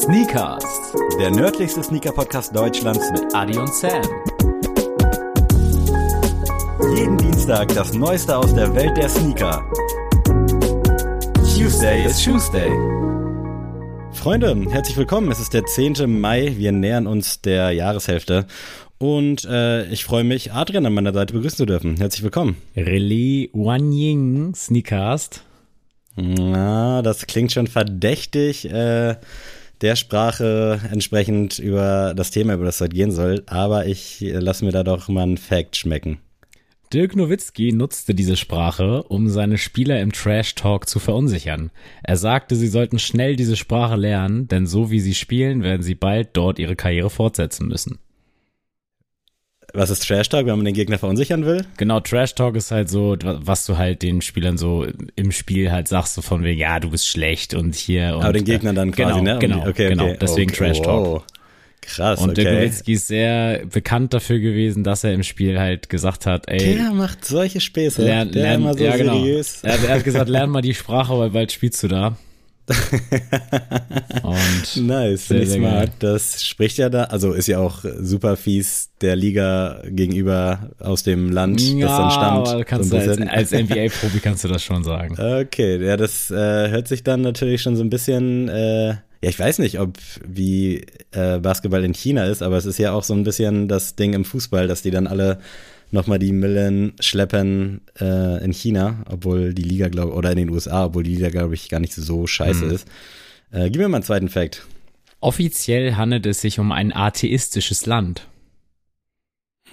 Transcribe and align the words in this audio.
Sneakers, 0.00 0.64
Der 1.20 1.30
nördlichste 1.30 1.82
Sneaker-Podcast 1.82 2.56
Deutschlands 2.56 3.10
mit 3.12 3.34
Adi 3.34 3.58
und 3.58 3.72
Sam. 3.74 4.00
jeden 6.96 7.18
Dienstag 7.18 7.68
das 7.74 7.92
Neueste 7.92 8.34
aus 8.34 8.54
der 8.54 8.74
Welt 8.74 8.96
der 8.96 9.10
Sneaker. 9.10 9.62
Tuesday 11.54 12.06
is 12.06 12.24
Tuesday. 12.24 12.70
Freunde, 14.12 14.56
herzlich 14.70 14.96
willkommen. 14.96 15.30
Es 15.30 15.38
ist 15.38 15.52
der 15.52 15.66
10. 15.66 16.18
Mai. 16.18 16.54
Wir 16.56 16.72
nähern 16.72 17.06
uns 17.06 17.42
der 17.42 17.72
Jahreshälfte. 17.72 18.46
Und 18.96 19.44
äh, 19.44 19.84
ich 19.92 20.04
freue 20.06 20.24
mich, 20.24 20.52
Adrian 20.54 20.86
an 20.86 20.94
meiner 20.94 21.12
Seite 21.12 21.34
begrüßen 21.34 21.58
zu 21.58 21.66
dürfen. 21.66 21.98
Herzlich 21.98 22.22
willkommen. 22.22 22.56
Relais 22.74 23.50
Wanying 23.52 24.54
Sneakers. 24.54 25.28
Na, 26.16 27.02
das 27.02 27.26
klingt 27.26 27.52
schon 27.52 27.66
verdächtig 27.66 28.64
äh, 28.70 29.16
der 29.80 29.96
Sprache 29.96 30.80
entsprechend 30.90 31.58
über 31.58 32.14
das 32.14 32.30
Thema, 32.30 32.54
über 32.54 32.64
das 32.64 32.76
es 32.76 32.80
heute 32.80 32.94
gehen 32.94 33.12
soll. 33.12 33.42
Aber 33.46 33.86
ich 33.86 34.22
äh, 34.22 34.38
lasse 34.38 34.64
mir 34.64 34.72
da 34.72 34.82
doch 34.82 35.08
mal 35.08 35.22
einen 35.22 35.38
Fact 35.38 35.76
schmecken. 35.76 36.18
Dirk 36.92 37.14
Nowitzki 37.14 37.72
nutzte 37.72 38.16
diese 38.16 38.36
Sprache, 38.36 39.04
um 39.04 39.28
seine 39.28 39.58
Spieler 39.58 40.00
im 40.00 40.10
Trash 40.10 40.56
Talk 40.56 40.88
zu 40.88 40.98
verunsichern. 40.98 41.70
Er 42.02 42.16
sagte, 42.16 42.56
sie 42.56 42.66
sollten 42.66 42.98
schnell 42.98 43.36
diese 43.36 43.56
Sprache 43.56 43.94
lernen, 43.94 44.48
denn 44.48 44.66
so 44.66 44.90
wie 44.90 44.98
sie 44.98 45.14
spielen, 45.14 45.62
werden 45.62 45.82
sie 45.82 45.94
bald 45.94 46.30
dort 46.32 46.58
ihre 46.58 46.74
Karriere 46.74 47.08
fortsetzen 47.08 47.68
müssen. 47.68 48.00
Was 49.72 49.90
ist 49.90 50.06
Trash 50.06 50.28
Talk, 50.28 50.46
wenn 50.46 50.56
man 50.56 50.64
den 50.64 50.74
Gegner 50.74 50.98
verunsichern 50.98 51.44
will? 51.46 51.64
Genau, 51.76 52.00
Trash 52.00 52.34
Talk 52.34 52.56
ist 52.56 52.70
halt 52.70 52.88
so, 52.88 53.16
was 53.22 53.66
du 53.66 53.78
halt 53.78 54.02
den 54.02 54.20
Spielern 54.20 54.58
so 54.58 54.86
im 55.16 55.32
Spiel 55.32 55.70
halt 55.70 55.88
sagst, 55.88 56.14
so 56.14 56.22
von 56.22 56.42
wegen, 56.42 56.60
ja, 56.60 56.80
du 56.80 56.90
bist 56.90 57.06
schlecht 57.06 57.54
und 57.54 57.74
hier 57.74 58.16
und 58.16 58.24
Aber 58.24 58.32
den 58.32 58.44
Gegnern 58.44 58.74
dann 58.74 58.92
quasi, 58.92 59.20
genau, 59.20 59.34
ne? 59.34 59.38
Genau, 59.38 59.68
okay, 59.68 59.90
genau, 59.90 60.04
okay. 60.04 60.18
deswegen 60.20 60.50
okay. 60.50 60.58
Trash 60.66 60.82
Talk. 60.82 61.06
Wow. 61.06 61.24
Krass, 61.82 62.20
Und 62.20 62.38
okay. 62.38 62.44
Nowitzki 62.44 62.92
ist 62.92 63.08
sehr 63.08 63.64
bekannt 63.66 64.12
dafür 64.12 64.38
gewesen, 64.38 64.84
dass 64.84 65.02
er 65.02 65.12
im 65.14 65.22
Spiel 65.22 65.58
halt 65.58 65.88
gesagt 65.88 66.26
hat, 66.26 66.48
ey, 66.48 66.76
Der 66.76 66.90
macht 66.92 67.24
solche 67.24 67.60
Späße. 67.60 68.04
lern, 68.04 68.30
der 68.30 68.42
lern, 68.42 68.60
immer 68.60 68.74
so 68.74 68.84
ja, 68.84 68.96
genau. 68.96 69.14
seriös. 69.14 69.64
Er, 69.64 69.82
er 69.88 69.94
hat 69.96 70.04
gesagt, 70.04 70.28
lern 70.28 70.50
mal 70.50 70.60
die 70.62 70.74
Sprache, 70.74 71.18
weil 71.18 71.30
bald 71.30 71.52
spielst 71.52 71.82
du 71.82 71.88
da. 71.88 72.16
Und 74.22 74.76
Nice, 74.86 75.28
Sehr, 75.28 75.38
finde 75.38 75.42
ich 75.42 75.50
smart. 75.50 75.86
geil. 75.86 75.92
Das 75.98 76.44
spricht 76.44 76.78
ja 76.78 76.88
da, 76.88 77.04
also 77.04 77.32
ist 77.32 77.46
ja 77.48 77.58
auch 77.58 77.84
super 78.00 78.36
fies 78.36 78.90
der 79.00 79.16
Liga 79.16 79.82
gegenüber 79.86 80.70
aus 80.78 81.02
dem 81.02 81.30
Land, 81.32 81.60
ja, 81.60 81.86
das 81.86 81.96
dann 81.96 82.10
stammt. 82.10 82.48
aber 82.48 82.64
kannst 82.64 82.90
so 82.90 82.96
du 82.98 83.02
als, 83.02 83.20
als 83.20 83.50
NBA-Profi 83.52 84.20
kannst 84.20 84.44
du 84.44 84.48
das 84.48 84.62
schon 84.62 84.84
sagen. 84.84 85.16
Okay, 85.18 85.84
ja, 85.84 85.96
das 85.96 86.30
äh, 86.30 86.34
hört 86.70 86.88
sich 86.88 87.02
dann 87.02 87.22
natürlich 87.22 87.62
schon 87.62 87.76
so 87.76 87.82
ein 87.82 87.90
bisschen, 87.90 88.48
äh, 88.48 88.88
ja, 88.88 89.28
ich 89.28 89.38
weiß 89.38 89.58
nicht, 89.58 89.80
ob 89.80 89.94
wie 90.26 90.86
äh, 91.12 91.38
Basketball 91.38 91.84
in 91.84 91.92
China 91.94 92.24
ist, 92.26 92.42
aber 92.42 92.56
es 92.56 92.66
ist 92.66 92.78
ja 92.78 92.92
auch 92.92 93.02
so 93.04 93.14
ein 93.14 93.24
bisschen 93.24 93.68
das 93.68 93.96
Ding 93.96 94.12
im 94.12 94.24
Fußball, 94.24 94.66
dass 94.68 94.82
die 94.82 94.90
dann 94.90 95.06
alle 95.06 95.40
nochmal 95.92 96.18
die 96.18 96.32
Millen 96.32 96.92
schleppen 97.00 97.80
äh, 98.00 98.44
in 98.44 98.52
China, 98.52 99.04
obwohl 99.08 99.54
die 99.54 99.62
Liga, 99.62 99.88
glaube 99.88 100.12
oder 100.14 100.30
in 100.30 100.36
den 100.38 100.50
USA, 100.50 100.86
obwohl 100.86 101.02
die 101.02 101.14
Liga, 101.14 101.30
glaube 101.30 101.54
ich, 101.54 101.68
gar 101.68 101.80
nicht 101.80 101.94
so 101.94 102.26
scheiße 102.26 102.64
Mhm. 102.66 102.70
ist. 102.70 102.88
Äh, 103.50 103.70
gib 103.70 103.80
mir 103.80 103.88
mal 103.88 103.96
einen 103.98 104.04
zweiten 104.04 104.28
Fact. 104.28 104.66
Offiziell 105.20 105.94
handelt 105.96 106.24
es 106.26 106.40
sich 106.40 106.58
um 106.58 106.72
ein 106.72 106.92
atheistisches 106.94 107.86
Land. 107.86 108.26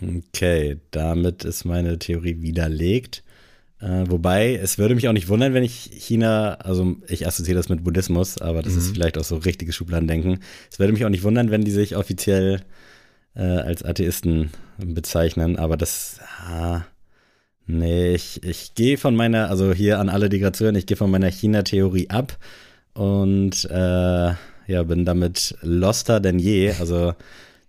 Okay, 0.02 0.78
damit 0.92 1.44
ist 1.44 1.66
meine 1.66 1.98
Theorie 1.98 2.42
widerlegt. 2.42 3.24
Äh, 3.80 4.06
wobei, 4.10 4.56
es 4.56 4.78
würde 4.78 4.96
mich 4.96 5.08
auch 5.08 5.14
nicht 5.14 5.28
wundern, 5.30 5.54
wenn 5.54 5.64
ich 5.64 5.92
China, 5.94 6.56
also 6.56 6.96
ich 7.08 7.28
assoziiere 7.28 7.58
das 7.58 7.70
mit 7.70 7.84
Buddhismus, 7.84 8.40
aber 8.40 8.62
das 8.64 8.76
ist 8.76 8.92
vielleicht 8.94 9.18
auch 9.18 9.24
so 9.24 9.38
richtiges 9.38 9.76
Schubladendenken. 9.76 10.40
Es 10.72 10.80
würde 10.80 10.94
mich 10.94 11.06
auch 11.06 11.10
nicht 11.10 11.24
wundern, 11.24 11.52
wenn 11.52 11.64
die 11.64 11.72
sich 11.72 11.96
offiziell 11.96 12.62
äh, 13.38 13.44
als 13.44 13.84
Atheisten 13.84 14.50
bezeichnen, 14.78 15.58
aber 15.58 15.78
das, 15.78 16.20
ah, 16.46 16.82
nee, 17.66 18.14
ich, 18.14 18.44
ich 18.44 18.74
gehe 18.76 18.98
von 18.98 19.16
meiner, 19.16 19.50
also 19.50 19.74
hier 19.74 20.00
an 20.00 20.10
alle, 20.10 20.30
die 20.30 20.40
gerade 20.40 20.58
zuhören, 20.58 20.76
ich 20.76 20.88
gehe 20.88 20.98
von 20.98 21.12
meiner 21.12 21.30
China-Theorie 21.30 22.10
ab 22.10 22.38
und 22.94 23.66
äh, 23.70 24.34
ja, 24.68 24.84
bin 24.84 25.06
damit 25.06 25.56
loster 25.62 26.20
denn 26.20 26.40
je. 26.40 26.74
Also 26.80 27.14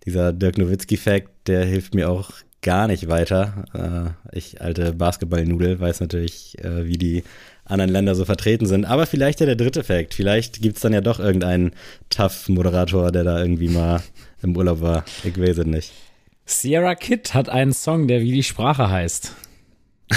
dieser 0.04 0.32
Dirk 0.32 0.58
Nowitzki-Fact, 0.58 1.28
der 1.46 1.64
hilft 1.64 1.94
mir 1.94 2.10
auch 2.10 2.30
gar 2.62 2.88
nicht 2.88 3.08
weiter. 3.08 4.14
Äh, 4.32 4.36
ich, 4.36 4.60
alte 4.60 4.92
Basketballnudel, 4.92 5.78
weiß 5.78 6.00
natürlich, 6.00 6.56
äh, 6.64 6.86
wie 6.86 6.98
die 6.98 7.22
anderen 7.64 7.90
Länder 7.90 8.14
so 8.14 8.24
vertreten 8.24 8.66
sind. 8.66 8.84
Aber 8.84 9.06
vielleicht 9.06 9.40
ja 9.40 9.46
der 9.46 9.56
dritte 9.56 9.84
Fact. 9.84 10.14
Vielleicht 10.14 10.60
gibt's 10.60 10.80
dann 10.80 10.92
ja 10.92 11.00
doch 11.00 11.20
irgendeinen 11.20 11.72
Tough-Moderator, 12.10 13.12
der 13.12 13.24
da 13.24 13.40
irgendwie 13.40 13.68
mal 13.68 14.00
im 14.42 14.56
Urlaub 14.56 14.80
war. 14.80 15.04
Ich 15.24 15.38
weiß 15.38 15.58
es 15.58 15.66
nicht. 15.66 15.92
Sierra 16.44 16.94
Kid 16.94 17.34
hat 17.34 17.48
einen 17.48 17.72
Song, 17.72 18.08
der 18.08 18.20
wie 18.20 18.32
die 18.32 18.42
Sprache 18.42 18.88
heißt. 18.90 19.34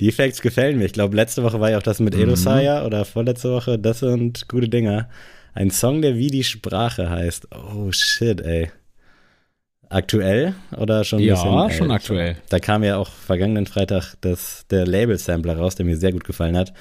die 0.00 0.12
Facts 0.12 0.40
gefallen 0.40 0.78
mir. 0.78 0.84
Ich 0.84 0.92
glaube, 0.92 1.16
letzte 1.16 1.42
Woche 1.42 1.60
war 1.60 1.70
ja 1.70 1.78
auch 1.78 1.82
das 1.82 1.98
mit 2.00 2.14
Edo 2.14 2.36
Saya 2.36 2.86
oder 2.86 3.04
vorletzte 3.04 3.50
Woche. 3.50 3.78
Das 3.78 4.00
sind 4.00 4.48
gute 4.48 4.68
Dinger. 4.68 5.08
Ein 5.54 5.70
Song, 5.70 6.02
der 6.02 6.16
wie 6.16 6.28
die 6.28 6.44
Sprache 6.44 7.10
heißt. 7.10 7.48
Oh 7.52 7.90
shit, 7.90 8.40
ey. 8.40 8.70
Aktuell 9.88 10.54
oder 10.76 11.04
schon 11.04 11.20
ein 11.20 11.24
Ja, 11.24 11.34
bisschen? 11.34 11.72
schon 11.78 11.90
ey, 11.90 11.96
aktuell. 11.96 12.36
Da 12.48 12.58
kam 12.58 12.82
ja 12.82 12.96
auch 12.96 13.10
vergangenen 13.10 13.66
Freitag 13.66 14.14
das, 14.20 14.66
der 14.70 14.86
Label-Sampler 14.86 15.56
raus, 15.56 15.74
der 15.76 15.86
mir 15.86 15.96
sehr 15.96 16.12
gut 16.12 16.24
gefallen 16.24 16.56
hat. 16.56 16.72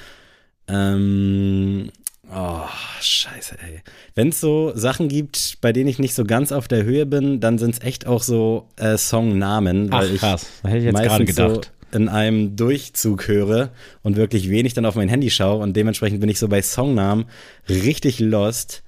Ähm, 0.68 1.90
oh, 2.36 2.68
scheiße, 3.02 3.58
ey. 3.60 3.82
Wenn 4.16 4.30
es 4.30 4.40
so 4.40 4.72
Sachen 4.76 5.08
gibt, 5.08 5.58
bei 5.62 5.72
denen 5.74 5.90
ich 5.90 6.00
nicht 6.00 6.14
so 6.14 6.24
ganz 6.24 6.52
auf 6.52 6.68
der 6.68 6.84
Höhe 6.84 7.06
bin, 7.06 7.40
dann 7.40 7.58
sind 7.58 7.76
es 7.76 7.82
echt 7.82 8.08
auch 8.08 8.24
so 8.24 8.70
äh, 8.78 8.98
Songnamen, 8.98 9.92
weil 9.92 10.08
Ach 10.08 10.14
ich 10.14 10.20
krass, 10.20 10.48
da 10.64 10.70
hätte 10.70 10.80
ich 10.80 10.86
jetzt 10.86 10.96
gerade 10.96 11.10
meistens 11.10 11.36
gedacht. 11.36 11.66
so 11.92 11.98
in 11.98 12.10
einem 12.10 12.56
Durchzug 12.56 13.28
höre 13.28 13.70
und 14.02 14.16
wirklich 14.16 14.50
wenig 14.50 14.74
dann 14.74 14.86
auf 14.86 14.96
mein 14.96 15.10
Handy 15.10 15.30
schaue 15.30 15.62
und 15.62 15.78
dementsprechend 15.78 16.20
bin 16.20 16.30
ich 16.30 16.40
so 16.40 16.48
bei 16.48 16.62
Songnamen 16.62 17.26
richtig 17.70 18.20
lost. 18.20 18.84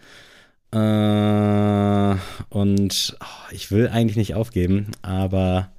Äh, 0.71 2.15
und 2.49 3.17
oh, 3.21 3.51
ich 3.51 3.71
will 3.71 3.87
eigentlich 3.87 4.17
nicht 4.17 4.33
aufgeben, 4.33 4.91
aber 5.01 5.71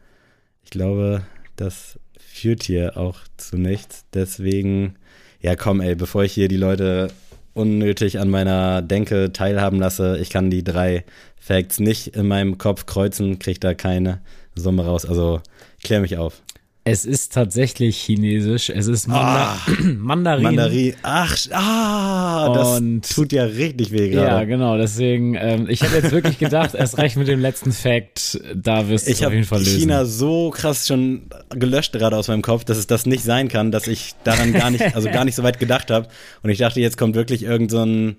ich 0.65 0.71
glaube, 0.71 1.23
das 1.57 1.99
führt 2.19 2.63
hier 2.63 2.97
auch 2.97 3.19
zu 3.37 3.57
nichts. 3.57 4.05
Deswegen, 4.15 4.95
ja 5.41 5.57
komm 5.57 5.81
ey, 5.81 5.95
bevor 5.95 6.25
ich 6.25 6.33
hier 6.33 6.49
die 6.49 6.57
Leute 6.57 7.09
unnötig 7.57 8.19
an 8.21 8.29
meiner 8.29 8.83
Denke 8.83 9.33
teilhaben 9.33 9.79
lasse, 9.79 10.19
ich 10.19 10.31
kann 10.31 10.51
die 10.51 10.63
drei 10.63 11.05
Facts 11.37 11.81
nicht 11.81 12.09
in 12.09 12.27
meinem 12.29 12.59
Kopf 12.59 12.87
kreuzen, 12.87 13.39
krieg 13.39 13.61
da 13.61 13.75
keine 13.75 14.21
Summe 14.55 14.85
raus. 14.85 15.07
Also 15.07 15.41
klär 15.83 16.01
mich 16.01 16.19
auf. 16.19 16.43
Es 16.89 17.05
ist 17.05 17.33
tatsächlich 17.33 17.97
chinesisch. 17.99 18.71
Es 18.71 18.87
ist 18.87 19.09
Manda 19.09 19.59
Mandarin. 19.99 20.43
Mandarin. 20.45 20.95
Ach, 21.03 21.37
ah, 21.51 22.53
das 22.55 22.79
Und- 22.79 23.11
tut 23.13 23.33
ja 23.33 23.43
richtig 23.43 23.91
weh 23.91 24.09
Ja, 24.13 24.23
gerade. 24.23 24.47
genau. 24.47 24.77
Deswegen, 24.79 25.35
ähm, 25.35 25.67
ich 25.69 25.83
hätte 25.83 25.97
jetzt 25.97 26.13
wirklich 26.13 26.39
gedacht, 26.39 26.77
erst 26.77 26.97
recht 26.99 27.17
mit 27.17 27.27
dem 27.27 27.41
letzten 27.41 27.73
Fact, 27.73 28.41
da 28.55 28.89
wirst 28.89 29.09
du 29.09 29.11
es 29.11 29.19
ich 29.19 29.27
auf 29.27 29.33
jeden 29.33 29.45
habe 29.45 29.57
Fall 29.57 29.65
lösen. 29.65 29.81
China 29.81 30.05
so 30.05 30.51
krass 30.51 30.87
schon 30.87 31.23
gelöscht 31.51 31.93
gerade 31.93 32.17
aus 32.17 32.29
meinem 32.29 32.43
Kopf, 32.43 32.63
dass 32.63 32.79
es 32.79 32.87
das 32.87 33.05
nicht 33.05 33.25
sein 33.25 33.49
kann, 33.49 33.73
dass 33.73 33.89
ich 33.89 34.13
daran 34.23 34.53
gar 34.53 34.71
nicht, 34.71 34.95
also 34.95 35.11
gar 35.11 35.25
nicht 35.25 35.35
so 35.35 35.43
weit 35.43 35.59
gedacht 35.59 35.91
habe. 35.91 36.07
Und 36.45 36.51
ich 36.51 36.59
dachte, 36.59 36.81
jetzt 36.81 36.97
kommt 36.97 37.17
wirklich 37.17 37.43
irgend 37.43 37.73
so 37.73 37.83
ein, 37.85 38.15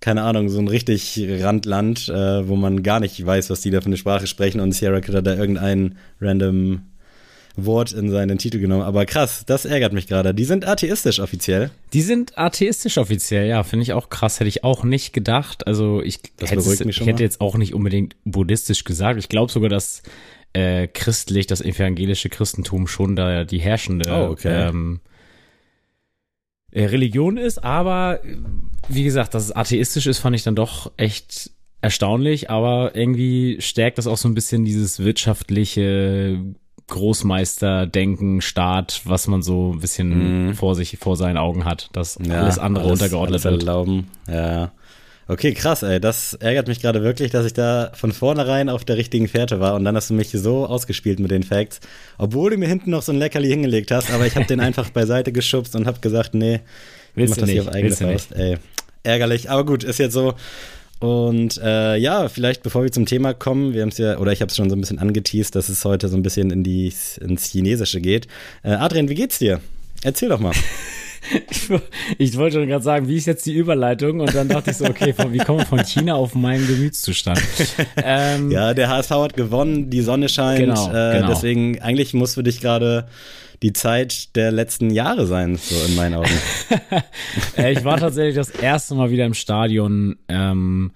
keine 0.00 0.24
Ahnung, 0.24 0.50
so 0.50 0.58
ein 0.58 0.68
richtig 0.68 1.18
Randland, 1.40 2.10
äh, 2.10 2.46
wo 2.46 2.54
man 2.56 2.82
gar 2.82 3.00
nicht 3.00 3.24
weiß, 3.24 3.48
was 3.48 3.62
die 3.62 3.70
da 3.70 3.80
für 3.80 3.86
eine 3.86 3.96
Sprache 3.96 4.26
sprechen. 4.26 4.60
Und 4.60 4.72
Sierra 4.72 4.96
hat 4.96 5.26
da 5.26 5.34
irgendein 5.34 5.94
random 6.20 6.82
Wort 7.56 7.92
in 7.92 8.10
seinen 8.10 8.38
Titel 8.38 8.58
genommen. 8.58 8.82
Aber 8.82 9.06
krass, 9.06 9.44
das 9.46 9.64
ärgert 9.64 9.92
mich 9.92 10.06
gerade. 10.06 10.34
Die 10.34 10.44
sind 10.44 10.66
atheistisch 10.66 11.20
offiziell. 11.20 11.70
Die 11.92 12.02
sind 12.02 12.38
atheistisch 12.38 12.98
offiziell, 12.98 13.46
ja, 13.48 13.62
finde 13.62 13.82
ich 13.82 13.92
auch 13.92 14.08
krass, 14.08 14.40
hätte 14.40 14.48
ich 14.48 14.64
auch 14.64 14.84
nicht 14.84 15.12
gedacht. 15.12 15.66
Also 15.66 16.02
ich, 16.02 16.20
Das 16.36 16.50
hätte, 16.50 16.60
es, 16.60 16.64
beruhigt 16.64 16.84
mich 16.84 16.96
schon 16.96 17.06
ich 17.06 17.12
hätte 17.12 17.22
jetzt 17.22 17.40
auch 17.40 17.56
nicht 17.56 17.74
unbedingt 17.74 18.16
buddhistisch 18.24 18.84
gesagt. 18.84 19.18
Ich 19.18 19.28
glaube 19.28 19.52
sogar, 19.52 19.68
dass 19.68 20.02
äh, 20.52 20.86
christlich, 20.88 21.46
das 21.46 21.60
evangelische 21.60 22.28
Christentum 22.28 22.86
schon 22.86 23.16
da 23.16 23.44
die 23.44 23.60
herrschende 23.60 24.10
Oh, 24.10 24.30
okay. 24.32 24.68
ähm, 24.68 25.00
äh, 26.72 26.84
Religion 26.86 27.36
ist, 27.36 27.62
aber 27.62 28.24
äh, 28.24 28.36
wie 28.88 29.04
gesagt, 29.04 29.34
dass 29.34 29.44
es 29.44 29.52
atheistisch 29.54 30.06
ist, 30.06 30.18
fand 30.18 30.36
ich 30.36 30.42
dann 30.42 30.56
doch 30.56 30.90
echt 30.96 31.50
erstaunlich, 31.82 32.50
aber 32.50 32.94
irgendwie 32.94 33.56
stärkt 33.60 33.98
das 33.98 34.06
auch 34.06 34.18
so 34.18 34.28
ein 34.28 34.34
bisschen 34.34 34.64
dieses 34.64 34.98
wirtschaftliche 34.98 36.38
Großmeisterdenken, 36.90 38.40
Staat, 38.40 39.00
was 39.04 39.26
man 39.26 39.42
so 39.42 39.72
ein 39.72 39.80
bisschen 39.80 40.54
vor 40.54 40.74
sich, 40.74 40.98
vor 41.00 41.16
seinen 41.16 41.36
Augen 41.38 41.64
hat, 41.64 41.88
dass 41.92 42.18
alles 42.18 42.58
andere 42.58 42.86
untergeordnet 42.86 43.44
alles 43.44 43.44
wird. 43.44 43.62
erlauben. 43.62 44.08
Ja. 44.28 44.72
Okay, 45.28 45.54
krass, 45.54 45.84
ey. 45.84 46.00
Das 46.00 46.34
ärgert 46.34 46.66
mich 46.66 46.80
gerade 46.80 47.04
wirklich, 47.04 47.30
dass 47.30 47.46
ich 47.46 47.52
da 47.52 47.92
von 47.94 48.10
vornherein 48.10 48.68
auf 48.68 48.84
der 48.84 48.96
richtigen 48.96 49.28
Fährte 49.28 49.60
war 49.60 49.76
und 49.76 49.84
dann 49.84 49.94
hast 49.94 50.10
du 50.10 50.14
mich 50.14 50.30
so 50.32 50.66
ausgespielt 50.66 51.20
mit 51.20 51.30
den 51.30 51.44
Facts, 51.44 51.78
obwohl 52.18 52.50
du 52.50 52.56
mir 52.56 52.66
hinten 52.66 52.90
noch 52.90 53.02
so 53.02 53.12
ein 53.12 53.18
Leckerli 53.18 53.46
hingelegt 53.48 53.92
hast, 53.92 54.10
aber 54.10 54.26
ich 54.26 54.34
habe 54.34 54.46
den 54.46 54.58
einfach 54.58 54.90
beiseite 54.92 55.30
geschubst 55.30 55.76
und 55.76 55.86
habe 55.86 56.00
gesagt, 56.00 56.34
nee, 56.34 56.60
Willst 57.14 57.30
mach 57.30 57.36
du 57.36 57.40
das 57.42 57.50
hier 57.50 57.60
nicht, 57.60 57.68
auf 57.68 57.74
eigene 57.74 57.94
Faust. 57.94 58.32
Ey, 58.32 58.56
ärgerlich, 59.04 59.48
aber 59.48 59.64
gut, 59.64 59.84
ist 59.84 59.98
jetzt 59.98 60.14
so. 60.14 60.34
Und 61.00 61.58
äh, 61.64 61.96
ja, 61.96 62.28
vielleicht 62.28 62.62
bevor 62.62 62.82
wir 62.82 62.92
zum 62.92 63.06
Thema 63.06 63.32
kommen, 63.32 63.72
wir 63.72 63.82
haben 63.82 63.88
es 63.88 63.98
ja, 63.98 64.18
oder 64.18 64.32
ich 64.32 64.42
habe 64.42 64.50
es 64.50 64.56
schon 64.56 64.68
so 64.68 64.76
ein 64.76 64.80
bisschen 64.80 64.98
angeteased, 64.98 65.56
dass 65.56 65.70
es 65.70 65.84
heute 65.84 66.08
so 66.08 66.16
ein 66.16 66.22
bisschen 66.22 66.50
in 66.50 66.62
die, 66.62 66.92
ins 67.20 67.46
Chinesische 67.46 68.00
geht. 68.00 68.28
Äh, 68.62 68.72
Adrian, 68.72 69.08
wie 69.08 69.14
geht's 69.14 69.38
dir? 69.38 69.60
Erzähl 70.02 70.28
doch 70.28 70.40
mal. 70.40 70.52
ich 72.18 72.36
wollte 72.36 72.58
schon 72.58 72.68
gerade 72.68 72.84
sagen, 72.84 73.08
wie 73.08 73.16
ist 73.16 73.26
jetzt 73.26 73.46
die 73.46 73.54
Überleitung? 73.54 74.20
Und 74.20 74.34
dann 74.34 74.48
dachte 74.48 74.70
ich 74.72 74.76
so, 74.76 74.84
okay, 74.84 75.14
wie 75.30 75.38
kommen 75.38 75.60
wir 75.60 75.66
von 75.66 75.84
China 75.84 76.14
auf 76.14 76.34
meinen 76.34 76.66
Gemütszustand? 76.66 77.40
Ähm, 78.02 78.50
ja, 78.50 78.74
der 78.74 78.88
HSV 78.88 79.10
hat 79.10 79.34
gewonnen, 79.34 79.90
die 79.90 80.00
Sonne 80.00 80.28
scheint. 80.28 80.60
Genau, 80.60 80.88
äh, 80.88 81.18
genau. 81.18 81.28
Deswegen, 81.28 81.80
eigentlich 81.80 82.14
muss 82.14 82.34
für 82.34 82.42
dich 82.42 82.60
gerade 82.60 83.06
die 83.62 83.72
Zeit 83.72 84.34
der 84.36 84.52
letzten 84.52 84.90
Jahre 84.90 85.26
sein, 85.26 85.56
so 85.56 85.74
in 85.86 85.94
meinen 85.96 86.14
Augen. 86.14 86.30
Ich 87.56 87.84
war 87.84 87.98
tatsächlich 87.98 88.34
das 88.34 88.50
erste 88.50 88.94
Mal 88.94 89.10
wieder 89.10 89.26
im 89.26 89.34
Stadion. 89.34 90.16
Ähm, 90.28 90.92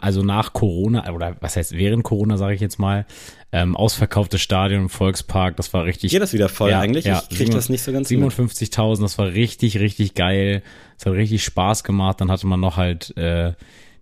also 0.00 0.22
nach 0.22 0.52
Corona, 0.52 1.12
oder 1.12 1.36
was 1.40 1.56
heißt 1.56 1.72
während 1.72 2.02
Corona, 2.02 2.36
sage 2.36 2.54
ich 2.54 2.60
jetzt 2.60 2.78
mal, 2.78 3.06
ähm, 3.52 3.76
ausverkauftes 3.76 4.40
Stadion 4.40 4.82
im 4.82 4.88
Volkspark, 4.88 5.56
das 5.56 5.72
war 5.74 5.84
richtig. 5.84 6.10
Geht 6.10 6.22
das 6.22 6.32
wieder 6.32 6.48
voll 6.48 6.70
ja, 6.70 6.80
eigentlich? 6.80 7.04
Ja, 7.04 7.22
ich 7.28 7.36
krieg 7.36 7.50
das 7.50 7.68
nicht 7.68 7.82
so 7.82 7.92
ganz 7.92 8.08
57.000, 8.08 9.02
das 9.02 9.18
war 9.18 9.28
richtig, 9.28 9.78
richtig 9.78 10.14
geil. 10.14 10.62
Es 10.98 11.06
hat 11.06 11.12
richtig 11.12 11.44
Spaß 11.44 11.84
gemacht. 11.84 12.20
Dann 12.20 12.30
hatte 12.30 12.46
man 12.46 12.60
noch 12.60 12.78
halt 12.78 13.16
äh, 13.16 13.52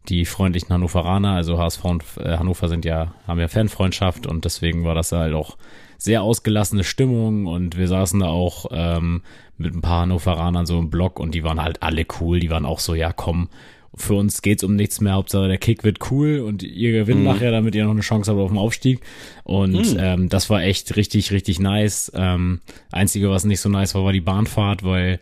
die 0.08 0.24
freundlichen 0.24 0.70
Hannoveraner, 0.70 1.32
also 1.32 1.58
HSV 1.58 1.84
und 1.84 2.04
äh, 2.18 2.36
Hannover 2.36 2.68
sind 2.68 2.84
ja, 2.84 3.14
haben 3.26 3.40
ja 3.40 3.48
Fanfreundschaft 3.48 4.26
und 4.26 4.44
deswegen 4.44 4.84
war 4.84 4.94
das 4.94 5.12
halt 5.12 5.34
auch 5.34 5.56
sehr 6.00 6.22
ausgelassene 6.22 6.82
Stimmung 6.82 7.46
und 7.46 7.76
wir 7.76 7.86
saßen 7.86 8.20
da 8.20 8.28
auch 8.28 8.66
ähm, 8.70 9.20
mit 9.58 9.74
ein 9.74 9.82
paar 9.82 10.02
Hannoveranern 10.02 10.64
so 10.64 10.78
im 10.78 10.88
Block 10.88 11.20
und 11.20 11.34
die 11.34 11.44
waren 11.44 11.62
halt 11.62 11.82
alle 11.82 12.06
cool. 12.20 12.40
Die 12.40 12.48
waren 12.48 12.64
auch 12.64 12.80
so, 12.80 12.94
ja 12.94 13.12
komm, 13.12 13.50
für 13.94 14.14
uns 14.14 14.40
geht's 14.40 14.64
um 14.64 14.76
nichts 14.76 15.02
mehr. 15.02 15.12
Hauptsache 15.12 15.46
der 15.46 15.58
Kick 15.58 15.84
wird 15.84 16.10
cool 16.10 16.40
und 16.40 16.62
ihr 16.62 16.92
gewinnt 16.92 17.20
mhm. 17.20 17.26
nachher, 17.26 17.50
damit 17.50 17.74
ihr 17.74 17.84
noch 17.84 17.90
eine 17.90 18.00
Chance 18.00 18.30
habt 18.30 18.40
auf 18.40 18.50
den 18.50 18.56
Aufstieg. 18.56 19.00
Und 19.44 19.92
mhm. 19.92 19.98
ähm, 19.98 20.28
das 20.30 20.48
war 20.48 20.62
echt 20.62 20.96
richtig, 20.96 21.32
richtig 21.32 21.60
nice. 21.60 22.10
Ähm, 22.14 22.60
einzige, 22.90 23.28
was 23.28 23.44
nicht 23.44 23.60
so 23.60 23.68
nice 23.68 23.94
war, 23.94 24.04
war 24.04 24.14
die 24.14 24.22
Bahnfahrt, 24.22 24.82
weil 24.82 25.20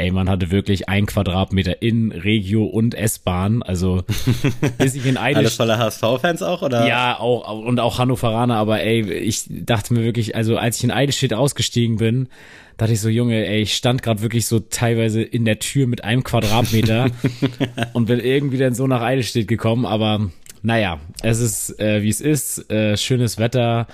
ey, 0.00 0.10
man 0.10 0.28
hatte 0.28 0.50
wirklich 0.50 0.88
ein 0.88 1.06
Quadratmeter 1.06 1.82
in 1.82 2.10
Regio 2.10 2.64
und 2.64 2.94
S-Bahn. 2.94 3.62
Also 3.62 4.02
bis 4.78 4.94
ich 4.94 5.04
in 5.06 5.16
eine 5.16 5.36
Alles 5.36 5.54
voller 5.54 5.78
HSV-Fans 5.78 6.42
auch, 6.42 6.62
oder? 6.62 6.86
Ja, 6.88 7.18
auch 7.18 7.60
und 7.60 7.78
auch 7.78 7.98
Hannoveraner, 7.98 8.56
aber 8.56 8.80
ey, 8.80 9.02
ich 9.12 9.44
dachte 9.48 9.94
mir 9.94 10.02
wirklich, 10.02 10.34
also 10.34 10.56
als 10.56 10.78
ich 10.78 10.84
in 10.84 10.90
Eidelstedt 10.90 11.34
ausgestiegen 11.34 11.98
bin, 11.98 12.28
dachte 12.78 12.94
ich 12.94 13.00
so, 13.00 13.10
Junge, 13.10 13.46
ey, 13.46 13.60
ich 13.60 13.76
stand 13.76 14.02
gerade 14.02 14.22
wirklich 14.22 14.46
so 14.46 14.58
teilweise 14.58 15.22
in 15.22 15.44
der 15.44 15.58
Tür 15.58 15.86
mit 15.86 16.02
einem 16.02 16.24
Quadratmeter 16.24 17.10
und 17.92 18.06
bin 18.06 18.20
irgendwie 18.20 18.56
dann 18.56 18.74
so 18.74 18.86
nach 18.86 19.02
Eidelstedt 19.02 19.48
gekommen, 19.48 19.84
aber 19.84 20.30
naja, 20.62 20.98
es 21.22 21.40
ist, 21.40 21.78
äh, 21.78 22.02
wie 22.02 22.08
es 22.08 22.22
ist, 22.22 22.70
äh, 22.70 22.96
schönes 22.96 23.38
Wetter, 23.38 23.86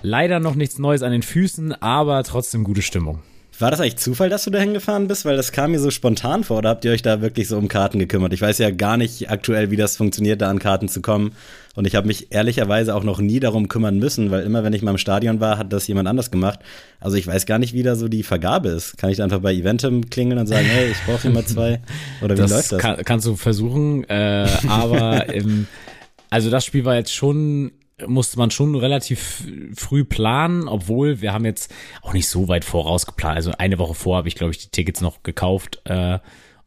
leider 0.00 0.40
noch 0.40 0.54
nichts 0.54 0.78
Neues 0.78 1.02
an 1.02 1.12
den 1.12 1.22
Füßen, 1.22 1.72
aber 1.82 2.22
trotzdem 2.24 2.64
gute 2.64 2.82
Stimmung. 2.82 3.20
War 3.62 3.70
das 3.70 3.80
eigentlich 3.80 3.96
Zufall, 3.96 4.28
dass 4.28 4.42
du 4.42 4.50
da 4.50 4.58
hingefahren 4.58 5.06
bist? 5.06 5.24
Weil 5.24 5.36
das 5.36 5.52
kam 5.52 5.70
mir 5.70 5.78
so 5.78 5.92
spontan 5.92 6.42
vor. 6.42 6.58
Oder 6.58 6.70
habt 6.70 6.84
ihr 6.84 6.90
euch 6.90 7.02
da 7.02 7.20
wirklich 7.22 7.46
so 7.46 7.56
um 7.56 7.68
Karten 7.68 8.00
gekümmert? 8.00 8.32
Ich 8.32 8.42
weiß 8.42 8.58
ja 8.58 8.72
gar 8.72 8.96
nicht 8.96 9.30
aktuell, 9.30 9.70
wie 9.70 9.76
das 9.76 9.96
funktioniert, 9.96 10.40
da 10.40 10.50
an 10.50 10.58
Karten 10.58 10.88
zu 10.88 11.00
kommen. 11.00 11.36
Und 11.76 11.86
ich 11.86 11.94
habe 11.94 12.08
mich 12.08 12.32
ehrlicherweise 12.32 12.92
auch 12.92 13.04
noch 13.04 13.20
nie 13.20 13.38
darum 13.38 13.68
kümmern 13.68 13.98
müssen, 13.98 14.32
weil 14.32 14.42
immer, 14.42 14.64
wenn 14.64 14.72
ich 14.72 14.82
mal 14.82 14.90
im 14.90 14.98
Stadion 14.98 15.38
war, 15.38 15.58
hat 15.58 15.72
das 15.72 15.86
jemand 15.86 16.08
anders 16.08 16.32
gemacht. 16.32 16.58
Also 16.98 17.16
ich 17.16 17.24
weiß 17.24 17.46
gar 17.46 17.60
nicht, 17.60 17.72
wie 17.72 17.84
da 17.84 17.94
so 17.94 18.08
die 18.08 18.24
Vergabe 18.24 18.70
ist. 18.70 18.98
Kann 18.98 19.10
ich 19.10 19.18
da 19.18 19.24
einfach 19.24 19.38
bei 19.38 19.54
Eventum 19.54 20.10
klingeln 20.10 20.40
und 20.40 20.48
sagen, 20.48 20.66
hey, 20.66 20.90
ich 20.90 20.98
brauche 21.06 21.28
immer 21.28 21.46
zwei? 21.46 21.80
Oder 22.20 22.36
wie 22.36 22.40
das 22.40 22.50
läuft 22.50 22.72
das? 22.72 22.78
Kann, 22.80 22.96
kannst 23.04 23.26
du 23.26 23.36
versuchen, 23.36 24.02
äh, 24.10 24.48
aber 24.66 25.28
im, 25.32 25.68
also 26.30 26.50
das 26.50 26.64
Spiel 26.64 26.84
war 26.84 26.96
jetzt 26.96 27.14
schon 27.14 27.70
musste 28.06 28.38
man 28.38 28.50
schon 28.50 28.74
relativ 28.74 29.44
früh 29.74 30.04
planen, 30.04 30.68
obwohl 30.68 31.20
wir 31.20 31.32
haben 31.32 31.44
jetzt 31.44 31.72
auch 32.02 32.12
nicht 32.12 32.28
so 32.28 32.48
weit 32.48 32.64
voraus 32.64 33.06
geplant. 33.06 33.36
Also 33.36 33.52
eine 33.58 33.78
Woche 33.78 33.94
vor 33.94 34.16
habe 34.16 34.28
ich, 34.28 34.34
glaube 34.34 34.52
ich, 34.52 34.58
die 34.58 34.68
Tickets 34.68 35.00
noch 35.00 35.22
gekauft 35.22 35.80
äh, 35.84 36.18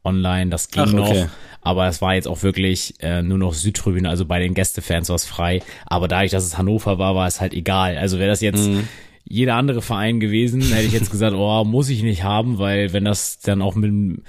online. 0.04 0.50
Das 0.50 0.70
ging 0.70 0.82
Ach, 0.82 0.92
okay. 0.92 1.22
noch. 1.22 1.28
Aber 1.60 1.88
es 1.88 2.00
war 2.00 2.14
jetzt 2.14 2.28
auch 2.28 2.42
wirklich 2.42 2.94
äh, 3.00 3.22
nur 3.22 3.38
noch 3.38 3.52
Südtribüne, 3.52 4.08
also 4.08 4.24
bei 4.24 4.38
den 4.38 4.54
Gästefans 4.54 5.08
war 5.08 5.16
es 5.16 5.24
frei. 5.24 5.62
Aber 5.84 6.08
dadurch, 6.08 6.30
dass 6.30 6.44
es 6.44 6.56
Hannover 6.56 6.98
war, 6.98 7.14
war 7.14 7.26
es 7.26 7.40
halt 7.40 7.52
egal. 7.52 7.98
Also 7.98 8.18
wäre 8.18 8.30
das 8.30 8.40
jetzt 8.40 8.68
mhm. 8.68 8.88
jeder 9.24 9.56
andere 9.56 9.82
Verein 9.82 10.20
gewesen, 10.20 10.62
hätte 10.62 10.86
ich 10.86 10.92
jetzt 10.92 11.10
gesagt, 11.10 11.34
oh, 11.34 11.64
muss 11.64 11.88
ich 11.88 12.02
nicht 12.02 12.22
haben, 12.22 12.58
weil 12.58 12.92
wenn 12.92 13.04
das 13.04 13.40
dann 13.40 13.62
auch 13.62 13.74
mit 13.74 14.22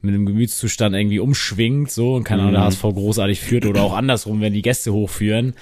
mit 0.00 0.14
einem 0.14 0.26
Gemütszustand 0.26 0.94
irgendwie 0.94 1.18
umschwingt, 1.18 1.90
so, 1.90 2.14
und 2.14 2.24
keine 2.24 2.42
Ahnung, 2.42 2.54
der 2.54 2.64
HSV 2.64 2.84
mhm. 2.84 2.94
großartig 2.94 3.40
führt 3.40 3.66
oder 3.66 3.82
auch 3.82 3.94
andersrum, 3.94 4.40
wenn 4.40 4.52
die 4.52 4.62
Gäste 4.62 4.92
hochführen, 4.92 5.54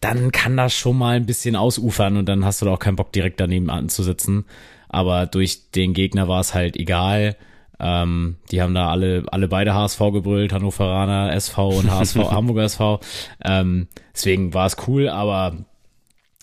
dann 0.00 0.32
kann 0.32 0.56
das 0.56 0.74
schon 0.74 0.96
mal 0.96 1.16
ein 1.16 1.26
bisschen 1.26 1.56
ausufern 1.56 2.16
und 2.16 2.26
dann 2.28 2.44
hast 2.44 2.60
du 2.60 2.66
da 2.66 2.72
auch 2.72 2.78
keinen 2.78 2.96
Bock 2.96 3.12
direkt 3.12 3.40
daneben 3.40 3.70
anzusitzen. 3.70 4.44
Aber 4.88 5.26
durch 5.26 5.70
den 5.70 5.94
Gegner 5.94 6.26
war 6.26 6.40
es 6.40 6.54
halt 6.54 6.76
egal. 6.76 7.36
Ähm, 7.78 8.36
die 8.50 8.60
haben 8.60 8.74
da 8.74 8.90
alle, 8.90 9.24
alle 9.30 9.48
beide 9.48 9.74
HSV 9.74 9.98
gebrüllt, 10.12 10.52
Hannoveraner 10.52 11.32
SV 11.32 11.68
und 11.78 11.90
HSV, 11.90 12.16
Hamburger 12.30 12.64
SV. 12.64 13.00
Ähm, 13.44 13.88
deswegen 14.14 14.52
war 14.52 14.66
es 14.66 14.76
cool, 14.86 15.08
aber 15.08 15.56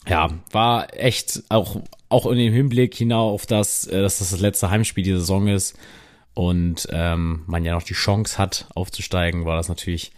ja, 0.07 0.29
war 0.51 0.87
echt 0.95 1.43
auch, 1.49 1.81
auch 2.09 2.25
in 2.27 2.37
dem 2.37 2.53
Hinblick 2.53 2.95
hinaus 2.95 3.33
auf 3.33 3.45
das, 3.45 3.85
äh, 3.87 4.01
dass 4.01 4.19
das 4.19 4.31
das 4.31 4.39
letzte 4.39 4.69
Heimspiel 4.69 5.03
dieser 5.03 5.19
Saison 5.19 5.47
ist 5.47 5.77
und 6.33 6.87
ähm, 6.91 7.43
man 7.47 7.65
ja 7.65 7.73
noch 7.73 7.83
die 7.83 7.93
Chance 7.93 8.37
hat, 8.37 8.67
aufzusteigen, 8.73 9.45
war 9.45 9.57
das 9.57 9.69
natürlich 9.69 10.11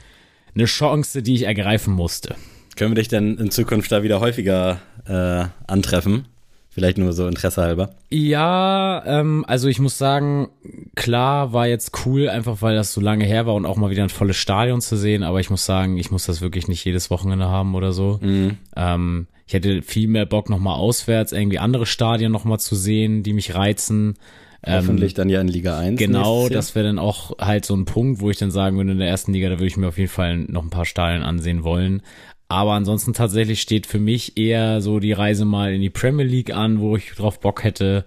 eine 0.54 0.66
Chance, 0.66 1.24
die 1.24 1.36
ich 1.36 1.44
ergreifen 1.44 1.94
musste. 1.94 2.36
Können 2.76 2.92
wir 2.92 2.96
dich 2.96 3.08
denn 3.08 3.38
in 3.38 3.52
Zukunft 3.52 3.92
da 3.92 4.04
wieder 4.04 4.20
häufiger 4.20 4.80
äh, 5.06 5.46
antreffen? 5.68 6.26
Vielleicht 6.72 7.00
nur 7.00 7.14
so 7.14 7.28
Interesse 7.28 7.64
halber. 7.64 7.90
Ja, 8.10 9.04
ähm, 9.06 9.44
also 9.48 9.68
ich 9.68 9.80
muss 9.80 9.98
sagen, 9.98 10.50
klar 10.96 11.52
war 11.52 11.68
jetzt 11.68 12.06
cool, 12.06 12.30
einfach 12.30 12.62
weil 12.62 12.76
das 12.76 12.94
so 12.94 13.02
lange 13.02 13.26
her 13.26 13.48
war 13.48 13.56
und 13.56 13.66
auch 13.66 13.76
mal 13.76 13.90
wieder 13.90 14.04
ein 14.04 14.10
volles 14.10 14.38
Stadion 14.38 14.80
zu 14.80 14.96
sehen. 14.96 15.24
Aber 15.24 15.40
ich 15.40 15.50
muss 15.50 15.66
sagen, 15.66 15.98
ich 15.98 16.12
muss 16.12 16.26
das 16.26 16.42
wirklich 16.42 16.68
nicht 16.68 16.86
jedes 16.86 17.10
Wochenende 17.10 17.50
haben 17.50 17.74
oder 17.74 17.92
so. 17.92 18.20
Mhm. 18.22 18.58
Ähm, 18.76 19.28
ich 19.48 19.56
hätte 19.56 19.82
viel 19.82 20.08
mehr 20.08 20.28
Bock, 20.28 20.48
nochmal 20.48 20.76
auswärts 20.76 21.32
irgendwie 21.32 21.58
andere 21.58 21.88
Stadien 21.88 22.32
nochmal 22.32 22.60
zu 22.60 22.76
sehen, 22.76 23.24
die 23.24 23.34
mich 23.34 23.56
reizen. 23.56 24.16
Hoffentlich 24.66 25.14
ähm, 25.14 25.16
dann 25.16 25.30
ja 25.30 25.42
in 25.42 25.48
Liga 25.48 25.80
1. 25.80 25.98
Genau, 25.98 26.50
das 26.50 26.76
wäre 26.76 26.86
dann 26.86 27.00
auch 27.00 27.38
halt 27.40 27.66
so 27.66 27.76
ein 27.76 27.86
Punkt, 27.86 28.22
wo 28.22 28.30
ich 28.30 28.38
dann 28.38 28.52
sagen 28.52 28.78
würde, 28.78 28.92
in 28.92 29.00
der 29.00 29.08
ersten 29.08 29.34
Liga, 29.34 29.50
da 29.50 29.56
würde 29.56 29.68
ich 29.68 29.78
mir 29.78 29.88
auf 29.88 29.98
jeden 29.98 30.12
Fall 30.12 30.38
noch 30.38 30.64
ein 30.64 30.70
paar 30.70 30.86
Stadien 30.86 31.24
ansehen 31.24 31.64
wollen. 31.64 32.02
Aber 32.50 32.74
ansonsten 32.74 33.14
tatsächlich 33.14 33.62
steht 33.62 33.86
für 33.86 34.00
mich 34.00 34.36
eher 34.36 34.82
so 34.82 35.00
die 35.00 35.14
Reise 35.14 35.46
mal 35.46 35.72
in 35.72 35.82
die 35.82 35.92
Premier 35.92 36.26
League 36.26 36.52
an, 36.52 36.80
wo 36.80 36.96
ich 36.98 37.12
drauf 37.12 37.40
Bock 37.40 37.64
hätte. 37.64 38.06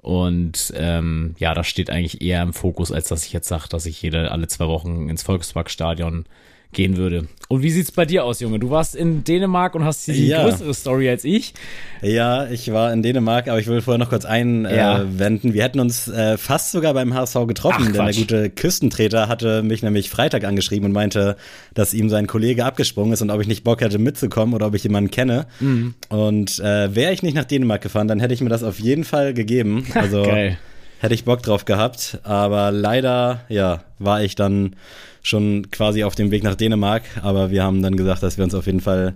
Und 0.00 0.72
ähm, 0.76 1.34
ja, 1.38 1.52
das 1.54 1.66
steht 1.66 1.90
eigentlich 1.90 2.22
eher 2.22 2.42
im 2.42 2.54
Fokus, 2.54 2.90
als 2.90 3.08
dass 3.08 3.26
ich 3.26 3.34
jetzt 3.34 3.48
sage, 3.48 3.68
dass 3.68 3.84
ich 3.84 4.00
jede 4.00 4.32
alle 4.32 4.48
zwei 4.48 4.66
Wochen 4.66 5.10
ins 5.10 5.22
Volksparkstadion 5.22 6.24
gehen 6.72 6.96
würde. 6.96 7.26
Und 7.48 7.62
wie 7.62 7.70
sieht's 7.70 7.92
bei 7.92 8.06
dir 8.06 8.24
aus, 8.24 8.40
Junge? 8.40 8.58
Du 8.58 8.70
warst 8.70 8.96
in 8.96 9.24
Dänemark 9.24 9.74
und 9.74 9.84
hast 9.84 10.08
die 10.08 10.26
ja. 10.26 10.42
größere 10.42 10.72
Story 10.72 11.10
als 11.10 11.22
ich. 11.22 11.52
Ja, 12.00 12.46
ich 12.48 12.72
war 12.72 12.90
in 12.94 13.02
Dänemark, 13.02 13.46
aber 13.48 13.58
ich 13.58 13.66
will 13.66 13.82
vorher 13.82 13.98
noch 13.98 14.08
kurz 14.08 14.24
einwenden. 14.24 15.48
Ja. 15.48 15.54
Wir 15.54 15.62
hätten 15.62 15.78
uns 15.78 16.08
äh, 16.08 16.38
fast 16.38 16.72
sogar 16.72 16.94
beim 16.94 17.12
HSV 17.12 17.46
getroffen, 17.46 17.88
Ach, 17.88 17.92
denn 17.92 18.06
der 18.06 18.14
gute 18.14 18.50
Küstentreter 18.50 19.28
hatte 19.28 19.62
mich 19.62 19.82
nämlich 19.82 20.08
Freitag 20.08 20.44
angeschrieben 20.44 20.86
und 20.86 20.92
meinte, 20.92 21.36
dass 21.74 21.92
ihm 21.92 22.08
sein 22.08 22.26
Kollege 22.26 22.64
abgesprungen 22.64 23.12
ist 23.12 23.20
und 23.20 23.30
ob 23.30 23.42
ich 23.42 23.48
nicht 23.48 23.64
Bock 23.64 23.82
hätte 23.82 23.98
mitzukommen 23.98 24.54
oder 24.54 24.68
ob 24.68 24.74
ich 24.74 24.84
jemanden 24.84 25.10
kenne. 25.10 25.46
Mhm. 25.60 25.92
Und 26.08 26.58
äh, 26.58 26.94
wäre 26.94 27.12
ich 27.12 27.22
nicht 27.22 27.34
nach 27.34 27.44
Dänemark 27.44 27.82
gefahren, 27.82 28.08
dann 28.08 28.18
hätte 28.18 28.32
ich 28.32 28.40
mir 28.40 28.48
das 28.48 28.62
auf 28.62 28.80
jeden 28.80 29.04
Fall 29.04 29.34
gegeben. 29.34 29.84
Also 29.94 30.22
Geil. 30.24 30.56
Hätte 31.02 31.14
ich 31.14 31.24
Bock 31.24 31.42
drauf 31.42 31.64
gehabt. 31.64 32.20
Aber 32.22 32.70
leider, 32.70 33.40
ja, 33.48 33.82
war 33.98 34.22
ich 34.22 34.36
dann 34.36 34.76
schon 35.22 35.70
quasi 35.70 36.04
auf 36.04 36.14
dem 36.14 36.30
Weg 36.30 36.42
nach 36.42 36.54
Dänemark, 36.54 37.02
aber 37.22 37.50
wir 37.50 37.62
haben 37.62 37.82
dann 37.82 37.96
gesagt, 37.96 38.22
dass 38.22 38.38
wir 38.38 38.44
uns 38.44 38.54
auf 38.54 38.66
jeden 38.66 38.80
Fall 38.80 39.14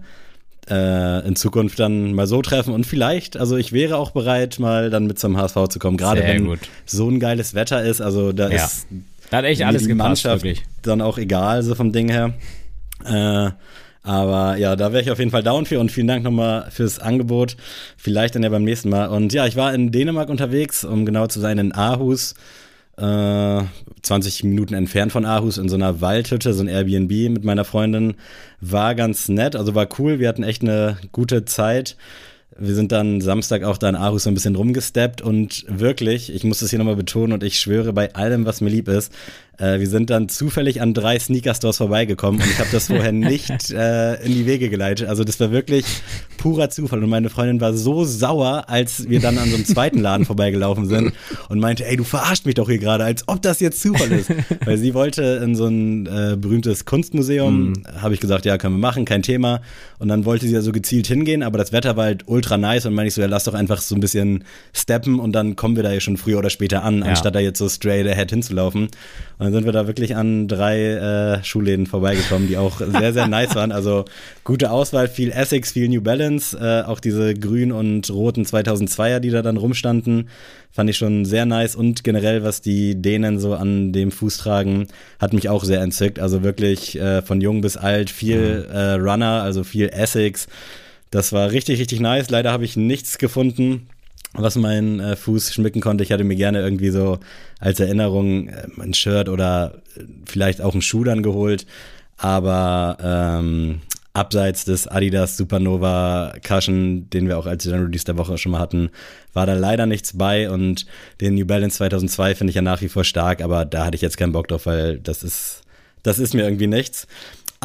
äh, 0.68 1.26
in 1.26 1.36
Zukunft 1.36 1.78
dann 1.78 2.12
mal 2.12 2.26
so 2.26 2.42
treffen 2.42 2.74
und 2.74 2.86
vielleicht, 2.86 3.36
also 3.36 3.56
ich 3.56 3.72
wäre 3.72 3.96
auch 3.96 4.10
bereit, 4.12 4.58
mal 4.58 4.90
dann 4.90 5.06
mit 5.06 5.18
zum 5.18 5.36
HSV 5.36 5.68
zu 5.68 5.78
kommen, 5.78 5.96
gerade 5.96 6.22
wenn 6.22 6.46
gut. 6.46 6.60
so 6.84 7.08
ein 7.08 7.18
geiles 7.18 7.54
Wetter 7.54 7.82
ist, 7.82 8.00
also 8.00 8.32
da 8.32 8.50
ja. 8.50 8.64
ist 8.64 8.86
da 9.30 9.38
hat 9.38 9.44
echt 9.44 9.62
alles 9.62 9.82
die 9.82 9.88
gepasst, 9.88 10.24
Mannschaft 10.24 10.44
wirklich. 10.44 10.64
dann 10.82 11.00
auch 11.00 11.18
egal, 11.18 11.62
so 11.62 11.74
vom 11.74 11.92
Ding 11.92 12.08
her. 12.08 12.34
Äh, 13.04 13.50
aber 14.06 14.56
ja, 14.56 14.76
da 14.76 14.92
wäre 14.92 15.02
ich 15.02 15.10
auf 15.10 15.18
jeden 15.18 15.32
Fall 15.32 15.42
down 15.42 15.66
für 15.66 15.80
und 15.80 15.90
vielen 15.90 16.06
Dank 16.06 16.22
nochmal 16.22 16.70
fürs 16.70 17.00
Angebot. 17.00 17.56
Vielleicht 17.96 18.36
dann 18.36 18.44
ja 18.44 18.48
beim 18.50 18.62
nächsten 18.62 18.88
Mal. 18.88 19.06
Und 19.06 19.32
ja, 19.32 19.46
ich 19.46 19.56
war 19.56 19.74
in 19.74 19.90
Dänemark 19.90 20.28
unterwegs, 20.28 20.84
um 20.84 21.04
genau 21.04 21.26
zu 21.26 21.40
sein, 21.40 21.58
in 21.58 21.72
Aarhus 21.72 22.34
äh, 22.98 23.62
20 24.02 24.44
Minuten 24.44 24.74
entfernt 24.74 25.10
von 25.10 25.24
Aarhus 25.24 25.58
in 25.58 25.68
so 25.68 25.74
einer 25.74 26.00
Waldhütte, 26.00 26.54
so 26.54 26.62
ein 26.62 26.68
Airbnb 26.68 27.30
mit 27.30 27.42
meiner 27.42 27.64
Freundin. 27.64 28.14
War 28.60 28.94
ganz 28.94 29.28
nett, 29.28 29.56
also 29.56 29.74
war 29.74 29.88
cool. 29.98 30.20
Wir 30.20 30.28
hatten 30.28 30.44
echt 30.44 30.62
eine 30.62 30.98
gute 31.10 31.44
Zeit. 31.44 31.96
Wir 32.56 32.74
sind 32.76 32.92
dann 32.92 33.20
Samstag 33.20 33.64
auch 33.64 33.76
da 33.76 33.88
in 33.88 33.96
Aarhus 33.96 34.22
so 34.22 34.30
ein 34.30 34.34
bisschen 34.34 34.54
rumgesteppt 34.54 35.20
und 35.20 35.64
wirklich, 35.68 36.32
ich 36.32 36.44
muss 36.44 36.60
das 36.60 36.70
hier 36.70 36.78
nochmal 36.78 36.96
betonen 36.96 37.32
und 37.32 37.42
ich 37.42 37.58
schwöre 37.58 37.92
bei 37.92 38.14
allem, 38.14 38.46
was 38.46 38.60
mir 38.60 38.70
lieb 38.70 38.86
ist, 38.86 39.12
Äh, 39.58 39.80
wir 39.80 39.88
sind 39.88 40.10
dann 40.10 40.28
zufällig 40.28 40.80
an 40.80 40.94
drei 40.94 41.18
Sneaker-Stores 41.18 41.78
vorbeigekommen 41.78 42.40
und 42.40 42.48
ich 42.48 42.58
habe 42.58 42.68
das 42.72 42.88
vorher 42.88 43.12
nicht 43.12 43.70
äh, 43.70 44.14
in 44.24 44.32
die 44.32 44.46
Wege 44.46 44.68
geleitet. 44.68 45.08
Also 45.08 45.24
das 45.24 45.40
war 45.40 45.50
wirklich 45.50 45.84
purer 46.36 46.68
Zufall 46.70 47.02
und 47.02 47.10
meine 47.10 47.30
Freundin 47.30 47.60
war 47.60 47.72
so 47.74 48.04
sauer, 48.04 48.64
als 48.68 49.08
wir 49.08 49.20
dann 49.20 49.38
an 49.38 49.48
so 49.48 49.56
einem 49.56 49.64
zweiten 49.64 49.98
Laden 49.98 50.26
vorbeigelaufen 50.26 50.86
sind 50.86 51.12
und 51.48 51.58
meinte, 51.58 51.86
ey, 51.86 51.96
du 51.96 52.04
verarscht 52.04 52.44
mich 52.44 52.54
doch 52.54 52.68
hier 52.68 52.78
gerade, 52.78 53.04
als 53.04 53.24
ob 53.26 53.42
das 53.42 53.60
jetzt 53.60 53.80
Zufall 53.80 54.12
ist. 54.12 54.30
Weil 54.64 54.76
sie 54.76 54.94
wollte 54.94 55.22
in 55.42 55.54
so 55.54 55.66
ein 55.66 56.06
äh, 56.06 56.36
berühmtes 56.36 56.84
Kunstmuseum, 56.84 57.70
mhm. 57.70 57.74
habe 58.00 58.14
ich 58.14 58.20
gesagt, 58.20 58.44
ja, 58.44 58.58
können 58.58 58.74
wir 58.74 58.80
machen, 58.80 59.04
kein 59.04 59.22
Thema. 59.22 59.60
Und 59.98 60.08
dann 60.08 60.24
wollte 60.24 60.46
sie 60.46 60.52
ja 60.52 60.60
so 60.60 60.72
gezielt 60.72 61.06
hingehen, 61.06 61.42
aber 61.42 61.58
das 61.58 61.72
Wetter 61.72 61.96
war 61.96 62.04
halt 62.04 62.24
ultra 62.26 62.58
nice 62.58 62.86
und 62.86 62.94
meine 62.94 63.08
ich 63.08 63.14
so, 63.14 63.22
ja, 63.22 63.26
lass 63.26 63.44
doch 63.44 63.54
einfach 63.54 63.80
so 63.80 63.94
ein 63.94 64.00
bisschen 64.00 64.44
steppen 64.72 65.18
und 65.18 65.32
dann 65.32 65.56
kommen 65.56 65.76
wir 65.76 65.82
da 65.82 65.92
ja 65.92 66.00
schon 66.00 66.16
früher 66.16 66.38
oder 66.38 66.50
später 66.50 66.82
an, 66.82 66.98
ja. 66.98 67.06
anstatt 67.06 67.34
da 67.34 67.40
jetzt 67.40 67.58
so 67.58 67.68
straight 67.68 68.06
ahead 68.06 68.30
hinzulaufen. 68.30 68.88
Und 69.38 69.45
dann 69.46 69.52
sind 69.52 69.64
wir 69.64 69.72
da 69.72 69.86
wirklich 69.86 70.16
an 70.16 70.48
drei 70.48 70.82
äh, 71.38 71.44
Schuhläden 71.44 71.86
vorbeigekommen, 71.86 72.48
die 72.48 72.56
auch 72.56 72.80
sehr, 72.80 73.12
sehr 73.12 73.28
nice 73.28 73.54
waren. 73.54 73.70
Also 73.70 74.04
gute 74.42 74.72
Auswahl, 74.72 75.06
viel 75.06 75.30
Essex, 75.30 75.70
viel 75.70 75.88
New 75.88 76.00
Balance, 76.00 76.58
äh, 76.58 76.82
auch 76.84 76.98
diese 76.98 77.32
grün 77.34 77.70
und 77.70 78.10
roten 78.10 78.42
2002er, 78.42 79.20
die 79.20 79.30
da 79.30 79.42
dann 79.42 79.56
rumstanden, 79.56 80.28
fand 80.72 80.90
ich 80.90 80.96
schon 80.96 81.24
sehr 81.24 81.46
nice 81.46 81.76
und 81.76 82.02
generell, 82.02 82.42
was 82.42 82.60
die 82.60 83.00
Dänen 83.00 83.38
so 83.38 83.54
an 83.54 83.92
dem 83.92 84.10
Fuß 84.10 84.38
tragen, 84.38 84.88
hat 85.20 85.32
mich 85.32 85.48
auch 85.48 85.62
sehr 85.62 85.80
entzückt. 85.80 86.18
Also 86.18 86.42
wirklich 86.42 86.98
äh, 86.98 87.22
von 87.22 87.40
jung 87.40 87.60
bis 87.60 87.76
alt, 87.76 88.10
viel 88.10 88.66
mhm. 88.68 88.74
äh, 88.74 88.92
Runner, 88.94 89.42
also 89.42 89.62
viel 89.62 89.90
Essex. 89.90 90.48
Das 91.10 91.32
war 91.32 91.52
richtig, 91.52 91.78
richtig 91.78 92.00
nice. 92.00 92.30
Leider 92.30 92.50
habe 92.50 92.64
ich 92.64 92.76
nichts 92.76 93.18
gefunden, 93.18 93.86
was 94.38 94.56
meinen 94.56 95.00
äh, 95.00 95.16
Fuß 95.16 95.52
schmücken 95.52 95.80
konnte. 95.80 96.04
Ich 96.04 96.12
hatte 96.12 96.24
mir 96.24 96.36
gerne 96.36 96.60
irgendwie 96.60 96.90
so 96.90 97.18
als 97.58 97.80
Erinnerung 97.80 98.48
äh, 98.48 98.66
ein 98.80 98.94
Shirt 98.94 99.28
oder 99.28 99.82
äh, 99.96 100.02
vielleicht 100.26 100.60
auch 100.60 100.72
einen 100.72 100.82
Schuh 100.82 101.04
dann 101.04 101.22
geholt. 101.22 101.66
Aber 102.18 102.96
ähm, 103.02 103.80
abseits 104.16 104.64
des 104.64 104.88
Adidas 104.88 105.36
Supernova 105.36 106.34
Cushion, 106.42 107.10
den 107.10 107.28
wir 107.28 107.38
auch 107.38 107.46
als 107.46 107.64
General 107.64 107.84
Release 107.84 108.04
der 108.04 108.16
Woche 108.16 108.38
schon 108.38 108.52
mal 108.52 108.60
hatten, 108.60 108.90
war 109.34 109.44
da 109.44 109.52
leider 109.52 109.84
nichts 109.84 110.16
bei 110.16 110.50
und 110.50 110.86
den 111.20 111.34
New 111.34 111.44
Balance 111.44 111.76
2002 111.76 112.34
finde 112.34 112.50
ich 112.50 112.54
ja 112.56 112.62
nach 112.62 112.80
wie 112.80 112.88
vor 112.88 113.04
stark, 113.04 113.42
aber 113.42 113.66
da 113.66 113.84
hatte 113.84 113.96
ich 113.96 114.00
jetzt 114.00 114.16
keinen 114.16 114.32
Bock 114.32 114.48
drauf, 114.48 114.64
weil 114.64 114.98
das 114.98 115.22
ist, 115.22 115.62
das 116.02 116.18
ist 116.18 116.32
mir 116.32 116.44
irgendwie 116.44 116.66
nichts. 116.66 117.06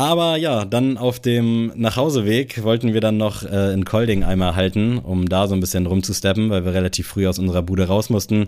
Aber 0.02 0.36
ja, 0.36 0.66
dann 0.66 0.98
auf 0.98 1.20
dem 1.20 1.72
Nachhauseweg 1.76 2.64
wollten 2.64 2.92
wir 2.96 3.02
dann 3.02 3.18
noch 3.18 3.44
äh, 3.44 3.72
in 3.72 3.86
Kolding 3.86 4.24
einmal 4.24 4.56
halten, 4.56 4.98
um 4.98 5.30
da 5.30 5.48
so 5.48 5.54
ein 5.54 5.60
bisschen 5.60 5.86
rumzusteppen, 5.86 6.50
weil 6.50 6.66
wir 6.66 6.74
relativ 6.74 7.06
früh 7.06 7.28
aus 7.28 7.38
unserer 7.38 7.62
Bude 7.62 7.88
raus 7.88 8.10
mussten 8.10 8.48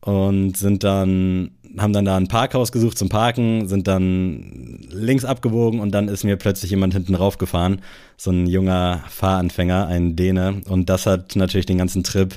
und 0.00 0.56
sind 0.56 0.82
dann 0.82 1.52
haben 1.78 1.92
dann 1.92 2.06
da 2.06 2.16
ein 2.16 2.26
Parkhaus 2.26 2.72
gesucht 2.72 2.98
zum 2.98 3.08
Parken, 3.08 3.68
sind 3.68 3.86
dann 3.86 4.80
links 4.90 5.24
abgewogen 5.24 5.78
und 5.78 5.92
dann 5.92 6.08
ist 6.08 6.24
mir 6.24 6.34
plötzlich 6.34 6.72
jemand 6.72 6.92
hinten 6.92 7.14
raufgefahren, 7.14 7.82
so 8.16 8.32
ein 8.32 8.48
junger 8.48 9.04
Fahranfänger, 9.08 9.86
ein 9.86 10.16
Däne. 10.16 10.60
Und 10.68 10.90
das 10.90 11.06
hat 11.06 11.36
natürlich 11.36 11.66
den 11.66 11.78
ganzen 11.78 12.02
Trip 12.02 12.34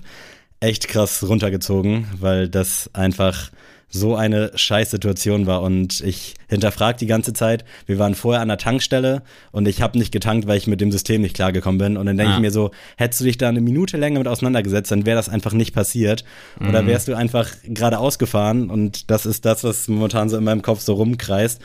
echt 0.59 0.87
krass 0.87 1.27
runtergezogen, 1.27 2.05
weil 2.19 2.49
das 2.49 2.91
einfach 2.93 3.49
so 3.95 4.15
eine 4.15 4.51
Scheißsituation 4.55 5.45
war 5.45 5.61
und 5.61 6.01
ich 6.01 6.33
hinterfrage 6.49 6.97
die 6.97 7.05
ganze 7.05 7.31
Zeit. 7.31 7.63
Wir 7.85 7.99
waren 7.99 8.15
vorher 8.15 8.41
an 8.41 8.47
der 8.47 8.57
Tankstelle 8.57 9.21
und 9.51 9.67
ich 9.67 9.83
habe 9.83 9.99
nicht 9.99 10.11
getankt, 10.11 10.47
weil 10.47 10.57
ich 10.57 10.65
mit 10.65 10.81
dem 10.81 10.91
System 10.91 11.21
nicht 11.21 11.35
klargekommen 11.35 11.77
bin. 11.77 11.95
Und 11.95 12.07
dann 12.07 12.17
denke 12.17 12.33
ah. 12.33 12.35
ich 12.35 12.41
mir 12.41 12.49
so, 12.49 12.71
hättest 12.97 13.21
du 13.21 13.25
dich 13.25 13.37
da 13.37 13.49
eine 13.49 13.61
Minute 13.61 13.97
länger 13.97 14.17
mit 14.17 14.27
auseinandergesetzt, 14.27 14.91
dann 14.91 15.05
wäre 15.05 15.15
das 15.15 15.29
einfach 15.29 15.53
nicht 15.53 15.75
passiert. 15.75 16.25
Mhm. 16.59 16.69
Oder 16.69 16.87
wärst 16.87 17.07
du 17.07 17.15
einfach 17.15 17.47
gerade 17.65 17.99
ausgefahren 17.99 18.71
und 18.71 19.11
das 19.11 19.27
ist 19.27 19.45
das, 19.45 19.63
was 19.63 19.87
momentan 19.87 20.27
so 20.27 20.37
in 20.37 20.43
meinem 20.43 20.63
Kopf 20.63 20.79
so 20.81 20.95
rumkreist. 20.95 21.61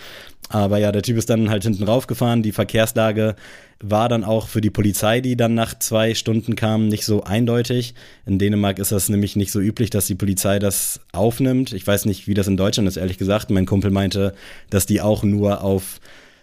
Aber 0.50 0.78
ja, 0.78 0.92
der 0.92 1.02
Typ 1.02 1.18
ist 1.18 1.28
dann 1.28 1.50
halt 1.50 1.64
hinten 1.64 1.84
raufgefahren. 1.84 2.42
Die 2.42 2.52
Verkehrslage 2.52 3.36
war 3.80 4.08
dann 4.08 4.24
auch 4.24 4.48
für 4.48 4.60
die 4.60 4.70
Polizei, 4.70 5.20
die 5.20 5.36
dann 5.36 5.54
nach 5.54 5.78
zwei 5.78 6.14
Stunden 6.14 6.56
kam, 6.56 6.88
nicht 6.88 7.04
so 7.04 7.22
eindeutig. 7.22 7.94
In 8.26 8.38
Dänemark 8.38 8.78
ist 8.78 8.90
das 8.90 9.08
nämlich 9.08 9.36
nicht 9.36 9.52
so 9.52 9.60
üblich, 9.60 9.90
dass 9.90 10.06
die 10.06 10.14
Polizei 10.14 10.58
das 10.58 11.00
aufnimmt. 11.12 11.72
Ich 11.72 11.86
weiß 11.86 12.06
nicht, 12.06 12.26
wie 12.26 12.34
das 12.34 12.48
in 12.48 12.56
Deutschland 12.56 12.88
ist, 12.88 12.96
ehrlich 12.96 13.18
gesagt. 13.18 13.50
Mein 13.50 13.66
Kumpel 13.66 13.90
meinte, 13.90 14.34
dass 14.70 14.86
die 14.86 15.00
auch 15.00 15.22
nur 15.22 15.62
auf 15.62 16.00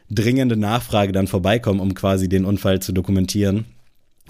dringende 0.10 0.56
Nachfrage 0.56 1.12
dann 1.12 1.28
vorbeikommen, 1.28 1.80
um 1.80 1.96
quasi 1.96 2.30
den 2.30 2.46
Unfall 2.46 2.82
zu 2.82 2.92
dokumentieren. 2.92 3.66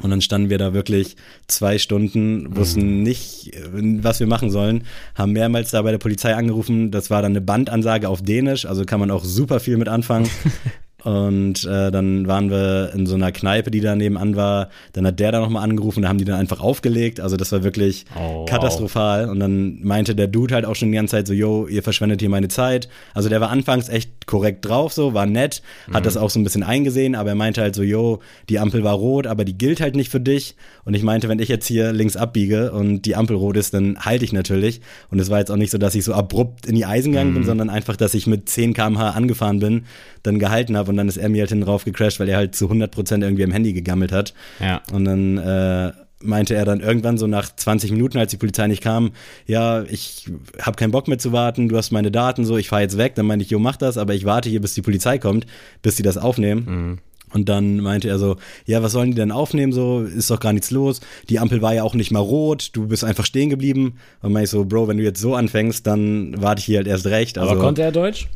Und 0.02 0.10
dann 0.10 0.22
standen 0.22 0.50
wir 0.50 0.58
da 0.58 0.74
wirklich 0.74 1.16
zwei 1.48 1.78
Stunden, 1.78 2.56
wussten 2.56 2.98
mhm. 2.98 3.04
nicht, 3.04 3.52
was 3.72 4.20
wir 4.20 4.28
machen 4.28 4.50
sollen, 4.50 4.84
haben 5.16 5.32
mehrmals 5.32 5.72
da 5.72 5.82
bei 5.82 5.92
der 5.92 6.00
Polizei 6.00 6.36
angerufen. 6.36 6.92
Das 6.92 7.10
war 7.10 7.22
dann 7.22 7.32
eine 7.32 7.42
Bandansage 7.42 8.10
auf 8.10 8.22
Dänisch, 8.22 8.66
also 8.66 8.86
kann 8.86 9.00
man 9.00 9.10
auch 9.10 9.24
super 9.24 9.60
viel 9.60 9.78
mit 9.78 9.88
anfangen. 9.88 10.30
Und 11.06 11.66
äh, 11.66 11.92
dann 11.92 12.26
waren 12.26 12.50
wir 12.50 12.92
in 12.96 13.06
so 13.06 13.14
einer 13.14 13.32
Kneipe, 13.32 13.70
die 13.70 13.80
da 13.80 13.96
nebenan 13.96 14.36
war. 14.36 14.70
Dann 14.94 15.06
hat 15.06 15.20
der 15.20 15.32
da 15.32 15.40
nochmal 15.40 15.64
angerufen, 15.64 16.02
da 16.02 16.10
haben 16.10 16.18
die 16.18 16.26
dann 16.26 16.40
einfach 16.40 16.62
aufgelegt. 16.62 17.20
Also 17.20 17.38
das 17.38 17.52
war 17.52 17.64
wirklich 17.64 18.06
oh, 18.20 18.46
katastrophal. 18.46 19.26
Wow. 19.26 19.32
Und 19.32 19.40
dann 19.40 19.84
meinte 19.84 20.16
der 20.16 20.26
Dude 20.26 20.56
halt 20.56 20.66
auch 20.66 20.74
schon 20.74 20.90
die 20.90 20.96
ganze 20.96 21.12
Zeit 21.12 21.28
so, 21.28 21.34
yo, 21.34 21.68
ihr 21.68 21.84
verschwendet 21.84 22.22
hier 22.22 22.30
meine 22.30 22.48
Zeit. 22.48 22.90
Also 23.14 23.30
der 23.30 23.40
war 23.40 23.52
anfangs 23.52 23.88
echt 23.88 24.26
korrekt 24.26 24.66
drauf, 24.66 24.94
so, 24.94 25.14
war 25.14 25.28
nett, 25.28 25.62
hat 25.92 26.02
mhm. 26.02 26.06
das 26.06 26.18
auch 26.18 26.32
so 26.32 26.40
ein 26.40 26.44
bisschen 26.44 26.64
eingesehen, 26.64 27.14
aber 27.14 27.30
er 27.30 27.36
meinte 27.36 27.62
halt 27.62 27.76
so, 27.76 27.84
yo, 27.84 28.22
die 28.50 28.58
Ampel 28.58 28.84
war 28.84 28.96
rot, 28.96 29.28
aber 29.28 29.46
die 29.46 29.56
gilt 29.56 29.82
halt 29.82 29.96
nicht 29.96 30.10
für 30.10 30.20
dich. 30.20 30.56
Und 30.86 30.96
ich 30.96 31.04
meinte, 31.04 31.30
wenn 31.30 31.38
ich 31.38 31.50
jetzt 31.50 31.68
hier 31.68 31.94
links 31.94 32.18
abbiege 32.18 32.72
und 32.72 33.04
die 33.04 33.16
Ampel 33.16 33.36
rot 33.36 33.58
ist, 33.58 33.76
dann 33.76 34.00
halte 34.00 34.26
ich 34.26 34.34
natürlich. 34.34 34.82
Und 35.12 35.20
es 35.20 35.30
war 35.30 35.38
jetzt 35.38 35.52
auch 35.52 35.56
nicht 35.56 35.70
so, 35.70 35.78
dass 35.78 35.94
ich 35.94 36.04
so 36.04 36.16
abrupt 36.16 36.66
in 36.66 36.74
die 36.74 36.86
Eisen 36.86 37.12
gegangen 37.12 37.30
mhm. 37.30 37.36
bin, 37.36 37.44
sondern 37.44 37.70
einfach, 37.70 37.96
dass 37.96 38.16
ich 38.16 38.26
mit 38.26 38.50
10 38.50 38.74
kmh 38.74 39.12
angefahren 39.12 39.60
bin, 39.60 39.86
dann 40.24 40.40
gehalten 40.40 40.76
habe 40.76 40.95
und 40.96 40.98
dann 40.98 41.10
ist 41.10 41.18
er 41.18 41.28
mir 41.28 41.42
halt 41.42 41.50
hinten 41.50 41.66
drauf 41.66 41.84
gecrashed, 41.84 42.20
weil 42.20 42.30
er 42.30 42.38
halt 42.38 42.56
zu 42.56 42.70
100% 42.70 43.22
irgendwie 43.22 43.44
am 43.44 43.52
Handy 43.52 43.74
gegammelt 43.74 44.14
hat. 44.14 44.34
Ja. 44.62 44.82
Und 44.94 45.04
dann 45.04 45.38
äh, 45.38 45.92
meinte 46.22 46.56
er 46.56 46.64
dann 46.64 46.80
irgendwann 46.80 47.18
so 47.18 47.28
nach 47.28 47.54
20 47.54 47.92
Minuten, 47.92 48.18
als 48.18 48.32
die 48.32 48.38
Polizei 48.38 48.68
nicht 48.68 48.82
kam, 48.82 49.12
ja, 49.46 49.84
ich 49.84 50.30
habe 50.62 50.78
keinen 50.78 50.92
Bock 50.92 51.10
mehr 51.10 51.18
zu 51.18 51.32
warten, 51.34 51.68
du 51.68 51.78
hast 51.78 51.92
meine 51.92 52.12
Daten, 52.12 52.46
so, 52.46 52.58
ich 52.58 52.70
fahre 52.70 52.82
jetzt 52.82 52.98
weg. 52.98 53.16
Dann 53.16 53.26
meinte 53.26 53.44
ich, 53.44 53.52
jo, 53.52 53.60
mach 53.60 53.76
das, 53.76 53.98
aber 53.98 54.14
ich 54.14 54.26
warte 54.26 54.50
hier, 54.50 54.62
bis 54.62 54.74
die 54.74 54.82
Polizei 54.82 55.18
kommt, 55.18 55.46
bis 55.82 55.98
sie 55.98 56.04
das 56.04 56.18
aufnehmen. 56.18 56.66
Mhm. 56.66 56.98
Und 57.34 57.50
dann 57.50 57.82
meinte 57.82 58.08
er 58.08 58.18
so, 58.18 58.38
ja, 58.66 58.82
was 58.82 58.94
sollen 58.94 59.12
die 59.12 59.16
denn 59.16 59.32
aufnehmen? 59.32 59.74
So, 59.74 60.04
ist 60.04 60.32
doch 60.32 60.40
gar 60.40 60.54
nichts 60.54 60.72
los. 60.72 61.02
Die 61.28 61.40
Ampel 61.40 61.62
war 61.62 61.74
ja 61.74 61.84
auch 61.84 61.94
nicht 61.94 62.12
mal 62.12 62.20
rot, 62.20 62.70
du 62.72 62.88
bist 62.88 63.04
einfach 63.04 63.26
stehen 63.26 63.50
geblieben. 63.50 63.98
Und 64.22 64.32
meinte 64.32 64.46
ich 64.46 64.52
so, 64.52 64.64
Bro, 64.64 64.88
wenn 64.88 64.98
du 64.98 65.04
jetzt 65.04 65.20
so 65.20 65.36
anfängst, 65.36 65.86
dann 65.86 66.42
warte 66.42 66.60
ich 66.60 66.66
hier 66.66 66.78
halt 66.78 66.88
erst 66.88 67.08
recht. 67.08 67.38
Also, 67.38 67.52
Aber 67.52 67.60
konnte 67.60 67.82
er 67.82 67.92
Deutsch? 67.92 68.28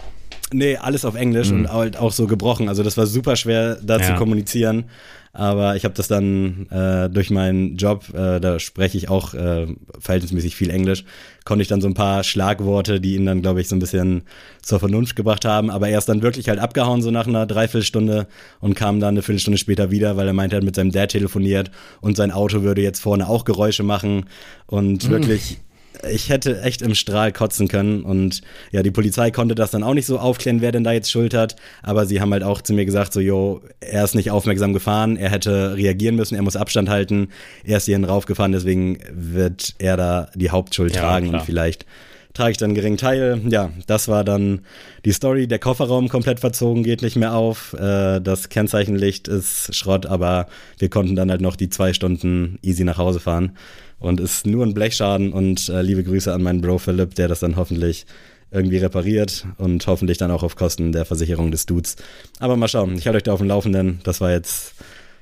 Nee, 0.51 0.77
alles 0.77 1.05
auf 1.05 1.15
Englisch 1.15 1.51
mhm. 1.51 1.59
und 1.59 1.73
halt 1.73 1.97
auch 1.97 2.11
so 2.11 2.27
gebrochen. 2.27 2.69
Also 2.69 2.83
das 2.83 2.97
war 2.97 3.05
super 3.05 3.35
schwer, 3.35 3.77
da 3.81 3.97
ja. 3.97 4.03
zu 4.03 4.13
kommunizieren. 4.15 4.85
Aber 5.31 5.75
ich 5.75 5.85
habe 5.85 5.93
das 5.93 6.07
dann 6.07 6.67
äh, 6.71 7.07
durch 7.07 7.29
meinen 7.29 7.77
Job, 7.77 8.05
äh, 8.15 8.39
da 8.39 8.59
spreche 8.59 8.97
ich 8.97 9.09
auch 9.09 9.35
äh, 9.35 9.67
verhältnismäßig 9.99 10.55
viel 10.55 10.71
Englisch, 10.71 11.05
konnte 11.45 11.61
ich 11.61 11.67
dann 11.67 11.81
so 11.81 11.87
ein 11.87 11.93
paar 11.93 12.23
Schlagworte, 12.23 12.99
die 12.99 13.15
ihn 13.15 13.27
dann, 13.27 13.43
glaube 13.43 13.61
ich, 13.61 13.67
so 13.67 13.75
ein 13.75 13.79
bisschen 13.79 14.23
zur 14.63 14.79
Vernunft 14.79 15.15
gebracht 15.15 15.45
haben. 15.45 15.69
Aber 15.69 15.87
er 15.87 15.99
ist 15.99 16.09
dann 16.09 16.23
wirklich 16.23 16.49
halt 16.49 16.57
abgehauen, 16.57 17.03
so 17.03 17.11
nach 17.11 17.27
einer 17.27 17.45
Dreiviertelstunde 17.45 18.27
und 18.59 18.73
kam 18.73 18.99
dann 18.99 19.09
eine 19.09 19.21
Viertelstunde 19.21 19.59
später 19.59 19.91
wieder, 19.91 20.17
weil 20.17 20.25
er 20.25 20.33
meinte, 20.33 20.55
er 20.55 20.57
hat 20.57 20.65
mit 20.65 20.75
seinem 20.75 20.91
Dad 20.91 21.09
telefoniert 21.09 21.69
und 22.01 22.17
sein 22.17 22.31
Auto 22.31 22.63
würde 22.63 22.81
jetzt 22.81 22.99
vorne 22.99 23.29
auch 23.29 23.45
Geräusche 23.45 23.83
machen 23.83 24.25
und 24.65 25.07
mhm. 25.07 25.11
wirklich 25.11 25.59
ich 26.07 26.29
hätte 26.29 26.61
echt 26.61 26.81
im 26.81 26.95
Strahl 26.95 27.31
kotzen 27.31 27.67
können 27.67 28.03
und 28.03 28.41
ja, 28.71 28.83
die 28.83 28.91
Polizei 28.91 29.31
konnte 29.31 29.55
das 29.55 29.71
dann 29.71 29.83
auch 29.83 29.93
nicht 29.93 30.05
so 30.05 30.19
aufklären, 30.19 30.61
wer 30.61 30.71
denn 30.71 30.83
da 30.83 30.91
jetzt 30.91 31.11
Schuld 31.11 31.33
hat, 31.33 31.55
aber 31.83 32.05
sie 32.05 32.21
haben 32.21 32.31
halt 32.31 32.43
auch 32.43 32.61
zu 32.61 32.73
mir 32.73 32.85
gesagt, 32.85 33.13
so, 33.13 33.19
jo, 33.19 33.61
er 33.79 34.03
ist 34.03 34.15
nicht 34.15 34.31
aufmerksam 34.31 34.73
gefahren, 34.73 35.17
er 35.17 35.29
hätte 35.29 35.75
reagieren 35.75 36.15
müssen, 36.15 36.35
er 36.35 36.41
muss 36.41 36.55
Abstand 36.55 36.89
halten, 36.89 37.29
er 37.63 37.77
ist 37.77 37.85
hierhin 37.85 38.05
raufgefahren, 38.05 38.51
deswegen 38.51 38.99
wird 39.11 39.75
er 39.79 39.97
da 39.97 40.29
die 40.35 40.49
Hauptschuld 40.49 40.95
ja, 40.95 41.01
tragen 41.01 41.29
klar. 41.29 41.41
und 41.41 41.45
vielleicht 41.45 41.85
trage 42.33 42.51
ich 42.51 42.57
dann 42.57 42.67
einen 42.67 42.75
geringen 42.75 42.97
Teil. 42.97 43.41
Ja, 43.49 43.71
das 43.87 44.07
war 44.07 44.23
dann 44.23 44.61
die 45.03 45.11
Story. 45.11 45.47
Der 45.47 45.59
Kofferraum 45.59 46.09
komplett 46.09 46.39
verzogen, 46.39 46.83
geht 46.83 47.01
nicht 47.01 47.15
mehr 47.15 47.33
auf. 47.33 47.73
Äh, 47.73 48.21
das 48.21 48.49
Kennzeichenlicht 48.49 49.27
ist 49.27 49.75
Schrott, 49.75 50.05
aber 50.05 50.47
wir 50.77 50.89
konnten 50.89 51.15
dann 51.15 51.31
halt 51.31 51.41
noch 51.41 51.55
die 51.55 51.69
zwei 51.69 51.91
Stunden 51.91 52.59
easy 52.61 52.83
nach 52.83 52.97
Hause 52.97 53.19
fahren 53.19 53.57
und 53.99 54.19
ist 54.19 54.45
nur 54.45 54.65
ein 54.65 54.73
Blechschaden 54.73 55.33
und 55.33 55.69
äh, 55.69 55.81
liebe 55.81 56.03
Grüße 56.03 56.33
an 56.33 56.41
meinen 56.41 56.61
Bro 56.61 56.79
Philipp, 56.79 57.15
der 57.15 57.27
das 57.27 57.41
dann 57.41 57.55
hoffentlich 57.55 58.05
irgendwie 58.51 58.77
repariert 58.77 59.45
und 59.57 59.85
hoffentlich 59.85 60.17
dann 60.17 60.31
auch 60.31 60.43
auf 60.43 60.55
Kosten 60.55 60.91
der 60.91 61.05
Versicherung 61.05 61.51
des 61.51 61.65
Dudes. 61.65 61.97
Aber 62.39 62.55
mal 62.55 62.67
schauen, 62.67 62.95
ich 62.95 63.05
halte 63.05 63.17
euch 63.17 63.23
da 63.23 63.33
auf 63.33 63.39
dem 63.39 63.47
Laufenden. 63.47 63.99
Das 64.03 64.21
war 64.21 64.31
jetzt 64.31 64.73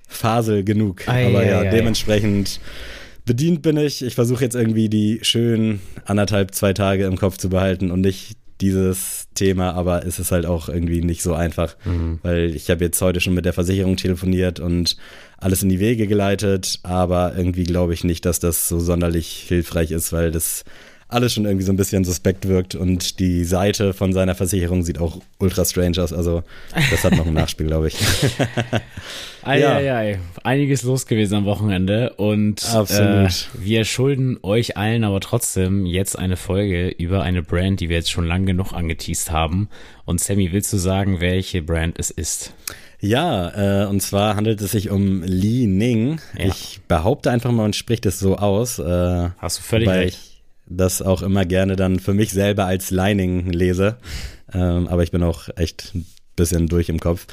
Fasel 0.07 0.63
genug. 0.63 1.07
Ei, 1.07 1.27
Aber 1.27 1.45
ja, 1.45 1.59
ei, 1.59 1.69
dementsprechend 1.69 2.61
bedient 3.25 3.61
bin 3.61 3.77
ich. 3.77 4.03
Ich 4.03 4.15
versuche 4.15 4.43
jetzt 4.43 4.55
irgendwie 4.55 4.87
die 4.87 5.19
schönen 5.23 5.81
anderthalb, 6.05 6.55
zwei 6.55 6.73
Tage 6.73 7.05
im 7.05 7.17
Kopf 7.17 7.37
zu 7.37 7.49
behalten 7.49 7.91
und 7.91 8.01
nicht 8.01 8.37
dieses 8.61 9.27
Thema, 9.35 9.73
aber 9.73 10.05
es 10.05 10.17
ist 10.17 10.31
halt 10.31 10.45
auch 10.45 10.67
irgendwie 10.67 11.01
nicht 11.01 11.21
so 11.21 11.33
einfach, 11.33 11.75
mhm. 11.85 12.19
weil 12.23 12.55
ich 12.55 12.69
habe 12.71 12.83
jetzt 12.83 12.99
heute 13.01 13.19
schon 13.19 13.35
mit 13.35 13.45
der 13.45 13.53
Versicherung 13.53 13.97
telefoniert 13.97 14.59
und 14.59 14.97
alles 15.37 15.63
in 15.63 15.69
die 15.69 15.79
Wege 15.79 16.07
geleitet, 16.07 16.79
aber 16.83 17.33
irgendwie 17.37 17.63
glaube 17.63 17.93
ich 17.93 18.03
nicht, 18.03 18.25
dass 18.25 18.39
das 18.39 18.67
so 18.67 18.79
sonderlich 18.79 19.45
hilfreich 19.47 19.91
ist, 19.91 20.11
weil 20.11 20.31
das 20.31 20.63
alles 21.09 21.33
schon 21.33 21.45
irgendwie 21.45 21.63
so 21.63 21.71
ein 21.71 21.77
bisschen 21.77 22.03
suspekt 22.03 22.47
wirkt 22.47 22.75
und 22.75 23.19
die 23.19 23.45
Seite 23.45 23.93
von 23.93 24.11
seiner 24.11 24.35
Versicherung 24.35 24.83
sieht 24.83 24.99
auch 24.99 25.21
ultra 25.39 25.63
strange 25.63 26.01
aus. 26.03 26.11
Also 26.11 26.43
das 26.91 27.03
hat 27.03 27.15
noch 27.15 27.25
ein 27.25 27.33
Nachspiel, 27.33 27.67
glaube 27.67 27.87
ich. 27.87 27.95
Eieiei, 29.43 29.83
ja. 29.83 29.95
ei, 29.95 30.13
ei. 30.13 30.19
einiges 30.43 30.83
los 30.83 31.05
gewesen 31.05 31.35
am 31.35 31.45
Wochenende 31.45 32.13
und 32.17 32.61
äh, 32.63 33.29
wir 33.53 33.85
schulden 33.85 34.37
euch 34.43 34.75
allen 34.75 35.05
aber 35.05 35.21
trotzdem 35.21 35.85
jetzt 35.85 36.19
eine 36.19 36.35
Folge 36.35 36.89
über 36.89 37.23
eine 37.23 37.41
Brand, 37.41 37.79
die 37.79 37.87
wir 37.87 37.95
jetzt 37.95 38.11
schon 38.11 38.27
lang 38.27 38.45
genug 38.45 38.73
angeteased 38.73 39.31
haben. 39.31 39.69
Und 40.03 40.19
Sammy, 40.19 40.51
willst 40.51 40.73
du 40.73 40.77
sagen, 40.77 41.21
welche 41.21 41.61
Brand 41.61 41.97
es 41.97 42.11
ist? 42.11 42.53
Ja, 42.99 43.83
äh, 43.83 43.87
und 43.87 44.01
zwar 44.01 44.35
handelt 44.35 44.59
es 44.61 44.71
sich 44.71 44.89
um 44.89 45.21
Li 45.23 45.67
Ning. 45.67 46.19
Ja. 46.37 46.45
Ich 46.45 46.81
behaupte 46.87 47.29
einfach 47.31 47.51
mal 47.51 47.65
und 47.65 47.75
spricht 47.75 48.05
es 48.05 48.19
so 48.19 48.37
aus. 48.37 48.79
Äh, 48.79 49.29
Hast 49.37 49.59
du 49.59 49.61
völlig 49.63 49.89
recht. 49.89 50.17
Ich 50.19 50.37
das 50.69 51.01
auch 51.01 51.21
immer 51.21 51.45
gerne 51.45 51.75
dann 51.75 51.99
für 51.99 52.13
mich 52.13 52.31
selber 52.31 52.65
als 52.65 52.91
Lining 52.91 53.51
lese. 53.51 53.97
Ähm, 54.53 54.87
aber 54.87 55.03
ich 55.03 55.11
bin 55.11 55.23
auch 55.23 55.49
echt 55.55 55.91
ein 55.95 56.05
bisschen 56.35 56.67
durch 56.67 56.89
im 56.89 56.99
Kopf. 56.99 57.27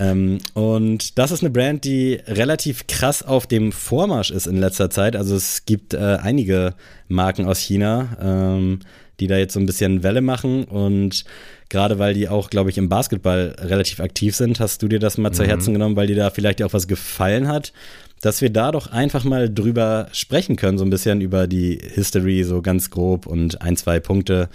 ähm, 0.00 0.38
und 0.54 1.18
das 1.18 1.30
ist 1.30 1.42
eine 1.42 1.50
Brand, 1.50 1.84
die 1.84 2.20
relativ 2.26 2.86
krass 2.86 3.22
auf 3.22 3.46
dem 3.46 3.72
Vormarsch 3.72 4.30
ist 4.30 4.46
in 4.46 4.56
letzter 4.56 4.90
Zeit. 4.90 5.16
Also 5.16 5.36
es 5.36 5.64
gibt 5.64 5.94
äh, 5.94 6.18
einige 6.20 6.74
Marken 7.08 7.46
aus 7.46 7.58
China, 7.58 8.16
ähm, 8.20 8.80
die 9.20 9.26
da 9.26 9.36
jetzt 9.36 9.54
so 9.54 9.60
ein 9.60 9.66
bisschen 9.66 10.02
Welle 10.02 10.20
machen 10.20 10.64
und 10.64 11.24
gerade 11.68 11.98
weil 11.98 12.14
die 12.14 12.28
auch, 12.28 12.50
glaube 12.50 12.70
ich, 12.70 12.78
im 12.78 12.88
Basketball 12.88 13.54
relativ 13.58 14.00
aktiv 14.00 14.34
sind, 14.34 14.60
hast 14.60 14.82
du 14.82 14.88
dir 14.88 14.98
das 14.98 15.18
mal 15.18 15.30
mhm. 15.30 15.34
zu 15.34 15.44
Herzen 15.44 15.72
genommen, 15.72 15.96
weil 15.96 16.06
dir 16.06 16.16
da 16.16 16.30
vielleicht 16.30 16.62
auch 16.62 16.72
was 16.72 16.88
gefallen 16.88 17.48
hat, 17.48 17.72
dass 18.20 18.40
wir 18.40 18.50
da 18.50 18.72
doch 18.72 18.88
einfach 18.88 19.24
mal 19.24 19.52
drüber 19.52 20.08
sprechen 20.12 20.56
können, 20.56 20.78
so 20.78 20.84
ein 20.84 20.90
bisschen 20.90 21.20
über 21.20 21.46
die 21.46 21.78
History, 21.94 22.42
so 22.42 22.62
ganz 22.62 22.90
grob 22.90 23.26
und 23.26 23.62
ein, 23.62 23.76
zwei 23.76 24.00
Punkte. 24.00 24.48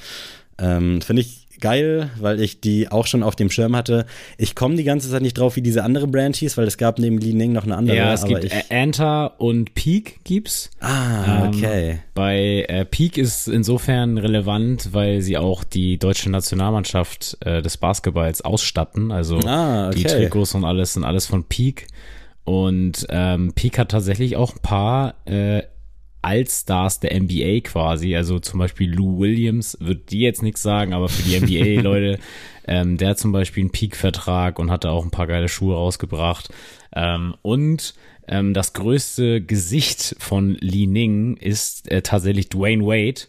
Ähm, 0.58 1.02
Finde 1.02 1.22
ich 1.22 1.43
geil, 1.64 2.10
weil 2.20 2.42
ich 2.42 2.60
die 2.60 2.92
auch 2.92 3.08
schon 3.08 3.24
auf 3.24 3.38
dem 3.38 3.50
Schirm 3.50 3.74
hatte. 3.74 4.06
Ich 4.38 4.54
komme 4.54 4.76
die 4.76 4.84
ganze 4.84 5.10
Zeit 5.10 5.22
nicht 5.22 5.38
drauf, 5.38 5.56
wie 5.56 5.62
diese 5.62 5.82
andere 5.82 6.08
Brand 6.08 6.36
hieß, 6.36 6.58
weil 6.58 6.68
es 6.68 6.78
gab 6.78 7.00
neben 7.00 7.20
Li 7.20 7.34
Ning 7.34 7.54
noch 7.54 7.64
eine 7.64 7.78
andere. 7.78 7.96
Ja, 7.96 8.14
es 8.14 8.26
gibt 8.26 8.44
ich, 8.44 8.54
Anta 8.70 9.28
und 9.38 9.74
Peak 9.74 10.20
gibt's. 10.26 10.72
Ah, 10.82 11.46
ähm, 11.46 11.48
okay. 11.48 11.90
Ähm, 11.92 12.00
bei 12.14 12.66
äh, 12.68 12.84
Peak 12.84 13.18
ist 13.18 13.48
insofern 13.48 14.18
relevant, 14.18 14.90
weil 14.92 15.22
sie 15.22 15.38
auch 15.38 15.64
die 15.64 15.98
deutsche 15.98 16.30
Nationalmannschaft 16.30 17.38
äh, 17.40 17.62
des 17.62 17.78
Basketballs 17.78 18.42
ausstatten. 18.42 19.14
Also 19.14 19.40
ah, 19.40 19.88
okay. 19.88 20.00
die 20.00 20.04
Trikots 20.04 20.56
und 20.56 20.66
alles 20.66 20.94
sind 20.94 21.06
alles 21.06 21.28
von 21.28 21.46
Peak. 21.46 21.88
Und 22.44 23.08
ähm, 23.08 23.54
Peak 23.56 23.80
hat 23.80 23.92
tatsächlich 23.92 24.36
auch 24.36 24.54
ein 24.54 24.62
paar 24.62 25.14
äh, 25.24 25.64
Allstars 26.24 27.00
der 27.00 27.20
NBA 27.20 27.62
quasi, 27.62 28.16
also 28.16 28.40
zum 28.40 28.60
Beispiel 28.60 28.94
Lou 28.94 29.20
Williams, 29.20 29.78
wird 29.80 30.12
die 30.12 30.22
jetzt 30.22 30.42
nichts 30.42 30.64
sagen, 30.64 30.94
aber 30.94 31.10
für 31.10 31.24
die 31.24 31.40
NBA-Leute, 31.40 32.20
ähm, 32.68 32.98
der 32.98 33.10
hat 33.10 33.20
zum 33.20 33.32
Beispiel 33.32 33.64
einen 33.64 33.72
Peak-Vertrag 33.72 34.60
und 34.60 34.72
hatte 34.72 34.90
auch 34.90 35.04
ein 35.04 35.12
paar 35.12 35.28
geile 35.28 35.50
Schuhe 35.50 35.76
rausgebracht. 35.76 36.50
Ähm, 36.96 37.36
und 37.42 37.94
ähm, 38.28 38.54
das 38.54 38.74
größte 38.74 39.42
Gesicht 39.42 40.16
von 40.20 40.56
Li 40.60 40.88
Ning 40.88 41.38
ist 41.38 41.92
äh, 41.92 42.02
tatsächlich 42.02 42.50
Dwayne 42.50 42.86
Wade. 42.86 43.22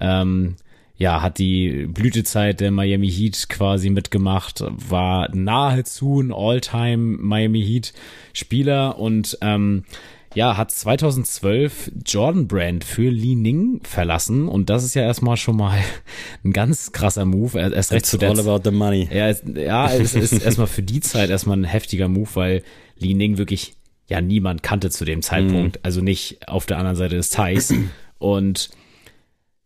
Ähm, 0.00 0.56
ja, 0.96 1.22
hat 1.22 1.38
die 1.38 1.86
Blütezeit 1.86 2.60
der 2.60 2.70
Miami 2.70 3.10
Heat 3.10 3.48
quasi 3.48 3.88
mitgemacht, 3.88 4.62
war 4.68 5.34
nahezu 5.34 6.20
ein 6.20 6.30
All-Time 6.30 7.16
Miami 7.18 7.62
Heat 7.62 7.94
Spieler 8.34 8.98
und 8.98 9.38
ähm, 9.40 9.84
ja, 10.34 10.56
hat 10.56 10.70
2012 10.70 11.92
Jordan 12.06 12.46
Brand 12.46 12.84
für 12.84 13.10
Li 13.10 13.34
Ning 13.34 13.80
verlassen 13.82 14.48
und 14.48 14.70
das 14.70 14.84
ist 14.84 14.94
ja 14.94 15.02
erstmal 15.02 15.36
schon 15.36 15.56
mal 15.56 15.78
ein 16.44 16.52
ganz 16.52 16.92
krasser 16.92 17.24
Move. 17.24 17.58
Er 17.58 17.72
ist 17.72 17.92
recht 17.92 18.06
zu 18.06 18.18
der 18.18 18.30
all 18.30 18.40
about 18.40 18.68
the 18.68 18.74
money. 18.74 19.08
Ja, 19.12 19.30
ja, 19.30 19.92
es 19.92 20.14
ist 20.14 20.32
erstmal 20.44 20.66
für 20.66 20.82
die 20.82 21.00
Zeit 21.00 21.30
erstmal 21.30 21.56
ein 21.56 21.64
heftiger 21.64 22.08
Move, 22.08 22.30
weil 22.34 22.62
Li 22.96 23.14
Ning 23.14 23.38
wirklich 23.38 23.74
ja 24.08 24.20
niemand 24.20 24.62
kannte 24.62 24.90
zu 24.90 25.04
dem 25.04 25.22
Zeitpunkt, 25.22 25.76
mm. 25.76 25.80
also 25.82 26.00
nicht 26.00 26.48
auf 26.48 26.66
der 26.66 26.78
anderen 26.78 26.96
Seite 26.96 27.16
des 27.16 27.30
Thais 27.30 27.72
und 28.18 28.70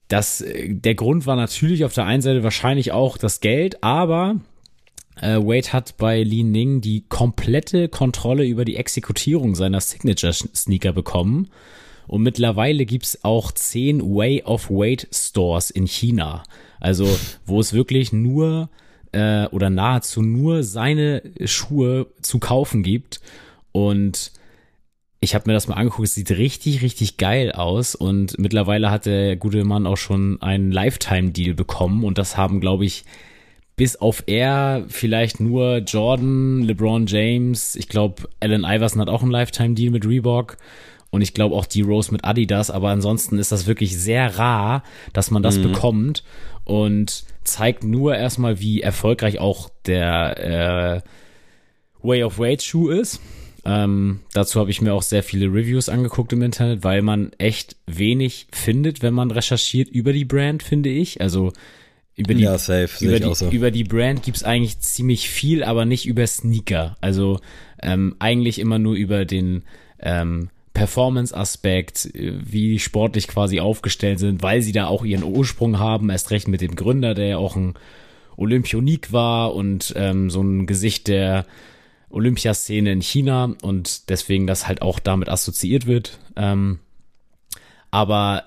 das, 0.09 0.41
äh, 0.41 0.75
der 0.75 0.95
Grund 0.95 1.27
war 1.27 1.37
natürlich 1.37 1.85
auf 1.85 1.95
der 1.95 2.05
einen 2.07 2.23
Seite 2.23 2.43
wahrscheinlich 2.43 2.93
auch 2.93 3.19
das 3.19 3.41
Geld, 3.41 3.83
aber 3.83 4.37
äh, 5.21 5.37
Wade 5.37 5.73
hat 5.73 5.97
bei 5.97 6.23
Li 6.23 6.43
Ning 6.43 6.81
die 6.81 7.05
komplette 7.09 7.89
Kontrolle 7.89 8.45
über 8.45 8.65
die 8.65 8.77
Exekutierung 8.77 9.55
seiner 9.55 9.81
Signature-Sneaker 9.81 10.93
bekommen. 10.93 11.49
Und 12.07 12.23
mittlerweile 12.23 12.85
gibt's 12.85 13.25
auch 13.25 13.53
zehn 13.53 14.03
Way 14.03 14.43
of 14.43 14.71
Wade 14.71 15.07
Stores 15.13 15.71
in 15.71 15.87
China. 15.87 16.43
Also, 16.81 17.07
wo 17.47 17.61
es 17.61 17.73
wirklich 17.73 18.13
nur 18.13 18.69
äh, 19.13 19.47
oder 19.47 19.71
nahezu 19.71 20.21
nur 20.21 20.63
seine 20.63 21.23
Schuhe 21.45 22.09
zu 22.21 22.39
kaufen 22.39 22.83
gibt. 22.83 23.21
Und 23.73 24.33
ich 25.21 25.35
habe 25.35 25.45
mir 25.49 25.55
das 25.55 25.69
mal 25.69 25.77
angeguckt, 25.77 26.09
es 26.09 26.15
sieht 26.15 26.33
richtig, 26.33 26.83
richtig 26.83 27.17
geil 27.17 27.53
aus 27.53 27.95
und 27.95 28.39
mittlerweile 28.39 28.91
hat 28.91 29.07
der 29.07 29.37
gute 29.37 29.65
Mann 29.65 29.87
auch 29.87 29.97
schon 29.97 30.43
einen 30.43 30.71
Lifetime-Deal 30.71 31.55
bekommen 31.55 32.05
und 32.05 32.19
das 32.19 32.37
haben, 32.37 32.61
glaube 32.61 32.85
ich, 32.85 33.05
bis 33.77 33.97
auf 33.97 34.23
er 34.27 34.85
vielleicht 34.89 35.41
nur 35.41 35.79
Jordan, 35.79 36.63
LeBron 36.63 37.07
James, 37.07 37.75
ich 37.77 37.89
glaube, 37.89 38.29
Allen 38.41 38.65
Iverson 38.65 39.01
hat 39.01 39.09
auch 39.09 39.23
einen 39.23 39.33
Lifetime-Deal 39.33 39.91
mit 39.91 40.07
Reebok 40.07 40.57
und 41.11 41.23
ich 41.23 41.35
glaube 41.35 41.55
auch 41.55 41.67
die 41.67 41.83
Rose 41.83 42.13
mit 42.13 42.25
Adidas, 42.25 42.71
aber 42.71 42.91
ansonsten 42.91 43.39
ist 43.39 43.53
das 43.53 43.67
wirklich 43.67 43.97
sehr 43.97 44.39
rar, 44.39 44.83
dass 45.13 45.31
man 45.31 45.43
das 45.43 45.59
mhm. 45.59 45.73
bekommt 45.73 46.23
und 46.65 47.25
zeigt 47.43 47.85
nur 47.85 48.17
erstmal, 48.17 48.61
wie 48.61 48.81
erfolgreich 48.81 49.39
auch 49.39 49.71
der 49.87 51.03
äh, 51.03 52.07
Way 52.07 52.25
of 52.25 52.39
Weight 52.39 52.63
Schuh 52.63 52.91
ist. 52.91 53.21
Ähm, 53.65 54.21
dazu 54.33 54.61
habe 54.61 54.71
ich 54.71 54.83
mir 54.83 54.93
auch 54.93 55.03
sehr 55.03 55.23
viele 55.23 55.47
Reviews 55.47 55.89
angeguckt 55.89 56.33
im 56.33 56.43
Internet, 56.43 56.85
weil 56.85 57.01
man 57.03 57.33
echt 57.39 57.77
wenig 57.87 58.47
findet, 58.53 59.03
wenn 59.03 59.15
man 59.15 59.31
recherchiert 59.31 59.89
über 59.89 60.13
die 60.13 60.27
Brand, 60.27 60.63
finde 60.63 60.91
ich. 60.91 61.21
Also 61.21 61.53
über 62.17 62.35
die, 62.35 62.43
ja, 62.43 62.59
safe, 62.59 63.05
über, 63.05 63.19
die, 63.19 63.35
so. 63.35 63.51
über 63.51 63.71
die 63.71 63.85
Brand 63.85 64.23
gibt's 64.23 64.45
eigentlich 64.45 64.79
ziemlich 64.81 65.29
viel, 65.29 65.65
aber 65.65 65.85
nicht 65.85 66.07
über 66.07 66.27
Sneaker. 66.27 66.97
Also 67.01 67.41
ähm, 67.83 68.15
eigentlich 68.19 68.59
immer 68.59 68.79
nur 68.79 68.95
über 68.95 69.25
den 69.25 69.63
ähm, 69.99 70.51
Performance-Aspekt, 70.75 72.11
wie 72.15 72.79
sportlich 72.79 73.29
quasi 73.29 73.61
aufgestellt 73.61 74.19
sind, 74.19 74.43
weil 74.43 74.61
sie 74.63 74.73
da 74.73 74.87
auch 74.87 75.05
ihren 75.05 75.25
Ursprung 75.25 75.79
haben, 75.79 76.11
erst 76.11 76.31
recht 76.31 76.49
mit 76.49 76.61
dem 76.61 76.75
Gründer, 76.75 77.15
der 77.15 77.27
ja 77.27 77.37
auch 77.39 77.57
ein 77.57 77.75
Olympionik 78.37 79.13
war 79.13 79.55
und 79.55 79.93
ähm, 79.97 80.31
so 80.31 80.43
ein 80.43 80.67
Gesicht 80.67 81.07
der 81.09 81.47
Olympiaszene 82.11 82.93
in 82.93 83.03
China 83.03 83.55
und 83.63 84.09
deswegen 84.09 84.47
das 84.47 84.67
halt 84.67 84.83
auch 84.83 84.99
damit 84.99 85.29
assoziiert 85.29 85.87
wird. 85.87 86.19
Ähm, 86.37 86.81
aber 87.91 88.45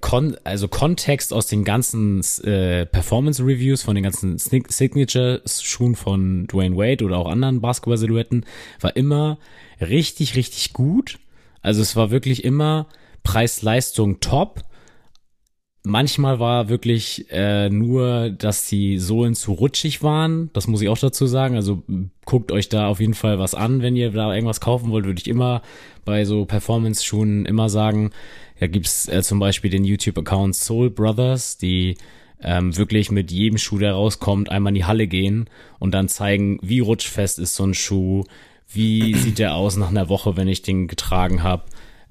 Kon 0.00 0.36
also 0.44 0.68
Kontext 0.68 1.32
aus 1.32 1.46
den 1.46 1.64
ganzen 1.64 2.20
äh, 2.44 2.86
Performance 2.86 3.42
Reviews 3.42 3.82
von 3.82 3.94
den 3.94 4.04
ganzen 4.04 4.38
Signature 4.38 5.42
Schuhen 5.46 5.96
von 5.96 6.46
Dwayne 6.46 6.76
Wade 6.76 7.04
oder 7.04 7.18
auch 7.18 7.28
anderen 7.28 7.60
Basketball 7.60 7.98
Silhouetten 7.98 8.46
war 8.80 8.96
immer 8.96 9.38
richtig 9.80 10.34
richtig 10.34 10.72
gut. 10.72 11.18
Also 11.60 11.82
es 11.82 11.94
war 11.94 12.10
wirklich 12.10 12.44
immer 12.44 12.86
Preis-Leistung 13.22 14.20
top 14.20 14.62
Manchmal 15.84 16.38
war 16.38 16.68
wirklich 16.68 17.26
äh, 17.30 17.68
nur, 17.68 18.30
dass 18.30 18.68
die 18.68 18.98
Sohlen 18.98 19.34
zu 19.34 19.52
rutschig 19.52 20.02
waren. 20.02 20.50
Das 20.52 20.68
muss 20.68 20.80
ich 20.80 20.88
auch 20.88 20.98
dazu 20.98 21.26
sagen. 21.26 21.56
Also 21.56 21.82
guckt 22.24 22.52
euch 22.52 22.68
da 22.68 22.86
auf 22.86 23.00
jeden 23.00 23.14
Fall 23.14 23.40
was 23.40 23.56
an, 23.56 23.82
wenn 23.82 23.96
ihr 23.96 24.12
da 24.12 24.32
irgendwas 24.32 24.60
kaufen 24.60 24.92
wollt. 24.92 25.06
Würde 25.06 25.20
ich 25.20 25.26
immer 25.26 25.60
bei 26.04 26.24
so 26.24 26.44
Performance-Schuhen 26.44 27.46
immer 27.46 27.68
sagen. 27.68 28.10
Da 28.60 28.68
gibt's 28.68 29.08
äh, 29.08 29.22
zum 29.22 29.40
Beispiel 29.40 29.72
den 29.72 29.84
YouTube-Account 29.84 30.54
Soul 30.54 30.90
Brothers, 30.90 31.58
die 31.58 31.96
ähm, 32.40 32.76
wirklich 32.76 33.10
mit 33.10 33.32
jedem 33.32 33.58
Schuh, 33.58 33.78
der 33.78 33.94
rauskommt, 33.94 34.50
einmal 34.50 34.70
in 34.70 34.76
die 34.76 34.84
Halle 34.84 35.08
gehen 35.08 35.50
und 35.80 35.92
dann 35.94 36.08
zeigen, 36.08 36.60
wie 36.62 36.78
rutschfest 36.78 37.40
ist 37.40 37.56
so 37.56 37.64
ein 37.64 37.74
Schuh, 37.74 38.22
wie 38.72 39.14
sieht 39.16 39.40
der 39.40 39.54
aus 39.56 39.76
nach 39.76 39.88
einer 39.88 40.08
Woche, 40.08 40.36
wenn 40.36 40.46
ich 40.46 40.62
den 40.62 40.86
getragen 40.86 41.42
habe. 41.42 41.64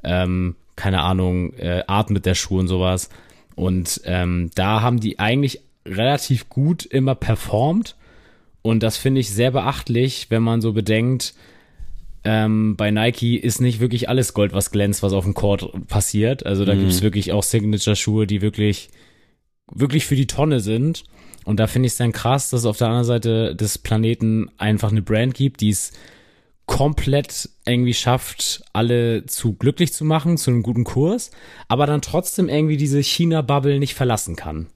Ähm, 0.04 0.56
keine 0.76 1.04
Ahnung, 1.04 1.54
äh, 1.54 1.84
atmet 1.88 2.26
der 2.26 2.36
Schuh 2.36 2.60
und 2.60 2.68
sowas. 2.68 3.10
Und 3.62 4.02
ähm, 4.06 4.50
da 4.56 4.82
haben 4.82 5.00
die 5.00 5.20
eigentlich 5.20 5.62
relativ 5.86 6.50
gut 6.50 6.84
immer 6.84 7.14
performt. 7.14 7.96
Und 8.64 8.82
das 8.82 8.98
finde 8.98 9.22
ich 9.22 9.30
sehr 9.30 9.52
beachtlich, 9.52 10.32
wenn 10.32 10.42
man 10.42 10.62
so 10.62 10.74
bedenkt, 10.74 11.36
ähm, 12.24 12.76
bei 12.76 12.90
Nike 12.90 13.38
ist 13.38 13.62
nicht 13.62 13.80
wirklich 13.80 14.10
alles 14.10 14.34
Gold, 14.34 14.54
was 14.54 14.72
glänzt, 14.72 15.04
was 15.04 15.14
auf 15.14 15.26
dem 15.26 15.36
Court 15.36 15.88
passiert. 15.88 16.44
Also 16.44 16.66
da 16.66 16.74
mhm. 16.74 16.80
gibt 16.80 16.92
es 16.92 17.04
wirklich 17.04 17.34
auch 17.34 17.44
Signature-Schuhe, 17.44 18.26
die 18.26 18.42
wirklich, 18.42 18.90
wirklich 19.72 20.08
für 20.08 20.16
die 20.16 20.26
Tonne 20.26 20.60
sind. 20.60 21.04
Und 21.46 21.60
da 21.60 21.68
finde 21.68 21.86
ich 21.86 21.94
es 21.94 21.98
dann 22.00 22.14
krass, 22.14 22.50
dass 22.50 22.62
es 22.62 22.66
auf 22.66 22.78
der 22.78 22.88
anderen 22.88 23.06
Seite 23.06 23.56
des 23.56 23.78
Planeten 23.78 24.50
einfach 24.58 24.90
eine 24.90 25.04
Brand 25.04 25.36
gibt, 25.36 25.62
die 25.62 25.70
es 25.70 25.92
komplett 26.72 27.50
irgendwie 27.66 27.94
schafft, 27.94 28.64
alle 28.72 29.26
zu 29.26 29.54
glücklich 29.54 29.92
zu 29.92 30.06
machen, 30.06 30.38
zu 30.38 30.52
einem 30.52 30.64
guten 30.64 30.86
Kurs, 30.86 31.30
aber 31.68 31.86
dann 31.86 32.02
trotzdem 32.02 32.48
irgendwie 32.48 32.78
diese 32.78 33.04
China-Bubble 33.04 33.78
nicht 33.78 33.94
verlassen 33.94 34.38
kann. 34.38 34.68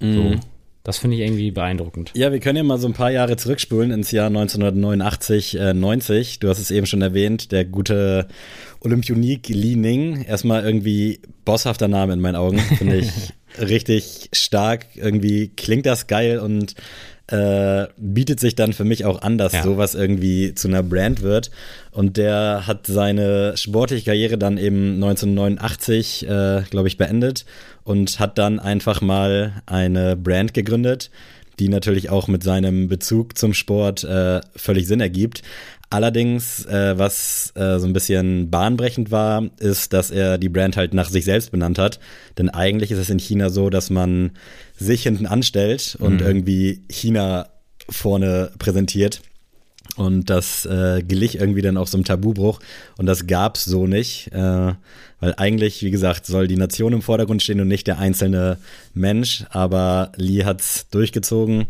Mhm. 0.00 0.12
So. 0.12 0.34
Das 0.82 0.98
finde 0.98 1.16
ich 1.16 1.22
irgendwie 1.22 1.52
beeindruckend. 1.52 2.10
Ja, 2.14 2.32
wir 2.32 2.40
können 2.40 2.56
ja 2.56 2.62
mal 2.64 2.78
so 2.78 2.88
ein 2.88 2.94
paar 2.94 3.12
Jahre 3.12 3.36
zurückspulen 3.36 3.92
ins 3.92 4.10
Jahr 4.10 4.26
1989, 4.26 5.56
äh, 5.56 5.72
90. 5.72 6.40
Du 6.40 6.48
hast 6.48 6.58
es 6.58 6.72
eben 6.72 6.86
schon 6.86 7.02
erwähnt, 7.02 7.52
der 7.52 7.64
gute 7.64 8.26
Olympionik 8.80 9.48
Li 9.48 9.76
Ning. 9.76 10.22
Erstmal 10.22 10.64
irgendwie 10.64 11.20
bosshafter 11.44 11.86
Name 11.88 12.12
in 12.12 12.20
meinen 12.20 12.36
Augen, 12.36 12.58
finde 12.58 12.98
ich 12.98 13.10
richtig 13.60 14.30
stark. 14.32 14.86
Irgendwie 14.94 15.48
klingt 15.48 15.86
das 15.86 16.08
geil 16.08 16.40
und 16.40 16.74
äh, 17.28 17.86
bietet 17.96 18.38
sich 18.38 18.54
dann 18.54 18.72
für 18.72 18.84
mich 18.84 19.04
auch 19.04 19.22
an, 19.22 19.38
dass 19.38 19.52
ja. 19.52 19.62
sowas 19.62 19.94
irgendwie 19.94 20.54
zu 20.54 20.68
einer 20.68 20.82
Brand 20.82 21.22
wird. 21.22 21.50
Und 21.90 22.16
der 22.16 22.66
hat 22.66 22.86
seine 22.86 23.56
sportliche 23.56 24.04
Karriere 24.04 24.38
dann 24.38 24.58
eben 24.58 24.94
1989, 24.94 26.28
äh, 26.28 26.62
glaube 26.70 26.88
ich, 26.88 26.98
beendet 26.98 27.44
und 27.84 28.20
hat 28.20 28.38
dann 28.38 28.60
einfach 28.60 29.00
mal 29.00 29.62
eine 29.66 30.16
Brand 30.16 30.54
gegründet, 30.54 31.10
die 31.58 31.68
natürlich 31.68 32.10
auch 32.10 32.28
mit 32.28 32.42
seinem 32.42 32.88
Bezug 32.88 33.36
zum 33.38 33.54
Sport 33.54 34.04
äh, 34.04 34.40
völlig 34.54 34.86
Sinn 34.86 35.00
ergibt. 35.00 35.42
Allerdings, 35.88 36.64
äh, 36.66 36.98
was 36.98 37.52
äh, 37.54 37.78
so 37.78 37.86
ein 37.86 37.92
bisschen 37.92 38.50
bahnbrechend 38.50 39.12
war, 39.12 39.44
ist, 39.60 39.92
dass 39.92 40.10
er 40.10 40.36
die 40.36 40.48
Brand 40.48 40.76
halt 40.76 40.94
nach 40.94 41.08
sich 41.08 41.24
selbst 41.24 41.52
benannt 41.52 41.78
hat. 41.78 42.00
Denn 42.38 42.50
eigentlich 42.50 42.90
ist 42.90 42.98
es 42.98 43.10
in 43.10 43.20
China 43.20 43.50
so, 43.50 43.70
dass 43.70 43.88
man 43.88 44.32
sich 44.76 45.04
hinten 45.04 45.26
anstellt 45.26 45.96
und 46.00 46.20
mhm. 46.20 46.26
irgendwie 46.26 46.82
China 46.88 47.48
vorne 47.88 48.50
präsentiert. 48.58 49.22
Und 49.94 50.28
das 50.28 50.66
äh, 50.66 51.02
glich 51.06 51.38
irgendwie 51.38 51.62
dann 51.62 51.76
auch 51.76 51.86
so 51.86 51.96
einem 51.96 52.04
Tabubruch. 52.04 52.58
Und 52.98 53.06
das 53.06 53.28
gab's 53.28 53.64
so 53.64 53.86
nicht. 53.86 54.32
Äh, 54.32 54.72
weil 55.20 55.34
eigentlich, 55.36 55.82
wie 55.82 55.92
gesagt, 55.92 56.26
soll 56.26 56.48
die 56.48 56.56
Nation 56.56 56.92
im 56.92 57.00
Vordergrund 57.00 57.42
stehen 57.42 57.60
und 57.60 57.68
nicht 57.68 57.86
der 57.86 57.98
einzelne 57.98 58.58
Mensch. 58.92 59.44
Aber 59.50 60.10
Li 60.16 60.40
hat's 60.40 60.88
durchgezogen 60.90 61.66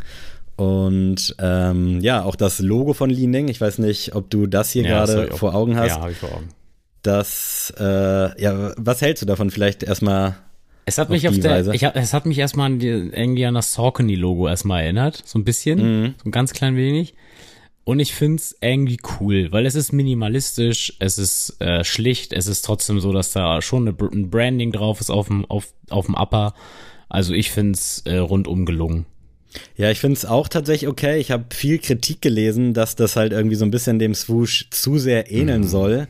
und 0.57 1.37
ähm, 1.39 2.01
ja, 2.01 2.23
auch 2.23 2.35
das 2.35 2.59
Logo 2.61 2.95
von 2.95 3.11
Li 3.11 3.27
Ning, 3.27 3.49
ich 3.49 3.61
weiß 3.61 3.79
nicht, 3.79 4.15
ob 4.15 4.31
du 4.31 4.47
das 4.47 4.71
hier 4.71 4.85
ja, 4.85 5.05
gerade 5.05 5.37
vor 5.37 5.55
Augen 5.55 5.77
hast. 5.77 5.89
Ja, 5.89 6.01
habe 6.01 6.13
ich 6.13 6.19
vor 6.19 6.33
Augen. 6.33 6.49
Das, 7.03 7.73
äh, 7.79 8.43
ja, 8.43 8.73
was 8.77 9.03
hältst 9.03 9.23
du 9.23 9.27
davon? 9.27 9.51
Vielleicht 9.51 9.83
erstmal. 9.83 10.37
Es 10.87 10.99
hat 10.99 11.11
mich 11.11 11.29
auf 11.29 11.39
der, 11.39 11.67
ich 11.69 11.85
hab, 11.85 11.97
es 11.97 12.13
hat 12.15 12.27
mich 12.27 12.39
erstmal 12.39 12.67
an 12.67 12.79
die, 12.79 12.89
irgendwie 12.89 13.45
an 13.45 13.55
das 13.55 13.75
Saucony-Logo 13.75 14.49
erstmal 14.49 14.85
erinnert, 14.85 15.21
so 15.27 15.39
ein 15.39 15.45
bisschen, 15.45 15.79
mhm. 16.03 16.15
so 16.23 16.29
ein 16.29 16.33
ganz 16.33 16.53
klein 16.53 16.77
wenig. 16.77 17.15
Und 17.85 18.01
ich 18.01 18.15
find's 18.15 18.57
irgendwie 18.61 18.99
cool, 19.21 19.53
weil 19.53 19.67
es 19.67 19.75
ist 19.75 19.93
minimalistisch, 19.93 20.97
es 20.99 21.19
ist 21.19 21.61
äh, 21.61 21.85
schlicht, 21.85 22.33
es 22.33 22.47
ist 22.47 22.63
trotzdem 22.63 22.99
so, 22.99 23.13
dass 23.13 23.33
da 23.33 23.63
schon 23.63 23.87
eine, 23.87 24.11
ein 24.11 24.31
Branding 24.31 24.73
drauf 24.73 25.01
ist 25.01 25.11
auf 25.11 25.29
dem, 25.29 25.45
auf, 25.45 25.73
auf 25.91 26.07
dem 26.07 26.15
Upper. 26.15 26.55
Also 27.09 27.33
ich 27.35 27.51
find's 27.51 28.03
äh, 28.05 28.17
rundum 28.17 28.65
gelungen. 28.65 29.07
Ja, 29.77 29.91
ich 29.91 30.01
finde 30.01 30.17
es 30.17 30.25
auch 30.25 30.49
tatsächlich 30.49 30.89
okay. 30.89 31.19
Ich 31.19 31.31
habe 31.31 31.45
viel 31.51 31.79
Kritik 31.79 32.23
gelesen, 32.23 32.75
dass 32.75 32.97
das 32.97 33.17
halt 33.17 33.33
irgendwie 33.33 33.57
so 33.57 33.65
ein 33.65 33.71
bisschen 33.71 33.99
dem 33.99 34.15
Swoosh 34.15 34.69
zu 34.71 34.99
sehr 34.99 35.31
ähneln 35.31 35.63
mhm. 35.63 35.69
soll. 35.69 36.07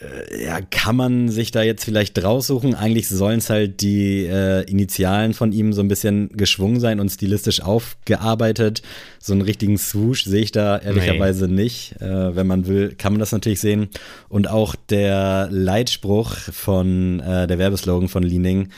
Äh, 0.00 0.44
ja, 0.44 0.60
kann 0.60 0.96
man 0.96 1.28
sich 1.28 1.50
da 1.50 1.62
jetzt 1.62 1.84
vielleicht 1.84 2.22
raussuchen? 2.22 2.74
Eigentlich 2.74 3.08
sollen 3.08 3.38
es 3.38 3.50
halt 3.50 3.80
die 3.82 4.24
äh, 4.24 4.62
Initialen 4.70 5.34
von 5.34 5.52
ihm 5.52 5.72
so 5.72 5.82
ein 5.82 5.88
bisschen 5.88 6.30
geschwungen 6.34 6.80
sein 6.80 7.00
und 7.00 7.10
stilistisch 7.10 7.60
aufgearbeitet. 7.60 8.82
So 9.18 9.32
einen 9.32 9.42
richtigen 9.42 9.76
Swoosh 9.76 10.24
sehe 10.24 10.42
ich 10.42 10.52
da 10.52 10.78
ehrlicherweise 10.78 11.48
nee. 11.48 11.64
nicht. 11.64 12.00
Äh, 12.00 12.34
wenn 12.34 12.46
man 12.46 12.66
will, 12.66 12.94
kann 12.96 13.12
man 13.12 13.20
das 13.20 13.32
natürlich 13.32 13.60
sehen. 13.60 13.88
Und 14.28 14.48
auch 14.48 14.74
der 14.88 15.48
Leitspruch 15.50 16.34
von 16.34 17.20
äh, 17.20 17.46
der 17.46 17.58
Werbeslogan 17.58 18.08
von 18.08 18.22
Leaning 18.22 18.68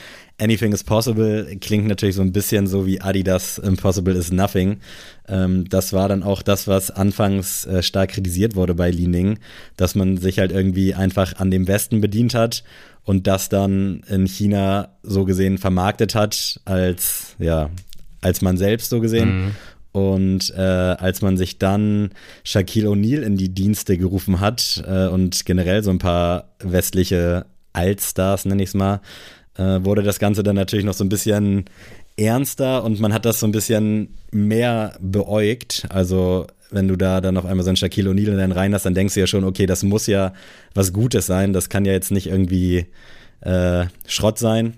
Anything 0.42 0.72
is 0.72 0.82
possible 0.82 1.46
klingt 1.60 1.86
natürlich 1.86 2.16
so 2.16 2.22
ein 2.22 2.32
bisschen 2.32 2.66
so 2.66 2.84
wie 2.84 3.00
Adidas 3.00 3.58
Impossible 3.58 4.16
is 4.16 4.32
nothing. 4.32 4.78
Ähm, 5.28 5.68
das 5.68 5.92
war 5.92 6.08
dann 6.08 6.24
auch 6.24 6.42
das, 6.42 6.66
was 6.66 6.90
anfangs 6.90 7.64
äh, 7.66 7.82
stark 7.82 8.10
kritisiert 8.10 8.56
wurde 8.56 8.74
bei 8.74 8.90
Li 8.90 9.36
dass 9.76 9.94
man 9.94 10.16
sich 10.16 10.40
halt 10.40 10.50
irgendwie 10.50 10.94
einfach 10.94 11.36
an 11.36 11.50
dem 11.50 11.68
Westen 11.68 12.00
bedient 12.00 12.34
hat 12.34 12.64
und 13.04 13.26
das 13.28 13.48
dann 13.50 14.02
in 14.08 14.26
China 14.26 14.88
so 15.02 15.24
gesehen 15.24 15.58
vermarktet 15.58 16.16
hat 16.16 16.60
als, 16.64 17.36
ja, 17.38 17.70
als 18.20 18.42
man 18.42 18.56
selbst 18.56 18.90
so 18.90 19.00
gesehen. 19.00 19.44
Mhm. 19.44 19.50
Und 19.92 20.54
äh, 20.56 20.60
als 20.60 21.20
man 21.20 21.36
sich 21.36 21.58
dann 21.58 22.10
Shaquille 22.44 22.88
O'Neal 22.88 23.22
in 23.22 23.36
die 23.36 23.50
Dienste 23.50 23.98
gerufen 23.98 24.40
hat 24.40 24.82
äh, 24.86 25.06
und 25.06 25.44
generell 25.44 25.84
so 25.84 25.90
ein 25.90 25.98
paar 25.98 26.54
westliche 26.60 27.44
Altstars, 27.74 28.46
nenne 28.46 28.62
ich 28.62 28.70
es 28.70 28.74
mal, 28.74 29.00
äh, 29.56 29.84
wurde 29.84 30.02
das 30.02 30.18
Ganze 30.18 30.42
dann 30.42 30.56
natürlich 30.56 30.84
noch 30.84 30.94
so 30.94 31.04
ein 31.04 31.08
bisschen 31.08 31.64
ernster 32.16 32.84
und 32.84 33.00
man 33.00 33.12
hat 33.12 33.24
das 33.24 33.40
so 33.40 33.46
ein 33.46 33.52
bisschen 33.52 34.14
mehr 34.30 34.96
beäugt. 35.00 35.86
Also 35.88 36.46
wenn 36.70 36.88
du 36.88 36.96
da 36.96 37.20
dann 37.20 37.36
auf 37.36 37.44
einmal 37.44 37.64
so 37.64 37.70
ein 37.70 37.76
Shaquille 37.76 38.10
O'Neal 38.10 38.32
in 38.32 38.38
den 38.38 38.52
rein 38.52 38.74
hast, 38.74 38.86
dann 38.86 38.94
denkst 38.94 39.14
du 39.14 39.20
ja 39.20 39.26
schon, 39.26 39.44
okay, 39.44 39.66
das 39.66 39.82
muss 39.82 40.06
ja 40.06 40.32
was 40.74 40.92
Gutes 40.92 41.26
sein. 41.26 41.52
Das 41.52 41.68
kann 41.68 41.84
ja 41.84 41.92
jetzt 41.92 42.10
nicht 42.10 42.26
irgendwie 42.26 42.86
äh, 43.40 43.86
Schrott 44.06 44.38
sein. 44.38 44.74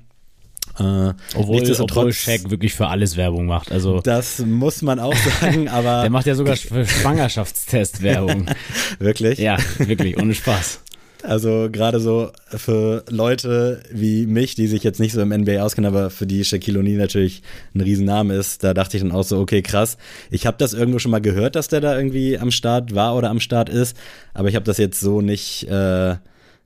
Äh, 0.78 1.12
obwohl, 1.36 1.80
obwohl 1.80 2.12
Shaq 2.12 2.50
wirklich 2.50 2.74
für 2.74 2.88
alles 2.88 3.16
Werbung 3.16 3.46
macht. 3.46 3.70
Also 3.70 4.00
das 4.00 4.40
muss 4.40 4.82
man 4.82 4.98
auch 4.98 5.14
sagen, 5.14 5.68
aber 5.68 6.02
der 6.02 6.10
macht 6.10 6.26
ja 6.26 6.34
sogar 6.34 6.56
für 6.56 6.84
Schwangerschaftstest 6.84 8.02
Werbung. 8.02 8.46
wirklich? 8.98 9.38
Ja, 9.38 9.56
wirklich 9.78 10.18
ohne 10.18 10.34
Spaß. 10.34 10.80
Also 11.26 11.68
gerade 11.72 12.00
so 12.00 12.32
für 12.48 13.02
Leute 13.08 13.82
wie 13.90 14.26
mich, 14.26 14.54
die 14.54 14.66
sich 14.66 14.82
jetzt 14.82 15.00
nicht 15.00 15.12
so 15.12 15.22
im 15.22 15.30
NBA 15.30 15.62
auskennen, 15.62 15.90
aber 15.90 16.10
für 16.10 16.26
die 16.26 16.44
Shaquille 16.44 16.80
O'Neal 16.80 16.98
natürlich 16.98 17.42
ein 17.74 17.80
Riesenname 17.80 18.34
ist, 18.34 18.62
da 18.62 18.74
dachte 18.74 18.98
ich 18.98 19.02
dann 19.02 19.12
auch 19.12 19.22
so, 19.24 19.38
okay, 19.40 19.62
krass. 19.62 19.96
Ich 20.30 20.46
habe 20.46 20.58
das 20.58 20.74
irgendwo 20.74 20.98
schon 20.98 21.10
mal 21.10 21.22
gehört, 21.22 21.56
dass 21.56 21.68
der 21.68 21.80
da 21.80 21.96
irgendwie 21.96 22.38
am 22.38 22.50
Start 22.50 22.94
war 22.94 23.16
oder 23.16 23.30
am 23.30 23.40
Start 23.40 23.70
ist, 23.70 23.96
aber 24.34 24.48
ich 24.48 24.54
habe 24.54 24.66
das 24.66 24.76
jetzt 24.76 25.00
so 25.00 25.22
nicht 25.22 25.66
äh, 25.68 26.16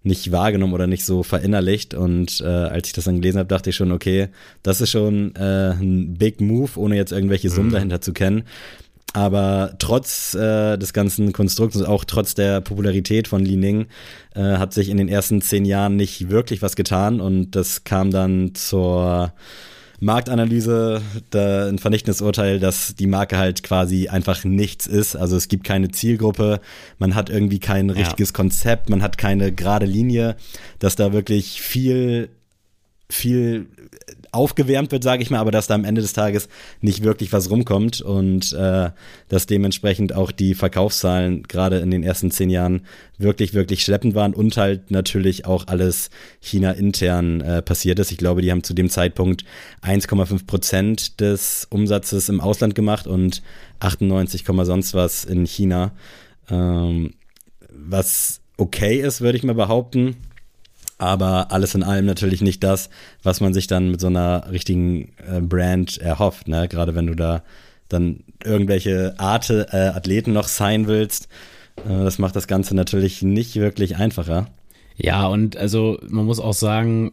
nicht 0.02 0.32
wahrgenommen 0.32 0.72
oder 0.72 0.86
nicht 0.86 1.04
so 1.04 1.22
verinnerlicht. 1.22 1.94
Und 1.94 2.40
äh, 2.40 2.44
als 2.44 2.88
ich 2.88 2.94
das 2.94 3.04
dann 3.04 3.16
gelesen 3.16 3.38
habe, 3.38 3.48
dachte 3.48 3.70
ich 3.70 3.76
schon, 3.76 3.92
okay, 3.92 4.28
das 4.62 4.80
ist 4.80 4.90
schon 4.90 5.34
äh, 5.36 5.70
ein 5.70 6.14
Big 6.14 6.40
Move, 6.40 6.70
ohne 6.76 6.96
jetzt 6.96 7.12
irgendwelche 7.12 7.50
Summen 7.50 7.68
mhm. 7.68 7.74
dahinter 7.74 8.00
zu 8.00 8.12
kennen. 8.12 8.44
Aber 9.14 9.74
trotz 9.78 10.34
äh, 10.34 10.76
des 10.76 10.92
ganzen 10.92 11.32
Konstrukts 11.32 11.76
und 11.76 11.86
auch 11.86 12.04
trotz 12.04 12.34
der 12.34 12.60
Popularität 12.60 13.26
von 13.26 13.44
Li 13.44 13.56
Ning 13.56 13.86
äh, 14.34 14.58
hat 14.58 14.74
sich 14.74 14.90
in 14.90 14.98
den 14.98 15.08
ersten 15.08 15.40
zehn 15.40 15.64
Jahren 15.64 15.96
nicht 15.96 16.28
wirklich 16.28 16.60
was 16.60 16.76
getan 16.76 17.20
und 17.20 17.52
das 17.52 17.84
kam 17.84 18.10
dann 18.10 18.54
zur 18.54 19.32
Marktanalyse, 20.00 21.02
da 21.30 21.68
ein 21.68 21.78
vernichtendes 21.78 22.20
Urteil, 22.20 22.60
dass 22.60 22.94
die 22.94 23.08
Marke 23.08 23.36
halt 23.36 23.64
quasi 23.64 24.08
einfach 24.08 24.44
nichts 24.44 24.86
ist. 24.86 25.16
Also 25.16 25.36
es 25.36 25.48
gibt 25.48 25.64
keine 25.64 25.90
Zielgruppe, 25.90 26.60
man 26.98 27.14
hat 27.14 27.30
irgendwie 27.30 27.58
kein 27.58 27.90
richtiges 27.90 28.28
ja. 28.28 28.34
Konzept, 28.34 28.90
man 28.90 29.02
hat 29.02 29.18
keine 29.18 29.52
gerade 29.52 29.86
Linie, 29.86 30.36
dass 30.78 30.94
da 30.94 31.12
wirklich 31.12 31.60
viel 31.60 32.28
viel 33.10 33.66
aufgewärmt 34.32 34.92
wird, 34.92 35.02
sage 35.02 35.22
ich 35.22 35.30
mal, 35.30 35.38
aber 35.38 35.50
dass 35.50 35.66
da 35.66 35.74
am 35.74 35.84
Ende 35.84 36.00
des 36.00 36.12
Tages 36.12 36.48
nicht 36.80 37.02
wirklich 37.02 37.32
was 37.32 37.50
rumkommt 37.50 38.00
und 38.00 38.52
äh, 38.52 38.90
dass 39.28 39.46
dementsprechend 39.46 40.14
auch 40.14 40.30
die 40.30 40.54
Verkaufszahlen 40.54 41.42
gerade 41.44 41.78
in 41.78 41.90
den 41.90 42.02
ersten 42.02 42.30
zehn 42.30 42.50
Jahren 42.50 42.82
wirklich, 43.18 43.54
wirklich 43.54 43.82
schleppend 43.82 44.14
waren 44.14 44.34
und 44.34 44.56
halt 44.56 44.90
natürlich 44.90 45.46
auch 45.46 45.66
alles 45.66 46.10
China 46.40 46.72
intern 46.72 47.40
äh, 47.40 47.62
passiert 47.62 47.98
ist. 47.98 48.12
Ich 48.12 48.18
glaube, 48.18 48.42
die 48.42 48.50
haben 48.50 48.62
zu 48.62 48.74
dem 48.74 48.90
Zeitpunkt 48.90 49.44
1,5 49.82 50.46
Prozent 50.46 51.20
des 51.20 51.66
Umsatzes 51.70 52.28
im 52.28 52.40
Ausland 52.40 52.74
gemacht 52.74 53.06
und 53.06 53.42
98, 53.80 54.44
sonst 54.62 54.94
was 54.94 55.24
in 55.24 55.46
China. 55.46 55.92
Ähm, 56.50 57.14
was 57.70 58.40
okay 58.56 59.00
ist, 59.00 59.20
würde 59.20 59.38
ich 59.38 59.44
mal 59.44 59.54
behaupten 59.54 60.16
aber 60.98 61.52
alles 61.52 61.74
in 61.74 61.82
allem 61.82 62.06
natürlich 62.06 62.40
nicht 62.40 62.62
das, 62.62 62.90
was 63.22 63.40
man 63.40 63.54
sich 63.54 63.66
dann 63.66 63.90
mit 63.90 64.00
so 64.00 64.08
einer 64.08 64.50
richtigen 64.50 65.12
äh, 65.26 65.40
Brand 65.40 65.98
erhofft, 65.98 66.48
ne? 66.48 66.68
Gerade 66.68 66.94
wenn 66.94 67.06
du 67.06 67.14
da 67.14 67.42
dann 67.88 68.24
irgendwelche 68.44 69.14
Art 69.18 69.48
äh, 69.50 69.64
Athleten 69.72 70.32
noch 70.32 70.48
sein 70.48 70.86
willst, 70.86 71.28
äh, 71.76 71.88
das 71.88 72.18
macht 72.18 72.36
das 72.36 72.48
Ganze 72.48 72.74
natürlich 72.74 73.22
nicht 73.22 73.56
wirklich 73.56 73.96
einfacher. 73.96 74.48
Ja, 74.96 75.28
und 75.28 75.56
also 75.56 75.98
man 76.08 76.26
muss 76.26 76.40
auch 76.40 76.52
sagen, 76.52 77.12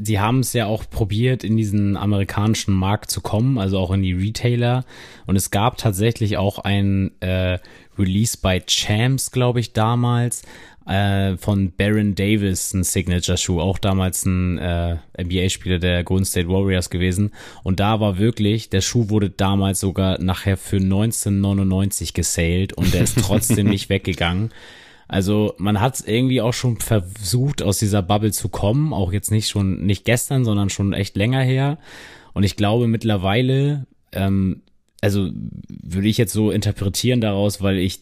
sie 0.00 0.20
haben 0.20 0.40
es 0.40 0.52
ja 0.52 0.66
auch 0.66 0.88
probiert, 0.88 1.44
in 1.44 1.56
diesen 1.56 1.96
amerikanischen 1.96 2.74
Markt 2.74 3.10
zu 3.10 3.20
kommen, 3.20 3.58
also 3.58 3.78
auch 3.78 3.90
in 3.90 4.02
die 4.02 4.12
Retailer. 4.12 4.84
Und 5.26 5.36
es 5.36 5.50
gab 5.50 5.78
tatsächlich 5.78 6.36
auch 6.36 6.58
ein 6.60 7.10
äh, 7.20 7.58
Release 7.98 8.38
bei 8.40 8.60
Champs, 8.60 9.30
glaube 9.30 9.60
ich, 9.60 9.72
damals, 9.72 10.42
äh, 10.88 11.36
von 11.36 11.72
Baron 11.76 12.14
Davis, 12.14 12.72
ein 12.72 12.82
Signature-Schuh, 12.82 13.60
auch 13.60 13.78
damals 13.78 14.24
ein 14.24 14.58
äh, 14.58 14.96
NBA-Spieler 15.18 15.78
der 15.78 16.02
Golden 16.02 16.24
State 16.24 16.48
Warriors 16.48 16.88
gewesen. 16.88 17.32
Und 17.62 17.78
da 17.78 18.00
war 18.00 18.18
wirklich, 18.18 18.70
der 18.70 18.80
Schuh 18.80 19.10
wurde 19.10 19.28
damals 19.28 19.80
sogar 19.80 20.18
nachher 20.20 20.56
für 20.56 20.76
1999 20.76 22.14
gesailed 22.14 22.72
und 22.72 22.94
der 22.94 23.02
ist 23.02 23.18
trotzdem 23.22 23.68
nicht 23.68 23.90
weggegangen. 23.90 24.50
Also 25.08 25.54
man 25.58 25.80
hat 25.80 26.02
irgendwie 26.06 26.40
auch 26.40 26.52
schon 26.52 26.78
versucht, 26.78 27.62
aus 27.62 27.78
dieser 27.78 28.02
Bubble 28.02 28.32
zu 28.32 28.48
kommen, 28.48 28.92
auch 28.92 29.12
jetzt 29.12 29.30
nicht 29.30 29.48
schon, 29.48 29.84
nicht 29.84 30.04
gestern, 30.04 30.44
sondern 30.44 30.70
schon 30.70 30.92
echt 30.92 31.16
länger 31.16 31.40
her. 31.40 31.78
Und 32.32 32.44
ich 32.44 32.56
glaube 32.56 32.88
mittlerweile, 32.88 33.86
ähm, 34.12 34.62
also 35.00 35.30
würde 35.68 36.08
ich 36.08 36.18
jetzt 36.18 36.32
so 36.32 36.50
interpretieren 36.50 37.20
daraus, 37.20 37.62
weil 37.62 37.78
ich 37.78 38.00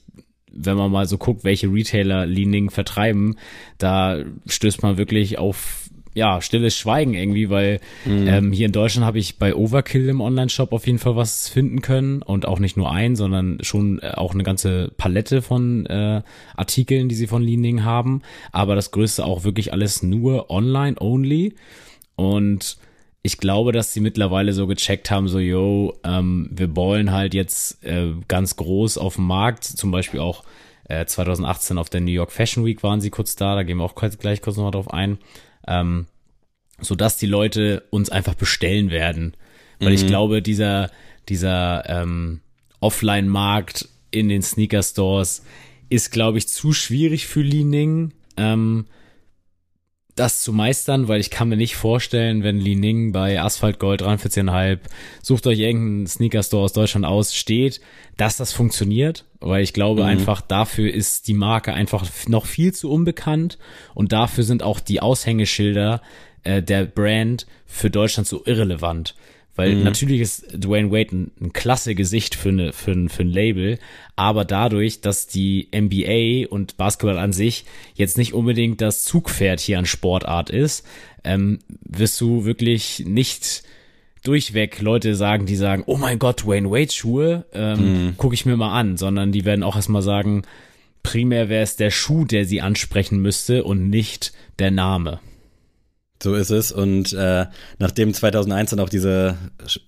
wenn 0.52 0.76
man 0.76 0.90
mal 0.90 1.06
so 1.06 1.18
guckt, 1.18 1.44
welche 1.44 1.72
Retailer 1.72 2.26
Leaning 2.26 2.70
vertreiben, 2.70 3.36
da 3.78 4.24
stößt 4.46 4.82
man 4.82 4.96
wirklich 4.96 5.38
auf 5.38 5.86
ja, 6.16 6.40
stilles 6.40 6.74
Schweigen 6.74 7.12
irgendwie, 7.12 7.50
weil 7.50 7.78
mhm. 8.06 8.26
ähm, 8.26 8.52
hier 8.52 8.64
in 8.64 8.72
Deutschland 8.72 9.06
habe 9.06 9.18
ich 9.18 9.38
bei 9.38 9.54
Overkill 9.54 10.08
im 10.08 10.22
Online-Shop 10.22 10.72
auf 10.72 10.86
jeden 10.86 10.98
Fall 10.98 11.14
was 11.14 11.46
finden 11.46 11.82
können 11.82 12.22
und 12.22 12.48
auch 12.48 12.58
nicht 12.58 12.78
nur 12.78 12.90
ein, 12.90 13.16
sondern 13.16 13.58
schon 13.60 14.00
äh, 14.00 14.12
auch 14.14 14.32
eine 14.32 14.42
ganze 14.42 14.90
Palette 14.96 15.42
von 15.42 15.84
äh, 15.84 16.22
Artikeln, 16.56 17.10
die 17.10 17.14
sie 17.14 17.26
von 17.26 17.42
Leaning 17.42 17.84
haben, 17.84 18.22
aber 18.50 18.74
das 18.74 18.92
Größte 18.92 19.26
auch 19.26 19.44
wirklich 19.44 19.74
alles 19.74 20.02
nur 20.02 20.50
online 20.50 20.96
only 20.98 21.54
und 22.16 22.78
ich 23.26 23.38
glaube, 23.38 23.72
dass 23.72 23.92
sie 23.92 24.00
mittlerweile 24.00 24.52
so 24.52 24.66
gecheckt 24.66 25.10
haben, 25.10 25.28
so, 25.28 25.38
yo, 25.38 25.94
ähm, 26.04 26.48
wir 26.50 26.68
ballen 26.68 27.12
halt 27.12 27.34
jetzt 27.34 27.84
äh, 27.84 28.12
ganz 28.28 28.56
groß 28.56 28.98
auf 28.98 29.16
dem 29.16 29.26
Markt, 29.26 29.64
zum 29.64 29.90
Beispiel 29.90 30.20
auch 30.20 30.44
äh, 30.88 31.04
2018 31.04 31.78
auf 31.78 31.90
der 31.90 32.00
New 32.00 32.12
York 32.12 32.32
Fashion 32.32 32.64
Week 32.64 32.82
waren 32.82 33.00
sie 33.00 33.10
kurz 33.10 33.36
da, 33.36 33.54
da 33.54 33.62
gehen 33.62 33.78
wir 33.78 33.84
auch 33.84 33.94
gleich 33.94 34.40
kurz 34.40 34.56
nochmal 34.56 34.72
drauf 34.72 34.90
ein 34.90 35.18
ähm, 35.66 36.06
so 36.78 36.94
dass 36.94 37.16
die 37.16 37.26
Leute 37.26 37.84
uns 37.90 38.10
einfach 38.10 38.34
bestellen 38.34 38.90
werden. 38.90 39.34
Weil 39.78 39.90
mhm. 39.90 39.94
ich 39.94 40.06
glaube, 40.06 40.42
dieser, 40.42 40.90
dieser 41.28 41.88
ähm, 41.88 42.40
Offline-Markt 42.80 43.88
in 44.10 44.28
den 44.28 44.42
Sneaker-Stores 44.42 45.44
ist, 45.88 46.10
glaube 46.10 46.38
ich, 46.38 46.48
zu 46.48 46.72
schwierig 46.72 47.26
für 47.26 47.42
Li 47.42 47.64
Ning. 47.64 48.12
Ähm, 48.36 48.86
das 50.16 50.42
zu 50.42 50.52
meistern, 50.52 51.08
weil 51.08 51.20
ich 51.20 51.30
kann 51.30 51.48
mir 51.48 51.56
nicht 51.56 51.76
vorstellen, 51.76 52.42
wenn 52.42 52.58
Li 52.58 52.74
Ning 52.74 53.12
bei 53.12 53.40
Asphalt 53.40 53.78
Gold 53.78 54.02
43,5, 54.02 54.78
sucht 55.22 55.46
euch 55.46 55.58
irgendeinen 55.58 56.06
Sneaker-Store 56.06 56.64
aus 56.64 56.72
Deutschland 56.72 57.04
aus, 57.04 57.34
steht, 57.34 57.80
dass 58.16 58.38
das 58.38 58.52
funktioniert, 58.52 59.26
weil 59.40 59.62
ich 59.62 59.74
glaube 59.74 60.02
mhm. 60.02 60.08
einfach, 60.08 60.40
dafür 60.40 60.92
ist 60.92 61.28
die 61.28 61.34
Marke 61.34 61.74
einfach 61.74 62.06
noch 62.26 62.46
viel 62.46 62.72
zu 62.72 62.90
unbekannt 62.90 63.58
und 63.94 64.12
dafür 64.12 64.42
sind 64.42 64.62
auch 64.62 64.80
die 64.80 65.00
Aushängeschilder 65.00 66.00
äh, 66.44 66.62
der 66.62 66.86
Brand 66.86 67.46
für 67.66 67.90
Deutschland 67.90 68.26
so 68.26 68.42
irrelevant. 68.46 69.14
Weil 69.56 69.74
mhm. 69.74 69.82
natürlich 69.82 70.20
ist 70.20 70.46
Dwayne 70.52 70.92
Wade 70.92 71.16
ein, 71.16 71.30
ein 71.40 71.52
klasse 71.52 71.94
Gesicht 71.94 72.34
für, 72.34 72.50
eine, 72.50 72.72
für, 72.72 72.92
ein, 72.92 73.08
für 73.08 73.22
ein 73.22 73.30
Label, 73.30 73.78
aber 74.14 74.44
dadurch, 74.44 75.00
dass 75.00 75.26
die 75.26 75.68
NBA 75.74 76.48
und 76.48 76.76
Basketball 76.76 77.18
an 77.18 77.32
sich 77.32 77.64
jetzt 77.94 78.18
nicht 78.18 78.34
unbedingt 78.34 78.80
das 78.80 79.04
Zugpferd 79.04 79.60
hier 79.60 79.78
an 79.78 79.86
Sportart 79.86 80.50
ist, 80.50 80.86
ähm, 81.24 81.58
wirst 81.68 82.20
du 82.20 82.44
wirklich 82.44 83.02
nicht 83.06 83.62
durchweg 84.22 84.80
Leute 84.80 85.14
sagen, 85.14 85.46
die 85.46 85.56
sagen, 85.56 85.84
oh 85.86 85.96
mein 85.96 86.18
Gott, 86.18 86.44
Dwayne 86.44 86.70
Wade 86.70 86.92
Schuhe, 86.92 87.46
ähm, 87.52 88.06
mhm. 88.06 88.16
gucke 88.16 88.34
ich 88.34 88.44
mir 88.44 88.56
mal 88.56 88.78
an, 88.78 88.96
sondern 88.96 89.32
die 89.32 89.44
werden 89.44 89.62
auch 89.62 89.76
erstmal 89.76 90.02
sagen, 90.02 90.42
primär 91.02 91.48
wäre 91.48 91.62
es 91.62 91.76
der 91.76 91.90
Schuh, 91.90 92.24
der 92.24 92.44
sie 92.44 92.60
ansprechen 92.60 93.20
müsste 93.20 93.64
und 93.64 93.88
nicht 93.88 94.32
der 94.58 94.70
Name. 94.70 95.20
So 96.22 96.34
ist 96.34 96.50
es. 96.50 96.72
Und 96.72 97.12
äh, 97.12 97.46
nachdem 97.78 98.14
2001 98.14 98.70
dann 98.70 98.80
auch 98.80 98.88
diese, 98.88 99.36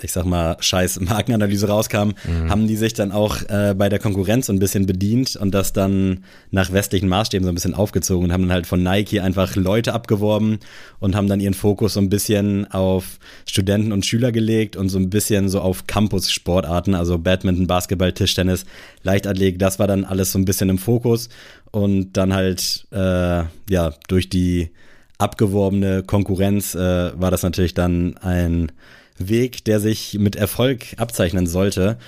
ich 0.02 0.12
sag 0.12 0.26
mal, 0.26 0.56
scheiß 0.60 1.00
Markenanalyse 1.00 1.68
rauskam, 1.68 2.08
mhm. 2.24 2.50
haben 2.50 2.66
die 2.66 2.76
sich 2.76 2.92
dann 2.92 3.12
auch 3.12 3.42
äh, 3.48 3.74
bei 3.76 3.88
der 3.88 3.98
Konkurrenz 3.98 4.46
so 4.46 4.52
ein 4.52 4.58
bisschen 4.58 4.84
bedient 4.84 5.36
und 5.36 5.54
das 5.54 5.72
dann 5.72 6.24
nach 6.50 6.72
westlichen 6.72 7.08
Maßstäben 7.08 7.44
so 7.44 7.50
ein 7.50 7.54
bisschen 7.54 7.74
aufgezogen 7.74 8.26
und 8.26 8.32
haben 8.32 8.42
dann 8.42 8.52
halt 8.52 8.66
von 8.66 8.82
Nike 8.82 9.20
einfach 9.20 9.56
Leute 9.56 9.94
abgeworben 9.94 10.58
und 11.00 11.16
haben 11.16 11.28
dann 11.28 11.40
ihren 11.40 11.54
Fokus 11.54 11.94
so 11.94 12.00
ein 12.00 12.10
bisschen 12.10 12.70
auf 12.70 13.18
Studenten 13.46 13.92
und 13.92 14.04
Schüler 14.04 14.30
gelegt 14.30 14.76
und 14.76 14.90
so 14.90 14.98
ein 14.98 15.08
bisschen 15.08 15.48
so 15.48 15.60
auf 15.60 15.86
Campus-Sportarten, 15.86 16.94
also 16.94 17.18
Badminton, 17.18 17.66
Basketball, 17.66 18.12
Tischtennis, 18.12 18.66
Leichtathletik, 19.02 19.58
das 19.58 19.78
war 19.78 19.86
dann 19.86 20.04
alles 20.04 20.32
so 20.32 20.38
ein 20.38 20.44
bisschen 20.44 20.68
im 20.68 20.78
Fokus 20.78 21.30
und 21.70 22.12
dann 22.12 22.34
halt, 22.34 22.86
äh, 22.92 23.44
ja, 23.70 23.94
durch 24.08 24.28
die 24.28 24.70
abgeworbene 25.18 26.02
Konkurrenz 26.04 26.74
äh, 26.74 26.78
war 27.20 27.30
das 27.30 27.42
natürlich 27.42 27.74
dann 27.74 28.16
ein 28.18 28.72
Weg, 29.18 29.64
der 29.64 29.80
sich 29.80 30.16
mit 30.18 30.36
Erfolg 30.36 30.94
abzeichnen 30.96 31.46
sollte. 31.46 31.98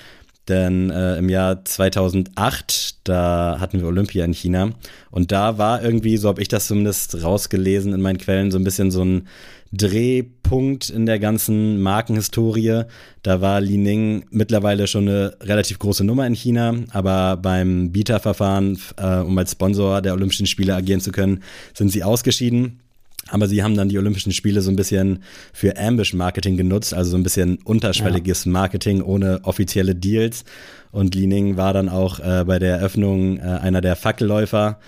Denn 0.47 0.89
äh, 0.89 1.17
im 1.17 1.29
Jahr 1.29 1.63
2008, 1.63 3.07
da 3.07 3.57
hatten 3.59 3.79
wir 3.79 3.87
Olympia 3.87 4.25
in 4.25 4.33
China. 4.33 4.71
Und 5.11 5.31
da 5.31 5.57
war 5.57 5.83
irgendwie, 5.83 6.17
so 6.17 6.29
habe 6.29 6.41
ich 6.41 6.47
das 6.47 6.67
zumindest 6.67 7.23
rausgelesen 7.23 7.93
in 7.93 8.01
meinen 8.01 8.17
Quellen, 8.17 8.49
so 8.49 8.57
ein 8.57 8.63
bisschen 8.63 8.89
so 8.89 9.03
ein 9.03 9.27
Drehpunkt 9.71 10.89
in 10.89 11.05
der 11.05 11.19
ganzen 11.19 11.81
Markenhistorie. 11.81 12.83
Da 13.21 13.39
war 13.39 13.61
Li 13.61 13.77
Ning 13.77 14.25
mittlerweile 14.31 14.87
schon 14.87 15.07
eine 15.07 15.35
relativ 15.41 15.79
große 15.79 16.03
Nummer 16.03 16.25
in 16.25 16.33
China, 16.33 16.75
aber 16.91 17.37
beim 17.37 17.91
Bieterverfahren, 17.91 18.79
äh, 18.97 19.17
um 19.17 19.37
als 19.37 19.51
Sponsor 19.51 20.01
der 20.01 20.13
Olympischen 20.13 20.47
Spiele 20.47 20.75
agieren 20.75 21.01
zu 21.01 21.11
können, 21.11 21.43
sind 21.73 21.89
sie 21.89 22.03
ausgeschieden. 22.03 22.79
Aber 23.31 23.47
sie 23.47 23.63
haben 23.63 23.75
dann 23.75 23.89
die 23.89 23.97
Olympischen 23.97 24.33
Spiele 24.33 24.61
so 24.61 24.69
ein 24.69 24.75
bisschen 24.75 25.23
für 25.53 25.77
Ambush-Marketing 25.77 26.57
genutzt, 26.57 26.93
also 26.93 27.11
so 27.11 27.17
ein 27.17 27.23
bisschen 27.23 27.59
unterschwelliges 27.63 28.45
ja. 28.45 28.51
Marketing 28.51 29.01
ohne 29.01 29.39
offizielle 29.43 29.95
Deals. 29.95 30.43
Und 30.91 31.15
Li 31.15 31.27
Ning 31.27 31.55
war 31.55 31.73
dann 31.73 31.87
auch 31.87 32.19
äh, 32.19 32.43
bei 32.45 32.59
der 32.59 32.77
Eröffnung 32.77 33.37
äh, 33.37 33.41
einer 33.41 33.79
der 33.79 33.95
Fackelläufer. 33.95 34.79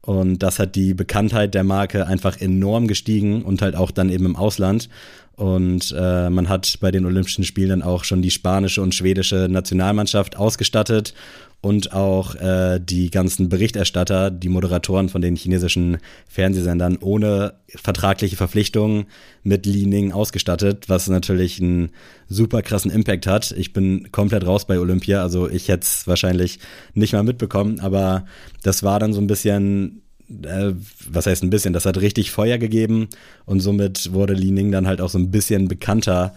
Und 0.00 0.42
das 0.42 0.58
hat 0.58 0.74
die 0.74 0.94
Bekanntheit 0.94 1.54
der 1.54 1.62
Marke 1.62 2.08
einfach 2.08 2.40
enorm 2.40 2.88
gestiegen 2.88 3.42
und 3.42 3.62
halt 3.62 3.76
auch 3.76 3.92
dann 3.92 4.10
eben 4.10 4.26
im 4.26 4.34
Ausland. 4.34 4.88
Und 5.36 5.94
äh, 5.96 6.28
man 6.28 6.48
hat 6.48 6.78
bei 6.80 6.90
den 6.90 7.06
Olympischen 7.06 7.44
Spielen 7.44 7.70
dann 7.70 7.82
auch 7.82 8.02
schon 8.02 8.20
die 8.20 8.32
spanische 8.32 8.82
und 8.82 8.96
schwedische 8.96 9.46
Nationalmannschaft 9.48 10.36
ausgestattet 10.36 11.14
und 11.62 11.92
auch 11.92 12.34
äh, 12.34 12.80
die 12.82 13.10
ganzen 13.10 13.48
Berichterstatter, 13.48 14.32
die 14.32 14.48
Moderatoren 14.48 15.08
von 15.08 15.22
den 15.22 15.36
chinesischen 15.36 15.98
Fernsehsendern 16.28 16.98
ohne 17.00 17.54
vertragliche 17.68 18.36
Verpflichtungen 18.36 19.06
mit 19.44 19.64
Li 19.64 19.86
Ning 19.86 20.10
ausgestattet, 20.10 20.88
was 20.88 21.08
natürlich 21.08 21.60
einen 21.60 21.90
super 22.28 22.62
krassen 22.62 22.90
Impact 22.90 23.28
hat. 23.28 23.52
Ich 23.52 23.72
bin 23.72 24.10
komplett 24.10 24.44
raus 24.44 24.66
bei 24.66 24.80
Olympia, 24.80 25.22
also 25.22 25.48
ich 25.48 25.68
hätte 25.68 25.84
es 25.84 26.06
wahrscheinlich 26.08 26.58
nicht 26.94 27.12
mal 27.12 27.22
mitbekommen, 27.22 27.78
aber 27.78 28.26
das 28.64 28.82
war 28.82 28.98
dann 28.98 29.12
so 29.12 29.20
ein 29.20 29.28
bisschen 29.28 30.02
äh, 30.42 30.72
was 31.08 31.26
heißt 31.26 31.44
ein 31.44 31.50
bisschen, 31.50 31.72
das 31.72 31.86
hat 31.86 32.00
richtig 32.00 32.32
Feuer 32.32 32.58
gegeben 32.58 33.08
und 33.44 33.60
somit 33.60 34.12
wurde 34.12 34.34
Li 34.34 34.50
Ning 34.50 34.72
dann 34.72 34.88
halt 34.88 35.00
auch 35.00 35.10
so 35.10 35.18
ein 35.18 35.30
bisschen 35.30 35.68
bekannter 35.68 36.34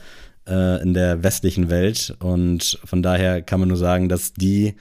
äh, 0.47 0.83
in 0.83 0.93
der 0.93 1.23
westlichen 1.23 1.71
Welt 1.71 2.15
und 2.19 2.79
von 2.85 3.01
daher 3.01 3.41
kann 3.41 3.59
man 3.59 3.69
nur 3.69 3.77
sagen, 3.77 4.07
dass 4.07 4.33
die 4.33 4.75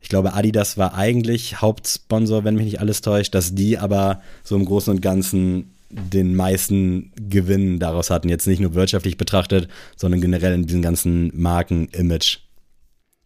ich 0.00 0.08
glaube, 0.08 0.32
Adidas 0.34 0.78
war 0.78 0.94
eigentlich 0.94 1.60
Hauptsponsor, 1.60 2.44
wenn 2.44 2.54
mich 2.54 2.64
nicht 2.64 2.80
alles 2.80 3.00
täuscht, 3.00 3.34
dass 3.34 3.54
die 3.54 3.78
aber 3.78 4.22
so 4.42 4.56
im 4.56 4.64
Großen 4.64 4.94
und 4.94 5.00
Ganzen 5.00 5.74
den 5.90 6.34
meisten 6.36 7.12
Gewinn 7.16 7.78
daraus 7.78 8.10
hatten. 8.10 8.28
Jetzt 8.28 8.46
nicht 8.46 8.60
nur 8.60 8.74
wirtschaftlich 8.74 9.16
betrachtet, 9.16 9.68
sondern 9.96 10.20
generell 10.20 10.54
in 10.54 10.66
diesem 10.66 10.82
ganzen 10.82 11.30
Marken-Image. 11.34 12.38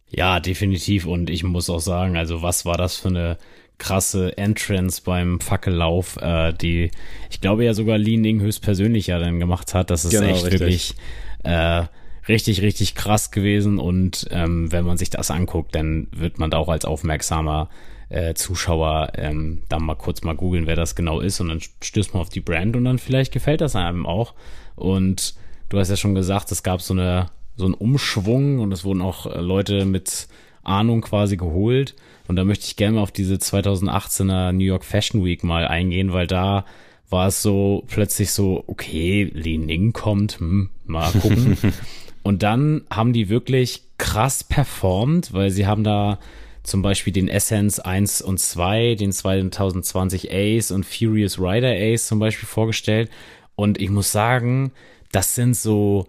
Ja, 0.09 0.39
definitiv. 0.39 1.05
Und 1.05 1.29
ich 1.29 1.43
muss 1.43 1.69
auch 1.69 1.79
sagen, 1.79 2.17
also 2.17 2.41
was 2.41 2.65
war 2.65 2.77
das 2.77 2.95
für 2.95 3.09
eine 3.09 3.37
krasse 3.77 4.37
Entrance 4.37 5.01
beim 5.03 5.39
Fackellauf, 5.39 6.17
äh, 6.21 6.53
die 6.53 6.91
ich 7.29 7.41
glaube 7.41 7.65
ja 7.65 7.73
sogar 7.73 7.97
Li 7.97 8.17
Ning 8.17 8.39
höchstpersönlich 8.39 9.07
ja 9.07 9.19
dann 9.19 9.39
gemacht 9.39 9.73
hat. 9.73 9.89
Das 9.89 10.05
ist 10.05 10.11
genau, 10.11 10.27
echt 10.27 10.45
richtig. 10.45 10.59
wirklich 10.59 10.95
äh, 11.43 11.83
richtig, 12.27 12.61
richtig 12.61 12.95
krass 12.95 13.31
gewesen. 13.31 13.79
Und 13.79 14.27
ähm, 14.31 14.71
wenn 14.71 14.85
man 14.85 14.97
sich 14.97 15.09
das 15.09 15.31
anguckt, 15.31 15.75
dann 15.75 16.07
wird 16.11 16.39
man 16.39 16.51
da 16.51 16.57
auch 16.57 16.69
als 16.69 16.85
aufmerksamer 16.85 17.69
äh, 18.09 18.33
Zuschauer 18.33 19.13
ähm, 19.15 19.63
dann 19.69 19.83
mal 19.83 19.95
kurz 19.95 20.21
mal 20.23 20.35
googeln, 20.35 20.67
wer 20.67 20.75
das 20.75 20.95
genau 20.95 21.19
ist. 21.19 21.39
Und 21.39 21.49
dann 21.49 21.61
stößt 21.81 22.13
man 22.13 22.21
auf 22.21 22.29
die 22.29 22.41
Brand 22.41 22.75
und 22.75 22.85
dann 22.85 22.99
vielleicht 22.99 23.31
gefällt 23.31 23.61
das 23.61 23.75
einem 23.75 24.05
auch. 24.05 24.33
Und 24.75 25.35
du 25.69 25.79
hast 25.79 25.89
ja 25.89 25.97
schon 25.97 26.15
gesagt, 26.15 26.51
es 26.51 26.63
gab 26.63 26.81
so 26.81 26.93
eine 26.93 27.29
so 27.57 27.65
einen 27.65 27.73
Umschwung 27.73 28.59
und 28.59 28.71
es 28.71 28.83
wurden 28.83 29.01
auch 29.01 29.25
äh, 29.25 29.39
Leute 29.39 29.85
mit 29.85 30.27
Ahnung 30.63 31.01
quasi 31.01 31.37
geholt. 31.37 31.95
Und 32.27 32.35
da 32.35 32.43
möchte 32.43 32.65
ich 32.65 32.75
gerne 32.75 32.95
mal 32.95 33.01
auf 33.01 33.11
diese 33.11 33.35
2018er 33.35 34.51
New 34.51 34.65
York 34.65 34.83
Fashion 34.83 35.23
Week 35.23 35.43
mal 35.43 35.67
eingehen, 35.67 36.11
weil 36.11 36.27
da 36.27 36.65
war 37.09 37.27
es 37.27 37.41
so 37.41 37.83
plötzlich 37.87 38.31
so, 38.31 38.63
okay, 38.67 39.29
Li 39.33 39.57
Ning 39.57 39.93
kommt, 39.93 40.39
hm, 40.39 40.69
mal 40.85 41.11
gucken. 41.11 41.57
Und 42.25 42.41
dann 42.41 42.81
haben 42.89 43.13
die 43.13 43.29
wirklich 43.29 43.83
krass 43.99 44.43
performt, 44.43 45.31
weil 45.31 45.51
sie 45.51 45.67
haben 45.67 45.83
da 45.83 46.17
zum 46.63 46.81
Beispiel 46.81 47.13
den 47.13 47.27
Essence 47.27 47.79
1 47.79 48.23
und 48.23 48.39
2, 48.39 48.95
den 48.95 49.11
2020 49.11 50.31
Ace 50.33 50.71
und 50.71 50.87
Furious 50.87 51.37
Rider 51.39 51.69
Ace 51.71 52.07
zum 52.07 52.17
Beispiel 52.17 52.47
vorgestellt. 52.47 53.11
Und 53.55 53.79
ich 53.79 53.91
muss 53.91 54.11
sagen, 54.11 54.71
das 55.11 55.35
sind 55.35 55.55
so 55.55 56.07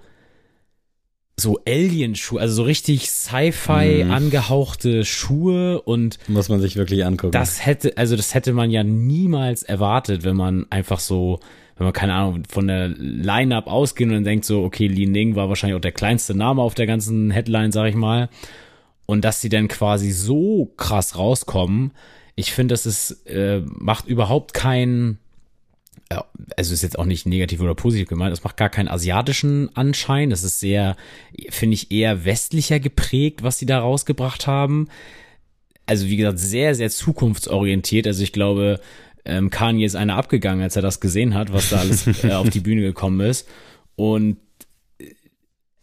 so 1.39 1.61
Alien-Schuhe, 1.69 2.41
also 2.41 2.55
so 2.55 2.63
richtig 2.63 3.11
Sci-Fi 3.11 4.05
Mhm. 4.05 4.11
angehauchte 4.11 5.05
Schuhe 5.05 5.83
und 5.83 6.19
Muss 6.29 6.49
man 6.49 6.61
sich 6.63 6.77
wirklich 6.77 7.05
angucken. 7.05 7.33
das 7.33 7.67
hätte, 7.67 7.99
also 7.99 8.17
das 8.17 8.33
hätte 8.33 8.55
man 8.55 8.71
ja 8.71 8.83
niemals 8.83 9.63
erwartet, 9.63 10.25
wenn 10.25 10.35
man 10.37 10.65
einfach 10.71 10.99
so, 10.99 11.41
wenn 11.77 11.85
man 11.85 11.93
keine 11.93 12.15
Ahnung 12.15 12.43
von 12.49 12.67
der 12.67 12.89
Line-Up 12.89 13.67
ausgeht 13.67 14.07
und 14.07 14.15
dann 14.15 14.25
denkt 14.25 14.45
so, 14.45 14.65
okay, 14.65 14.87
Li 14.87 15.07
Ning 15.07 15.37
war 15.37 15.49
wahrscheinlich 15.49 15.77
auch 15.77 15.81
der 15.81 15.93
kleinste 15.93 16.35
Name 16.35 16.63
auf 16.63 16.75
der 16.75 16.87
ganzen 16.87 17.31
Headline, 17.31 17.73
sag 17.73 17.89
ich 17.89 17.95
mal. 17.95 18.29
Und 19.05 19.25
dass 19.25 19.41
sie 19.41 19.51
dann 19.51 19.69
quasi 19.69 20.11
so 20.11 20.73
krass 20.77 21.17
rauskommen, 21.17 21.93
ich 22.35 22.53
finde, 22.53 22.73
das 22.73 22.87
ist, 22.87 23.27
äh, 23.27 23.63
macht 23.67 24.07
überhaupt 24.07 24.55
keinen, 24.55 25.19
ja, 26.11 26.25
also 26.57 26.73
ist 26.73 26.83
jetzt 26.83 26.99
auch 26.99 27.05
nicht 27.05 27.27
negativ 27.27 27.61
oder 27.61 27.75
positiv 27.75 28.09
gemeint, 28.09 28.33
es 28.33 28.45
macht 28.45 28.57
gar 28.57 28.69
keinen 28.69 28.89
asiatischen 28.89 29.75
Anschein. 29.77 30.33
Es 30.33 30.45
ist 30.45 30.61
sehr, 30.61 30.97
finde 31.51 31.75
ich, 31.75 31.91
eher 31.91 32.25
westlicher 32.25 32.81
geprägt, 32.81 33.43
was 33.43 33.59
sie 33.59 33.67
da 33.67 33.81
rausgebracht 33.81 34.47
haben. 34.47 34.89
Also 35.87 36.07
wie 36.09 36.17
gesagt, 36.17 36.39
sehr, 36.39 36.75
sehr 36.75 36.91
zukunftsorientiert. 36.91 38.07
Also 38.07 38.23
ich 38.23 38.33
glaube, 38.33 38.81
ähm, 39.27 39.51
Kanye 39.51 39.85
ist 39.85 39.97
einer 39.97 40.17
abgegangen, 40.17 40.63
als 40.63 40.77
er 40.77 40.83
das 40.83 41.01
gesehen 41.01 41.35
hat, 41.35 41.53
was 41.53 41.71
da 41.71 41.79
alles 41.79 42.07
äh, 42.25 42.33
auf 42.33 42.51
die 42.51 42.61
Bühne 42.61 42.83
gekommen 42.83 43.21
ist. 43.21 43.49
Und 43.97 44.39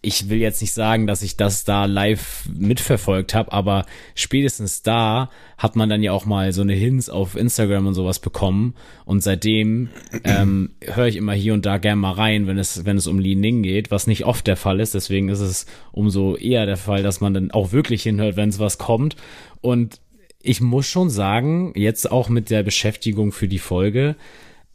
ich 0.05 0.29
will 0.29 0.37
jetzt 0.37 0.61
nicht 0.61 0.73
sagen, 0.73 1.07
dass 1.07 1.23
ich 1.23 1.37
das 1.37 1.63
da 1.63 1.85
live 1.85 2.43
mitverfolgt 2.53 3.33
habe, 3.33 3.53
aber 3.53 3.85
spätestens 4.15 4.83
da 4.83 5.29
hat 5.57 5.77
man 5.77 5.87
dann 5.87 6.03
ja 6.03 6.11
auch 6.11 6.25
mal 6.25 6.51
so 6.51 6.61
eine 6.61 6.73
Hints 6.73 7.09
auf 7.09 7.37
Instagram 7.37 7.87
und 7.87 7.93
sowas 7.93 8.19
bekommen. 8.19 8.75
Und 9.05 9.23
seitdem 9.23 9.89
ähm, 10.25 10.71
höre 10.81 11.07
ich 11.07 11.15
immer 11.15 11.31
hier 11.31 11.53
und 11.53 11.65
da 11.65 11.77
gern 11.77 11.99
mal 11.99 12.11
rein, 12.11 12.47
wenn 12.47 12.57
es, 12.57 12.85
wenn 12.85 12.97
es 12.97 13.07
um 13.07 13.17
Li 13.17 13.35
Ning 13.35 13.63
geht, 13.63 13.91
was 13.91 14.05
nicht 14.05 14.25
oft 14.25 14.45
der 14.45 14.57
Fall 14.57 14.81
ist. 14.81 14.93
Deswegen 14.93 15.29
ist 15.29 15.39
es 15.39 15.67
umso 15.93 16.35
eher 16.35 16.65
der 16.65 16.77
Fall, 16.77 17.01
dass 17.01 17.21
man 17.21 17.33
dann 17.33 17.51
auch 17.51 17.71
wirklich 17.71 18.03
hinhört, 18.03 18.35
wenn 18.35 18.49
es 18.49 18.59
was 18.59 18.77
kommt. 18.77 19.15
Und 19.61 20.01
ich 20.43 20.61
muss 20.61 20.87
schon 20.87 21.09
sagen, 21.09 21.73
jetzt 21.75 22.11
auch 22.11 22.29
mit 22.29 22.49
der 22.49 22.63
Beschäftigung 22.63 23.31
für 23.31 23.47
die 23.47 23.59
Folge, 23.59 24.15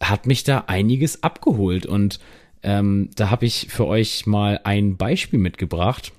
hat 0.00 0.26
mich 0.26 0.42
da 0.42 0.64
einiges 0.66 1.22
abgeholt. 1.22 1.86
Und 1.86 2.20
ähm, 2.62 3.10
da 3.14 3.30
habe 3.30 3.46
ich 3.46 3.68
für 3.68 3.86
euch 3.86 4.26
mal 4.26 4.60
ein 4.64 4.96
Beispiel 4.96 5.38
mitgebracht. 5.38 6.12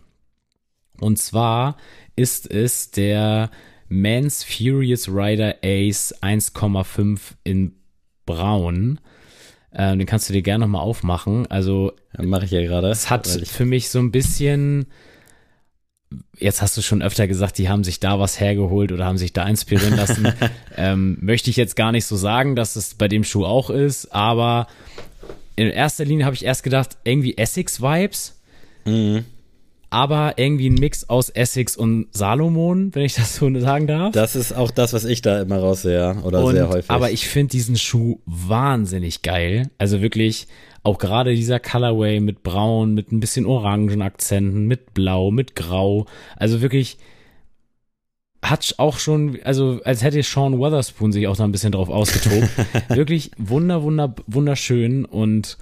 Und 0.99 1.17
zwar 1.17 1.77
ist 2.15 2.49
es 2.49 2.91
der 2.91 3.49
Man's 3.87 4.43
Furious 4.43 5.09
Rider 5.09 5.55
Ace 5.63 6.13
1,5 6.21 7.19
in 7.43 7.73
Braun. 8.25 8.99
Ähm, 9.73 9.99
den 9.99 10.07
kannst 10.07 10.29
du 10.29 10.33
dir 10.33 10.43
gerne 10.43 10.65
nochmal 10.65 10.81
aufmachen. 10.81 11.47
Also 11.47 11.93
Mache 12.17 12.45
ich 12.45 12.51
ja 12.51 12.61
gerade. 12.61 12.89
es 12.89 13.09
hat 13.09 13.27
für 13.27 13.65
mich 13.65 13.89
so 13.89 13.99
ein 13.99 14.11
bisschen, 14.11 14.87
jetzt 16.37 16.61
hast 16.61 16.75
du 16.77 16.81
schon 16.81 17.01
öfter 17.01 17.27
gesagt, 17.27 17.57
die 17.57 17.69
haben 17.69 17.83
sich 17.83 17.99
da 17.99 18.19
was 18.19 18.39
hergeholt 18.39 18.91
oder 18.91 19.05
haben 19.05 19.17
sich 19.17 19.33
da 19.33 19.47
inspirieren 19.47 19.95
lassen. 19.95 20.27
ähm, 20.77 21.17
möchte 21.21 21.49
ich 21.49 21.55
jetzt 21.55 21.75
gar 21.75 21.91
nicht 21.91 22.05
so 22.05 22.15
sagen, 22.15 22.55
dass 22.55 22.75
es 22.75 22.95
bei 22.95 23.07
dem 23.07 23.23
Schuh 23.23 23.45
auch 23.45 23.69
ist, 23.69 24.13
aber 24.13 24.67
in 25.55 25.67
erster 25.67 26.05
Linie 26.05 26.25
habe 26.25 26.35
ich 26.35 26.45
erst 26.45 26.63
gedacht, 26.63 26.97
irgendwie 27.03 27.37
Essex-Vibes, 27.37 28.35
Mhm. 28.85 29.25
aber 29.89 30.35
irgendwie 30.37 30.69
ein 30.69 30.75
Mix 30.75 31.09
aus 31.09 31.29
Essex 31.29 31.75
und 31.75 32.07
Salomon, 32.11 32.95
wenn 32.95 33.03
ich 33.03 33.15
das 33.15 33.35
so 33.35 33.59
sagen 33.59 33.85
darf. 33.85 34.13
Das 34.13 34.35
ist 34.35 34.53
auch 34.53 34.71
das, 34.71 34.93
was 34.93 35.03
ich 35.03 35.21
da 35.21 35.41
immer 35.41 35.57
raussehe, 35.59 35.97
ja, 35.97 36.21
oder 36.23 36.43
Und, 36.43 36.55
sehr 36.55 36.69
häufig. 36.69 36.89
Aber 36.89 37.11
ich 37.11 37.27
finde 37.27 37.51
diesen 37.51 37.75
Schuh 37.75 38.19
wahnsinnig 38.25 39.21
geil. 39.21 39.69
Also 39.77 40.01
wirklich, 40.01 40.47
auch 40.83 40.97
gerade 40.97 41.35
dieser 41.35 41.59
Colorway 41.59 42.19
mit 42.19 42.43
Braun, 42.43 42.93
mit 42.93 43.11
ein 43.11 43.19
bisschen 43.19 43.45
orangen 43.45 44.01
Akzenten, 44.01 44.65
mit 44.65 44.93
Blau, 44.93 45.31
mit 45.31 45.55
Grau. 45.55 46.05
Also 46.35 46.61
wirklich 46.61 46.97
hat 48.41 48.75
auch 48.77 48.99
schon, 48.99 49.39
also 49.43 49.81
als 49.83 50.03
hätte 50.03 50.23
Sean 50.23 50.59
Weatherspoon 50.59 51.11
sich 51.11 51.27
auch 51.27 51.35
da 51.35 51.43
ein 51.43 51.51
bisschen 51.51 51.73
drauf 51.73 51.89
ausgetobt. 51.89 52.49
wirklich 52.89 53.31
wunder, 53.37 53.83
wunder, 53.83 54.15
wunderschön 54.27 55.05
und 55.05 55.57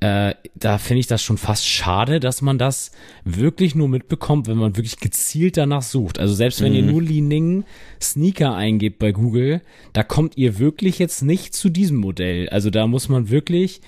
äh, 0.00 0.34
da 0.54 0.78
finde 0.78 1.00
ich 1.00 1.06
das 1.08 1.22
schon 1.22 1.36
fast 1.36 1.66
schade, 1.68 2.20
dass 2.20 2.40
man 2.40 2.56
das 2.56 2.90
wirklich 3.24 3.74
nur 3.74 3.86
mitbekommt, 3.86 4.48
wenn 4.48 4.56
man 4.56 4.76
wirklich 4.76 4.98
gezielt 4.98 5.58
danach 5.58 5.82
sucht. 5.82 6.18
Also 6.18 6.32
selbst 6.32 6.62
wenn 6.62 6.74
ihr 6.74 6.82
nur 6.82 7.02
Li 7.02 7.20
Ning 7.20 7.64
Sneaker 8.00 8.54
eingebt 8.54 8.98
bei 8.98 9.12
Google, 9.12 9.60
da 9.92 10.02
kommt 10.02 10.38
ihr 10.38 10.58
wirklich 10.58 10.98
jetzt 10.98 11.22
nicht 11.22 11.54
zu 11.54 11.68
diesem 11.68 11.98
Modell. 11.98 12.48
Also 12.48 12.70
da 12.70 12.86
muss 12.86 13.10
man 13.10 13.28
wirklich 13.28 13.82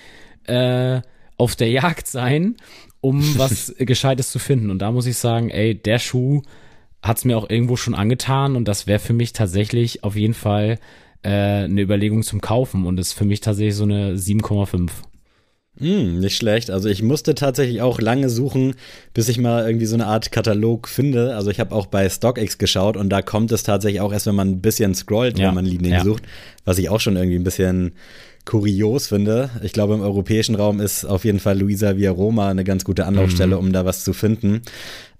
äh, 0.47 1.01
auf 1.37 1.55
der 1.55 1.69
Jagd 1.69 2.07
sein, 2.07 2.55
um 3.01 3.21
was 3.37 3.73
Gescheites 3.77 4.31
zu 4.31 4.39
finden. 4.39 4.69
Und 4.69 4.79
da 4.79 4.91
muss 4.91 5.05
ich 5.05 5.17
sagen, 5.17 5.49
ey, 5.49 5.75
der 5.75 5.99
Schuh 5.99 6.41
hat's 7.01 7.25
mir 7.25 7.37
auch 7.37 7.49
irgendwo 7.49 7.75
schon 7.75 7.95
angetan 7.95 8.55
und 8.55 8.67
das 8.67 8.87
wäre 8.87 8.99
für 8.99 9.13
mich 9.13 9.33
tatsächlich 9.33 10.03
auf 10.03 10.15
jeden 10.15 10.33
Fall 10.33 10.79
äh, 11.21 11.29
eine 11.29 11.81
Überlegung 11.81 12.23
zum 12.23 12.39
Kaufen 12.41 12.85
und 12.85 12.99
ist 12.99 13.13
für 13.13 13.25
mich 13.25 13.41
tatsächlich 13.41 13.75
so 13.75 13.83
eine 13.83 14.15
7,5. 14.15 14.89
Hm, 15.83 16.19
nicht 16.19 16.37
schlecht. 16.37 16.71
Also 16.71 16.87
ich 16.87 17.03
musste 17.03 17.35
tatsächlich 17.35 17.81
auch 17.81 17.99
lange 17.99 18.29
suchen, 18.29 18.75
bis 19.13 19.27
ich 19.27 19.37
mal 19.37 19.65
irgendwie 19.67 19.85
so 19.85 19.95
eine 19.95 20.07
Art 20.07 20.31
Katalog 20.31 20.87
finde. 20.87 21.35
Also 21.35 21.51
ich 21.51 21.59
habe 21.59 21.75
auch 21.75 21.87
bei 21.87 22.07
StockX 22.07 22.57
geschaut 22.57 22.95
und 22.95 23.09
da 23.09 23.21
kommt 23.21 23.51
es 23.51 23.63
tatsächlich 23.63 23.99
auch 23.99 24.13
erst, 24.13 24.25
wenn 24.25 24.35
man 24.35 24.49
ein 24.49 24.61
bisschen 24.61 24.95
scrollt, 24.95 25.37
Ja, 25.37 25.49
wenn 25.49 25.55
man 25.55 25.65
Liebling 25.65 25.91
ja. 25.91 26.03
sucht, 26.03 26.23
was 26.63 26.77
ich 26.77 26.89
auch 26.89 27.01
schon 27.01 27.17
irgendwie 27.17 27.35
ein 27.35 27.43
bisschen 27.43 27.91
kurios 28.45 29.07
finde. 29.07 29.49
Ich 29.61 29.73
glaube, 29.73 29.93
im 29.93 30.01
europäischen 30.01 30.55
Raum 30.55 30.79
ist 30.79 31.03
auf 31.03 31.25
jeden 31.25 31.39
Fall 31.39 31.59
Luisa 31.59 31.97
Via 31.97 32.11
Roma 32.11 32.49
eine 32.49 32.63
ganz 32.63 32.85
gute 32.85 33.05
Anlaufstelle, 33.05 33.57
um 33.57 33.73
da 33.73 33.83
was 33.83 34.05
zu 34.05 34.13
finden. 34.13 34.61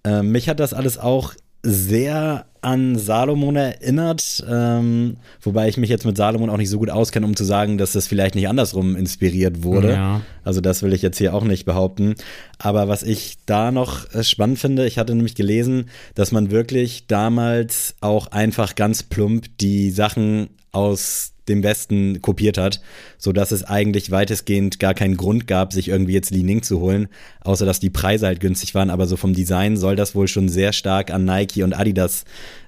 Ähm, 0.06 0.32
mich 0.32 0.48
hat 0.48 0.62
das 0.62 0.74
alles 0.74 0.98
auch 0.98 1.34
sehr 1.64 2.46
an 2.62 2.98
Salomon 2.98 3.56
erinnert, 3.56 4.44
ähm, 4.50 5.18
wobei 5.42 5.68
ich 5.68 5.78
mich 5.78 5.90
jetzt 5.90 6.06
mit 6.06 6.16
Salomon 6.16 6.50
auch 6.50 6.58
nicht 6.58 6.70
so 6.70 6.80
gut 6.80 6.90
auskenne, 6.90 7.26
um 7.26 7.36
zu 7.36 7.44
sagen, 7.44 7.78
dass 7.78 7.92
das 7.92 8.08
vielleicht 8.08 8.36
nicht 8.36 8.48
andersrum 8.48 8.96
inspiriert 8.96 9.64
wurde. 9.64 9.94
Ja. 9.94 10.22
Also 10.44 10.62
das 10.62 10.82
will 10.82 10.94
ich 10.94 11.02
jetzt 11.02 11.18
hier 11.18 11.34
auch 11.34 11.44
nicht 11.44 11.66
behaupten. 11.66 12.16
Aber 12.60 12.88
was 12.88 13.04
ich 13.04 13.38
da 13.46 13.72
noch 13.72 14.14
äh, 14.14 14.24
spannend 14.24 14.60
finde, 14.60 14.86
ich 14.86 14.98
hatte 14.98 15.14
nämlich 15.14 15.36
gelesen, 15.36 15.90
dass 16.16 16.32
man 16.32 16.52
wirklich 16.52 17.08
damals 17.08 17.96
auch 18.00 18.28
einfach 18.28 18.76
ganz 18.76 19.04
plump 19.04 19.58
die 19.58 19.92
Sachen 19.92 20.50
aus 20.72 21.33
dem 21.48 21.64
Westen 21.64 22.22
kopiert 22.22 22.58
hat, 22.58 22.82
so 23.18 23.32
dass 23.32 23.52
es 23.52 23.64
eigentlich 23.64 24.12
weitestgehend 24.12 24.80
gar 24.80 24.94
keinen 24.94 25.18
Grund 25.18 25.48
gab, 25.48 25.74
sich 25.74 25.90
irgendwie 25.90 26.14
jetzt 26.14 26.32
Li 26.32 26.44
Ning 26.44 26.64
zu 26.64 26.80
holen, 26.80 27.08
außer 27.42 27.66
dass 27.66 27.80
die 27.80 27.90
Preise 27.90 28.28
halt 28.28 28.40
günstig 28.40 28.76
waren. 28.76 28.90
Aber 28.90 29.08
so 29.08 29.18
vom 29.18 29.34
Design 29.34 29.78
soll 29.78 29.96
das 29.96 30.16
wohl 30.16 30.28
schon 30.28 30.50
sehr 30.50 30.74
stark 30.74 31.12
an 31.12 31.26
Nike 31.26 31.64
und 31.64 31.74
Adidas 31.74 32.26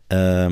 äh, 0.10 0.50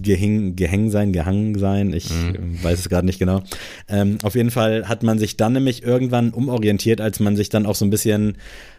gehing, 0.00 0.56
gehängt 0.56 0.92
sein, 0.92 1.12
gehangen 1.12 1.58
sein. 1.58 1.92
Ich 1.92 2.10
äh, 2.10 2.62
weiß 2.62 2.78
es 2.78 2.88
gerade 2.88 3.06
nicht 3.06 3.18
genau. 3.18 3.42
Ähm, 3.88 4.18
auf 4.22 4.34
jeden 4.34 4.50
Fall 4.50 4.88
hat 4.88 5.02
man 5.02 5.18
sich 5.18 5.36
dann 5.36 5.52
nämlich 5.52 5.82
irgendwann 5.82 6.30
umorientiert, 6.30 7.00
als 7.00 7.20
man 7.20 7.36
sich 7.36 7.48
dann 7.48 7.66
auch 7.66 7.74
so 7.74 7.84
ein 7.84 7.90
bisschen 7.90 8.36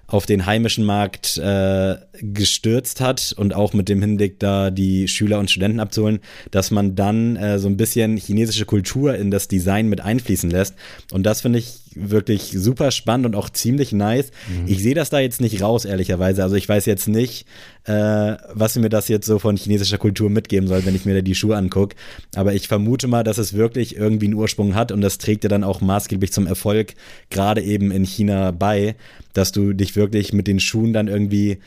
auf 0.07 0.25
den 0.25 0.45
heimischen 0.45 0.83
Markt 0.83 1.37
äh, 1.37 1.95
gestürzt 2.21 2.99
hat 3.01 3.33
und 3.37 3.55
auch 3.55 3.73
mit 3.73 3.89
dem 3.89 4.01
Hinblick, 4.01 4.39
da 4.39 4.69
die 4.69 5.07
Schüler 5.07 5.39
und 5.39 5.49
Studenten 5.49 5.79
abzuholen, 5.79 6.19
dass 6.51 6.71
man 6.71 6.95
dann 6.95 7.35
äh, 7.35 7.57
so 7.57 7.67
ein 7.67 7.77
bisschen 7.77 8.17
chinesische 8.17 8.65
Kultur 8.65 9.15
in 9.15 9.31
das 9.31 9.47
Design 9.47 9.87
mit 9.87 10.01
einfließen 10.01 10.49
lässt. 10.51 10.75
Und 11.11 11.23
das 11.23 11.41
finde 11.41 11.59
ich 11.59 11.79
wirklich 11.95 12.51
super 12.51 12.91
spannend 12.91 13.27
und 13.27 13.35
auch 13.35 13.49
ziemlich 13.49 13.91
nice. 13.91 14.31
Ich 14.65 14.81
sehe 14.81 14.95
das 14.95 15.09
da 15.09 15.19
jetzt 15.19 15.41
nicht 15.41 15.61
raus, 15.61 15.85
ehrlicherweise. 15.85 16.43
Also 16.43 16.55
ich 16.55 16.67
weiß 16.67 16.85
jetzt 16.85 17.07
nicht, 17.07 17.45
äh, 17.85 18.35
was 18.53 18.75
mir 18.75 18.89
das 18.89 19.07
jetzt 19.07 19.27
so 19.27 19.39
von 19.39 19.57
chinesischer 19.57 19.97
Kultur 19.97 20.29
mitgeben 20.29 20.67
soll, 20.67 20.85
wenn 20.85 20.95
ich 20.95 21.02
mir 21.05 21.15
da 21.15 21.21
die 21.21 21.35
Schuhe 21.35 21.57
angucke. 21.57 21.95
Aber 22.35 22.53
ich 22.53 22.67
vermute 22.67 23.07
mal, 23.07 23.23
dass 23.23 23.37
es 23.37 23.53
wirklich 23.53 23.95
irgendwie 23.95 24.25
einen 24.25 24.35
Ursprung 24.35 24.75
hat 24.75 24.91
und 24.91 25.01
das 25.01 25.17
trägt 25.17 25.43
ja 25.43 25.49
dann 25.49 25.63
auch 25.63 25.81
maßgeblich 25.81 26.31
zum 26.31 26.47
Erfolg, 26.47 26.93
gerade 27.29 27.61
eben 27.61 27.91
in 27.91 28.05
China 28.05 28.51
bei, 28.51 28.95
dass 29.33 29.51
du 29.51 29.73
dich 29.73 29.95
wirklich 29.95 30.33
mit 30.33 30.47
den 30.47 30.59
Schuhen 30.59 30.93
dann 30.93 31.07
irgendwie 31.07 31.59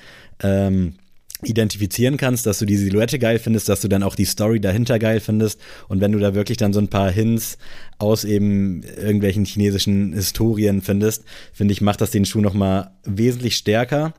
ähm, 0.43 0.95
identifizieren 1.43 2.17
kannst, 2.17 2.47
dass 2.47 2.59
du 2.59 2.65
die 2.65 2.77
Silhouette 2.77 3.19
geil 3.19 3.39
findest, 3.39 3.69
dass 3.69 3.83
du 3.83 3.89
dann 3.89 4.03
auch 4.03 4.15
die 4.15 4.25
Story 4.25 4.59
dahinter 4.59 4.99
geil 4.99 5.21
findest 5.21 5.61
und 5.89 6.01
wenn 6.01 6.13
du 6.13 6.19
da 6.19 6.35
wirklich 6.35 6.57
dann 6.57 6.73
so 6.73 6.81
ein 6.81 6.89
paar 6.89 7.11
Hints 7.11 7.59
aus 7.99 8.25
eben 8.25 8.83
irgendwelchen 8.83 9.45
chinesischen 9.45 10.15
Historien 10.15 10.81
findest, 10.81 11.25
finde 11.53 11.73
ich, 11.73 11.83
macht 11.83 12.01
das 12.01 12.11
den 12.11 12.25
Schuh 12.25 12.41
nochmal 12.41 12.91
wesentlich 13.05 13.57
stärker. 13.57 14.15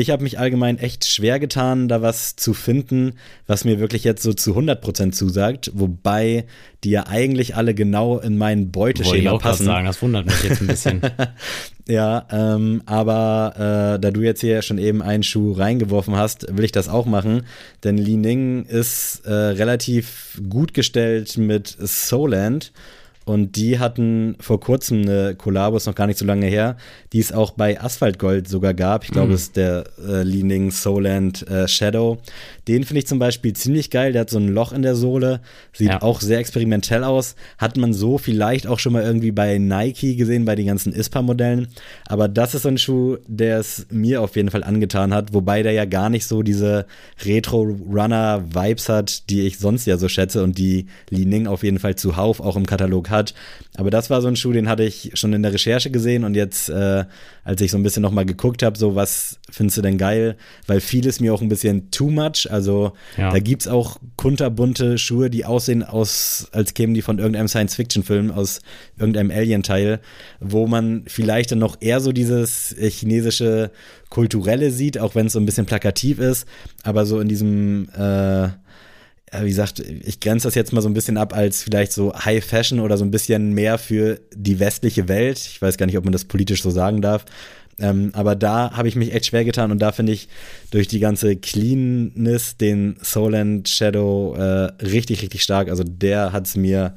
Ich 0.00 0.08
habe 0.08 0.22
mich 0.22 0.38
allgemein 0.38 0.78
echt 0.78 1.04
schwer 1.04 1.38
getan, 1.38 1.86
da 1.86 2.00
was 2.00 2.34
zu 2.34 2.54
finden, 2.54 3.16
was 3.46 3.66
mir 3.66 3.80
wirklich 3.80 4.02
jetzt 4.02 4.22
so 4.22 4.32
zu 4.32 4.56
100% 4.56 5.12
zusagt, 5.12 5.72
wobei 5.74 6.46
die 6.84 6.90
ja 6.90 7.06
eigentlich 7.06 7.54
alle 7.54 7.74
genau 7.74 8.18
in 8.18 8.38
mein 8.38 8.74
Wollte 8.74 9.02
ich 9.02 9.08
Beuteschema 9.08 9.32
auch 9.32 9.42
passen. 9.42 9.66
sagen, 9.66 9.84
das 9.84 10.00
wundert 10.00 10.24
mich 10.24 10.42
jetzt 10.42 10.62
ein 10.62 10.66
bisschen. 10.68 11.02
Ja, 11.88 12.28
ähm, 12.30 12.82
aber 12.86 13.54
äh, 13.96 14.00
da 14.00 14.12
du 14.12 14.20
jetzt 14.20 14.42
hier 14.42 14.62
schon 14.62 14.78
eben 14.78 15.02
einen 15.02 15.24
Schuh 15.24 15.50
reingeworfen 15.50 16.14
hast, 16.14 16.56
will 16.56 16.64
ich 16.64 16.70
das 16.70 16.88
auch 16.88 17.04
machen. 17.04 17.42
Denn 17.82 17.98
Li 17.98 18.16
Ning 18.16 18.64
ist 18.64 19.26
äh, 19.26 19.32
relativ 19.32 20.40
gut 20.48 20.72
gestellt 20.72 21.36
mit 21.36 21.66
Soland. 21.66 22.70
Und 23.30 23.54
die 23.54 23.78
hatten 23.78 24.34
vor 24.40 24.58
kurzem 24.58 25.02
eine 25.02 25.36
Kollabo, 25.36 25.76
ist 25.76 25.86
noch 25.86 25.94
gar 25.94 26.08
nicht 26.08 26.18
so 26.18 26.24
lange 26.24 26.46
her, 26.46 26.76
die 27.12 27.20
es 27.20 27.30
auch 27.30 27.52
bei 27.52 27.80
Asphalt 27.80 28.18
Gold 28.18 28.48
sogar 28.48 28.74
gab. 28.74 29.04
Ich 29.04 29.12
glaube, 29.12 29.28
mhm. 29.28 29.34
es 29.34 29.42
ist 29.42 29.56
der 29.56 29.84
äh, 30.04 30.24
Leaning 30.24 30.72
Soland 30.72 31.46
äh, 31.46 31.68
Shadow. 31.68 32.18
Den 32.66 32.82
finde 32.82 32.98
ich 32.98 33.06
zum 33.06 33.20
Beispiel 33.20 33.52
ziemlich 33.52 33.90
geil. 33.90 34.10
Der 34.10 34.22
hat 34.22 34.30
so 34.30 34.38
ein 34.38 34.48
Loch 34.48 34.72
in 34.72 34.82
der 34.82 34.96
Sohle, 34.96 35.42
sieht 35.72 35.90
ja. 35.90 36.02
auch 36.02 36.20
sehr 36.20 36.40
experimentell 36.40 37.04
aus. 37.04 37.36
Hat 37.56 37.76
man 37.76 37.92
so 37.92 38.18
vielleicht 38.18 38.66
auch 38.66 38.80
schon 38.80 38.94
mal 38.94 39.04
irgendwie 39.04 39.30
bei 39.30 39.58
Nike 39.58 40.16
gesehen, 40.16 40.44
bei 40.44 40.56
den 40.56 40.66
ganzen 40.66 40.92
ISPA-Modellen. 40.92 41.68
Aber 42.06 42.26
das 42.26 42.56
ist 42.56 42.62
so 42.62 42.68
ein 42.68 42.78
Schuh, 42.78 43.18
der 43.28 43.60
es 43.60 43.86
mir 43.92 44.22
auf 44.22 44.34
jeden 44.34 44.50
Fall 44.50 44.64
angetan 44.64 45.14
hat, 45.14 45.32
wobei 45.32 45.62
der 45.62 45.70
ja 45.70 45.84
gar 45.84 46.10
nicht 46.10 46.26
so 46.26 46.42
diese 46.42 46.84
Retro-Runner-Vibes 47.24 48.88
hat, 48.88 49.30
die 49.30 49.42
ich 49.42 49.60
sonst 49.60 49.86
ja 49.86 49.98
so 49.98 50.08
schätze 50.08 50.42
und 50.42 50.58
die 50.58 50.86
Li 51.10 51.26
Ning 51.26 51.46
auf 51.46 51.62
jeden 51.62 51.78
Fall 51.78 51.94
zuhauf 51.94 52.40
auch 52.40 52.56
im 52.56 52.66
Katalog 52.66 53.08
hat. 53.08 53.19
Aber 53.76 53.90
das 53.90 54.10
war 54.10 54.20
so 54.22 54.28
ein 54.28 54.36
Schuh, 54.36 54.52
den 54.52 54.68
hatte 54.68 54.84
ich 54.84 55.12
schon 55.14 55.32
in 55.32 55.42
der 55.42 55.52
Recherche 55.52 55.90
gesehen 55.90 56.24
und 56.24 56.34
jetzt, 56.34 56.68
äh, 56.68 57.04
als 57.44 57.60
ich 57.60 57.70
so 57.70 57.78
ein 57.78 57.82
bisschen 57.82 58.02
nochmal 58.02 58.26
geguckt 58.26 58.62
habe, 58.62 58.76
so 58.78 58.94
was 58.94 59.38
findest 59.50 59.78
du 59.78 59.82
denn 59.82 59.98
geil? 59.98 60.36
Weil 60.66 60.80
vieles 60.80 61.20
mir 61.20 61.32
auch 61.34 61.42
ein 61.42 61.48
bisschen 61.48 61.90
too 61.90 62.10
much. 62.10 62.48
Also 62.50 62.92
ja. 63.16 63.30
da 63.30 63.38
gibt's 63.38 63.68
auch 63.68 63.98
kunterbunte 64.16 64.98
Schuhe, 64.98 65.30
die 65.30 65.44
aussehen 65.44 65.82
aus, 65.82 66.48
als 66.52 66.74
kämen 66.74 66.94
die 66.94 67.02
von 67.02 67.18
irgendeinem 67.18 67.48
Science-Fiction-Film, 67.48 68.30
aus 68.30 68.60
irgendeinem 68.98 69.30
Alien-Teil, 69.30 70.00
wo 70.40 70.66
man 70.66 71.04
vielleicht 71.06 71.52
dann 71.52 71.58
noch 71.58 71.76
eher 71.80 72.00
so 72.00 72.12
dieses 72.12 72.74
chinesische 72.78 73.70
kulturelle 74.10 74.70
sieht, 74.70 74.98
auch 74.98 75.14
wenn 75.14 75.26
es 75.26 75.32
so 75.32 75.40
ein 75.40 75.46
bisschen 75.46 75.66
plakativ 75.66 76.18
ist, 76.18 76.46
aber 76.82 77.06
so 77.06 77.20
in 77.20 77.28
diesem 77.28 77.88
äh, 77.90 78.48
wie 79.32 79.48
gesagt, 79.48 79.80
ich 79.80 80.20
grenze 80.20 80.48
das 80.48 80.54
jetzt 80.54 80.72
mal 80.72 80.80
so 80.80 80.88
ein 80.88 80.94
bisschen 80.94 81.16
ab 81.16 81.34
als 81.34 81.62
vielleicht 81.62 81.92
so 81.92 82.12
High 82.14 82.44
Fashion 82.44 82.80
oder 82.80 82.98
so 82.98 83.04
ein 83.04 83.10
bisschen 83.10 83.52
mehr 83.52 83.78
für 83.78 84.20
die 84.34 84.58
westliche 84.58 85.08
Welt. 85.08 85.38
Ich 85.38 85.62
weiß 85.62 85.76
gar 85.76 85.86
nicht, 85.86 85.98
ob 85.98 86.04
man 86.04 86.12
das 86.12 86.24
politisch 86.24 86.62
so 86.62 86.70
sagen 86.70 87.00
darf. 87.00 87.24
Ähm, 87.78 88.10
aber 88.12 88.34
da 88.34 88.72
habe 88.72 88.88
ich 88.88 88.96
mich 88.96 89.14
echt 89.14 89.26
schwer 89.26 89.44
getan 89.44 89.70
und 89.70 89.78
da 89.78 89.92
finde 89.92 90.12
ich 90.12 90.28
durch 90.70 90.88
die 90.88 91.00
ganze 91.00 91.36
Cleanness 91.36 92.56
den 92.56 92.96
Soland 93.00 93.68
Shadow 93.68 94.34
äh, 94.36 94.84
richtig, 94.84 95.22
richtig 95.22 95.42
stark. 95.42 95.70
Also 95.70 95.84
der 95.84 96.32
hat 96.32 96.46
es 96.46 96.56
mir 96.56 96.94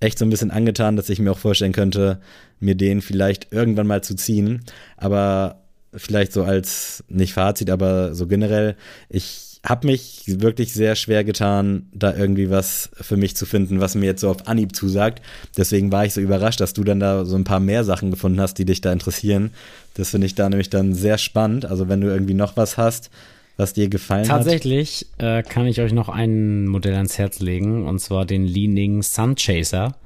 echt 0.00 0.18
so 0.18 0.26
ein 0.26 0.30
bisschen 0.30 0.50
angetan, 0.50 0.96
dass 0.96 1.08
ich 1.08 1.20
mir 1.20 1.32
auch 1.32 1.38
vorstellen 1.38 1.72
könnte, 1.72 2.20
mir 2.60 2.74
den 2.74 3.00
vielleicht 3.00 3.52
irgendwann 3.52 3.86
mal 3.86 4.02
zu 4.02 4.14
ziehen. 4.14 4.62
Aber 4.96 5.62
vielleicht 5.94 6.32
so 6.32 6.42
als, 6.42 7.02
nicht 7.08 7.32
Fazit, 7.32 7.70
aber 7.70 8.14
so 8.14 8.26
generell, 8.26 8.76
ich 9.08 9.45
habe 9.66 9.88
mich 9.88 10.22
wirklich 10.26 10.72
sehr 10.72 10.94
schwer 10.94 11.24
getan, 11.24 11.88
da 11.92 12.14
irgendwie 12.14 12.50
was 12.50 12.88
für 13.00 13.16
mich 13.16 13.36
zu 13.36 13.46
finden, 13.46 13.80
was 13.80 13.96
mir 13.96 14.06
jetzt 14.06 14.20
so 14.20 14.30
auf 14.30 14.46
Anhieb 14.46 14.76
zusagt. 14.76 15.22
Deswegen 15.56 15.90
war 15.90 16.06
ich 16.06 16.14
so 16.14 16.20
überrascht, 16.20 16.60
dass 16.60 16.72
du 16.72 16.84
dann 16.84 17.00
da 17.00 17.24
so 17.24 17.34
ein 17.34 17.44
paar 17.44 17.58
mehr 17.58 17.82
Sachen 17.82 18.12
gefunden 18.12 18.40
hast, 18.40 18.54
die 18.58 18.64
dich 18.64 18.80
da 18.80 18.92
interessieren. 18.92 19.50
Das 19.94 20.10
finde 20.10 20.28
ich 20.28 20.36
da 20.36 20.48
nämlich 20.48 20.70
dann 20.70 20.94
sehr 20.94 21.18
spannend. 21.18 21.64
Also 21.64 21.88
wenn 21.88 22.00
du 22.00 22.06
irgendwie 22.06 22.34
noch 22.34 22.56
was 22.56 22.76
hast, 22.76 23.10
was 23.56 23.72
dir 23.72 23.88
gefallen 23.88 24.24
Tatsächlich, 24.24 25.06
hat. 25.12 25.18
Tatsächlich 25.18 25.48
äh, 25.48 25.52
kann 25.52 25.66
ich 25.66 25.80
euch 25.80 25.92
noch 25.92 26.08
ein 26.08 26.66
Modell 26.66 26.94
ans 26.94 27.18
Herz 27.18 27.40
legen, 27.40 27.86
und 27.86 27.98
zwar 27.98 28.24
den 28.24 28.44
Leaning 28.44 29.02
Sun 29.02 29.34
Chaser. 29.34 29.96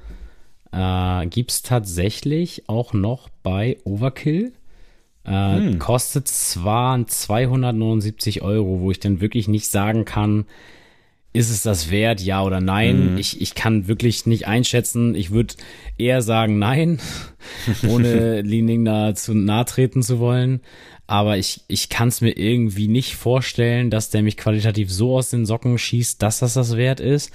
Äh, 0.73 1.27
Gibt 1.27 1.51
es 1.51 1.63
tatsächlich 1.63 2.69
auch 2.69 2.95
noch 2.95 3.29
bei 3.43 3.77
Overkill. 3.85 4.53
Äh, 5.25 5.57
hm. 5.57 5.79
Kostet 5.79 6.29
zwar 6.29 7.07
279 7.07 8.43
Euro, 8.43 8.81
wo 8.81 8.91
ich 8.91 9.01
dann 9.01 9.21
wirklich 9.21 9.49
nicht 9.49 9.67
sagen 9.67 10.05
kann, 10.05 10.47
ist 11.33 11.51
es 11.51 11.63
das 11.63 11.91
wert, 11.91 12.21
ja 12.21 12.43
oder 12.43 12.61
nein. 12.61 13.11
Hm. 13.11 13.19
Ich, 13.19 13.41
ich 13.41 13.55
kann 13.55 13.87
wirklich 13.87 14.27
nicht 14.27 14.49
einschätzen. 14.49 15.15
Ich 15.15 15.31
würde 15.31 15.55
eher 15.99 16.23
sagen 16.23 16.59
nein, 16.59 16.99
ohne 17.89 18.41
Leaning 18.43 18.85
da 18.85 19.15
zu 19.15 19.35
nahe 19.35 19.65
treten 19.65 20.03
zu 20.03 20.19
wollen. 20.19 20.61
Aber 21.07 21.37
ich, 21.37 21.63
ich 21.67 21.89
kann 21.89 22.09
es 22.09 22.21
mir 22.21 22.37
irgendwie 22.37 22.89
nicht 22.89 23.17
vorstellen, 23.17 23.91
dass 23.91 24.11
der 24.11 24.23
mich 24.23 24.37
qualitativ 24.37 24.93
so 24.93 25.17
aus 25.17 25.31
den 25.31 25.45
Socken 25.45 25.77
schießt, 25.77 26.23
dass 26.23 26.39
das 26.39 26.55
das 26.55 26.77
wert 26.77 27.01
ist. 27.01 27.33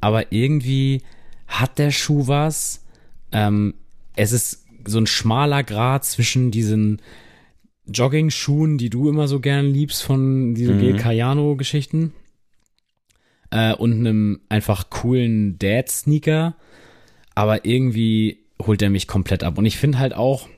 Aber 0.00 0.32
irgendwie 0.32 1.02
hat 1.46 1.78
der 1.78 1.90
Schuh 1.90 2.28
was. 2.28 2.84
Ähm, 3.32 3.74
es 4.16 4.32
ist 4.32 4.64
so 4.84 4.98
ein 4.98 5.06
schmaler 5.06 5.62
Grad 5.62 6.04
zwischen 6.04 6.50
diesen 6.50 7.00
Jogging-Schuhen, 7.86 8.78
die 8.78 8.90
du 8.90 9.08
immer 9.08 9.28
so 9.28 9.40
gern 9.40 9.66
liebst 9.66 10.02
von 10.02 10.54
diesen 10.54 10.78
mhm. 10.78 10.96
Cayano-Geschichten. 10.96 12.12
Äh, 13.50 13.74
und 13.74 13.92
einem 13.92 14.40
einfach 14.48 14.90
coolen 14.90 15.58
Dad-Sneaker. 15.58 16.54
Aber 17.34 17.64
irgendwie 17.64 18.38
holt 18.60 18.82
er 18.82 18.90
mich 18.90 19.06
komplett 19.06 19.42
ab. 19.42 19.58
Und 19.58 19.66
ich 19.66 19.78
finde 19.78 19.98
halt 19.98 20.14
auch, 20.14 20.48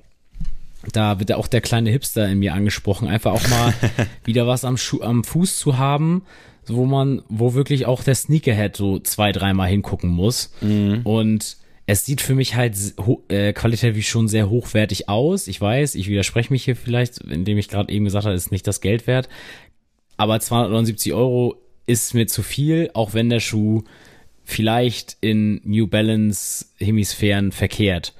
da 0.92 1.18
wird 1.18 1.32
auch 1.32 1.46
der 1.46 1.60
kleine 1.60 1.90
Hipster 1.90 2.28
in 2.28 2.40
mir 2.40 2.54
angesprochen, 2.54 3.08
einfach 3.08 3.32
auch 3.32 3.48
mal 3.48 3.72
wieder 4.24 4.46
was 4.46 4.64
am, 4.64 4.76
Schuh, 4.76 5.00
am 5.02 5.22
Fuß 5.22 5.58
zu 5.58 5.78
haben, 5.78 6.22
wo 6.66 6.86
man, 6.86 7.22
wo 7.28 7.54
wirklich 7.54 7.86
auch 7.86 8.02
der 8.02 8.14
Sneakerhead 8.14 8.76
so 8.76 8.98
zwei, 8.98 9.32
dreimal 9.32 9.68
hingucken 9.68 10.10
muss. 10.10 10.52
Mhm. 10.60 11.00
Und 11.04 11.56
es 11.86 12.06
sieht 12.06 12.20
für 12.20 12.34
mich 12.34 12.54
halt 12.54 12.76
äh, 13.28 13.52
qualitativ 13.52 14.06
schon 14.06 14.28
sehr 14.28 14.48
hochwertig 14.48 15.08
aus. 15.08 15.48
Ich 15.48 15.60
weiß, 15.60 15.94
ich 15.96 16.08
widerspreche 16.08 16.52
mich 16.52 16.64
hier 16.64 16.76
vielleicht, 16.76 17.18
indem 17.18 17.58
ich 17.58 17.68
gerade 17.68 17.92
eben 17.92 18.04
gesagt 18.04 18.24
habe, 18.24 18.36
ist 18.36 18.52
nicht 18.52 18.66
das 18.66 18.80
Geld 18.80 19.06
wert. 19.06 19.28
Aber 20.16 20.38
279 20.38 21.12
Euro 21.12 21.56
ist 21.86 22.14
mir 22.14 22.26
zu 22.26 22.42
viel, 22.42 22.90
auch 22.94 23.14
wenn 23.14 23.28
der 23.28 23.40
Schuh 23.40 23.82
vielleicht 24.44 25.16
in 25.20 25.60
New 25.64 25.86
Balance 25.86 26.66
Hemisphären 26.78 27.52
verkehrt. 27.52 28.14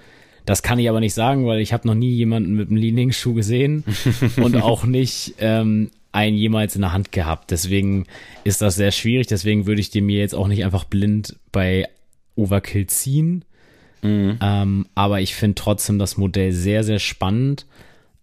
Das 0.45 0.63
kann 0.63 0.79
ich 0.79 0.89
aber 0.89 1.01
nicht 1.01 1.15
sagen, 1.15 1.47
weil 1.47 1.61
ich 1.61 1.73
habe 1.73 1.87
noch 1.87 1.95
nie 1.95 2.13
jemanden 2.13 2.55
mit 2.55 2.69
einem 2.69 2.79
Leaning-Schuh 2.79 3.35
gesehen 3.35 3.85
und 4.37 4.57
auch 4.57 4.85
nicht 4.85 5.35
ähm, 5.39 5.91
einen 6.11 6.37
jemals 6.37 6.75
in 6.75 6.83
der 6.83 6.93
Hand 6.93 7.13
gehabt. 7.13 7.53
Deswegen 7.53 8.07
ist 8.43 8.61
das 8.61 8.75
sehr 8.75 8.91
schwierig. 8.91 9.29
Deswegen 9.29 9.67
würde 9.67 9.81
ich 9.81 9.91
dir 9.91 10.03
mir 10.03 10.19
jetzt 10.19 10.35
auch 10.35 10.49
nicht 10.49 10.65
einfach 10.65 10.85
blind 10.85 11.37
bei 11.53 11.89
Overkill 12.35 12.87
ziehen. 12.89 13.45
Mhm. 14.03 14.39
Ähm, 14.41 14.87
aber 14.95 15.21
ich 15.21 15.35
finde 15.35 15.55
trotzdem 15.55 15.99
das 15.99 16.17
Modell 16.17 16.53
sehr, 16.53 16.85
sehr 16.85 16.99
spannend. 16.99 17.67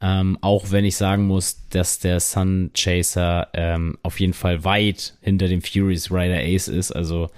Ähm, 0.02 0.38
auch 0.42 0.72
wenn 0.72 0.86
ich 0.86 0.96
sagen 0.96 1.28
muss, 1.28 1.68
dass 1.70 2.00
der 2.00 2.20
Sun 2.22 2.72
Chaser 2.74 3.48
ähm, 3.54 3.98
auf 4.02 4.20
jeden 4.20 4.34
Fall 4.34 4.64
weit 4.64 5.16
hinter 5.22 5.50
dem 5.50 5.62
Furious 5.62 6.10
Rider 6.10 6.40
Ace 6.40 6.70
ist. 6.70 6.92
Also 6.92 7.30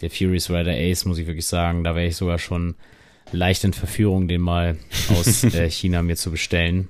der 0.00 0.10
Furious 0.10 0.48
Rider 0.48 0.72
Ace, 0.72 1.04
muss 1.04 1.18
ich 1.18 1.26
wirklich 1.26 1.46
sagen, 1.46 1.84
da 1.84 1.94
wäre 1.94 2.06
ich 2.06 2.16
sogar 2.16 2.38
schon 2.38 2.76
leicht 3.32 3.64
in 3.64 3.74
Verführung, 3.74 4.26
den 4.26 4.40
mal 4.40 4.76
aus 5.10 5.44
äh, 5.54 5.70
China 5.70 6.02
mir 6.02 6.16
zu 6.16 6.30
bestellen. 6.30 6.88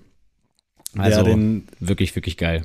Also 0.96 1.18
ja, 1.18 1.24
den, 1.24 1.66
wirklich, 1.80 2.14
wirklich 2.14 2.36
geil. 2.36 2.64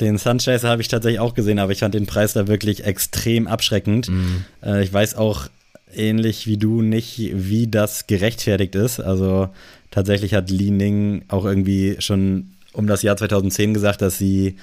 Den 0.00 0.18
Sun 0.18 0.38
Chaser 0.38 0.68
habe 0.68 0.80
ich 0.80 0.88
tatsächlich 0.88 1.18
auch 1.18 1.34
gesehen, 1.34 1.58
aber 1.58 1.72
ich 1.72 1.80
fand 1.80 1.94
den 1.94 2.06
Preis 2.06 2.32
da 2.32 2.46
wirklich 2.46 2.84
extrem 2.84 3.48
abschreckend. 3.48 4.08
Mhm. 4.08 4.44
Äh, 4.62 4.84
ich 4.84 4.92
weiß 4.92 5.16
auch 5.16 5.48
ähnlich 5.94 6.46
wie 6.46 6.56
du 6.56 6.82
nicht, 6.82 7.32
wie 7.34 7.66
das 7.66 8.06
gerechtfertigt 8.06 8.74
ist. 8.74 9.00
Also 9.00 9.48
tatsächlich 9.90 10.34
hat 10.34 10.50
Li 10.50 10.70
Ning 10.70 11.22
auch 11.28 11.44
irgendwie 11.44 11.96
schon 11.98 12.50
um 12.72 12.86
das 12.86 13.02
Jahr 13.02 13.16
2010 13.16 13.74
gesagt, 13.74 14.02
dass 14.02 14.18
sie 14.18 14.56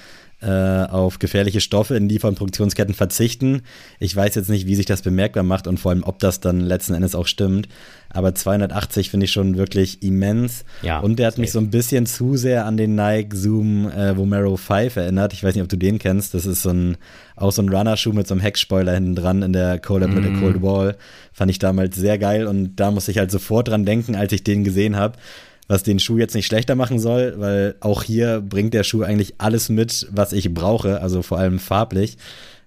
auf 0.50 1.18
gefährliche 1.18 1.60
Stoffe 1.60 1.96
in 1.96 2.08
Lieferproduktionsketten 2.08 2.94
verzichten. 2.94 3.62
Ich 3.98 4.14
weiß 4.14 4.34
jetzt 4.34 4.48
nicht, 4.48 4.66
wie 4.66 4.74
sich 4.74 4.86
das 4.86 5.02
bemerkbar 5.02 5.42
macht 5.42 5.66
und 5.66 5.78
vor 5.78 5.90
allem, 5.90 6.04
ob 6.04 6.18
das 6.18 6.40
dann 6.40 6.60
letzten 6.60 6.94
Endes 6.94 7.14
auch 7.14 7.26
stimmt. 7.26 7.68
Aber 8.10 8.34
280 8.34 9.10
finde 9.10 9.24
ich 9.24 9.32
schon 9.32 9.56
wirklich 9.56 10.02
immens. 10.02 10.64
Ja, 10.82 11.00
und 11.00 11.18
der 11.18 11.26
hat 11.26 11.34
safe. 11.34 11.40
mich 11.42 11.52
so 11.52 11.58
ein 11.58 11.70
bisschen 11.70 12.06
zu 12.06 12.36
sehr 12.36 12.64
an 12.64 12.76
den 12.76 12.94
Nike 12.94 13.36
Zoom 13.36 13.90
äh, 13.90 14.16
Vomero 14.16 14.56
5 14.56 14.96
erinnert. 14.96 15.32
Ich 15.32 15.42
weiß 15.42 15.54
nicht, 15.54 15.62
ob 15.62 15.68
du 15.68 15.76
den 15.76 15.98
kennst. 15.98 16.32
Das 16.32 16.46
ist 16.46 16.62
so 16.62 16.70
ein, 16.70 16.96
auch 17.34 17.52
so 17.52 17.62
ein 17.62 17.68
Runner-Schuh 17.68 18.12
mit 18.12 18.26
so 18.26 18.34
einem 18.34 18.40
Heckspoiler 18.40 18.94
hinten 18.94 19.16
dran 19.16 19.42
in 19.42 19.52
der 19.52 19.78
Collab 19.78 20.10
mm. 20.10 20.14
mit 20.14 20.24
der 20.24 20.30
mhm. 20.30 20.40
Cold 20.40 20.62
Wall. 20.62 20.96
Fand 21.32 21.50
ich 21.50 21.58
damals 21.58 21.96
sehr 21.96 22.16
geil 22.16 22.46
und 22.46 22.76
da 22.76 22.90
muss 22.90 23.08
ich 23.08 23.18
halt 23.18 23.30
sofort 23.30 23.68
dran 23.68 23.84
denken, 23.84 24.14
als 24.14 24.32
ich 24.32 24.44
den 24.44 24.64
gesehen 24.64 24.96
habe 24.96 25.18
was 25.68 25.82
den 25.82 25.98
Schuh 25.98 26.18
jetzt 26.18 26.34
nicht 26.34 26.46
schlechter 26.46 26.74
machen 26.74 26.98
soll, 26.98 27.34
weil 27.38 27.74
auch 27.80 28.02
hier 28.02 28.40
bringt 28.40 28.74
der 28.74 28.84
Schuh 28.84 29.02
eigentlich 29.02 29.34
alles 29.38 29.68
mit, 29.68 30.06
was 30.10 30.32
ich 30.32 30.52
brauche, 30.52 31.00
also 31.00 31.22
vor 31.22 31.38
allem 31.38 31.58
farblich. 31.58 32.18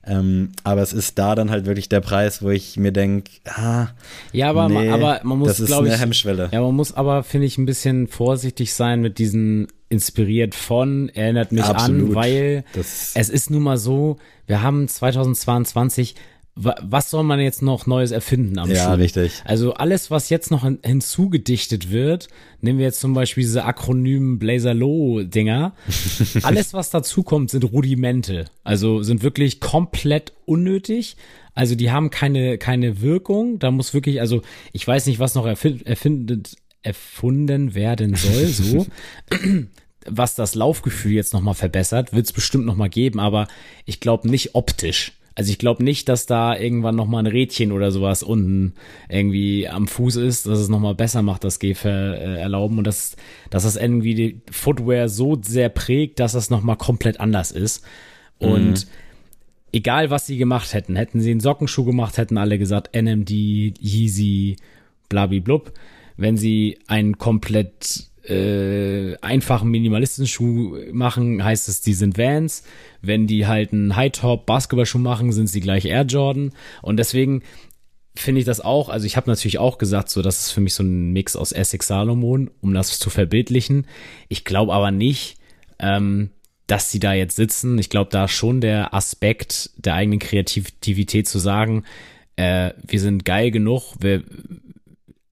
Ähm, 0.06 0.52
aber 0.64 0.82
es 0.82 0.94
ist 0.94 1.20
da 1.20 1.36
dann 1.36 1.52
halt 1.52 1.66
wirklich 1.66 1.90
der 1.90 2.00
Preis, 2.00 2.42
wo 2.42 2.50
ich 2.50 2.78
mir 2.78 2.92
denke, 2.92 3.30
ah, 3.46 3.90
ja, 4.32 4.50
aber, 4.50 4.70
nee, 4.70 4.90
aber 4.90 5.20
man 5.24 5.38
muss, 5.38 5.50
das 5.50 5.60
ist 5.60 5.72
eine 5.72 5.94
ich, 5.94 6.00
Hemmschwelle. 6.00 6.50
Ja, 6.52 6.62
man 6.62 6.76
muss 6.76 6.94
aber, 6.94 7.24
finde 7.24 7.48
ich, 7.48 7.58
ein 7.58 7.66
bisschen 7.66 8.08
vorsichtig 8.08 8.74
sein 8.74 9.02
mit 9.02 9.20
diesen 9.20 9.68
inspiriert 9.90 10.56
von, 10.56 11.10
erinnert 11.10 11.52
mich 11.52 11.64
Absolut. 11.64 12.10
an, 12.10 12.16
weil 12.16 12.64
das 12.74 13.12
es 13.16 13.30
ist 13.30 13.50
nun 13.50 13.64
mal 13.64 13.78
so, 13.78 14.18
wir 14.48 14.62
haben 14.62 14.88
2022, 14.88 16.16
was 16.56 17.10
soll 17.10 17.24
man 17.24 17.40
jetzt 17.40 17.62
noch 17.62 17.86
Neues 17.88 18.12
erfinden 18.12 18.60
am 18.60 18.70
Ja, 18.70 18.90
Schuh? 18.92 19.00
richtig. 19.00 19.42
Also 19.46 19.76
alles, 19.76 20.12
was 20.12 20.30
jetzt 20.30 20.52
noch 20.52 20.64
hin- 20.64 20.80
hinzugedichtet 20.84 21.90
wird, 21.90 22.28
nehmen 22.60 22.80
wir 22.80 22.86
jetzt 22.86 23.00
zum 23.00 23.14
Beispiel 23.14 23.44
diese 23.44 23.64
akronymen 23.64 24.40
Blazer-Low-Dinger. 24.40 25.74
alles, 26.44 26.74
was 26.74 26.90
dazu 26.90 27.24
kommt, 27.24 27.50
sind 27.52 27.64
Rudimente. 27.64 28.46
Also 28.66 29.04
sind 29.04 29.24
wirklich 29.24 29.62
komplett 29.62 30.34
unnötig. 30.46 31.16
Also 31.54 31.76
die 31.76 31.92
haben 31.92 32.10
keine, 32.10 32.58
keine 32.58 33.00
Wirkung. 33.02 33.60
Da 33.60 33.72
muss 33.72 33.94
wirklich, 33.94 34.20
also 34.20 34.42
ich 34.74 34.86
weiß 34.86 35.06
nicht, 35.06 35.20
was 35.20 35.36
noch 35.36 35.46
erfind, 35.46 35.86
erfindet, 35.88 36.56
erfunden 36.82 37.74
werden 37.74 38.16
soll, 38.16 38.46
so. 38.48 38.86
was 40.06 40.36
das 40.36 40.56
Laufgefühl 40.56 41.12
jetzt 41.14 41.34
nochmal 41.34 41.54
verbessert, 41.56 42.14
wird 42.14 42.26
es 42.26 42.34
bestimmt 42.34 42.66
nochmal 42.66 42.90
geben, 42.90 43.20
aber 43.20 43.48
ich 43.86 44.00
glaube 44.00 44.30
nicht 44.30 44.56
optisch. 44.56 45.14
Also 45.40 45.52
ich 45.52 45.58
glaube 45.58 45.86
nicht, 45.86 46.10
dass 46.10 46.26
da 46.26 46.54
irgendwann 46.54 46.98
nochmal 46.98 47.24
ein 47.24 47.32
Rädchen 47.32 47.72
oder 47.72 47.92
sowas 47.92 48.24
unten 48.24 48.74
irgendwie 49.08 49.70
am 49.70 49.88
Fuß 49.88 50.18
ist, 50.18 50.46
dass 50.46 50.60
es 50.60 50.68
nochmal 50.68 50.96
besser 50.96 51.22
macht, 51.22 51.46
das 51.46 51.60
Gehver 51.60 51.90
äh, 51.90 52.42
erlauben 52.42 52.78
und 52.78 52.84
dass, 52.84 53.16
dass 53.50 53.64
das 53.64 53.78
irgendwie 53.78 54.16
die 54.16 54.42
Footwear 54.52 55.08
so 55.08 55.40
sehr 55.42 55.70
prägt, 55.70 56.20
dass 56.20 56.34
das 56.34 56.50
nochmal 56.50 56.76
komplett 56.76 57.22
anders 57.22 57.52
ist. 57.52 57.86
Und 58.38 58.86
egal 59.72 60.10
was 60.10 60.26
sie 60.26 60.36
gemacht 60.36 60.74
hätten, 60.74 60.98
hätten 60.98 61.22
sie 61.22 61.32
einen 61.32 61.40
Sockenschuh 61.40 61.86
gemacht, 61.86 62.18
hätten 62.18 62.38
alle 62.38 62.60
gesagt 62.60 62.94
NMD, 62.94 63.30
Yeezy, 63.30 64.58
blabiblub. 65.08 65.72
Wenn 66.18 66.36
sie 66.36 66.80
einen 66.88 67.18
komplett 67.18 68.09
äh, 68.30 69.18
einfachen 69.22 69.70
Minimalistenschuh 69.70 70.78
machen, 70.92 71.44
heißt 71.44 71.70
es, 71.70 71.82
die 71.82 71.94
sind 71.94 72.18
Vans. 72.18 72.64
Wenn 73.02 73.28
die 73.28 73.48
halt 73.48 73.74
einen 73.74 73.96
High-Top 73.96 74.46
Basketballschuh 74.46 75.00
machen, 75.00 75.32
sind 75.32 75.48
sie 75.48 75.62
gleich 75.62 75.86
Air 75.86 76.04
Jordan. 76.04 76.52
Und 76.82 76.98
deswegen 76.98 77.42
finde 78.16 78.40
ich 78.40 78.46
das 78.46 78.62
auch, 78.62 78.90
also 78.90 79.06
ich 79.06 79.16
habe 79.18 79.30
natürlich 79.30 79.60
auch 79.60 79.78
gesagt, 79.78 80.10
so 80.10 80.22
das 80.22 80.42
ist 80.42 80.52
für 80.52 80.62
mich 80.62 80.74
so 80.74 80.84
ein 80.84 81.12
Mix 81.12 81.36
aus 81.36 81.52
Essex 81.52 81.88
Salomon, 81.88 82.52
um 82.62 82.74
das 82.74 83.00
zu 83.00 83.10
verbildlichen. 83.10 83.88
Ich 84.28 84.44
glaube 84.44 84.74
aber 84.74 84.92
nicht, 84.92 85.38
ähm, 85.80 86.32
dass 86.68 86.92
sie 86.92 87.00
da 87.00 87.14
jetzt 87.14 87.36
sitzen. 87.36 87.80
Ich 87.80 87.90
glaube, 87.90 88.12
da 88.12 88.28
schon 88.28 88.62
der 88.62 88.94
Aspekt 88.94 89.72
der 89.78 89.96
eigenen 89.96 90.20
Kreativität 90.20 91.28
zu 91.28 91.40
sagen, 91.40 91.84
äh, 92.36 92.72
wir 92.86 93.00
sind 93.00 93.26
geil 93.26 93.52
genug, 93.52 93.96
wir 94.00 94.24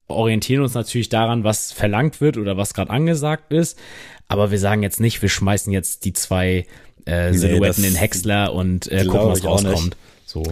orientieren 0.08 0.62
uns 0.62 0.74
natürlich 0.74 1.08
daran, 1.08 1.44
was 1.44 1.72
verlangt 1.72 2.20
wird 2.20 2.36
oder 2.36 2.56
was 2.56 2.74
gerade 2.74 2.90
angesagt 2.90 3.52
ist, 3.52 3.78
aber 4.26 4.50
wir 4.50 4.58
sagen 4.58 4.82
jetzt 4.82 5.00
nicht, 5.00 5.22
wir 5.22 5.28
schmeißen 5.28 5.72
jetzt 5.72 6.04
die 6.04 6.12
zwei 6.12 6.66
äh, 7.04 7.32
Silhouetten 7.32 7.82
das 7.82 7.92
in 7.92 7.94
Häcksler 7.94 8.52
und 8.52 8.90
äh, 8.90 9.04
gucken, 9.04 9.28
was 9.30 9.44
rauskommt. 9.44 9.96
So. 10.26 10.42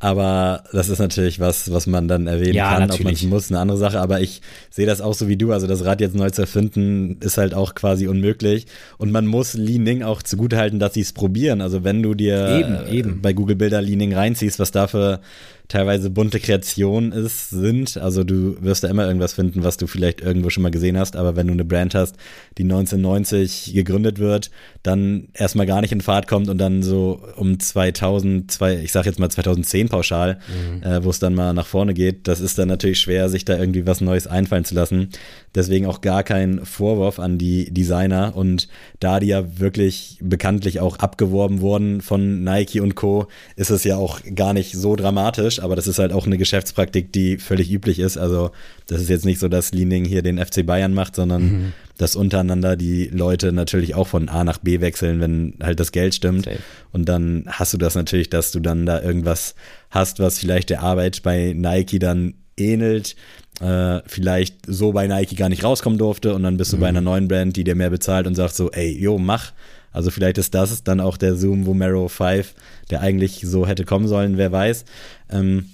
Aber 0.00 0.64
das 0.72 0.90
ist 0.90 0.98
natürlich 0.98 1.40
was, 1.40 1.72
was 1.72 1.86
man 1.86 2.08
dann 2.08 2.26
erwähnen 2.26 2.52
Ja, 2.52 2.74
kann, 2.74 2.74
ob 2.74 2.78
man 2.80 2.88
natürlich. 2.88 3.22
es 3.22 3.28
muss, 3.28 3.50
eine 3.50 3.60
andere 3.60 3.78
Sache. 3.78 4.00
Aber 4.00 4.20
ich 4.20 4.42
sehe 4.68 4.84
das 4.84 5.00
auch 5.00 5.14
so 5.14 5.28
wie 5.28 5.38
du. 5.38 5.50
Also 5.52 5.66
das 5.66 5.84
Rad 5.86 6.02
jetzt 6.02 6.14
neu 6.14 6.28
zu 6.28 6.42
erfinden, 6.42 7.16
ist 7.20 7.38
halt 7.38 7.54
auch 7.54 7.74
quasi 7.74 8.06
unmöglich. 8.06 8.66
Und 8.98 9.12
man 9.12 9.24
muss 9.24 9.54
Li 9.54 9.78
Ning 9.78 10.02
auch 10.02 10.22
zugutehalten, 10.22 10.78
dass 10.78 10.92
sie 10.92 11.00
es 11.00 11.14
probieren. 11.14 11.62
Also 11.62 11.84
wenn 11.84 12.02
du 12.02 12.12
dir 12.12 12.58
Eben, 12.58 12.92
eben. 12.92 13.22
bei 13.22 13.32
Google 13.32 13.56
Bilder 13.56 13.80
Li 13.80 13.96
Ning 13.96 14.12
reinziehst, 14.12 14.58
was 14.58 14.72
da 14.72 14.88
für 14.88 15.20
teilweise 15.68 16.10
bunte 16.10 16.40
Kreationen 16.40 17.12
ist, 17.12 17.50
sind. 17.50 17.96
Also 17.96 18.22
du 18.22 18.56
wirst 18.62 18.84
da 18.84 18.88
immer 18.88 19.06
irgendwas 19.06 19.32
finden, 19.32 19.64
was 19.64 19.76
du 19.76 19.86
vielleicht 19.86 20.20
irgendwo 20.20 20.50
schon 20.50 20.62
mal 20.62 20.70
gesehen 20.70 20.98
hast. 20.98 21.16
Aber 21.16 21.36
wenn 21.36 21.46
du 21.46 21.54
eine 21.54 21.64
Brand 21.64 21.94
hast, 21.94 22.16
die 22.58 22.64
1990 22.64 23.72
gegründet 23.74 24.18
wird, 24.18 24.50
dann 24.82 25.28
erstmal 25.32 25.66
gar 25.66 25.80
nicht 25.80 25.92
in 25.92 26.02
Fahrt 26.02 26.28
kommt 26.28 26.48
und 26.48 26.58
dann 26.58 26.82
so 26.82 27.22
um 27.36 27.58
2000, 27.58 28.50
zwei, 28.50 28.76
ich 28.76 28.92
sag 28.92 29.06
jetzt 29.06 29.18
mal 29.18 29.30
2010 29.30 29.88
pauschal, 29.88 30.38
äh, 30.82 31.02
wo 31.02 31.10
es 31.10 31.18
dann 31.18 31.34
mal 31.34 31.54
nach 31.54 31.66
vorne 31.66 31.94
geht, 31.94 32.28
das 32.28 32.40
ist 32.40 32.58
dann 32.58 32.68
natürlich 32.68 33.00
schwer, 33.00 33.28
sich 33.28 33.44
da 33.44 33.58
irgendwie 33.58 33.86
was 33.86 34.00
Neues 34.00 34.26
einfallen 34.26 34.64
zu 34.64 34.74
lassen. 34.74 35.08
Deswegen 35.54 35.86
auch 35.86 36.02
gar 36.02 36.24
kein 36.24 36.64
Vorwurf 36.64 37.18
an 37.18 37.38
die 37.38 37.72
Designer 37.72 38.36
und 38.36 38.68
da 39.00 39.20
die 39.20 39.28
ja 39.28 39.58
wirklich 39.58 40.18
bekanntlich 40.20 40.80
auch 40.80 40.98
abgeworben 40.98 41.60
wurden 41.60 42.00
von 42.00 42.44
Nike 42.44 42.80
und 42.80 42.94
Co., 42.94 43.28
ist 43.56 43.70
es 43.70 43.84
ja 43.84 43.96
auch 43.96 44.20
gar 44.34 44.52
nicht 44.52 44.72
so 44.72 44.96
dramatisch, 44.96 45.60
aber 45.64 45.76
das 45.76 45.86
ist 45.86 45.98
halt 45.98 46.12
auch 46.12 46.26
eine 46.26 46.38
Geschäftspraktik, 46.38 47.12
die 47.12 47.38
völlig 47.38 47.70
üblich 47.72 47.98
ist. 47.98 48.16
Also 48.16 48.50
das 48.86 49.00
ist 49.00 49.08
jetzt 49.08 49.24
nicht 49.24 49.40
so, 49.40 49.48
dass 49.48 49.72
Leaning 49.72 50.04
hier 50.04 50.22
den 50.22 50.38
FC 50.38 50.64
Bayern 50.64 50.94
macht, 50.94 51.16
sondern 51.16 51.72
dass 51.98 52.16
untereinander 52.16 52.76
die 52.76 53.06
Leute 53.06 53.52
natürlich 53.52 53.94
auch 53.94 54.08
von 54.08 54.28
A 54.28 54.44
nach 54.44 54.58
B 54.58 54.80
wechseln, 54.80 55.20
wenn 55.20 55.54
halt 55.62 55.80
das 55.80 55.92
Geld 55.92 56.14
stimmt. 56.14 56.44
Safe. 56.44 56.58
Und 56.92 57.08
dann 57.08 57.44
hast 57.48 57.72
du 57.72 57.78
das 57.78 57.94
natürlich, 57.94 58.30
dass 58.30 58.52
du 58.52 58.60
dann 58.60 58.86
da 58.86 59.00
irgendwas 59.00 59.54
hast, 59.90 60.20
was 60.20 60.38
vielleicht 60.38 60.70
der 60.70 60.82
Arbeit 60.82 61.22
bei 61.22 61.52
Nike 61.56 61.98
dann 61.98 62.34
ähnelt, 62.56 63.16
äh, 63.60 64.00
vielleicht 64.06 64.56
so 64.66 64.92
bei 64.92 65.06
Nike 65.06 65.36
gar 65.36 65.48
nicht 65.48 65.64
rauskommen 65.64 65.98
durfte 65.98 66.34
und 66.34 66.42
dann 66.42 66.56
bist 66.56 66.72
du 66.72 66.78
bei 66.78 66.88
einer 66.88 67.00
neuen 67.00 67.28
Brand, 67.28 67.56
die 67.56 67.64
dir 67.64 67.74
mehr 67.74 67.90
bezahlt 67.90 68.26
und 68.26 68.34
sagt 68.34 68.54
so, 68.54 68.70
ey, 68.70 68.90
jo, 68.98 69.18
mach. 69.18 69.52
Also 69.94 70.10
vielleicht 70.10 70.36
ist 70.36 70.54
das 70.54 70.82
dann 70.82 71.00
auch 71.00 71.16
der 71.16 71.36
Zoom 71.36 71.64
Vomero 71.64 72.08
5, 72.08 72.54
der 72.90 73.00
eigentlich 73.00 73.40
so 73.44 73.66
hätte 73.66 73.84
kommen 73.84 74.08
sollen, 74.08 74.36
wer 74.36 74.52
weiß. 74.52 74.84
Ähm, 75.30 75.70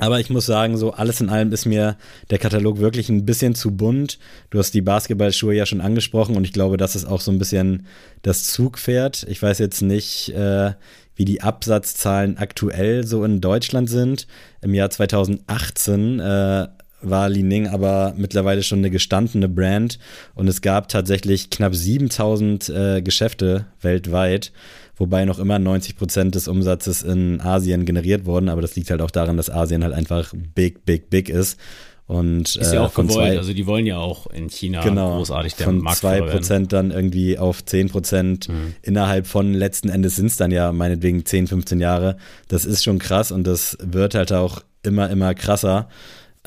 aber 0.00 0.20
ich 0.20 0.30
muss 0.30 0.46
sagen, 0.46 0.76
so 0.76 0.92
alles 0.92 1.20
in 1.20 1.28
allem 1.28 1.52
ist 1.52 1.66
mir 1.66 1.96
der 2.30 2.38
Katalog 2.38 2.78
wirklich 2.78 3.08
ein 3.08 3.24
bisschen 3.24 3.54
zu 3.54 3.72
bunt. 3.72 4.18
Du 4.50 4.58
hast 4.58 4.72
die 4.72 4.80
Basketballschuhe 4.80 5.54
ja 5.54 5.66
schon 5.66 5.80
angesprochen 5.80 6.36
und 6.36 6.44
ich 6.44 6.52
glaube, 6.52 6.76
das 6.76 6.96
ist 6.96 7.04
auch 7.04 7.20
so 7.20 7.30
ein 7.30 7.38
bisschen 7.38 7.86
das 8.22 8.44
Zugpferd. 8.44 9.26
Ich 9.28 9.42
weiß 9.42 9.58
jetzt 9.58 9.82
nicht, 9.82 10.30
äh, 10.30 10.72
wie 11.16 11.24
die 11.24 11.42
Absatzzahlen 11.42 12.38
aktuell 12.38 13.04
so 13.06 13.24
in 13.24 13.40
Deutschland 13.40 13.90
sind. 13.90 14.28
Im 14.62 14.72
Jahr 14.72 14.90
2018 14.90 16.20
äh, 16.20 16.68
war 17.00 17.28
Li 17.28 17.42
Ning 17.42 17.68
aber 17.68 18.14
mittlerweile 18.16 18.62
schon 18.62 18.78
eine 18.78 18.90
gestandene 18.90 19.48
Brand 19.48 19.98
und 20.34 20.48
es 20.48 20.62
gab 20.62 20.88
tatsächlich 20.88 21.50
knapp 21.50 21.74
7000 21.74 22.68
äh, 22.68 23.02
Geschäfte 23.02 23.66
weltweit, 23.80 24.52
wobei 24.96 25.24
noch 25.24 25.38
immer 25.38 25.58
90 25.58 25.96
Prozent 25.96 26.34
des 26.34 26.48
Umsatzes 26.48 27.02
in 27.02 27.40
Asien 27.40 27.84
generiert 27.84 28.26
wurden, 28.26 28.48
aber 28.48 28.62
das 28.62 28.74
liegt 28.76 28.90
halt 28.90 29.00
auch 29.02 29.10
daran, 29.10 29.36
dass 29.36 29.50
Asien 29.50 29.84
halt 29.84 29.94
einfach 29.94 30.32
big, 30.54 30.84
big, 30.84 31.10
big 31.10 31.28
ist. 31.28 31.58
Und 32.06 32.56
Ist 32.56 32.72
ja 32.72 32.80
äh, 32.80 32.86
auch 32.86 32.92
von 32.92 33.06
gewollt, 33.06 33.32
zwei, 33.32 33.36
also 33.36 33.52
die 33.52 33.66
wollen 33.66 33.84
ja 33.84 33.98
auch 33.98 34.28
in 34.28 34.48
China 34.48 34.80
genau, 34.82 35.18
großartig 35.18 35.56
der 35.56 35.66
von 35.66 35.78
Marktführer 35.82 36.16
zwei. 36.16 36.30
Prozent 36.32 36.72
dann 36.72 36.90
irgendwie 36.90 37.36
auf 37.38 37.62
10 37.62 37.90
Prozent 37.90 38.48
Mhm. 38.48 38.74
innerhalb 38.80 39.26
von 39.26 39.52
letzten 39.52 39.90
Endes 39.90 40.16
sind 40.16 40.26
es 40.26 40.36
dann 40.36 40.50
ja 40.50 40.72
meinetwegen 40.72 41.26
10, 41.26 41.48
15 41.48 41.80
Jahre. 41.80 42.16
Das 42.48 42.64
ist 42.64 42.82
schon 42.82 42.98
krass 42.98 43.30
und 43.30 43.46
das 43.46 43.76
wird 43.82 44.14
halt 44.14 44.32
auch 44.32 44.62
immer, 44.82 45.10
immer 45.10 45.34
krasser, 45.34 45.90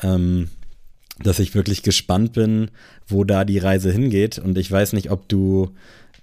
ähm, 0.02 0.48
dass 1.22 1.38
ich 1.38 1.54
wirklich 1.54 1.82
gespannt 1.82 2.32
bin, 2.32 2.70
wo 3.06 3.24
da 3.24 3.44
die 3.44 3.58
Reise 3.58 3.92
hingeht 3.92 4.38
und 4.38 4.56
ich 4.58 4.70
weiß 4.70 4.92
nicht, 4.94 5.10
ob 5.10 5.28
du 5.28 5.70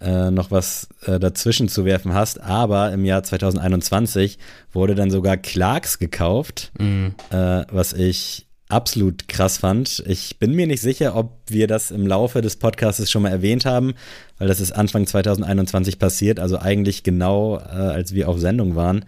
äh, 0.02 0.32
noch 0.32 0.50
was 0.52 0.88
äh, 1.06 1.20
dazwischen 1.20 1.68
zu 1.70 1.84
werfen 1.86 2.14
hast, 2.14 2.40
aber 2.42 2.92
im 2.94 3.04
Jahr 3.06 3.22
2021 3.24 4.40
wurde 4.72 4.96
dann 4.96 5.12
sogar 5.12 5.38
Clarks 5.38 6.00
gekauft, 6.00 6.72
Mhm. 6.80 7.16
äh, 7.32 7.64
was 7.72 7.94
ich 7.94 8.46
absolut 8.70 9.28
krass 9.28 9.58
fand. 9.58 10.04
Ich 10.08 10.38
bin 10.38 10.54
mir 10.54 10.68
nicht 10.68 10.82
sicher, 10.82 11.16
ob 11.16 11.40
wir 11.48 11.66
das 11.68 11.90
im 11.92 12.06
Laufe 12.06 12.42
des 12.42 12.56
Podcasts 12.56 13.10
schon 13.10 13.24
mal 13.24 13.30
erwähnt 13.30 13.66
haben, 13.66 13.94
weil 14.38 14.48
das 14.48 14.60
ist 14.62 14.72
Anfang 14.72 15.08
2021 15.08 15.98
passiert, 16.00 16.40
also 16.40 16.60
eigentlich 16.60 17.04
genau, 17.04 17.58
äh, 17.58 17.62
als 17.62 18.14
wir 18.14 18.30
auf 18.30 18.40
Sendung 18.40 18.76
waren. 18.76 19.06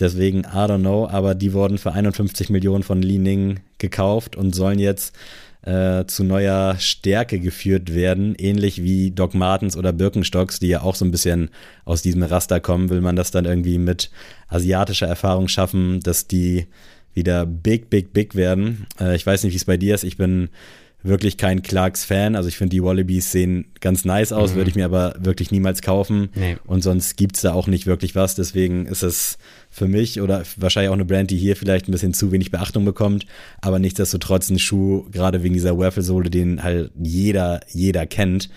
Deswegen, 0.00 0.40
I 0.40 0.66
don't 0.66 0.80
know, 0.80 1.08
aber 1.08 1.34
die 1.34 1.52
wurden 1.52 1.78
für 1.78 1.92
51 1.92 2.50
Millionen 2.50 2.82
von 2.82 3.02
Li 3.02 3.18
Ning 3.18 3.60
gekauft 3.78 4.36
und 4.36 4.54
sollen 4.54 4.78
jetzt 4.78 5.14
äh, 5.62 6.06
zu 6.06 6.24
neuer 6.24 6.76
Stärke 6.78 7.40
geführt 7.40 7.94
werden, 7.94 8.34
ähnlich 8.36 8.82
wie 8.82 9.10
Doc 9.10 9.34
Martens 9.34 9.76
oder 9.76 9.92
Birkenstocks, 9.92 10.60
die 10.60 10.68
ja 10.68 10.82
auch 10.82 10.94
so 10.94 11.04
ein 11.04 11.10
bisschen 11.10 11.50
aus 11.84 12.00
diesem 12.02 12.22
Raster 12.22 12.60
kommen, 12.60 12.90
will 12.90 13.00
man 13.00 13.16
das 13.16 13.30
dann 13.30 13.44
irgendwie 13.44 13.78
mit 13.78 14.10
asiatischer 14.48 15.08
Erfahrung 15.08 15.48
schaffen, 15.48 16.00
dass 16.00 16.28
die 16.28 16.66
wieder 17.12 17.44
big, 17.44 17.90
big, 17.90 18.12
big 18.12 18.34
werden. 18.36 18.86
Äh, 19.00 19.16
ich 19.16 19.26
weiß 19.26 19.42
nicht, 19.42 19.52
wie 19.52 19.56
es 19.56 19.64
bei 19.64 19.76
dir 19.76 19.94
ist. 19.94 20.04
Ich 20.04 20.16
bin 20.16 20.48
wirklich 21.02 21.36
kein 21.36 21.62
Clarks-Fan. 21.62 22.34
Also 22.34 22.48
ich 22.48 22.56
finde, 22.56 22.70
die 22.70 22.82
Wallabies 22.82 23.30
sehen 23.30 23.66
ganz 23.80 24.04
nice 24.04 24.32
aus, 24.32 24.54
würde 24.54 24.68
ich 24.70 24.76
mir 24.76 24.84
aber 24.84 25.14
wirklich 25.20 25.50
niemals 25.50 25.80
kaufen. 25.80 26.30
Nee. 26.34 26.56
Und 26.66 26.82
sonst 26.82 27.16
gibt's 27.16 27.40
da 27.42 27.52
auch 27.52 27.66
nicht 27.68 27.86
wirklich 27.86 28.14
was. 28.14 28.34
Deswegen 28.34 28.86
ist 28.86 29.02
es 29.02 29.38
für 29.70 29.86
mich 29.86 30.20
oder 30.20 30.42
wahrscheinlich 30.56 30.88
auch 30.90 30.94
eine 30.94 31.04
Brand, 31.04 31.30
die 31.30 31.38
hier 31.38 31.54
vielleicht 31.56 31.88
ein 31.88 31.92
bisschen 31.92 32.14
zu 32.14 32.32
wenig 32.32 32.50
Beachtung 32.50 32.84
bekommt. 32.84 33.26
Aber 33.60 33.78
nichtsdestotrotz 33.78 34.50
ein 34.50 34.58
Schuh, 34.58 35.06
gerade 35.12 35.42
wegen 35.42 35.54
dieser 35.54 35.78
Waffle-Sohle, 35.78 36.30
den 36.30 36.62
halt 36.62 36.90
jeder, 37.00 37.60
jeder 37.68 38.06
kennt. 38.06 38.50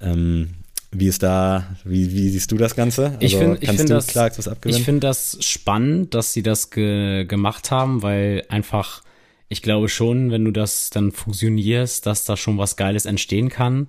Ähm, 0.00 0.50
wie 0.92 1.08
ist 1.08 1.22
da, 1.22 1.64
wie, 1.84 2.12
wie 2.12 2.28
siehst 2.28 2.52
du 2.52 2.56
das 2.56 2.76
Ganze? 2.76 3.06
Also 3.06 3.18
Ich 3.20 3.36
finde 3.36 3.58
find 3.66 3.90
das, 3.90 4.06
Clarks 4.06 4.38
was 4.38 4.48
abgewinnen? 4.48 4.78
ich 4.78 4.84
find 4.84 5.02
das 5.02 5.38
spannend, 5.40 6.14
dass 6.14 6.32
sie 6.32 6.42
das 6.42 6.70
ge 6.70 7.24
gemacht 7.24 7.70
haben, 7.70 8.02
weil 8.02 8.44
einfach, 8.48 9.02
ich 9.48 9.62
glaube 9.62 9.88
schon, 9.88 10.30
wenn 10.30 10.44
du 10.44 10.50
das 10.50 10.90
dann 10.90 11.12
fusionierst, 11.12 12.06
dass 12.06 12.24
da 12.24 12.36
schon 12.36 12.58
was 12.58 12.76
Geiles 12.76 13.06
entstehen 13.06 13.48
kann. 13.48 13.88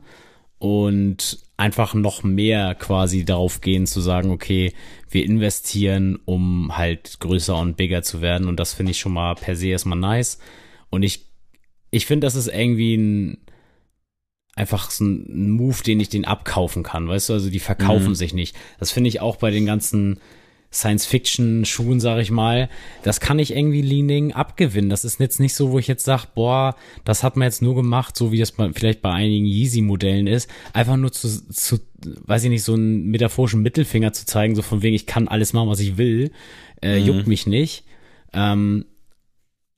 Und 0.59 1.39
einfach 1.57 1.95
noch 1.95 2.23
mehr 2.23 2.75
quasi 2.75 3.25
darauf 3.25 3.61
gehen 3.61 3.87
zu 3.87 3.99
sagen, 3.99 4.31
okay, 4.31 4.73
wir 5.09 5.25
investieren, 5.25 6.19
um 6.25 6.77
halt 6.77 7.19
größer 7.19 7.57
und 7.57 7.77
bigger 7.77 8.03
zu 8.03 8.21
werden 8.21 8.47
und 8.47 8.59
das 8.59 8.73
finde 8.73 8.91
ich 8.91 8.99
schon 8.99 9.13
mal 9.13 9.33
per 9.35 9.55
se 9.55 9.67
erstmal 9.67 9.97
nice 9.97 10.37
und 10.89 11.03
ich 11.03 11.25
ich 11.89 12.05
finde, 12.05 12.27
das 12.27 12.35
ist 12.35 12.47
irgendwie 12.47 12.95
ein 12.95 13.37
einfach 14.55 14.89
so 14.91 15.05
ein 15.05 15.51
Move, 15.51 15.83
den 15.83 15.99
ich 15.99 16.09
den 16.09 16.25
abkaufen 16.25 16.83
kann, 16.83 17.07
weißt 17.07 17.29
du, 17.29 17.33
also 17.33 17.49
die 17.49 17.59
verkaufen 17.59 18.09
mhm. 18.09 18.15
sich 18.15 18.33
nicht. 18.33 18.55
Das 18.79 18.91
finde 18.91 19.07
ich 19.07 19.21
auch 19.21 19.35
bei 19.35 19.51
den 19.51 19.65
ganzen 19.65 20.19
Science-Fiction-Schuhen, 20.71 21.99
sag 21.99 22.19
ich 22.19 22.29
mal, 22.29 22.69
das 23.03 23.19
kann 23.19 23.39
ich 23.39 23.55
irgendwie 23.55 23.81
Leaning 23.81 24.33
abgewinnen. 24.33 24.89
Das 24.89 25.05
ist 25.05 25.19
jetzt 25.19 25.39
nicht 25.39 25.55
so, 25.55 25.71
wo 25.71 25.79
ich 25.79 25.87
jetzt 25.87 26.03
sage, 26.03 26.27
boah, 26.35 26.75
das 27.05 27.23
hat 27.23 27.37
man 27.37 27.45
jetzt 27.45 27.61
nur 27.61 27.75
gemacht, 27.75 28.17
so 28.17 28.31
wie 28.31 28.39
das 28.39 28.51
bei, 28.51 28.71
vielleicht 28.73 29.01
bei 29.01 29.11
einigen 29.11 29.45
Yeezy-Modellen 29.45 30.27
ist, 30.27 30.49
einfach 30.73 30.97
nur 30.97 31.11
zu, 31.11 31.27
zu, 31.49 31.79
weiß 32.01 32.43
ich 32.43 32.49
nicht, 32.49 32.63
so 32.63 32.73
einen 32.73 33.07
metaphorischen 33.07 33.61
Mittelfinger 33.61 34.11
zu 34.13 34.25
zeigen, 34.25 34.55
so 34.55 34.61
von 34.61 34.81
wegen, 34.81 34.95
ich 34.95 35.05
kann 35.05 35.27
alles 35.27 35.53
machen, 35.53 35.69
was 35.69 35.79
ich 35.79 35.97
will, 35.97 36.31
äh, 36.81 36.99
mhm. 36.99 37.05
juckt 37.05 37.27
mich 37.27 37.47
nicht. 37.47 37.85
Ähm, 38.33 38.85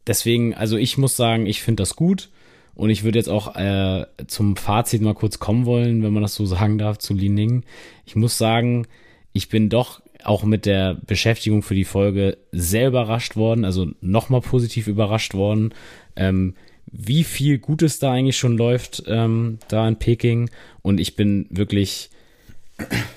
deswegen, 0.07 0.55
also 0.55 0.75
ich 0.75 0.97
muss 0.97 1.15
sagen, 1.15 1.45
ich 1.45 1.61
finde 1.61 1.81
das 1.81 1.95
gut. 1.95 2.29
Und 2.75 2.89
ich 2.91 3.03
würde 3.03 3.19
jetzt 3.19 3.27
auch 3.27 3.57
äh, 3.57 4.05
zum 4.27 4.55
Fazit 4.55 5.01
mal 5.01 5.13
kurz 5.13 5.37
kommen 5.37 5.65
wollen, 5.65 6.01
wenn 6.01 6.13
man 6.13 6.23
das 6.23 6.35
so 6.35 6.45
sagen 6.45 6.77
darf, 6.77 6.97
zu 6.97 7.13
Leaning. 7.13 7.63
Ich 8.05 8.15
muss 8.15 8.37
sagen, 8.37 8.87
ich 9.33 9.49
bin 9.49 9.67
doch 9.67 10.01
auch 10.23 10.43
mit 10.43 10.65
der 10.65 10.97
Beschäftigung 11.05 11.61
für 11.61 11.75
die 11.75 11.85
Folge 11.85 12.37
sehr 12.51 12.87
überrascht 12.87 13.35
worden, 13.35 13.65
also 13.65 13.87
nochmal 14.01 14.41
positiv 14.41 14.87
überrascht 14.87 15.33
worden, 15.33 15.73
ähm, 16.15 16.55
wie 16.91 17.23
viel 17.23 17.59
Gutes 17.59 17.99
da 17.99 18.11
eigentlich 18.11 18.37
schon 18.37 18.57
läuft 18.57 19.03
ähm, 19.07 19.59
da 19.67 19.87
in 19.87 19.97
Peking. 19.97 20.49
Und 20.81 20.99
ich 20.99 21.15
bin 21.15 21.47
wirklich, 21.49 22.09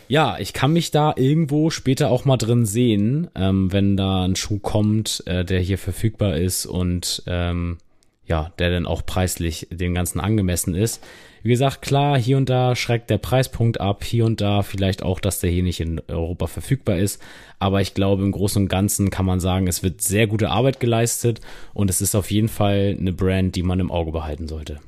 ja, 0.08 0.38
ich 0.38 0.52
kann 0.52 0.72
mich 0.72 0.90
da 0.90 1.14
irgendwo 1.16 1.70
später 1.70 2.10
auch 2.10 2.24
mal 2.24 2.36
drin 2.36 2.66
sehen, 2.66 3.28
ähm, 3.34 3.72
wenn 3.72 3.96
da 3.96 4.24
ein 4.24 4.36
Schuh 4.36 4.58
kommt, 4.58 5.22
äh, 5.26 5.44
der 5.44 5.60
hier 5.60 5.78
verfügbar 5.78 6.36
ist 6.36 6.66
und 6.66 7.22
ähm, 7.26 7.78
ja, 8.26 8.52
der 8.58 8.70
dann 8.70 8.86
auch 8.86 9.04
preislich 9.04 9.68
dem 9.70 9.94
Ganzen 9.94 10.20
angemessen 10.20 10.74
ist. 10.74 11.02
Wie 11.42 11.50
gesagt, 11.50 11.82
klar, 11.82 12.18
hier 12.18 12.36
und 12.36 12.48
da 12.48 12.76
schreckt 12.76 13.10
der 13.10 13.18
Preispunkt 13.18 13.80
ab, 13.80 14.04
hier 14.04 14.24
und 14.24 14.40
da 14.40 14.62
vielleicht 14.62 15.02
auch, 15.02 15.18
dass 15.18 15.40
der 15.40 15.50
hier 15.50 15.64
nicht 15.64 15.80
in 15.80 16.00
Europa 16.06 16.46
verfügbar 16.46 16.98
ist. 16.98 17.20
Aber 17.58 17.80
ich 17.80 17.94
glaube, 17.94 18.22
im 18.22 18.30
Großen 18.30 18.62
und 18.62 18.68
Ganzen 18.68 19.10
kann 19.10 19.26
man 19.26 19.40
sagen, 19.40 19.66
es 19.66 19.82
wird 19.82 20.02
sehr 20.02 20.28
gute 20.28 20.50
Arbeit 20.50 20.78
geleistet 20.78 21.40
und 21.74 21.90
es 21.90 22.00
ist 22.00 22.14
auf 22.14 22.30
jeden 22.30 22.48
Fall 22.48 22.96
eine 22.98 23.12
Brand, 23.12 23.56
die 23.56 23.64
man 23.64 23.80
im 23.80 23.90
Auge 23.90 24.12
behalten 24.12 24.46
sollte. 24.46 24.78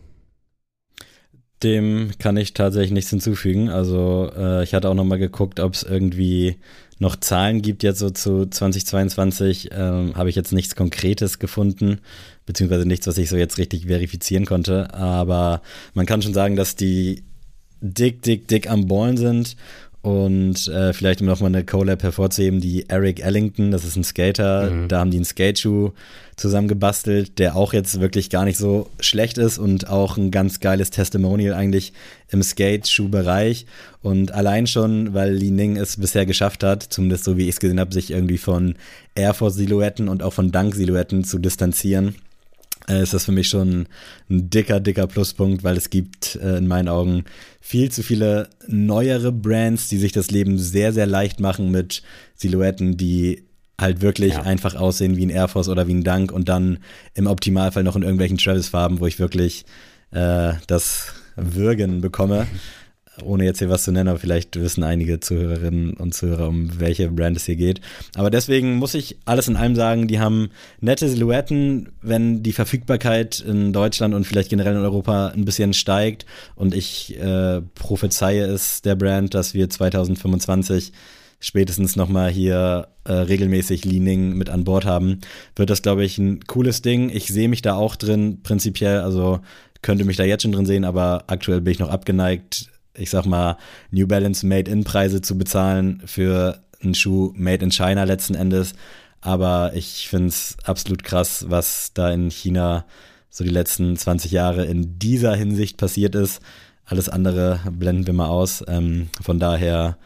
Dem 1.64 2.10
kann 2.18 2.36
ich 2.36 2.54
tatsächlich 2.54 2.92
nichts 2.92 3.10
hinzufügen. 3.10 3.68
Also 3.68 4.30
äh, 4.36 4.62
ich 4.62 4.74
hatte 4.74 4.88
auch 4.88 4.94
noch 4.94 5.04
mal 5.04 5.18
geguckt, 5.18 5.58
ob 5.58 5.74
es 5.74 5.82
irgendwie 5.82 6.56
noch 6.98 7.16
Zahlen 7.16 7.62
gibt 7.62 7.82
jetzt 7.82 7.98
so 7.98 8.10
zu 8.10 8.46
2022. 8.46 9.70
Ähm, 9.72 10.14
Habe 10.14 10.28
ich 10.28 10.36
jetzt 10.36 10.52
nichts 10.52 10.76
Konkretes 10.76 11.38
gefunden 11.38 12.00
beziehungsweise 12.46 12.86
nichts, 12.86 13.06
was 13.06 13.18
ich 13.18 13.28
so 13.28 13.36
jetzt 13.36 13.58
richtig 13.58 13.86
verifizieren 13.86 14.46
konnte. 14.46 14.92
Aber 14.94 15.62
man 15.94 16.06
kann 16.06 16.22
schon 16.22 16.34
sagen, 16.34 16.56
dass 16.56 16.76
die 16.76 17.22
dick, 17.80 18.22
dick, 18.22 18.48
dick 18.48 18.70
am 18.70 18.86
Ballen 18.86 19.16
sind. 19.16 19.56
Und 20.02 20.68
äh, 20.68 20.92
vielleicht 20.92 21.22
um 21.22 21.26
nochmal 21.26 21.48
eine 21.48 21.64
Collab 21.64 22.02
hervorzuheben, 22.02 22.60
die 22.60 22.90
Eric 22.90 23.24
Ellington, 23.24 23.70
das 23.70 23.86
ist 23.86 23.96
ein 23.96 24.04
Skater, 24.04 24.70
mhm. 24.70 24.88
da 24.88 25.00
haben 25.00 25.10
die 25.10 25.16
einen 25.16 25.24
Skateschuh 25.24 25.92
zusammengebastelt, 26.36 27.38
der 27.38 27.56
auch 27.56 27.72
jetzt 27.72 27.98
wirklich 28.00 28.28
gar 28.28 28.44
nicht 28.44 28.58
so 28.58 28.90
schlecht 29.00 29.38
ist 29.38 29.56
und 29.56 29.88
auch 29.88 30.18
ein 30.18 30.30
ganz 30.30 30.60
geiles 30.60 30.90
Testimonial 30.90 31.54
eigentlich 31.54 31.94
im 32.28 32.42
Skateschuh-Bereich. 32.42 33.64
Und 34.02 34.32
allein 34.32 34.66
schon, 34.66 35.14
weil 35.14 35.32
Li 35.32 35.50
Ning 35.50 35.78
es 35.78 35.96
bisher 35.96 36.26
geschafft 36.26 36.64
hat, 36.64 36.82
zumindest 36.82 37.24
so 37.24 37.38
wie 37.38 37.44
ich 37.44 37.54
es 37.54 37.60
gesehen 37.60 37.80
habe, 37.80 37.94
sich 37.94 38.10
irgendwie 38.10 38.36
von 38.36 38.74
Air 39.14 39.32
Force-Silhouetten 39.32 40.10
und 40.10 40.22
auch 40.22 40.34
von 40.34 40.52
Dunk-Silhouetten 40.52 41.24
zu 41.24 41.38
distanzieren 41.38 42.14
ist 42.86 43.14
das 43.14 43.24
für 43.24 43.32
mich 43.32 43.48
schon 43.48 43.86
ein 44.28 44.50
dicker, 44.50 44.80
dicker 44.80 45.06
Pluspunkt, 45.06 45.64
weil 45.64 45.76
es 45.76 45.90
gibt 45.90 46.36
äh, 46.36 46.58
in 46.58 46.66
meinen 46.66 46.88
Augen 46.88 47.24
viel 47.60 47.90
zu 47.90 48.02
viele 48.02 48.48
neuere 48.66 49.32
Brands, 49.32 49.88
die 49.88 49.98
sich 49.98 50.12
das 50.12 50.30
Leben 50.30 50.58
sehr, 50.58 50.92
sehr 50.92 51.06
leicht 51.06 51.40
machen 51.40 51.70
mit 51.70 52.02
Silhouetten, 52.34 52.96
die 52.96 53.44
halt 53.80 54.02
wirklich 54.02 54.34
ja. 54.34 54.42
einfach 54.42 54.74
aussehen 54.74 55.16
wie 55.16 55.26
ein 55.26 55.30
Air 55.30 55.48
Force 55.48 55.68
oder 55.68 55.88
wie 55.88 55.94
ein 55.94 56.04
Dunk 56.04 56.30
und 56.30 56.48
dann 56.48 56.78
im 57.14 57.26
Optimalfall 57.26 57.82
noch 57.82 57.96
in 57.96 58.02
irgendwelchen 58.02 58.38
Travis-Farben, 58.38 59.00
wo 59.00 59.06
ich 59.06 59.18
wirklich 59.18 59.64
äh, 60.10 60.52
das 60.66 61.14
Würgen 61.36 62.00
bekomme 62.00 62.46
ohne 63.22 63.44
jetzt 63.44 63.58
hier 63.58 63.68
was 63.68 63.84
zu 63.84 63.92
nennen, 63.92 64.08
aber 64.08 64.18
vielleicht 64.18 64.58
wissen 64.60 64.82
einige 64.82 65.20
Zuhörerinnen 65.20 65.94
und 65.94 66.14
Zuhörer, 66.14 66.48
um 66.48 66.80
welche 66.80 67.10
Brand 67.10 67.36
es 67.36 67.46
hier 67.46 67.56
geht. 67.56 67.80
Aber 68.16 68.30
deswegen 68.30 68.76
muss 68.76 68.94
ich 68.94 69.18
alles 69.24 69.48
in 69.48 69.56
allem 69.56 69.76
sagen, 69.76 70.08
die 70.08 70.18
haben 70.18 70.50
nette 70.80 71.08
Silhouetten, 71.08 71.90
wenn 72.02 72.42
die 72.42 72.52
Verfügbarkeit 72.52 73.40
in 73.40 73.72
Deutschland 73.72 74.14
und 74.14 74.26
vielleicht 74.26 74.50
generell 74.50 74.74
in 74.74 74.82
Europa 74.82 75.28
ein 75.28 75.44
bisschen 75.44 75.74
steigt 75.74 76.26
und 76.56 76.74
ich 76.74 77.18
äh, 77.20 77.60
prophezeie 77.74 78.44
es 78.44 78.82
der 78.82 78.96
Brand, 78.96 79.34
dass 79.34 79.54
wir 79.54 79.70
2025 79.70 80.92
spätestens 81.40 81.94
nochmal 81.94 82.30
hier 82.30 82.88
äh, 83.04 83.12
regelmäßig 83.12 83.84
Leaning 83.84 84.34
mit 84.34 84.48
an 84.48 84.64
Bord 84.64 84.86
haben, 84.86 85.20
wird 85.56 85.68
das, 85.68 85.82
glaube 85.82 86.04
ich, 86.04 86.16
ein 86.16 86.40
cooles 86.46 86.80
Ding. 86.80 87.10
Ich 87.10 87.26
sehe 87.26 87.48
mich 87.48 87.60
da 87.60 87.74
auch 87.74 87.96
drin, 87.96 88.40
prinzipiell, 88.42 89.00
also 89.00 89.40
könnte 89.82 90.04
mich 90.04 90.16
da 90.16 90.24
jetzt 90.24 90.42
schon 90.42 90.52
drin 90.52 90.64
sehen, 90.64 90.84
aber 90.84 91.24
aktuell 91.26 91.60
bin 91.60 91.72
ich 91.72 91.78
noch 91.78 91.90
abgeneigt, 91.90 92.70
ich 92.96 93.10
sag 93.10 93.26
mal, 93.26 93.56
New 93.90 94.06
Balance 94.06 94.46
Made-in-Preise 94.46 95.20
zu 95.20 95.36
bezahlen 95.36 96.02
für 96.06 96.60
einen 96.82 96.94
Schuh 96.94 97.32
Made 97.36 97.64
in 97.64 97.70
China 97.70 98.04
letzten 98.04 98.34
Endes. 98.34 98.74
Aber 99.20 99.72
ich 99.74 100.08
finde 100.08 100.28
es 100.28 100.56
absolut 100.64 101.02
krass, 101.02 101.46
was 101.48 101.92
da 101.94 102.10
in 102.10 102.30
China 102.30 102.84
so 103.30 103.42
die 103.42 103.50
letzten 103.50 103.96
20 103.96 104.30
Jahre 104.30 104.64
in 104.66 104.98
dieser 104.98 105.34
Hinsicht 105.34 105.76
passiert 105.76 106.14
ist. 106.14 106.40
Alles 106.84 107.08
andere 107.08 107.60
blenden 107.70 108.06
wir 108.06 108.14
mal 108.14 108.28
aus. 108.28 108.62
Ähm, 108.68 109.08
von 109.22 109.38
daher 109.40 109.96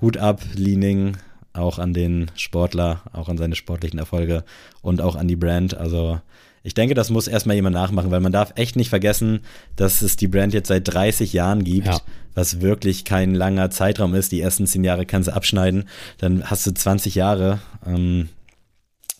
Hut 0.00 0.16
ab, 0.16 0.40
Leaning, 0.54 1.16
auch 1.52 1.78
an 1.78 1.92
den 1.92 2.30
Sportler, 2.36 3.02
auch 3.12 3.28
an 3.28 3.36
seine 3.36 3.56
sportlichen 3.56 3.98
Erfolge 3.98 4.44
und 4.80 5.00
auch 5.00 5.16
an 5.16 5.28
die 5.28 5.36
Brand. 5.36 5.76
Also 5.76 6.20
ich 6.62 6.74
denke, 6.74 6.94
das 6.94 7.10
muss 7.10 7.28
erstmal 7.28 7.56
jemand 7.56 7.74
nachmachen, 7.74 8.10
weil 8.10 8.20
man 8.20 8.32
darf 8.32 8.52
echt 8.56 8.76
nicht 8.76 8.90
vergessen, 8.90 9.40
dass 9.76 10.02
es 10.02 10.16
die 10.16 10.28
Brand 10.28 10.54
jetzt 10.54 10.68
seit 10.68 10.86
30 10.86 11.32
Jahren 11.32 11.64
gibt, 11.64 11.86
ja. 11.86 12.00
Was 12.38 12.60
wirklich 12.60 13.04
kein 13.04 13.34
langer 13.34 13.68
Zeitraum 13.70 14.14
ist. 14.14 14.30
Die 14.30 14.40
ersten 14.40 14.66
10 14.66 14.84
Jahre 14.84 15.06
kannst 15.06 15.28
du 15.28 15.34
abschneiden, 15.34 15.88
dann 16.18 16.44
hast 16.44 16.66
du 16.66 16.72
20 16.72 17.16
Jahre. 17.16 17.58
Ähm, 17.84 18.28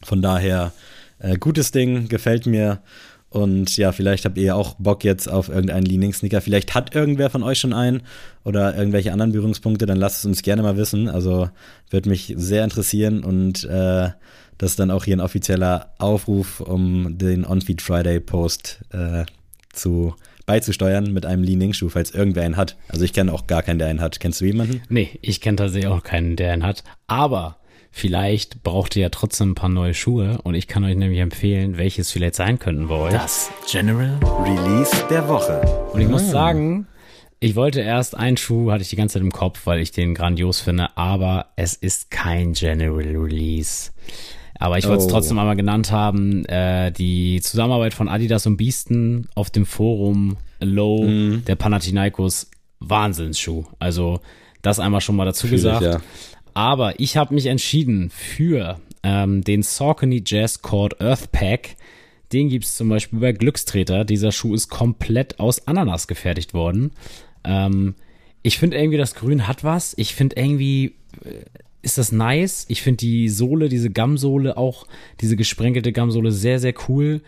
von 0.04 0.22
daher, 0.22 0.72
äh, 1.18 1.36
gutes 1.36 1.72
Ding, 1.72 2.08
gefällt 2.08 2.46
mir. 2.46 2.80
Und 3.28 3.76
ja, 3.76 3.90
vielleicht 3.90 4.24
habt 4.24 4.38
ihr 4.38 4.54
auch 4.54 4.76
Bock 4.78 5.02
jetzt 5.02 5.28
auf 5.28 5.48
irgendeinen 5.48 5.84
Leaning-Sneaker. 5.84 6.40
Vielleicht 6.40 6.74
hat 6.74 6.94
irgendwer 6.94 7.28
von 7.28 7.42
euch 7.42 7.58
schon 7.58 7.72
einen 7.72 8.02
oder 8.44 8.74
irgendwelche 8.76 9.12
anderen 9.12 9.32
Berührungspunkte, 9.32 9.84
dann 9.84 9.98
lasst 9.98 10.20
es 10.20 10.24
uns 10.24 10.42
gerne 10.42 10.62
mal 10.62 10.76
wissen. 10.76 11.08
Also 11.08 11.50
würde 11.90 12.08
mich 12.08 12.32
sehr 12.36 12.62
interessieren 12.62 13.24
und 13.24 13.64
äh, 13.64 14.10
das 14.58 14.70
ist 14.70 14.78
dann 14.78 14.92
auch 14.92 15.04
hier 15.04 15.16
ein 15.16 15.20
offizieller 15.20 15.92
Aufruf, 15.98 16.60
um 16.60 17.18
den 17.18 17.44
On-Feed 17.44 17.82
Friday 17.82 18.20
Post 18.20 18.80
äh, 18.92 19.24
zu 19.72 20.14
beizusteuern 20.48 21.12
mit 21.12 21.26
einem 21.26 21.42
Leaning-Schuh, 21.42 21.90
falls 21.90 22.10
irgendwer 22.10 22.42
einen 22.42 22.56
hat. 22.56 22.76
Also 22.88 23.04
ich 23.04 23.12
kenne 23.12 23.32
auch 23.32 23.46
gar 23.46 23.62
keinen, 23.62 23.78
der 23.78 23.88
einen 23.88 24.00
hat. 24.00 24.18
Kennst 24.18 24.40
du 24.40 24.46
jemanden? 24.46 24.80
Nee, 24.88 25.10
ich 25.20 25.42
kenne 25.42 25.56
tatsächlich 25.56 25.92
auch 25.92 26.02
keinen, 26.02 26.36
der 26.36 26.52
einen 26.52 26.64
hat. 26.64 26.84
Aber 27.06 27.58
vielleicht 27.90 28.62
braucht 28.62 28.96
ihr 28.96 29.02
ja 29.02 29.08
trotzdem 29.10 29.50
ein 29.50 29.54
paar 29.54 29.68
neue 29.68 29.92
Schuhe 29.92 30.40
und 30.42 30.54
ich 30.54 30.66
kann 30.66 30.84
euch 30.84 30.96
nämlich 30.96 31.20
empfehlen, 31.20 31.76
welches 31.76 32.10
vielleicht 32.10 32.34
sein 32.34 32.58
könnten 32.58 32.88
bei 32.88 32.94
euch. 32.94 33.12
Das 33.12 33.50
General 33.70 34.18
Release 34.42 34.96
der 35.10 35.28
Woche. 35.28 35.60
Und 35.92 36.00
ich 36.00 36.06
hm. 36.06 36.12
muss 36.12 36.30
sagen, 36.30 36.86
ich 37.40 37.54
wollte 37.54 37.82
erst 37.82 38.16
einen 38.16 38.38
Schuh, 38.38 38.72
hatte 38.72 38.82
ich 38.82 38.88
die 38.88 38.96
ganze 38.96 39.14
Zeit 39.14 39.22
im 39.22 39.32
Kopf, 39.32 39.66
weil 39.66 39.80
ich 39.80 39.92
den 39.92 40.14
grandios 40.14 40.62
finde, 40.62 40.96
aber 40.96 41.52
es 41.56 41.74
ist 41.74 42.10
kein 42.10 42.54
General 42.54 43.04
Release. 43.04 43.90
Aber 44.58 44.78
ich 44.78 44.86
wollte 44.86 45.02
es 45.02 45.08
oh. 45.08 45.10
trotzdem 45.10 45.38
einmal 45.38 45.56
genannt 45.56 45.92
haben. 45.92 46.44
Äh, 46.46 46.90
die 46.92 47.40
Zusammenarbeit 47.40 47.94
von 47.94 48.08
Adidas 48.08 48.46
und 48.46 48.56
Biesten 48.56 49.28
auf 49.34 49.50
dem 49.50 49.66
Forum 49.66 50.36
Low 50.60 51.04
mm. 51.04 51.44
der 51.46 51.54
Panathinaikos 51.54 52.50
Wahnsinnsschuh. 52.80 53.64
Also 53.78 54.20
das 54.62 54.80
einmal 54.80 55.00
schon 55.00 55.16
mal 55.16 55.24
dazu 55.24 55.46
Fühl 55.46 55.56
gesagt. 55.56 55.82
Ich, 55.82 55.88
ja. 55.88 56.00
Aber 56.54 56.98
ich 56.98 57.16
habe 57.16 57.34
mich 57.34 57.46
entschieden 57.46 58.10
für 58.10 58.80
ähm, 59.02 59.44
den 59.44 59.62
Saucony 59.62 60.22
Jazz 60.26 60.60
Cord 60.62 61.00
Earth 61.00 61.30
Pack. 61.30 61.76
Den 62.32 62.48
gibt's 62.48 62.76
zum 62.76 62.88
Beispiel 62.88 63.20
bei 63.20 63.32
Glückstreter. 63.32 64.04
Dieser 64.04 64.32
Schuh 64.32 64.54
ist 64.54 64.68
komplett 64.68 65.38
aus 65.38 65.66
Ananas 65.66 66.08
gefertigt 66.08 66.52
worden. 66.54 66.90
Ähm, 67.44 67.94
ich 68.42 68.58
finde 68.58 68.76
irgendwie, 68.76 68.98
das 68.98 69.14
Grün 69.14 69.46
hat 69.46 69.64
was. 69.64 69.94
Ich 69.96 70.14
finde 70.14 70.36
irgendwie, 70.36 70.96
äh, 71.24 71.44
ist 71.88 71.98
das 71.98 72.12
nice. 72.12 72.66
Ich 72.68 72.82
finde 72.82 72.98
die 72.98 73.28
Sohle, 73.28 73.68
diese 73.68 73.90
Gamsohle 73.90 74.56
auch, 74.56 74.86
diese 75.20 75.36
gesprenkelte 75.36 75.92
Gamsohle 75.92 76.32
sehr, 76.32 76.58
sehr 76.58 76.74
cool. 76.88 77.22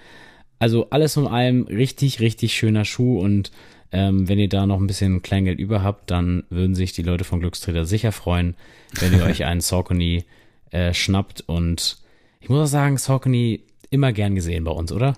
Also 0.59 0.91
alles 0.91 1.17
in 1.17 1.27
allem 1.27 1.63
richtig, 1.65 2.21
richtig 2.21 2.55
schöner 2.55 2.85
Schuh 2.85 3.19
und 3.19 3.51
Ähm, 3.93 4.29
wenn 4.29 4.39
ihr 4.39 4.49
da 4.49 4.67
noch 4.67 4.79
ein 4.79 4.87
bisschen 4.87 5.21
Kleingeld 5.21 5.59
über 5.59 5.83
habt, 5.83 6.11
dann 6.11 6.45
würden 6.49 6.75
sich 6.77 6.93
die 6.93 7.03
Leute 7.03 7.25
von 7.25 7.41
Glücksträger 7.41 7.85
sicher 7.85 8.13
freuen, 8.13 8.55
wenn 9.01 9.13
ihr 9.13 9.25
euch 9.29 9.45
einen 9.45 9.61
Saucony 9.61 10.25
äh, 10.71 10.95
schnappt. 10.95 11.43
Und 11.47 11.99
ich 12.41 12.49
muss 12.49 12.61
auch 12.61 12.71
sagen, 12.71 12.99
Saucony 12.99 13.65
immer 13.91 14.13
gern 14.13 14.37
gesehen 14.37 14.63
bei 14.63 14.71
uns, 14.71 14.93
oder? 14.93 15.15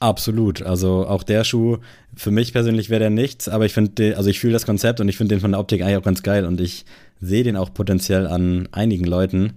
Absolut. 0.00 0.62
Also 0.62 1.06
auch 1.06 1.22
der 1.22 1.44
Schuh, 1.44 1.78
für 2.16 2.30
mich 2.30 2.52
persönlich 2.52 2.90
wäre 2.90 3.00
der 3.00 3.10
nichts, 3.10 3.48
aber 3.48 3.66
ich 3.66 3.72
finde, 3.72 4.16
also 4.16 4.30
ich 4.30 4.40
fühle 4.40 4.52
das 4.54 4.66
Konzept 4.66 5.00
und 5.00 5.08
ich 5.08 5.16
finde 5.16 5.34
den 5.34 5.40
von 5.40 5.52
der 5.52 5.60
Optik 5.60 5.82
eigentlich 5.82 5.96
auch 5.98 6.02
ganz 6.02 6.22
geil 6.22 6.46
und 6.46 6.60
ich 6.60 6.84
sehe 7.24 7.44
den 7.44 7.56
auch 7.56 7.72
potenziell 7.72 8.26
an 8.26 8.68
einigen 8.72 9.04
Leuten. 9.04 9.54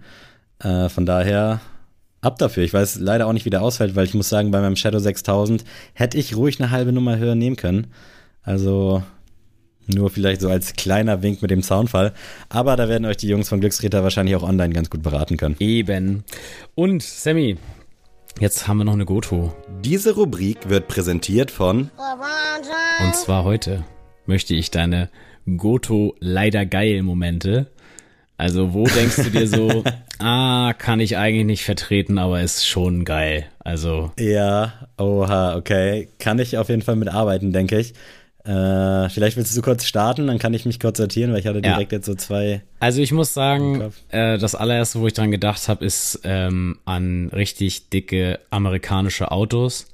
Äh, 0.59 0.89
von 0.89 1.05
daher 1.05 1.61
ab 2.21 2.37
dafür. 2.37 2.63
Ich 2.63 2.73
weiß 2.73 2.99
leider 2.99 3.27
auch 3.27 3.33
nicht, 3.33 3.45
wie 3.45 3.49
der 3.49 3.61
ausfällt, 3.61 3.95
weil 3.95 4.05
ich 4.05 4.13
muss 4.13 4.29
sagen, 4.29 4.51
bei 4.51 4.61
meinem 4.61 4.75
Shadow 4.75 4.99
6000 4.99 5.63
hätte 5.93 6.17
ich 6.17 6.35
ruhig 6.35 6.59
eine 6.59 6.71
halbe 6.71 6.91
Nummer 6.91 7.17
höher 7.17 7.35
nehmen 7.35 7.55
können. 7.55 7.87
Also 8.41 9.03
nur 9.87 10.09
vielleicht 10.09 10.41
so 10.41 10.49
als 10.49 10.73
kleiner 10.73 11.21
Wink 11.23 11.41
mit 11.41 11.51
dem 11.51 11.63
Zaunfall. 11.63 12.13
Aber 12.49 12.75
da 12.75 12.89
werden 12.89 13.05
euch 13.05 13.17
die 13.17 13.27
Jungs 13.27 13.49
von 13.49 13.59
Glückstreter 13.59 14.03
wahrscheinlich 14.03 14.35
auch 14.35 14.43
online 14.43 14.73
ganz 14.73 14.89
gut 14.89 15.01
beraten 15.01 15.37
können. 15.37 15.55
Eben. 15.59 16.23
Und 16.75 17.03
Sammy, 17.03 17.57
jetzt 18.39 18.67
haben 18.67 18.77
wir 18.77 18.83
noch 18.83 18.93
eine 18.93 19.05
Goto. 19.05 19.53
Diese 19.83 20.15
Rubrik 20.15 20.69
wird 20.69 20.87
präsentiert 20.87 21.51
von. 21.51 21.91
Und 23.03 23.15
zwar 23.15 23.43
heute 23.43 23.85
möchte 24.25 24.53
ich 24.55 24.71
deine 24.71 25.09
Goto 25.55 26.15
leider 26.19 26.65
geil 26.65 27.03
Momente. 27.03 27.67
Also 28.37 28.73
wo 28.73 28.85
denkst 28.85 29.15
du 29.15 29.29
dir 29.31 29.47
so, 29.47 29.83
ah, 30.19 30.73
kann 30.77 30.99
ich 30.99 31.17
eigentlich 31.17 31.45
nicht 31.45 31.63
vertreten, 31.63 32.17
aber 32.17 32.41
ist 32.41 32.67
schon 32.67 33.05
geil. 33.05 33.45
Also. 33.59 34.11
Ja, 34.19 34.73
oha, 34.97 35.55
okay. 35.55 36.09
Kann 36.19 36.37
ich 36.37 36.57
auf 36.57 36.69
jeden 36.69 36.83
Fall 36.83 36.97
mitarbeiten, 36.97 37.51
denke 37.51 37.79
ich. 37.79 37.93
Äh, 38.47 39.09
vielleicht 39.09 39.35
willst 39.35 39.57
du 39.57 39.61
kurz 39.61 39.83
starten, 39.85 40.27
dann 40.27 40.39
kann 40.39 40.53
ich 40.53 40.65
mich 40.65 40.79
kurz 40.79 40.97
sortieren, 40.97 41.33
weil 41.33 41.39
ich 41.39 41.47
hatte 41.47 41.61
direkt 41.61 41.91
ja. 41.91 41.97
jetzt 41.97 42.05
so 42.05 42.15
zwei. 42.15 42.61
Also 42.79 43.01
ich 43.01 43.11
muss 43.11 43.33
sagen, 43.33 43.91
äh, 44.09 44.37
das 44.37 44.55
allererste, 44.55 45.01
wo 45.01 45.07
ich 45.07 45.13
dran 45.13 45.31
gedacht 45.31 45.67
habe, 45.67 45.83
ist 45.83 46.21
ähm, 46.23 46.77
an 46.85 47.29
richtig 47.33 47.89
dicke 47.89 48.39
amerikanische 48.49 49.31
Autos. 49.31 49.87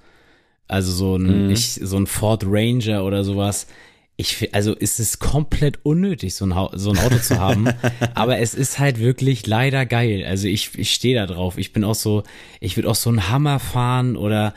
Also 0.68 0.92
so 0.92 1.16
ein, 1.16 1.46
mhm. 1.46 1.52
ich, 1.52 1.80
so 1.82 1.98
ein 1.98 2.06
Ford 2.06 2.44
Ranger 2.46 3.04
oder 3.06 3.24
sowas. 3.24 3.68
Ich, 4.16 4.54
also 4.54 4.74
ist 4.74 5.00
es 5.00 5.18
komplett 5.18 5.80
unnötig, 5.84 6.36
so 6.36 6.46
ein, 6.46 6.54
so 6.74 6.92
ein 6.92 7.00
Auto 7.00 7.18
zu 7.18 7.40
haben. 7.40 7.68
aber 8.14 8.40
es 8.40 8.54
ist 8.54 8.78
halt 8.78 9.00
wirklich 9.00 9.48
leider 9.48 9.86
geil. 9.86 10.24
Also 10.26 10.48
ich, 10.48 10.78
ich 10.78 10.92
stehe 10.92 11.16
da 11.16 11.26
drauf. 11.26 11.58
Ich 11.58 11.74
bin 11.74 11.84
auch 11.84 11.96
so, 11.96 12.24
ich 12.60 12.78
würde 12.78 12.90
auch 12.90 12.96
so 12.96 13.10
einen 13.10 13.30
Hammer 13.30 13.60
fahren 13.60 14.16
oder 14.16 14.54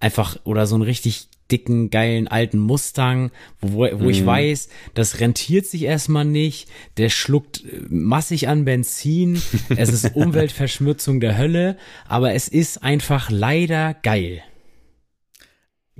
einfach, 0.00 0.38
oder 0.44 0.66
so 0.66 0.74
einen 0.74 0.84
richtig 0.84 1.28
dicken, 1.50 1.90
geilen 1.90 2.28
alten 2.28 2.58
Mustang, 2.58 3.30
wo, 3.60 3.86
wo 3.92 4.04
mhm. 4.04 4.08
ich 4.08 4.24
weiß, 4.24 4.68
das 4.94 5.20
rentiert 5.20 5.66
sich 5.66 5.82
erstmal 5.82 6.24
nicht, 6.24 6.68
der 6.96 7.10
schluckt 7.10 7.64
äh, 7.64 7.82
massig 7.88 8.48
an 8.48 8.64
Benzin, 8.64 9.40
es 9.76 9.90
ist 9.90 10.14
Umweltverschmutzung 10.14 11.20
der 11.20 11.36
Hölle, 11.36 11.76
aber 12.08 12.32
es 12.32 12.48
ist 12.48 12.82
einfach 12.82 13.30
leider 13.30 13.94
geil. 13.94 14.42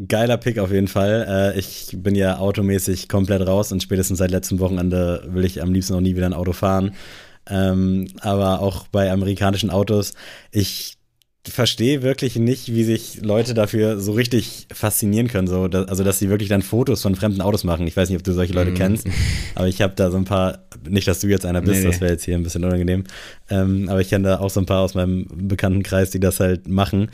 Geiler 0.08 0.38
Pick 0.38 0.58
auf 0.58 0.72
jeden 0.72 0.88
Fall. 0.88 1.52
Äh, 1.54 1.58
ich 1.58 1.90
bin 1.96 2.14
ja 2.14 2.38
automäßig 2.38 3.08
komplett 3.08 3.46
raus 3.46 3.70
und 3.70 3.82
spätestens 3.82 4.18
seit 4.18 4.30
letztem 4.30 4.58
Wochenende 4.58 5.24
will 5.28 5.44
ich 5.44 5.62
am 5.62 5.72
liebsten 5.72 5.94
auch 5.94 6.00
nie 6.00 6.16
wieder 6.16 6.26
ein 6.26 6.32
Auto 6.32 6.52
fahren. 6.52 6.94
Ähm, 7.48 8.08
aber 8.20 8.60
auch 8.60 8.88
bei 8.88 9.12
amerikanischen 9.12 9.70
Autos, 9.70 10.14
ich 10.50 10.96
verstehe 11.46 12.02
wirklich 12.02 12.36
nicht, 12.36 12.72
wie 12.72 12.84
sich 12.84 13.20
Leute 13.22 13.52
dafür 13.52 14.00
so 14.00 14.12
richtig 14.12 14.66
faszinieren 14.72 15.28
können. 15.28 15.46
So, 15.46 15.64
also, 15.64 16.02
dass 16.02 16.18
sie 16.18 16.30
wirklich 16.30 16.48
dann 16.48 16.62
Fotos 16.62 17.02
von 17.02 17.14
fremden 17.14 17.42
Autos 17.42 17.64
machen. 17.64 17.86
Ich 17.86 17.96
weiß 17.96 18.08
nicht, 18.08 18.16
ob 18.16 18.24
du 18.24 18.32
solche 18.32 18.54
Leute 18.54 18.70
mm. 18.70 18.74
kennst, 18.74 19.06
aber 19.54 19.68
ich 19.68 19.82
habe 19.82 19.92
da 19.94 20.10
so 20.10 20.16
ein 20.16 20.24
paar, 20.24 20.64
nicht, 20.88 21.06
dass 21.06 21.20
du 21.20 21.26
jetzt 21.26 21.44
einer 21.44 21.60
bist, 21.60 21.82
nee, 21.82 21.86
das 21.86 22.00
wäre 22.00 22.12
jetzt 22.12 22.24
hier 22.24 22.34
ein 22.34 22.42
bisschen 22.42 22.64
unangenehm. 22.64 23.04
Ähm, 23.50 23.88
aber 23.90 24.00
ich 24.00 24.08
kenne 24.08 24.28
da 24.28 24.40
auch 24.40 24.50
so 24.50 24.60
ein 24.60 24.66
paar 24.66 24.80
aus 24.80 24.94
meinem 24.94 25.26
Bekanntenkreis, 25.30 26.10
die 26.10 26.20
das 26.20 26.40
halt 26.40 26.66
machen. 26.66 27.10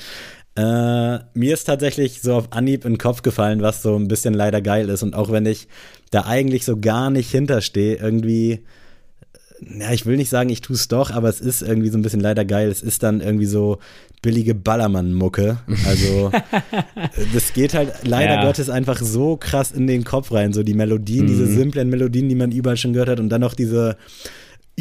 Äh, 0.60 1.20
mir 1.34 1.54
ist 1.54 1.64
tatsächlich 1.64 2.20
so 2.20 2.34
auf 2.34 2.52
Anhieb 2.52 2.84
in 2.84 2.92
den 2.94 2.98
Kopf 2.98 3.22
gefallen, 3.22 3.62
was 3.62 3.82
so 3.82 3.96
ein 3.96 4.08
bisschen 4.08 4.34
leider 4.34 4.60
geil 4.60 4.88
ist. 4.88 5.02
Und 5.02 5.14
auch 5.14 5.32
wenn 5.32 5.46
ich 5.46 5.68
da 6.10 6.26
eigentlich 6.26 6.64
so 6.64 6.78
gar 6.78 7.10
nicht 7.10 7.30
hinterstehe, 7.30 7.96
irgendwie, 7.96 8.60
ja, 9.60 9.92
ich 9.92 10.04
will 10.04 10.16
nicht 10.16 10.28
sagen, 10.28 10.50
ich 10.50 10.60
tue 10.60 10.76
es 10.76 10.88
doch, 10.88 11.10
aber 11.12 11.28
es 11.28 11.40
ist 11.40 11.62
irgendwie 11.62 11.88
so 11.88 11.96
ein 11.96 12.02
bisschen 12.02 12.20
leider 12.20 12.44
geil. 12.44 12.68
Es 12.68 12.82
ist 12.82 13.02
dann 13.02 13.20
irgendwie 13.20 13.46
so 13.46 13.78
billige 14.20 14.54
Ballermann-Mucke. 14.54 15.58
Also, 15.86 16.30
das 17.32 17.54
geht 17.54 17.72
halt 17.72 17.92
leider 18.02 18.34
ja. 18.34 18.44
Gottes 18.44 18.68
einfach 18.68 19.00
so 19.00 19.36
krass 19.38 19.70
in 19.72 19.86
den 19.86 20.04
Kopf 20.04 20.30
rein. 20.32 20.52
So 20.52 20.62
die 20.62 20.74
Melodien, 20.74 21.24
mhm. 21.24 21.28
diese 21.28 21.46
simplen 21.46 21.88
Melodien, 21.88 22.28
die 22.28 22.34
man 22.34 22.52
überall 22.52 22.76
schon 22.76 22.92
gehört 22.92 23.08
hat 23.08 23.20
und 23.20 23.30
dann 23.30 23.40
noch 23.40 23.54
diese 23.54 23.96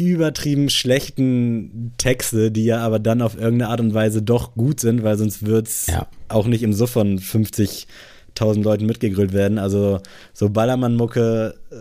übertrieben 0.08 0.70
schlechten 0.70 1.92
Texte, 1.98 2.50
die 2.50 2.64
ja 2.64 2.78
aber 2.78 2.98
dann 2.98 3.22
auf 3.22 3.34
irgendeine 3.34 3.68
Art 3.68 3.80
und 3.80 3.94
Weise 3.94 4.22
doch 4.22 4.54
gut 4.54 4.80
sind, 4.80 5.02
weil 5.02 5.18
sonst 5.18 5.44
wird 5.46 5.68
es 5.68 5.86
ja. 5.86 6.06
auch 6.28 6.46
nicht 6.46 6.62
im 6.62 6.72
Suff 6.72 6.90
von 6.90 7.18
50.000 7.18 8.62
Leuten 8.62 8.86
mitgegrillt 8.86 9.32
werden. 9.32 9.58
Also 9.58 10.00
so 10.32 10.50
Ballermann-Mucke, 10.50 11.54
äh, 11.70 11.74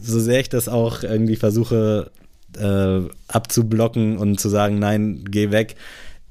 so 0.00 0.18
sehr 0.18 0.40
ich 0.40 0.48
das 0.48 0.68
auch 0.68 1.02
irgendwie 1.02 1.36
versuche 1.36 2.10
äh, 2.58 3.00
abzublocken 3.28 4.18
und 4.18 4.40
zu 4.40 4.48
sagen, 4.48 4.78
nein, 4.78 5.24
geh 5.30 5.50
weg. 5.50 5.76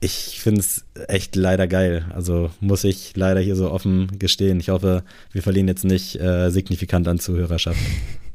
Ich 0.02 0.40
finde 0.42 0.62
es 0.62 0.86
echt 1.08 1.36
leider 1.36 1.68
geil. 1.68 2.06
Also 2.14 2.52
muss 2.62 2.84
ich 2.86 3.16
leider 3.16 3.42
hier 3.42 3.56
so 3.56 3.70
offen 3.70 4.18
gestehen. 4.18 4.60
Ich 4.60 4.70
hoffe, 4.70 5.04
wir 5.32 5.44
verlieren 5.44 5.68
jetzt 5.68 5.84
nicht 5.84 6.20
äh, 6.20 6.50
signifikant 6.50 7.08
an 7.08 7.20
Zuhörerschaft. 7.20 7.80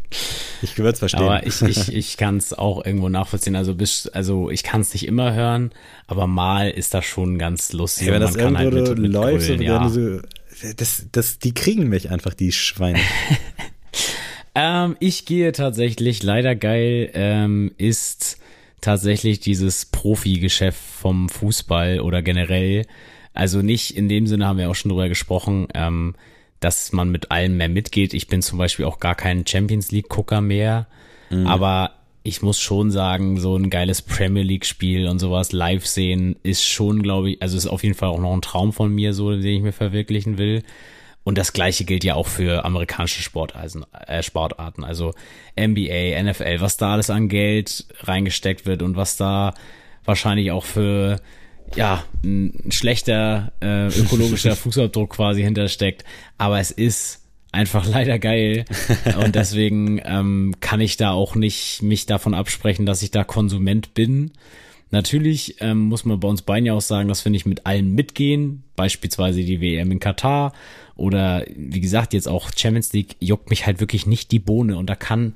Ich 0.65 0.79
würde 0.79 0.91
es 0.91 0.99
verstehen. 0.99 1.23
Aber 1.23 1.47
ich, 1.47 1.61
ich, 1.63 1.95
ich 1.95 2.17
kann 2.17 2.39
es 2.39 2.53
auch 2.53 2.85
irgendwo 2.85 3.09
nachvollziehen. 3.09 3.55
Also, 3.55 3.75
bis, 3.75 4.09
also 4.09 4.51
ich 4.51 4.63
kann 4.63 4.81
es 4.81 4.95
nicht 4.95 5.07
immer 5.07 5.35
hören, 5.35 5.73
aber 6.07 6.27
mal 6.27 6.71
ist 6.71 6.95
das 6.95 7.05
schon 7.05 7.39
ganz 7.39 7.73
lustig. 7.73 8.07
Ja, 8.07 8.15
wenn 8.15 8.23
das 8.23 8.35
irgendwo 8.35 8.59
halt 8.59 8.75
mit, 8.75 8.99
mit 8.99 9.13
läuft, 9.13 9.61
ja. 9.61 9.89
so, 9.89 10.21
das, 10.77 11.07
das, 11.13 11.39
die 11.39 11.53
kriegen 11.53 11.89
mich 11.89 12.11
einfach, 12.11 12.33
die 12.33 12.53
Schweine. 12.53 13.01
ähm, 14.55 14.97
ich 15.01 15.27
gehe 15.27 15.53
tatsächlich, 15.53 16.23
leider 16.23 16.57
geil, 16.57 17.11
ähm, 17.13 17.73
ist 17.77 18.39
tatsächlich 18.81 19.41
dieses 19.41 19.87
Profi-Geschäft 19.87 20.81
vom 20.81 21.29
Fußball 21.29 22.01
oder 22.01 22.23
generell. 22.23 22.87
Also 23.35 23.63
nicht 23.63 23.97
in 23.97 24.09
dem 24.09 24.27
Sinne 24.27 24.47
haben 24.47 24.59
wir 24.59 24.71
auch 24.71 24.75
schon 24.75 24.91
drüber 24.91 25.09
gesprochen. 25.09 25.69
Ähm, 25.75 26.15
dass 26.61 26.93
man 26.93 27.11
mit 27.11 27.31
allem 27.31 27.57
mehr 27.57 27.69
mitgeht. 27.69 28.15
Ich 28.15 28.29
bin 28.29 28.43
zum 28.43 28.59
Beispiel 28.59 28.85
auch 28.85 29.01
gar 29.01 29.15
kein 29.15 29.47
Champions 29.47 29.91
League-Gucker 29.91 30.41
mehr, 30.41 30.87
mhm. 31.31 31.47
aber 31.47 31.93
ich 32.27 32.41
muss 32.41 32.59
schon 32.59 32.91
sagen, 32.91 33.39
so 33.39 33.55
ein 33.55 33.69
geiles 33.69 34.01
Premier 34.01 34.43
League-Spiel 34.43 35.09
und 35.09 35.19
sowas 35.19 35.53
live 35.53 35.87
sehen 35.87 36.37
ist 36.43 36.65
schon, 36.65 37.03
glaube 37.03 37.33
ich, 37.33 37.43
also 37.43 37.57
ist 37.57 37.67
auf 37.67 37.83
jeden 37.83 37.95
Fall 37.95 38.09
auch 38.09 38.19
noch 38.19 38.33
ein 38.33 38.41
Traum 38.41 38.73
von 38.73 38.93
mir, 38.93 39.13
so 39.13 39.31
den 39.31 39.45
ich 39.45 39.63
mir 39.63 39.73
verwirklichen 39.73 40.39
will. 40.39 40.63
Und 41.23 41.39
das 41.39 41.53
gleiche 41.53 41.85
gilt 41.85 42.03
ja 42.03 42.15
auch 42.15 42.27
für 42.27 42.65
amerikanische 42.65 43.23
Sportarten, 43.23 43.85
äh, 44.07 44.23
Sportarten, 44.23 44.85
also 44.85 45.13
NBA, 45.59 46.23
NFL, 46.23 46.61
was 46.61 46.79
da 46.79 46.93
alles 46.95 47.11
an 47.11 47.29
Geld 47.29 47.87
reingesteckt 48.01 48.65
wird 48.65 48.83
und 48.83 48.97
was 48.97 49.17
da 49.17 49.55
wahrscheinlich 50.05 50.51
auch 50.51 50.65
für 50.65 51.21
ja, 51.75 52.05
ein 52.23 52.71
schlechter 52.71 53.53
äh, 53.61 53.89
ökologischer 53.89 54.57
Fußabdruck 54.57 55.11
quasi 55.11 55.43
hintersteckt. 55.43 56.05
Aber 56.39 56.61
es 56.61 56.71
ist 56.71 57.21
einfach 57.53 57.87
leider 57.87 58.19
geil. 58.19 58.65
Und 59.25 59.35
deswegen 59.35 60.01
ähm, 60.05 60.55
kann 60.61 60.81
ich 60.81 60.97
da 60.97 61.13
auch 61.13 61.35
nicht 61.35 61.83
mich 61.83 62.07
davon 62.07 62.35
absprechen, 62.35 62.87
dass 62.87 63.03
ich 63.03 63.11
da 63.11 63.25
Konsument 63.25 63.95
bin. 63.95 64.33
Natürlich 64.91 65.57
ähm, 65.61 65.81
muss 65.81 66.05
man 66.05 66.21
bei 66.21 66.29
uns 66.29 66.43
beiden 66.43 66.67
ja 66.67 66.75
auch 66.75 66.81
sagen, 66.81 67.09
dass 67.09 67.25
wir 67.25 67.31
nicht 67.31 67.47
mit 67.47 67.67
allen 67.67 67.95
mitgehen. 67.95 68.63
Beispielsweise 68.77 69.43
die 69.43 69.61
WM 69.61 69.91
in 69.91 70.01
Katar 70.01 70.53
oder 70.97 71.45
wie 71.57 71.81
gesagt 71.81 72.13
jetzt 72.13 72.29
auch 72.29 72.51
Champions 72.57 72.93
League 72.93 73.17
juckt 73.19 73.51
mich 73.51 73.67
halt 73.67 73.81
wirklich 73.81 74.07
nicht 74.07 74.31
die 74.31 74.39
Bohne 74.39 74.77
und 74.77 74.89
da 74.89 74.95
kann 74.95 75.35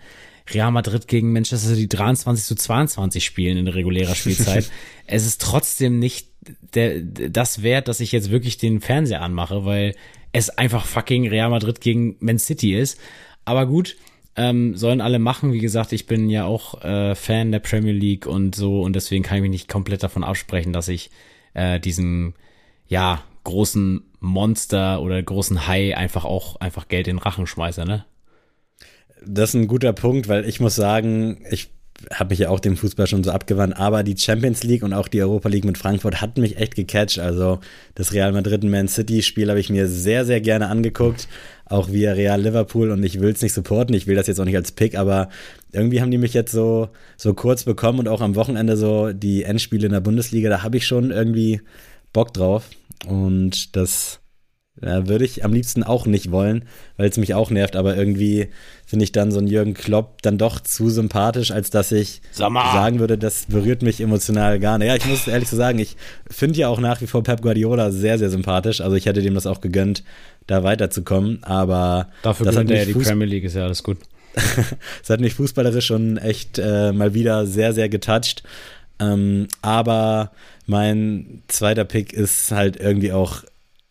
Real 0.53 0.70
Madrid 0.70 1.09
gegen 1.09 1.32
Manchester 1.32 1.68
City 1.68 1.88
23 1.88 2.44
zu 2.44 2.55
22 2.55 3.24
spielen 3.24 3.59
in 3.59 3.68
regulärer 3.68 4.14
Spielzeit. 4.14 4.70
es 5.07 5.26
ist 5.26 5.40
trotzdem 5.40 5.99
nicht 5.99 6.28
der, 6.74 7.01
das 7.01 7.62
wert, 7.62 7.88
dass 7.88 8.01
ich 8.01 8.12
jetzt 8.12 8.30
wirklich 8.30 8.59
den 8.59 8.80
Fernseher 8.80 9.22
anmache, 9.22 9.64
weil 9.64 9.94
es 10.32 10.51
einfach 10.51 10.84
fucking 10.84 11.28
Real 11.28 11.51
Madrid 11.51 11.80
gegen 11.80 12.16
Man 12.20 12.38
City 12.38 12.74
ist. 12.74 12.99
Aber 13.44 13.66
gut, 13.66 13.96
ähm, 14.36 14.76
sollen 14.76 15.01
alle 15.01 15.18
machen. 15.18 15.53
Wie 15.53 15.59
gesagt, 15.59 15.92
ich 15.92 16.07
bin 16.07 16.30
ja 16.30 16.44
auch 16.44 16.82
äh, 16.82 17.14
Fan 17.14 17.51
der 17.51 17.59
Premier 17.59 17.92
League 17.92 18.26
und 18.26 18.55
so 18.55 18.82
und 18.82 18.94
deswegen 18.94 19.24
kann 19.24 19.38
ich 19.38 19.42
mich 19.42 19.51
nicht 19.51 19.68
komplett 19.68 20.03
davon 20.03 20.24
absprechen, 20.24 20.72
dass 20.72 20.88
ich 20.88 21.11
äh, 21.55 21.80
diesen 21.80 22.34
ja 22.86 23.22
großen 23.44 24.03
Monster 24.20 25.03
oder 25.03 25.22
großen 25.22 25.66
Hai 25.66 25.96
einfach 25.96 26.24
auch 26.24 26.57
einfach 26.57 26.88
Geld 26.88 27.09
in 27.09 27.16
den 27.16 27.22
Rachen 27.22 27.46
schmeiße, 27.46 27.84
ne? 27.84 28.05
Das 29.26 29.50
ist 29.50 29.54
ein 29.54 29.66
guter 29.66 29.92
Punkt, 29.92 30.28
weil 30.28 30.48
ich 30.48 30.60
muss 30.60 30.76
sagen, 30.76 31.44
ich 31.50 31.70
habe 32.12 32.30
mich 32.30 32.38
ja 32.38 32.48
auch 32.48 32.60
dem 32.60 32.76
Fußball 32.76 33.06
schon 33.06 33.24
so 33.24 33.32
abgewandt, 33.32 33.76
aber 33.76 34.02
die 34.04 34.16
Champions 34.16 34.62
League 34.62 34.82
und 34.82 34.92
auch 34.92 35.08
die 35.08 35.20
Europa 35.20 35.48
League 35.48 35.64
mit 35.64 35.78
Frankfurt 35.78 36.20
hat 36.20 36.38
mich 36.38 36.56
echt 36.56 36.76
gecatcht. 36.76 37.18
Also 37.18 37.58
das 37.94 38.12
Real 38.12 38.32
Madrid 38.32 38.62
und 38.62 38.70
Man 38.70 38.88
City 38.88 39.22
Spiel 39.22 39.48
habe 39.48 39.58
ich 39.58 39.68
mir 39.68 39.88
sehr, 39.88 40.24
sehr 40.24 40.40
gerne 40.40 40.68
angeguckt, 40.68 41.26
auch 41.64 41.90
via 41.90 42.12
Real 42.12 42.40
Liverpool 42.40 42.90
und 42.90 43.02
ich 43.02 43.20
will 43.20 43.32
es 43.32 43.42
nicht 43.42 43.52
supporten, 43.52 43.94
ich 43.94 44.06
will 44.06 44.14
das 44.14 44.28
jetzt 44.28 44.40
auch 44.40 44.44
nicht 44.44 44.56
als 44.56 44.72
Pick, 44.72 44.96
aber 44.96 45.28
irgendwie 45.72 46.00
haben 46.00 46.10
die 46.10 46.18
mich 46.18 46.34
jetzt 46.34 46.52
so, 46.52 46.88
so 47.16 47.34
kurz 47.34 47.64
bekommen 47.64 47.98
und 47.98 48.08
auch 48.08 48.20
am 48.20 48.36
Wochenende 48.36 48.76
so 48.76 49.12
die 49.12 49.42
Endspiele 49.42 49.86
in 49.86 49.92
der 49.92 50.00
Bundesliga, 50.00 50.48
da 50.48 50.62
habe 50.62 50.76
ich 50.76 50.86
schon 50.86 51.10
irgendwie 51.10 51.60
Bock 52.12 52.32
drauf 52.32 52.70
und 53.06 53.74
das 53.74 54.20
ja, 54.81 55.09
würde 55.09 55.24
ich 55.24 55.45
am 55.45 55.53
liebsten 55.53 55.83
auch 55.83 56.07
nicht 56.07 56.31
wollen, 56.31 56.64
weil 56.97 57.09
es 57.09 57.16
mich 57.16 57.35
auch 57.35 57.51
nervt, 57.51 57.74
aber 57.74 57.97
irgendwie 57.97 58.49
finde 58.87 59.05
ich 59.05 59.12
dann 59.12 59.33
so 59.33 59.39
einen 59.39 59.49
Jürgen 59.49 59.74
Klopp 59.74 60.22
dann 60.22 60.39
doch 60.39 60.61
zu 60.61 60.89
sympathisch, 60.89 61.51
als 61.51 61.70
dass 61.70 61.93
ich 61.93 62.22
sagen 62.33 63.01
würde, 63.01 63.18
das 63.18 63.47
berührt 63.47 63.83
mich 63.83 64.01
emotional 64.01 64.61
gar 64.61 64.79
nicht. 64.79 64.89
Ja, 64.89 64.97
ich 64.97 65.07
muss 65.07 65.26
ehrlich 65.26 65.49
so 65.49 65.57
sagen, 65.57 65.79
ich 65.79 65.97
finde 66.31 66.59
ja 66.59 66.68
auch 66.68 66.81
nach 66.81 67.01
wie 67.01 67.07
vor 67.07 67.22
Pep 67.22 67.43
Guardiola 67.43 67.91
sehr, 67.91 68.18
sehr 68.18 68.31
sympathisch. 68.31 68.81
Also 68.81 68.97
ich 68.97 69.07
hätte 69.07 69.22
dem 69.22 69.35
das 69.35 69.47
auch 69.47 69.61
gegönnt, 69.61 70.05
da 70.47 70.62
weiterzukommen, 70.62 71.43
aber 71.43 72.09
dafür 72.22 72.47
das 72.47 72.57
hat 72.57 72.70
er 72.70 72.79
ja 72.79 72.85
die 72.85 72.93
Premier 72.93 73.26
League, 73.26 73.45
ist 73.45 73.57
ja 73.57 73.64
alles 73.64 73.83
gut. 73.83 73.99
das 74.35 75.11
hat 75.11 75.20
mich 75.20 75.35
fußballerisch 75.35 75.87
schon 75.87 76.16
echt 76.18 76.59
äh, 76.59 76.93
mal 76.93 77.14
wieder 77.14 77.47
sehr, 77.47 77.72
sehr 77.72 77.89
getoucht. 77.89 78.43
Ähm, 79.01 79.49
aber 79.62 80.33
mein 80.66 81.43
zweiter 81.49 81.85
Pick 81.85 82.12
ist 82.12 82.53
halt 82.53 82.79
irgendwie 82.79 83.12
auch 83.12 83.43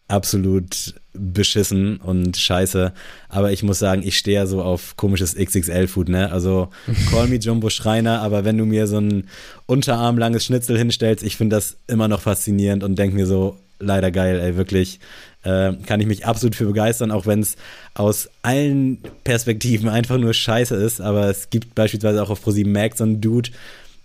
absolut 0.08 0.96
beschissen 1.14 1.98
und 1.98 2.38
scheiße. 2.38 2.94
Aber 3.30 3.52
ich 3.52 3.64
muss 3.64 3.80
sagen, 3.80 4.04
ich 4.06 4.18
stehe 4.18 4.38
ja 4.40 4.46
so 4.46 4.62
auf 4.62 4.96
komisches 4.96 5.36
XXL-Food, 5.36 6.10
ne? 6.10 6.32
Also 6.32 6.70
call 7.10 7.28
me 7.28 7.36
Jumbo 7.36 7.70
Schreiner, 7.70 8.22
aber 8.22 8.46
wenn 8.46 8.58
du 8.58 8.66
mir 8.66 8.88
so 8.88 9.00
ein 9.00 9.28
unterarmlanges 9.66 10.46
Schnitzel 10.46 10.78
hinstellst, 10.78 11.24
ich 11.24 11.36
finde 11.36 11.56
das 11.56 11.78
immer 11.88 12.08
noch 12.08 12.22
faszinierend 12.22 12.84
und 12.84 12.98
denke 12.98 13.16
mir 13.16 13.26
so, 13.26 13.58
leider 13.80 14.12
geil, 14.12 14.40
ey, 14.40 14.58
wirklich. 14.58 15.00
Äh, 15.44 15.74
kann 15.86 16.00
ich 16.02 16.08
mich 16.08 16.26
absolut 16.26 16.56
für 16.56 16.66
begeistern, 16.66 17.12
auch 17.12 17.26
wenn 17.26 17.40
es 17.40 17.56
aus 17.94 18.30
allen 18.42 19.00
Perspektiven 19.24 19.88
einfach 19.88 20.18
nur 20.18 20.34
scheiße 20.34 20.76
ist. 20.76 21.00
Aber 21.00 21.30
es 21.30 21.50
gibt 21.50 21.76
beispielsweise 21.76 22.22
auch 22.22 22.30
auf 22.30 22.42
ProSieben 22.42 22.74
Max 22.74 22.98
so 22.98 23.04
einen 23.04 23.22
Dude, 23.22 23.52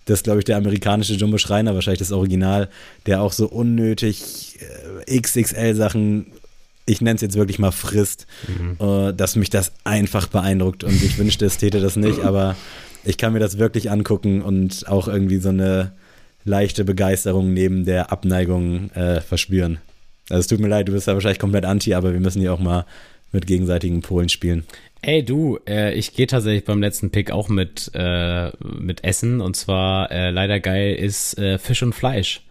das 0.04 0.20
ist, 0.20 0.24
glaube 0.24 0.40
ich, 0.40 0.44
der 0.44 0.56
amerikanische 0.56 1.14
Jumbo 1.14 1.38
Schreiner, 1.38 1.74
wahrscheinlich 1.74 2.00
das 2.00 2.12
Original, 2.12 2.68
der 3.06 3.22
auch 3.22 3.32
so 3.32 3.46
unnötig 3.46 4.58
äh, 5.06 5.20
XXL-Sachen, 5.20 6.26
ich 6.86 7.00
nenne 7.00 7.16
es 7.16 7.22
jetzt 7.22 7.36
wirklich 7.36 7.58
mal 7.58 7.70
frisst, 7.70 8.26
mhm. 8.48 8.76
äh, 8.84 9.12
dass 9.12 9.36
mich 9.36 9.50
das 9.50 9.72
einfach 9.84 10.26
beeindruckt 10.26 10.84
und 10.84 11.02
ich 11.02 11.18
wünschte, 11.18 11.46
es 11.46 11.58
täte 11.58 11.80
das 11.80 11.96
nicht, 11.96 12.20
aber 12.20 12.56
ich 13.04 13.18
kann 13.18 13.32
mir 13.32 13.40
das 13.40 13.58
wirklich 13.58 13.90
angucken 13.90 14.42
und 14.42 14.88
auch 14.88 15.08
irgendwie 15.08 15.38
so 15.38 15.50
eine 15.50 15.92
leichte 16.44 16.84
Begeisterung 16.84 17.52
neben 17.52 17.84
der 17.84 18.10
Abneigung 18.10 18.90
äh, 18.92 19.20
verspüren. 19.20 19.78
Also 20.28 20.40
es 20.40 20.46
tut 20.48 20.60
mir 20.60 20.68
leid, 20.68 20.88
du 20.88 20.92
bist 20.92 21.06
ja 21.06 21.14
wahrscheinlich 21.14 21.38
komplett 21.38 21.64
anti, 21.64 21.94
aber 21.94 22.12
wir 22.12 22.20
müssen 22.20 22.40
hier 22.40 22.52
auch 22.52 22.60
mal 22.60 22.84
mit 23.32 23.46
gegenseitigen 23.46 24.02
Polen 24.02 24.28
spielen. 24.28 24.64
Ey 25.04 25.24
du, 25.24 25.58
äh, 25.68 25.94
ich 25.94 26.14
gehe 26.14 26.28
tatsächlich 26.28 26.64
beim 26.64 26.80
letzten 26.80 27.10
Pick 27.10 27.32
auch 27.32 27.48
mit, 27.48 27.90
äh, 27.92 28.50
mit 28.62 29.02
Essen 29.02 29.40
und 29.40 29.56
zwar 29.56 30.12
äh, 30.12 30.30
leider 30.30 30.60
geil 30.60 30.94
ist 30.94 31.36
äh, 31.38 31.58
Fisch 31.58 31.82
und 31.82 31.92
Fleisch. 31.92 32.42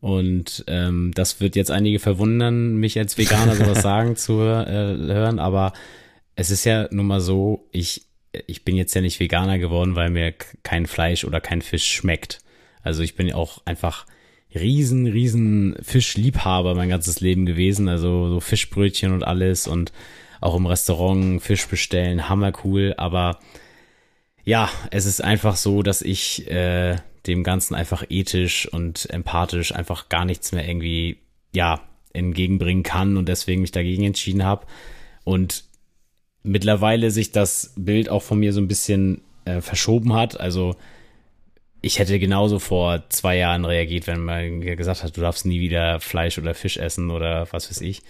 Und 0.00 0.62
ähm, 0.68 1.12
das 1.14 1.40
wird 1.40 1.56
jetzt 1.56 1.70
einige 1.70 1.98
verwundern, 1.98 2.76
mich 2.76 2.98
als 2.98 3.16
Veganer 3.16 3.56
sowas 3.56 3.80
sagen 3.82 4.14
zu 4.14 4.34
äh, 4.40 4.66
hören, 4.96 5.38
aber 5.38 5.72
es 6.34 6.50
ist 6.50 6.64
ja 6.64 6.86
nun 6.90 7.06
mal 7.06 7.22
so, 7.22 7.66
ich, 7.72 8.02
ich 8.46 8.62
bin 8.62 8.76
jetzt 8.76 8.94
ja 8.94 9.00
nicht 9.00 9.18
Veganer 9.18 9.58
geworden, 9.58 9.96
weil 9.96 10.10
mir 10.10 10.34
kein 10.62 10.86
Fleisch 10.86 11.24
oder 11.24 11.40
kein 11.40 11.62
Fisch 11.62 11.90
schmeckt. 11.90 12.40
Also 12.82 13.02
ich 13.02 13.14
bin 13.14 13.32
auch 13.32 13.62
einfach 13.64 14.04
riesen, 14.54 15.06
riesen 15.06 15.76
Fischliebhaber 15.82 16.74
mein 16.74 16.90
ganzes 16.90 17.20
Leben 17.20 17.46
gewesen, 17.46 17.88
also 17.88 18.28
so 18.28 18.40
Fischbrötchen 18.40 19.12
und 19.12 19.24
alles 19.24 19.66
und 19.66 19.92
auch 20.46 20.54
im 20.54 20.66
Restaurant 20.66 21.42
Fisch 21.42 21.66
bestellen, 21.66 22.28
hammer 22.28 22.52
cool, 22.64 22.94
aber 22.96 23.40
ja, 24.44 24.70
es 24.92 25.04
ist 25.04 25.22
einfach 25.22 25.56
so, 25.56 25.82
dass 25.82 26.02
ich 26.02 26.48
äh, 26.48 26.96
dem 27.26 27.42
Ganzen 27.42 27.74
einfach 27.74 28.04
ethisch 28.08 28.72
und 28.72 29.10
empathisch 29.10 29.74
einfach 29.74 30.08
gar 30.08 30.24
nichts 30.24 30.52
mehr 30.52 30.66
irgendwie, 30.66 31.18
ja, 31.52 31.80
entgegenbringen 32.12 32.84
kann 32.84 33.16
und 33.16 33.28
deswegen 33.28 33.60
mich 33.60 33.72
dagegen 33.72 34.04
entschieden 34.04 34.44
habe. 34.44 34.66
Und 35.24 35.64
mittlerweile 36.44 37.10
sich 37.10 37.32
das 37.32 37.72
Bild 37.76 38.08
auch 38.08 38.22
von 38.22 38.38
mir 38.38 38.52
so 38.52 38.60
ein 38.60 38.68
bisschen 38.68 39.22
äh, 39.46 39.60
verschoben 39.60 40.14
hat. 40.14 40.38
Also 40.38 40.76
ich 41.82 41.98
hätte 41.98 42.20
genauso 42.20 42.60
vor 42.60 43.02
zwei 43.08 43.36
Jahren 43.36 43.64
reagiert, 43.64 44.06
wenn 44.06 44.22
man 44.22 44.60
gesagt 44.60 45.02
hat, 45.02 45.16
du 45.16 45.20
darfst 45.20 45.44
nie 45.44 45.60
wieder 45.60 45.98
Fleisch 45.98 46.38
oder 46.38 46.54
Fisch 46.54 46.76
essen 46.76 47.10
oder 47.10 47.48
was 47.50 47.68
weiß 47.68 47.80
ich 47.80 48.02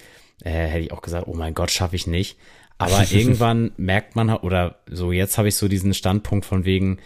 äh, 0.42 0.50
hätte 0.50 0.84
ich 0.84 0.92
auch 0.92 1.02
gesagt, 1.02 1.26
oh 1.26 1.34
mein 1.34 1.54
Gott, 1.54 1.70
schaffe 1.70 1.96
ich 1.96 2.06
nicht. 2.06 2.36
Aber 2.78 3.04
irgendwann 3.10 3.72
merkt 3.76 4.16
man, 4.16 4.30
oder 4.30 4.76
so 4.86 5.12
jetzt 5.12 5.38
habe 5.38 5.48
ich 5.48 5.56
so 5.56 5.68
diesen 5.68 5.94
Standpunkt 5.94 6.46
von 6.46 6.64
wegen, 6.64 6.98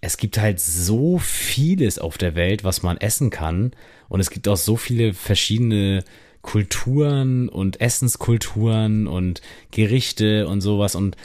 es 0.00 0.16
gibt 0.16 0.38
halt 0.38 0.60
so 0.60 1.18
vieles 1.18 1.98
auf 1.98 2.18
der 2.18 2.34
Welt, 2.34 2.64
was 2.64 2.82
man 2.82 2.98
essen 2.98 3.30
kann. 3.30 3.72
Und 4.08 4.20
es 4.20 4.30
gibt 4.30 4.48
auch 4.48 4.56
so 4.56 4.76
viele 4.76 5.12
verschiedene 5.12 6.04
Kulturen 6.42 7.48
und 7.48 7.80
Essenskulturen 7.80 9.06
und 9.06 9.42
Gerichte 9.70 10.46
und 10.46 10.60
sowas. 10.60 10.94
Und 10.94 11.16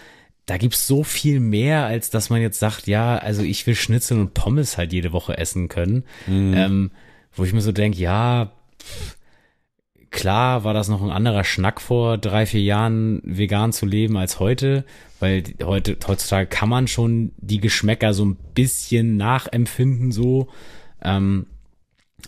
da 0.48 0.58
gibt's 0.58 0.88
so 0.88 1.04
viel 1.04 1.40
mehr, 1.40 1.86
als 1.86 2.10
dass 2.10 2.30
man 2.30 2.42
jetzt 2.42 2.60
sagt, 2.60 2.88
ja, 2.88 3.18
also 3.18 3.44
ich 3.44 3.66
will 3.68 3.76
Schnitzel 3.76 4.20
und 4.20 4.34
Pommes 4.34 4.78
halt 4.78 4.92
jede 4.92 5.14
Woche 5.14 5.38
essen 5.38 5.70
können. 5.70 6.04
Mhm. 6.28 6.54
Ähm, 6.56 6.92
wo 7.36 7.44
ich 7.46 7.54
mir 7.54 7.62
so 7.62 7.72
denke, 7.72 8.00
ja, 8.00 8.52
pff, 8.82 9.16
Klar 10.14 10.64
war 10.64 10.76
das 10.76 10.90
noch 10.90 11.02
ein 11.02 11.10
anderer 11.10 11.44
Schnack 11.44 11.82
vor 11.82 12.20
drei, 12.20 12.46
vier 12.46 12.62
Jahren 12.62 13.20
vegan 13.26 13.74
zu 13.74 13.88
leben 13.88 14.16
als 14.16 14.40
heute, 14.40 14.86
weil 15.20 15.44
heute, 15.64 15.98
heutzutage 16.08 16.46
kann 16.46 16.70
man 16.70 16.88
schon 16.88 17.32
die 17.38 17.60
Geschmäcker 17.60 18.14
so 18.14 18.24
ein 18.24 18.36
bisschen 18.54 19.18
nachempfinden 19.18 20.12
so. 20.12 20.50
Ähm, 21.02 21.48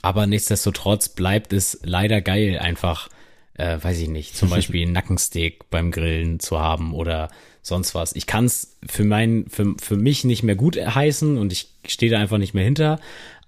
aber 0.02 0.26
nichtsdestotrotz 0.26 1.10
bleibt 1.10 1.54
es 1.54 1.80
leider 1.84 2.22
geil, 2.22 2.58
einfach, 2.58 3.08
äh, 3.54 3.78
weiß 3.80 4.00
ich 4.00 4.10
nicht, 4.10 4.36
zum 4.36 4.50
Beispiel 4.56 4.88
ein 4.88 4.92
Nackensteak 4.92 5.70
beim 5.70 5.92
Grillen 5.92 6.40
zu 6.40 6.60
haben 6.60 6.92
oder 6.92 7.30
sonst 7.62 7.94
was. 7.94 8.16
Ich 8.16 8.26
kann 8.26 8.46
es 8.46 8.80
für 8.88 9.04
mein, 9.04 9.46
für, 9.48 9.76
für 9.80 9.96
mich 9.96 10.24
nicht 10.24 10.42
mehr 10.42 10.56
gut 10.56 10.76
heißen 10.76 11.38
und 11.38 11.54
ich 11.54 11.68
stehe 11.86 12.12
da 12.12 12.18
einfach 12.18 12.40
nicht 12.40 12.56
mehr 12.56 12.66
hinter, 12.66 13.00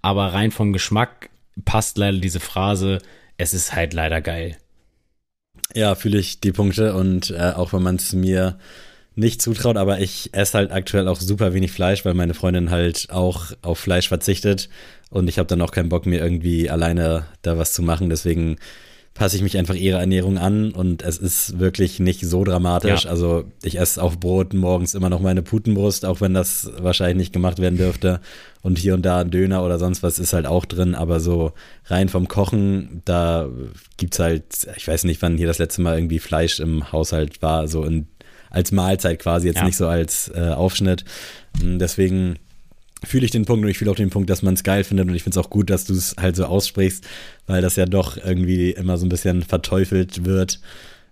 aber 0.04 0.32
rein 0.32 0.52
vom 0.52 0.74
Geschmack 0.74 1.32
passt 1.66 1.98
leider 1.98 2.20
diese 2.20 2.40
Phrase, 2.40 3.00
es 3.38 3.54
ist 3.54 3.74
halt 3.74 3.94
leider 3.94 4.22
geil. 4.22 4.58
Ja, 5.74 5.96
fühle 5.96 6.18
ich 6.18 6.40
die 6.40 6.52
Punkte 6.52 6.94
und 6.96 7.32
äh, 7.32 7.54
auch 7.56 7.74
wenn 7.74 7.84
man 7.84 7.98
es 7.98 8.14
mir 8.14 8.58
nicht 9.16 9.42
zutraut, 9.42 9.78
aber 9.78 10.00
ich 10.00 10.30
esse 10.34 10.58
halt 10.58 10.72
aktuell 10.72 11.08
auch 11.08 11.20
super 11.20 11.54
wenig 11.54 11.72
Fleisch, 11.72 12.06
weil 12.06 12.14
meine 12.14 12.36
Freundin 12.36 12.70
halt 12.70 13.08
auch 13.10 13.52
auf 13.64 13.80
Fleisch 13.80 14.08
verzichtet 14.08 14.70
und 15.10 15.28
ich 15.28 15.40
habe 15.40 15.48
dann 15.48 15.62
auch 15.62 15.72
keinen 15.72 15.90
Bock, 15.90 16.06
mir 16.06 16.22
irgendwie 16.22 16.70
alleine 16.70 17.26
da 17.42 17.58
was 17.58 17.74
zu 17.74 17.82
machen. 17.82 18.10
Deswegen 18.10 18.58
passe 19.18 19.36
ich 19.36 19.42
mich 19.42 19.58
einfach 19.58 19.74
ihrer 19.76 20.00
Ernährung 20.00 20.38
an 20.38 20.72
und 20.72 21.02
es 21.02 21.18
ist 21.18 21.60
wirklich 21.60 22.00
nicht 22.00 22.22
so 22.22 22.44
dramatisch. 22.44 23.06
Ja. 23.06 23.10
Also 23.10 23.46
ich 23.64 23.80
esse 23.80 24.02
auf 24.02 24.20
Brot 24.20 24.54
morgens 24.54 24.94
immer 24.94 25.10
noch 25.10 25.22
meine 25.22 25.42
Putenbrust, 25.42 26.06
auch 26.06 26.22
wenn 26.22 26.34
das 26.34 26.72
wahrscheinlich 26.78 27.18
nicht 27.18 27.34
gemacht 27.34 27.60
werden 27.60 27.78
dürfte. 27.78 28.22
Und 28.62 28.78
hier 28.78 28.94
und 28.94 29.06
da 29.06 29.22
ein 29.22 29.32
Döner 29.32 29.64
oder 29.66 29.80
sonst 29.80 30.04
was 30.04 30.20
ist 30.20 30.34
halt 30.34 30.46
auch 30.46 30.66
drin, 30.66 30.94
aber 30.94 31.20
so 31.20 31.54
rein 31.86 32.10
vom 32.10 32.28
Kochen, 32.28 33.02
da 33.06 33.50
gibt's 33.98 34.20
halt, 34.20 34.68
ich 34.76 34.88
weiß 34.88 35.04
nicht, 35.06 35.22
wann 35.22 35.38
hier 35.38 35.48
das 35.48 35.58
letzte 35.58 35.82
Mal 35.82 35.98
irgendwie 35.98 36.20
Fleisch 36.20 36.60
im 36.60 36.92
Haushalt 36.92 37.42
war, 37.42 37.68
so 37.68 37.84
in, 37.84 38.08
als 38.52 38.72
Mahlzeit 38.72 39.20
quasi, 39.20 39.48
jetzt 39.48 39.58
ja. 39.58 39.66
nicht 39.66 39.78
so 39.78 39.88
als 39.88 40.32
äh, 40.36 40.50
Aufschnitt. 40.50 41.06
Deswegen 41.60 42.38
fühle 43.04 43.26
ich 43.26 43.32
den 43.32 43.46
Punkt 43.46 43.64
und 43.64 43.70
ich 43.70 43.78
fühle 43.78 43.92
auch 43.92 43.96
den 43.96 44.10
Punkt, 44.10 44.30
dass 44.30 44.42
man 44.42 44.54
es 44.54 44.64
geil 44.64 44.84
findet 44.84 45.08
und 45.08 45.16
ich 45.16 45.24
finde 45.24 45.40
es 45.40 45.46
auch 45.46 45.50
gut, 45.50 45.70
dass 45.70 45.86
du 45.86 45.94
es 45.94 46.16
halt 46.20 46.36
so 46.36 46.46
aussprichst, 46.46 47.06
weil 47.46 47.62
das 47.62 47.76
ja 47.76 47.86
doch 47.86 48.18
irgendwie 48.18 48.72
immer 48.72 48.98
so 48.98 49.06
ein 49.06 49.10
bisschen 49.10 49.44
verteufelt 49.44 50.26
wird. 50.26 50.60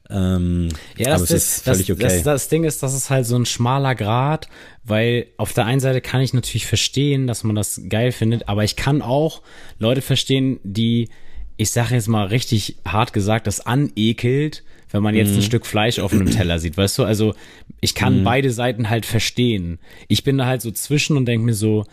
Ähm, 0.09 0.69
ja, 0.97 1.17
das, 1.17 1.31
ist 1.31 1.63
völlig 1.63 1.87
das, 1.87 1.95
okay. 1.95 2.03
Das, 2.03 2.23
das 2.23 2.49
Ding 2.49 2.63
ist, 2.63 2.83
das 2.83 2.93
ist 2.93 3.09
halt 3.09 3.25
so 3.25 3.35
ein 3.35 3.45
schmaler 3.45 3.95
Grad, 3.95 4.47
weil 4.83 5.27
auf 5.37 5.53
der 5.53 5.65
einen 5.65 5.79
Seite 5.79 6.01
kann 6.01 6.21
ich 6.21 6.33
natürlich 6.33 6.67
verstehen, 6.67 7.25
dass 7.25 7.43
man 7.43 7.55
das 7.55 7.81
geil 7.89 8.11
findet, 8.11 8.47
aber 8.47 8.63
ich 8.63 8.75
kann 8.75 9.01
auch 9.01 9.41
Leute 9.79 10.01
verstehen, 10.01 10.59
die, 10.63 11.09
ich 11.57 11.71
sage 11.71 11.95
jetzt 11.95 12.07
mal 12.07 12.27
richtig 12.27 12.77
hart 12.85 13.13
gesagt, 13.13 13.47
das 13.47 13.61
anekelt, 13.61 14.63
wenn 14.95 15.03
man 15.03 15.13
jetzt 15.13 15.31
mhm. 15.31 15.39
ein 15.39 15.41
Stück 15.41 15.65
Fleisch 15.65 15.99
auf 15.99 16.13
einem 16.13 16.31
Teller 16.31 16.57
sieht, 16.57 16.77
weißt 16.77 16.97
du? 16.99 17.03
Also 17.03 17.35
ich 17.81 17.95
kann 17.95 18.19
mhm. 18.19 18.23
beide 18.23 18.49
Seiten 18.49 18.89
halt 18.89 19.05
verstehen. 19.05 19.77
Ich 20.07 20.23
bin 20.23 20.37
da 20.37 20.45
halt 20.45 20.61
so 20.61 20.71
zwischen 20.71 21.17
und 21.17 21.25
denke 21.25 21.45
mir 21.45 21.53
so, 21.53 21.83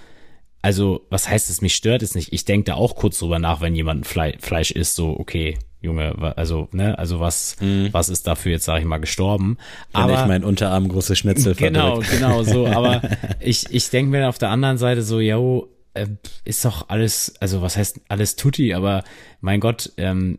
also 0.63 1.05
was 1.11 1.29
heißt 1.29 1.51
es, 1.51 1.61
mich 1.61 1.75
stört 1.75 2.05
es 2.05 2.15
nicht. 2.15 2.33
Ich 2.33 2.45
denke 2.45 2.67
da 2.67 2.75
auch 2.75 2.95
kurz 2.95 3.19
drüber 3.19 3.41
nach, 3.41 3.61
wenn 3.61 3.75
jemand 3.75 4.07
Fle 4.07 4.35
Fleisch 4.39 4.71
isst, 4.71 4.95
so 4.95 5.19
okay, 5.19 5.59
Junge, 5.81 6.15
also, 6.37 6.69
ne, 6.71 6.97
also 6.97 7.19
was, 7.19 7.57
mhm. 7.59 7.89
was 7.91 8.09
ist 8.09 8.29
dafür 8.29 8.53
jetzt, 8.53 8.67
sag 8.67 8.79
ich 8.79 8.85
mal, 8.85 8.99
gestorben? 8.99 9.59
Wenn 9.93 10.03
aber, 10.03 10.21
ich 10.21 10.27
mein 10.29 10.45
Unterarm 10.45 10.87
große 10.87 11.17
Schnitzel 11.17 11.57
Genau, 11.57 12.01
verdrückt. 12.01 12.11
genau, 12.13 12.45
so, 12.45 12.67
aber 12.69 13.03
ich, 13.41 13.67
ich 13.71 13.91
denke 13.91 14.13
mir 14.13 14.29
auf 14.29 14.39
der 14.39 14.51
anderen 14.51 14.79
Seite 14.79 15.03
so, 15.03 15.19
yo, 15.19 15.69
äh, 15.95 16.07
ist 16.45 16.65
doch 16.65 16.89
alles, 16.89 17.35
also 17.41 17.63
was 17.63 17.77
heißt 17.77 18.01
alles 18.09 18.37
tutti, 18.37 18.75
aber 18.75 19.03
mein 19.41 19.59
Gott, 19.59 19.91
ähm, 19.97 20.39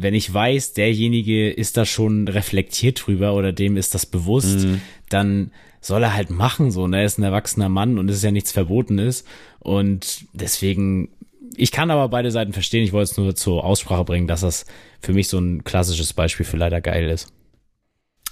wenn 0.00 0.14
ich 0.14 0.32
weiß, 0.32 0.74
derjenige 0.74 1.50
ist 1.50 1.76
da 1.76 1.84
schon 1.84 2.28
reflektiert 2.28 3.06
drüber 3.06 3.34
oder 3.34 3.52
dem 3.52 3.76
ist 3.76 3.94
das 3.94 4.06
bewusst, 4.06 4.60
mhm. 4.60 4.80
dann 5.08 5.50
soll 5.80 6.02
er 6.02 6.14
halt 6.14 6.30
machen, 6.30 6.70
so, 6.70 6.86
ne, 6.86 6.98
er 6.98 7.04
ist 7.04 7.18
ein 7.18 7.24
erwachsener 7.24 7.68
Mann 7.68 7.98
und 7.98 8.08
es 8.08 8.16
ist 8.18 8.22
ja 8.22 8.30
nichts 8.30 8.52
Verbotenes 8.52 9.24
und 9.58 10.24
deswegen 10.32 11.08
ich 11.56 11.72
kann 11.72 11.90
aber 11.90 12.08
beide 12.08 12.30
Seiten 12.30 12.52
verstehen. 12.52 12.84
Ich 12.84 12.92
wollte 12.92 13.10
es 13.10 13.16
nur 13.16 13.34
zur 13.34 13.64
Aussprache 13.64 14.04
bringen, 14.04 14.28
dass 14.28 14.42
das 14.42 14.64
für 15.00 15.12
mich 15.12 15.26
so 15.28 15.38
ein 15.38 15.64
klassisches 15.64 16.12
Beispiel 16.12 16.46
für 16.46 16.56
leider 16.56 16.80
geil 16.80 17.08
ist. 17.08 17.32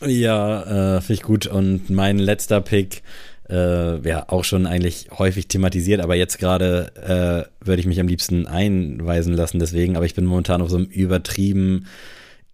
Ja, 0.01 0.97
äh, 0.97 1.01
finde 1.01 1.15
ich 1.15 1.23
gut. 1.23 1.47
Und 1.47 1.91
mein 1.91 2.19
letzter 2.19 2.61
Pick, 2.61 3.03
äh, 3.49 4.09
ja, 4.09 4.29
auch 4.29 4.45
schon 4.45 4.67
eigentlich 4.67 5.09
häufig 5.17 5.49
thematisiert, 5.49 6.01
aber 6.01 6.15
jetzt 6.17 6.39
gerade 6.39 7.47
äh, 7.61 7.67
würde 7.67 7.81
ich 7.81 7.87
mich 7.87 8.01
am 8.01 8.09
liebsten 8.09 8.47
einweisen 8.47 9.35
lassen, 9.35 9.59
deswegen. 9.59 9.97
Aber 9.97 10.07
ich 10.07 10.15
bin 10.15 10.25
momentan 10.25 10.63
auf 10.63 10.71
so 10.71 10.77
einem 10.77 10.87
übertrieben 10.87 11.87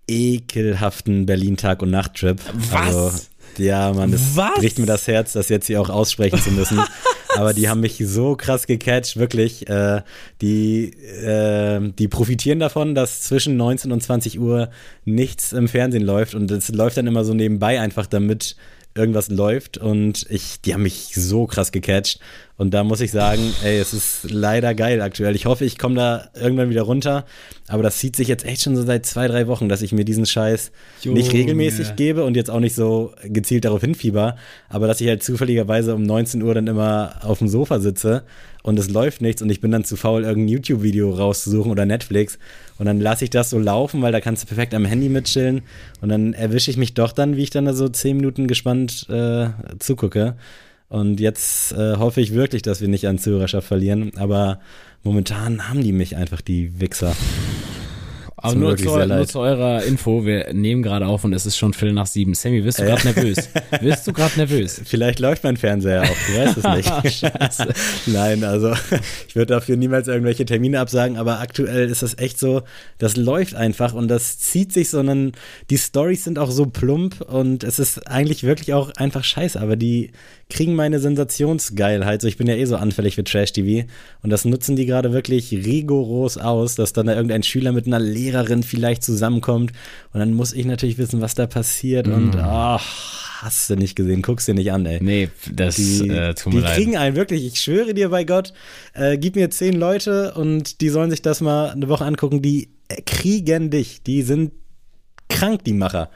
ekelhaften 0.08 1.26
Berlin-Tag- 1.26 1.82
und 1.82 1.90
Nacht-Trip. 1.90 2.38
Was? 2.70 2.86
Also, 2.86 3.12
ja, 3.58 3.92
man, 3.92 4.10
das 4.10 4.36
Was? 4.36 4.54
bricht 4.58 4.78
mir 4.78 4.86
das 4.86 5.06
Herz, 5.06 5.32
das 5.32 5.48
jetzt 5.48 5.66
hier 5.66 5.80
auch 5.80 5.90
aussprechen 5.90 6.40
zu 6.40 6.50
müssen. 6.50 6.80
Aber 7.36 7.54
die 7.54 7.68
haben 7.68 7.80
mich 7.80 7.96
so 8.04 8.36
krass 8.36 8.66
gecatcht, 8.66 9.16
wirklich. 9.16 9.68
Äh, 9.68 10.02
die, 10.40 10.90
äh, 10.90 11.80
die 11.98 12.08
profitieren 12.08 12.58
davon, 12.58 12.94
dass 12.94 13.22
zwischen 13.22 13.56
19 13.56 13.92
und 13.92 14.02
20 14.02 14.38
Uhr 14.38 14.70
nichts 15.04 15.52
im 15.52 15.68
Fernsehen 15.68 16.02
läuft 16.02 16.34
und 16.34 16.50
es 16.50 16.68
läuft 16.68 16.98
dann 16.98 17.06
immer 17.06 17.24
so 17.24 17.32
nebenbei 17.32 17.80
einfach, 17.80 18.06
damit 18.06 18.56
irgendwas 18.94 19.28
läuft 19.28 19.78
und 19.78 20.26
ich, 20.28 20.60
die 20.60 20.74
haben 20.74 20.82
mich 20.82 21.12
so 21.14 21.46
krass 21.46 21.72
gecatcht 21.72 22.20
und 22.56 22.72
da 22.74 22.84
muss 22.84 23.00
ich 23.00 23.10
sagen, 23.10 23.42
ey, 23.64 23.78
es 23.78 23.92
ist 23.94 24.30
leider 24.30 24.74
geil 24.74 25.00
aktuell. 25.00 25.34
Ich 25.34 25.46
hoffe, 25.46 25.64
ich 25.64 25.78
komme 25.78 25.94
da 25.94 26.28
irgendwann 26.34 26.70
wieder 26.70 26.82
runter, 26.82 27.24
aber 27.68 27.82
das 27.82 27.98
zieht 27.98 28.14
sich 28.14 28.28
jetzt 28.28 28.44
echt 28.44 28.62
schon 28.62 28.76
so 28.76 28.84
seit 28.84 29.06
zwei, 29.06 29.26
drei 29.26 29.46
Wochen, 29.46 29.68
dass 29.68 29.82
ich 29.82 29.92
mir 29.92 30.04
diesen 30.04 30.26
Scheiß 30.26 30.70
Junge. 31.00 31.18
nicht 31.18 31.32
regelmäßig 31.32 31.96
gebe 31.96 32.24
und 32.24 32.36
jetzt 32.36 32.50
auch 32.50 32.60
nicht 32.60 32.74
so 32.74 33.14
gezielt 33.24 33.64
darauf 33.64 33.80
hinfieber, 33.80 34.36
aber 34.68 34.86
dass 34.86 35.00
ich 35.00 35.08
halt 35.08 35.22
zufälligerweise 35.22 35.94
um 35.94 36.02
19 36.02 36.42
Uhr 36.42 36.54
dann 36.54 36.66
immer 36.66 37.16
auf 37.22 37.38
dem 37.38 37.48
Sofa 37.48 37.80
sitze 37.80 38.24
und 38.62 38.78
es 38.78 38.88
läuft 38.88 39.20
nichts 39.20 39.42
und 39.42 39.50
ich 39.50 39.60
bin 39.60 39.70
dann 39.70 39.84
zu 39.84 39.96
faul, 39.96 40.24
irgendein 40.24 40.48
YouTube-Video 40.48 41.10
rauszusuchen 41.10 41.70
oder 41.70 41.86
Netflix 41.86 42.38
und 42.78 42.86
dann 42.86 43.00
lasse 43.00 43.24
ich 43.24 43.30
das 43.30 43.50
so 43.50 43.58
laufen, 43.58 44.02
weil 44.02 44.12
da 44.12 44.20
kannst 44.20 44.42
du 44.42 44.46
perfekt 44.46 44.74
am 44.74 44.84
Handy 44.84 45.08
mitchillen 45.08 45.62
und 46.00 46.08
dann 46.08 46.32
erwische 46.32 46.70
ich 46.70 46.76
mich 46.76 46.94
doch 46.94 47.12
dann, 47.12 47.36
wie 47.36 47.42
ich 47.42 47.50
dann 47.50 47.64
da 47.64 47.74
so 47.74 47.88
zehn 47.88 48.16
Minuten 48.16 48.46
gespannt 48.46 49.06
äh, 49.08 49.48
zugucke. 49.78 50.36
Und 50.92 51.20
jetzt 51.20 51.72
äh, 51.72 51.96
hoffe 51.96 52.20
ich 52.20 52.34
wirklich, 52.34 52.60
dass 52.60 52.82
wir 52.82 52.88
nicht 52.88 53.08
an 53.08 53.16
Zuhörerschaft 53.16 53.66
verlieren. 53.66 54.12
Aber 54.16 54.60
momentan 55.02 55.70
haben 55.70 55.82
die 55.82 55.92
mich 55.92 56.16
einfach, 56.16 56.42
die 56.42 56.82
Wichser. 56.82 57.16
Aber 58.42 58.54
nur 58.56 58.76
zu, 58.76 58.96
nur 58.96 59.26
zu, 59.26 59.38
eurer 59.38 59.84
Info, 59.84 60.26
wir 60.26 60.52
nehmen 60.52 60.82
gerade 60.82 61.06
auf 61.06 61.22
und 61.22 61.32
es 61.32 61.46
ist 61.46 61.56
schon 61.56 61.74
Viertel 61.74 61.94
nach 61.94 62.06
sieben. 62.06 62.34
Sammy, 62.34 62.64
wirst 62.64 62.80
du 62.80 62.84
gerade 62.84 63.04
nervös? 63.04 63.48
Wirst 63.80 64.06
du 64.06 64.12
gerade 64.12 64.36
nervös? 64.36 64.80
Vielleicht 64.84 65.20
läuft 65.20 65.44
mein 65.44 65.56
Fernseher 65.56 66.02
auch, 66.02 66.16
du 66.26 66.38
weißt 66.38 66.56
es 66.56 67.02
nicht. 67.04 67.20
Scheiße. 67.20 67.68
Nein, 68.06 68.42
also 68.42 68.74
ich 69.28 69.36
würde 69.36 69.54
dafür 69.54 69.76
niemals 69.76 70.08
irgendwelche 70.08 70.44
Termine 70.44 70.80
absagen, 70.80 71.16
aber 71.16 71.40
aktuell 71.40 71.88
ist 71.88 72.02
das 72.02 72.18
echt 72.18 72.38
so, 72.38 72.62
das 72.98 73.16
läuft 73.16 73.54
einfach 73.54 73.94
und 73.94 74.08
das 74.08 74.40
zieht 74.40 74.72
sich, 74.72 74.90
sondern 74.90 75.32
die 75.70 75.78
Stories 75.78 76.24
sind 76.24 76.38
auch 76.38 76.50
so 76.50 76.66
plump 76.66 77.20
und 77.20 77.62
es 77.62 77.78
ist 77.78 78.08
eigentlich 78.08 78.42
wirklich 78.42 78.74
auch 78.74 78.90
einfach 78.96 79.22
scheiße, 79.22 79.60
aber 79.60 79.76
die 79.76 80.10
kriegen 80.52 80.74
meine 80.74 80.98
Sensationsgeilheit. 80.98 82.20
So, 82.20 82.28
ich 82.28 82.36
bin 82.36 82.46
ja 82.46 82.54
eh 82.54 82.64
so 82.66 82.76
anfällig 82.76 83.14
für 83.14 83.24
Trash-TV 83.24 83.88
und 84.22 84.30
das 84.30 84.44
nutzen 84.44 84.76
die 84.76 84.84
gerade 84.84 85.12
wirklich 85.12 85.52
rigoros 85.52 86.36
aus, 86.36 86.74
dass 86.74 86.92
dann 86.92 87.06
da 87.06 87.14
irgendein 87.14 87.42
Schüler 87.42 87.72
mit 87.72 87.86
einer 87.86 88.00
Lehrerin 88.00 88.31
Lehrerin 88.32 88.62
vielleicht 88.62 89.02
zusammenkommt 89.02 89.72
und 90.12 90.20
dann 90.20 90.34
muss 90.34 90.52
ich 90.52 90.64
natürlich 90.66 90.98
wissen, 90.98 91.20
was 91.20 91.34
da 91.34 91.46
passiert 91.46 92.06
mm. 92.06 92.12
und 92.12 92.36
ach, 92.36 93.42
hast 93.42 93.70
du 93.70 93.76
nicht 93.76 93.96
gesehen, 93.96 94.22
guckst 94.22 94.48
dir 94.48 94.54
nicht 94.54 94.72
an, 94.72 94.86
ey. 94.86 94.98
Nee, 95.02 95.28
das 95.50 95.76
die, 95.76 96.08
äh, 96.08 96.34
tut 96.34 96.52
mir 96.52 96.60
Die 96.60 96.64
leid. 96.64 96.76
kriegen 96.76 96.96
einen 96.96 97.16
wirklich, 97.16 97.44
ich 97.46 97.60
schwöre 97.60 97.94
dir 97.94 98.08
bei 98.08 98.24
Gott, 98.24 98.52
äh, 98.94 99.18
gib 99.18 99.36
mir 99.36 99.50
zehn 99.50 99.74
Leute 99.74 100.34
und 100.34 100.80
die 100.80 100.88
sollen 100.88 101.10
sich 101.10 101.22
das 101.22 101.40
mal 101.40 101.70
eine 101.70 101.88
Woche 101.88 102.04
angucken, 102.04 102.42
die 102.42 102.68
kriegen 103.06 103.70
dich, 103.70 104.02
die 104.02 104.22
sind 104.22 104.52
krank, 105.28 105.64
die 105.64 105.72
Macher. 105.72 106.10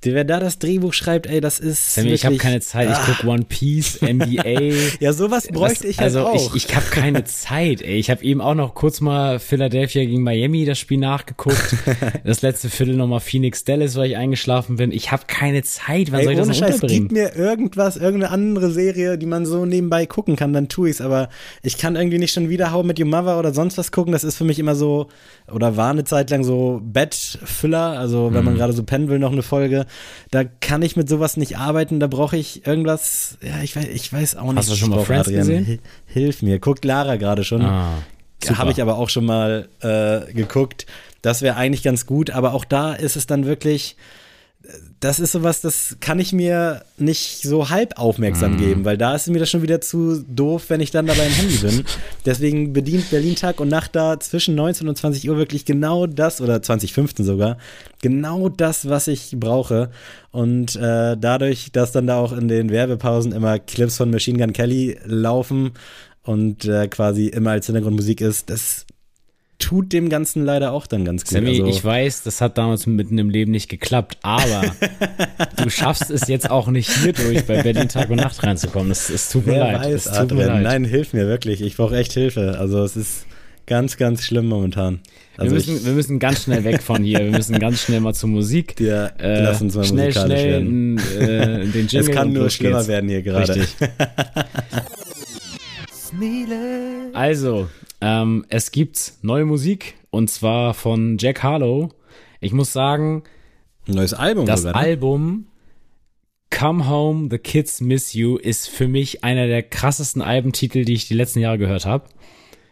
Wer 0.00 0.22
da 0.22 0.38
das 0.38 0.60
Drehbuch 0.60 0.92
schreibt, 0.92 1.26
ey, 1.26 1.40
das 1.40 1.58
ist. 1.58 1.94
Sammy, 1.94 2.10
ich 2.12 2.24
habe 2.24 2.36
keine 2.36 2.60
Zeit. 2.60 2.88
Ich 2.88 2.94
ah. 2.94 3.04
gucke 3.04 3.26
One 3.26 3.44
Piece, 3.48 4.00
NBA. 4.00 4.74
ja, 5.00 5.12
sowas 5.12 5.48
bräuchte 5.48 5.84
Was, 5.84 5.90
ich 5.90 5.98
halt 5.98 6.04
also 6.04 6.20
auch. 6.20 6.32
Also 6.34 6.50
ich, 6.54 6.68
ich 6.68 6.76
habe 6.76 6.86
keine 6.86 7.24
Zeit, 7.24 7.82
ey. 7.82 7.96
Ich 7.96 8.08
habe 8.08 8.22
eben 8.22 8.40
auch 8.40 8.54
noch 8.54 8.74
kurz 8.74 9.00
mal 9.00 9.40
Philadelphia 9.40 10.04
gegen 10.04 10.22
Miami 10.22 10.64
das 10.64 10.78
Spiel 10.78 10.98
nachgeguckt. 10.98 11.74
das 12.24 12.42
letzte 12.42 12.70
Viertel 12.70 12.94
nochmal 12.94 13.18
Phoenix 13.18 13.64
Dallas, 13.64 13.96
weil 13.96 14.10
ich 14.10 14.16
eingeschlafen 14.16 14.76
bin. 14.76 14.92
Ich 14.92 15.10
habe 15.10 15.24
keine 15.26 15.64
Zeit. 15.64 16.12
Wann 16.12 16.20
ey, 16.20 16.24
soll 16.26 16.32
ich 16.34 16.38
das 16.38 16.48
noch 16.48 16.54
Scheiß, 16.54 16.80
Gib 16.82 17.10
mir 17.10 17.34
irgendwas, 17.34 17.96
irgendeine 17.96 18.32
andere 18.32 18.70
Serie, 18.70 19.18
die 19.18 19.26
man 19.26 19.46
so 19.46 19.66
nebenbei 19.66 20.06
gucken 20.06 20.36
kann, 20.36 20.52
dann 20.52 20.68
tu 20.68 20.86
ich's. 20.86 21.00
Aber 21.00 21.28
ich 21.64 21.76
kann 21.76 21.96
irgendwie 21.96 22.18
nicht 22.18 22.32
schon 22.32 22.48
wieder 22.48 22.72
How 22.72 22.84
mit 22.84 23.00
Your 23.00 23.06
Mother 23.06 23.36
oder 23.36 23.52
sonst 23.52 23.76
was 23.78 23.90
gucken. 23.90 24.12
Das 24.12 24.22
ist 24.22 24.36
für 24.36 24.44
mich 24.44 24.60
immer 24.60 24.76
so, 24.76 25.08
oder 25.52 25.76
war 25.76 25.90
eine 25.90 26.04
Zeit 26.04 26.30
lang 26.30 26.44
so 26.44 26.80
Bettfüller. 26.84 27.98
Also 27.98 28.32
wenn 28.32 28.40
mhm. 28.40 28.44
man 28.44 28.54
gerade 28.54 28.72
so 28.72 28.84
pennen 28.84 29.08
will, 29.08 29.18
noch 29.18 29.32
eine 29.32 29.42
Folge 29.42 29.87
da 30.30 30.44
kann 30.44 30.82
ich 30.82 30.96
mit 30.96 31.08
sowas 31.08 31.36
nicht 31.36 31.58
arbeiten, 31.58 32.00
da 32.00 32.06
brauche 32.06 32.36
ich 32.36 32.66
irgendwas, 32.66 33.38
ja, 33.42 33.62
ich 33.62 33.76
weiß, 33.76 33.86
ich 33.86 34.12
weiß 34.12 34.36
auch 34.36 34.48
nicht. 34.48 34.56
Hast 34.56 34.70
du 34.70 34.76
schon 34.76 34.90
mal 34.90 35.04
Friends 35.04 35.28
Adrian. 35.28 35.46
gesehen? 35.46 35.78
Hilf 36.06 36.42
mir, 36.42 36.58
guckt 36.58 36.84
Lara 36.84 37.16
gerade 37.16 37.44
schon. 37.44 37.62
Ah, 37.62 37.98
Habe 38.54 38.70
ich 38.70 38.80
aber 38.82 38.98
auch 38.98 39.08
schon 39.08 39.24
mal 39.24 39.68
äh, 39.80 40.32
geguckt. 40.32 40.86
Das 41.22 41.42
wäre 41.42 41.56
eigentlich 41.56 41.82
ganz 41.82 42.06
gut, 42.06 42.30
aber 42.30 42.54
auch 42.54 42.64
da 42.64 42.94
ist 42.94 43.16
es 43.16 43.26
dann 43.26 43.44
wirklich, 43.44 43.96
das 45.00 45.20
ist 45.20 45.32
sowas, 45.32 45.60
das 45.60 45.96
kann 46.00 46.18
ich 46.18 46.32
mir 46.32 46.82
nicht 46.96 47.42
so 47.42 47.70
halb 47.70 47.98
aufmerksam 47.98 48.56
mm. 48.56 48.58
geben, 48.58 48.84
weil 48.84 48.98
da 48.98 49.14
ist 49.14 49.28
mir 49.28 49.38
das 49.38 49.48
schon 49.48 49.62
wieder 49.62 49.80
zu 49.80 50.24
doof, 50.28 50.64
wenn 50.68 50.80
ich 50.80 50.90
dann 50.90 51.06
dabei 51.06 51.26
im 51.26 51.32
Handy 51.32 51.56
bin. 51.58 51.84
Deswegen 52.26 52.72
bedient 52.72 53.08
Berlin 53.10 53.36
Tag 53.36 53.60
und 53.60 53.68
Nacht 53.68 53.94
da 53.94 54.18
zwischen 54.18 54.56
19 54.56 54.88
und 54.88 54.98
20 54.98 55.30
Uhr 55.30 55.36
wirklich 55.36 55.64
genau 55.64 56.06
das, 56.06 56.40
oder 56.40 56.60
2015 56.62 57.24
sogar, 57.24 57.58
genau 58.02 58.48
das, 58.48 58.88
was 58.88 59.06
ich 59.06 59.36
brauche. 59.38 59.90
Und 60.32 60.74
äh, 60.74 61.16
dadurch, 61.16 61.70
dass 61.70 61.92
dann 61.92 62.08
da 62.08 62.18
auch 62.18 62.32
in 62.32 62.48
den 62.48 62.70
Werbepausen 62.70 63.32
immer 63.32 63.60
Clips 63.60 63.96
von 63.96 64.10
Machine 64.10 64.38
Gun 64.38 64.52
Kelly 64.52 64.98
laufen 65.04 65.72
und 66.24 66.64
äh, 66.64 66.88
quasi 66.88 67.28
immer 67.28 67.52
als 67.52 67.66
Hintergrundmusik 67.66 68.20
ist, 68.20 68.50
das 68.50 68.84
tut 69.58 69.92
dem 69.92 70.08
Ganzen 70.08 70.44
leider 70.44 70.72
auch 70.72 70.86
dann 70.86 71.04
ganz 71.04 71.24
gut. 71.24 71.32
Sammy, 71.32 71.50
also, 71.50 71.66
ich 71.66 71.84
weiß, 71.84 72.22
das 72.22 72.40
hat 72.40 72.58
damals 72.58 72.86
mitten 72.86 73.18
im 73.18 73.28
Leben 73.28 73.50
nicht 73.50 73.68
geklappt, 73.68 74.18
aber 74.22 74.62
du 75.62 75.68
schaffst 75.68 76.10
es 76.10 76.28
jetzt 76.28 76.50
auch 76.50 76.68
nicht 76.68 76.90
hier 76.90 77.12
durch 77.12 77.44
bei 77.44 77.62
Berlin 77.62 77.88
Tag 77.88 78.08
und 78.10 78.16
Nacht 78.16 78.42
reinzukommen. 78.42 78.90
Es, 78.92 79.10
es 79.10 79.30
tut 79.30 79.46
mir 79.46 79.54
Wer 79.54 79.72
leid. 79.72 79.80
Weiß, 79.80 80.06
es 80.06 80.18
tut 80.18 80.32
mir 80.32 80.46
leid. 80.46 80.62
Nein, 80.62 80.84
hilf 80.84 81.12
mir 81.12 81.26
wirklich. 81.26 81.60
Ich 81.60 81.76
brauche 81.76 81.96
echt 81.96 82.12
Hilfe. 82.12 82.56
Also 82.58 82.82
es 82.82 82.96
ist 82.96 83.26
ganz, 83.66 83.96
ganz 83.96 84.24
schlimm 84.24 84.46
momentan. 84.46 85.00
Also 85.36 85.50
wir, 85.50 85.54
müssen, 85.54 85.76
ich, 85.76 85.84
wir 85.84 85.92
müssen 85.92 86.18
ganz 86.18 86.44
schnell 86.44 86.64
weg 86.64 86.82
von 86.82 87.02
hier. 87.04 87.20
Wir 87.20 87.30
müssen 87.30 87.58
ganz 87.58 87.82
schnell 87.82 88.00
mal 88.00 88.14
zur 88.14 88.28
Musik. 88.28 88.80
Ja, 88.80 89.06
äh, 89.18 89.42
lass 89.42 89.60
uns 89.60 89.76
mal 89.76 89.84
schnell, 89.84 90.06
musikalisch 90.06 90.40
schnell 90.40 90.52
werden. 90.52 90.98
Äh, 90.98 91.66
den 91.72 91.86
Jingle 91.86 92.00
es 92.00 92.10
kann 92.10 92.32
nur 92.32 92.50
schlimmer 92.50 92.78
geht's. 92.78 92.88
werden 92.88 93.08
hier 93.08 93.22
gerade. 93.22 93.54
Richtig. 93.54 93.88
also, 97.12 97.68
ähm, 98.00 98.44
es 98.48 98.70
gibt 98.70 99.14
neue 99.22 99.44
Musik 99.44 99.94
und 100.10 100.30
zwar 100.30 100.74
von 100.74 101.18
Jack 101.18 101.42
Harlow. 101.42 101.90
Ich 102.40 102.52
muss 102.52 102.72
sagen, 102.72 103.24
neues 103.86 104.14
Album. 104.14 104.46
Das 104.46 104.64
ne? 104.64 104.74
Album 104.74 105.46
Come 106.50 106.88
Home, 106.88 107.28
The 107.30 107.38
Kids 107.38 107.80
Miss 107.80 108.14
You 108.14 108.36
ist 108.36 108.68
für 108.68 108.88
mich 108.88 109.22
einer 109.22 109.46
der 109.46 109.62
krassesten 109.62 110.22
Albentitel, 110.22 110.84
die 110.84 110.94
ich 110.94 111.06
die 111.06 111.14
letzten 111.14 111.40
Jahre 111.40 111.58
gehört 111.58 111.84
habe. 111.84 112.08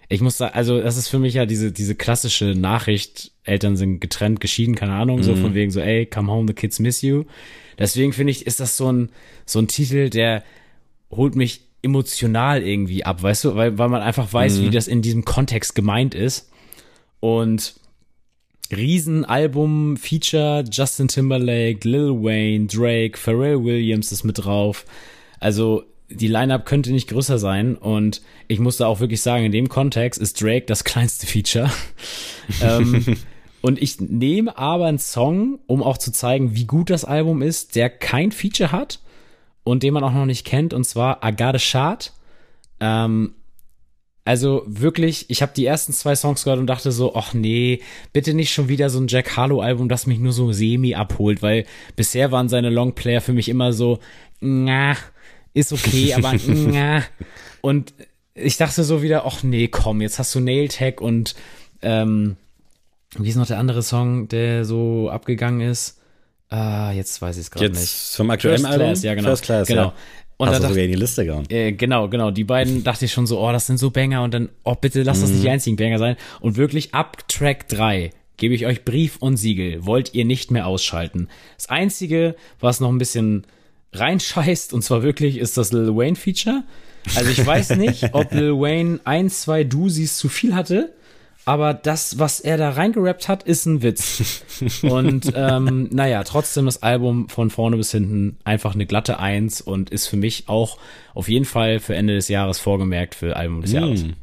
Ich 0.08 0.20
muss 0.20 0.38
sagen, 0.38 0.54
also 0.54 0.80
das 0.80 0.96
ist 0.96 1.08
für 1.08 1.18
mich 1.18 1.34
ja 1.34 1.46
diese 1.46 1.72
diese 1.72 1.94
klassische 1.94 2.54
Nachricht, 2.54 3.32
Eltern 3.42 3.76
sind 3.76 4.00
getrennt, 4.00 4.40
geschieden, 4.40 4.76
keine 4.76 4.92
Ahnung, 4.92 5.18
mhm. 5.18 5.22
so 5.24 5.36
von 5.36 5.54
wegen 5.54 5.70
so, 5.70 5.80
ey, 5.80 6.06
come 6.06 6.30
home, 6.30 6.46
the 6.46 6.54
kids 6.54 6.78
miss 6.78 7.02
you. 7.02 7.24
Deswegen 7.78 8.12
finde 8.12 8.30
ich, 8.30 8.46
ist 8.46 8.60
das 8.60 8.76
so 8.76 8.90
ein 8.90 9.10
so 9.44 9.58
ein 9.58 9.68
Titel, 9.68 10.08
der 10.08 10.42
holt 11.10 11.36
mich 11.36 11.65
emotional 11.86 12.62
irgendwie 12.62 13.04
ab, 13.04 13.22
weißt 13.22 13.44
du, 13.44 13.54
weil, 13.54 13.78
weil 13.78 13.88
man 13.88 14.02
einfach 14.02 14.32
weiß, 14.32 14.58
mhm. 14.58 14.62
wie 14.64 14.70
das 14.70 14.88
in 14.88 15.02
diesem 15.02 15.24
Kontext 15.24 15.74
gemeint 15.74 16.14
ist. 16.14 16.50
Und 17.20 17.74
Riesenalbum, 18.70 19.96
Feature, 19.96 20.64
Justin 20.70 21.08
Timberlake, 21.08 21.88
Lil 21.88 22.10
Wayne, 22.10 22.66
Drake, 22.66 23.16
Pharrell 23.16 23.64
Williams 23.64 24.12
ist 24.12 24.24
mit 24.24 24.44
drauf. 24.44 24.84
Also 25.40 25.84
die 26.08 26.28
Line-Up 26.28 26.66
könnte 26.66 26.92
nicht 26.92 27.08
größer 27.08 27.38
sein 27.38 27.76
und 27.76 28.22
ich 28.48 28.60
muss 28.60 28.76
da 28.76 28.86
auch 28.86 29.00
wirklich 29.00 29.22
sagen, 29.22 29.44
in 29.44 29.52
dem 29.52 29.68
Kontext 29.68 30.20
ist 30.20 30.40
Drake 30.40 30.66
das 30.66 30.84
kleinste 30.84 31.26
Feature. 31.26 31.70
ähm, 32.60 33.16
Und 33.66 33.82
ich 33.82 33.98
nehme 34.00 34.56
aber 34.56 34.86
einen 34.86 35.00
Song, 35.00 35.58
um 35.66 35.82
auch 35.82 35.98
zu 35.98 36.12
zeigen, 36.12 36.54
wie 36.54 36.66
gut 36.66 36.88
das 36.88 37.04
Album 37.04 37.42
ist, 37.42 37.74
der 37.74 37.90
kein 37.90 38.30
Feature 38.30 38.70
hat 38.70 39.00
und 39.66 39.82
den 39.82 39.94
man 39.94 40.04
auch 40.04 40.12
noch 40.12 40.26
nicht 40.26 40.46
kennt, 40.46 40.72
und 40.72 40.84
zwar 40.84 41.24
Agade 41.24 41.58
Shard. 41.58 42.12
Ähm, 42.78 43.34
also 44.24 44.62
wirklich, 44.64 45.28
ich 45.28 45.42
habe 45.42 45.54
die 45.56 45.66
ersten 45.66 45.92
zwei 45.92 46.14
Songs 46.14 46.44
gehört 46.44 46.60
und 46.60 46.68
dachte 46.68 46.92
so, 46.92 47.16
ach 47.16 47.34
nee, 47.34 47.80
bitte 48.12 48.32
nicht 48.32 48.52
schon 48.52 48.68
wieder 48.68 48.90
so 48.90 49.00
ein 49.00 49.08
Jack 49.08 49.36
Harlow 49.36 49.60
Album, 49.60 49.88
das 49.88 50.06
mich 50.06 50.20
nur 50.20 50.32
so 50.32 50.52
semi 50.52 50.94
abholt, 50.94 51.42
weil 51.42 51.66
bisher 51.96 52.30
waren 52.30 52.48
seine 52.48 52.70
Longplayer 52.70 53.20
für 53.20 53.32
mich 53.32 53.48
immer 53.48 53.72
so, 53.72 53.98
na, 54.38 54.94
ist 55.52 55.72
okay, 55.72 56.14
aber 56.16 56.32
na. 56.46 57.02
Und 57.60 57.92
ich 58.34 58.58
dachte 58.58 58.84
so 58.84 59.02
wieder, 59.02 59.26
ach 59.26 59.42
nee, 59.42 59.66
komm, 59.66 60.00
jetzt 60.00 60.20
hast 60.20 60.32
du 60.36 60.38
Nail 60.38 60.68
Tag 60.68 61.00
und 61.00 61.34
ähm, 61.82 62.36
wie 63.18 63.30
ist 63.30 63.36
noch 63.36 63.48
der 63.48 63.58
andere 63.58 63.82
Song, 63.82 64.28
der 64.28 64.64
so 64.64 65.10
abgegangen 65.10 65.60
ist? 65.60 66.00
Ah, 66.48 66.92
jetzt 66.92 67.20
weiß 67.20 67.36
ich 67.36 67.42
es 67.42 67.50
gerade 67.50 67.70
nicht. 67.70 67.88
Vom 67.88 68.30
aktuellen 68.30 68.58
First 68.58 68.72
Album? 68.72 68.86
Class, 68.86 69.02
ja 69.02 69.14
genau. 69.14 69.28
First 69.28 69.44
Class, 69.44 69.68
genau. 69.68 69.82
Ja. 69.82 69.94
Und 70.38 70.48
Hast 70.50 70.62
du 70.62 70.68
sogar 70.68 70.84
in 70.84 70.90
die 70.90 70.96
Liste 70.98 71.24
gehauen. 71.24 71.44
äh, 71.48 71.72
genau, 71.72 72.08
genau. 72.08 72.30
Die 72.30 72.44
beiden 72.44 72.84
dachte 72.84 73.06
ich 73.06 73.12
schon 73.12 73.26
so, 73.26 73.40
oh, 73.40 73.50
das 73.52 73.66
sind 73.66 73.78
so 73.78 73.90
Banger 73.90 74.22
und 74.22 74.34
dann, 74.34 74.50
oh, 74.64 74.74
bitte 74.74 75.02
lass 75.02 75.22
das 75.22 75.30
nicht 75.30 75.42
die 75.42 75.50
einzigen 75.50 75.76
Banger 75.76 75.98
sein. 75.98 76.16
Und 76.40 76.56
wirklich 76.56 76.94
ab 76.94 77.26
Track 77.28 77.68
3 77.68 78.10
gebe 78.36 78.54
ich 78.54 78.66
euch 78.66 78.84
Brief 78.84 79.16
und 79.16 79.38
Siegel. 79.38 79.86
Wollt 79.86 80.14
ihr 80.14 80.26
nicht 80.26 80.50
mehr 80.50 80.66
ausschalten. 80.66 81.28
Das 81.56 81.70
einzige, 81.70 82.36
was 82.60 82.80
noch 82.80 82.90
ein 82.90 82.98
bisschen 82.98 83.46
reinscheißt, 83.92 84.72
und 84.74 84.82
zwar 84.82 85.02
wirklich, 85.02 85.38
ist 85.38 85.56
das 85.56 85.72
Lil 85.72 85.96
Wayne 85.96 86.16
Feature. 86.16 86.64
Also 87.14 87.30
ich 87.30 87.44
weiß 87.44 87.76
nicht, 87.76 88.12
ob 88.12 88.30
Lil 88.34 88.52
Wayne 88.52 89.00
ein, 89.04 89.30
zwei 89.30 89.64
Doozies 89.64 90.18
zu 90.18 90.28
viel 90.28 90.54
hatte, 90.54 90.92
aber 91.46 91.74
das, 91.74 92.18
was 92.18 92.40
er 92.40 92.56
da 92.56 92.70
reingerappt 92.70 93.28
hat, 93.28 93.44
ist 93.44 93.66
ein 93.66 93.80
Witz. 93.80 94.42
Und 94.82 95.32
ähm, 95.34 95.88
naja, 95.92 96.24
trotzdem 96.24 96.66
das 96.66 96.82
Album 96.82 97.28
von 97.28 97.50
vorne 97.50 97.76
bis 97.76 97.92
hinten 97.92 98.36
einfach 98.42 98.74
eine 98.74 98.84
glatte 98.84 99.20
Eins 99.20 99.60
und 99.60 99.90
ist 99.90 100.08
für 100.08 100.16
mich 100.16 100.48
auch 100.48 100.78
auf 101.14 101.28
jeden 101.28 101.44
Fall 101.44 101.78
für 101.78 101.94
Ende 101.94 102.14
des 102.14 102.28
Jahres 102.28 102.58
vorgemerkt 102.58 103.14
für 103.14 103.36
Album 103.36 103.62
des 103.62 103.72
Jahres. 103.72 104.02
Hm. 104.02 104.14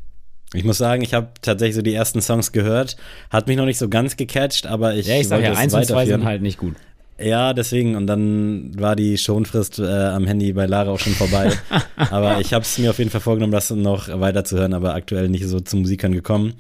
Ich 0.54 0.66
muss 0.66 0.78
sagen, 0.78 1.02
ich 1.02 1.14
habe 1.14 1.30
tatsächlich 1.42 1.76
so 1.76 1.82
die 1.82 1.94
ersten 1.94 2.22
Songs 2.22 2.52
gehört, 2.52 2.98
hat 3.30 3.48
mich 3.48 3.56
noch 3.56 3.66
nicht 3.66 3.80
so 3.80 3.88
ganz 3.88 4.18
gecatcht, 4.18 4.68
aber 4.68 4.96
ich 4.96 5.08
Ja, 5.08 5.16
ich 5.16 5.28
sag 5.28 5.38
wollte 5.38 5.54
ja, 5.54 5.58
eins 5.58 5.74
und 5.74 5.86
zwei 5.86 6.06
sind 6.06 6.26
halt 6.26 6.42
nicht 6.42 6.58
gut. 6.58 6.76
Ja, 7.18 7.54
deswegen. 7.54 7.96
Und 7.96 8.08
dann 8.08 8.72
war 8.78 8.96
die 8.96 9.18
Schonfrist 9.18 9.80
äh, 9.80 9.86
am 9.86 10.26
Handy 10.26 10.52
bei 10.52 10.66
Lara 10.66 10.92
auch 10.92 11.00
schon 11.00 11.14
vorbei. 11.14 11.52
aber 11.96 12.42
ich 12.42 12.54
habe 12.54 12.64
es 12.64 12.78
mir 12.78 12.90
auf 12.90 12.98
jeden 12.98 13.12
Fall 13.12 13.22
vorgenommen, 13.22 13.54
das 13.54 13.70
noch 13.70 14.10
weiterzuhören, 14.20 14.74
aber 14.74 14.94
aktuell 14.96 15.30
nicht 15.30 15.48
so 15.48 15.60
zu 15.60 15.78
Musikern 15.78 16.12
gekommen. 16.12 16.56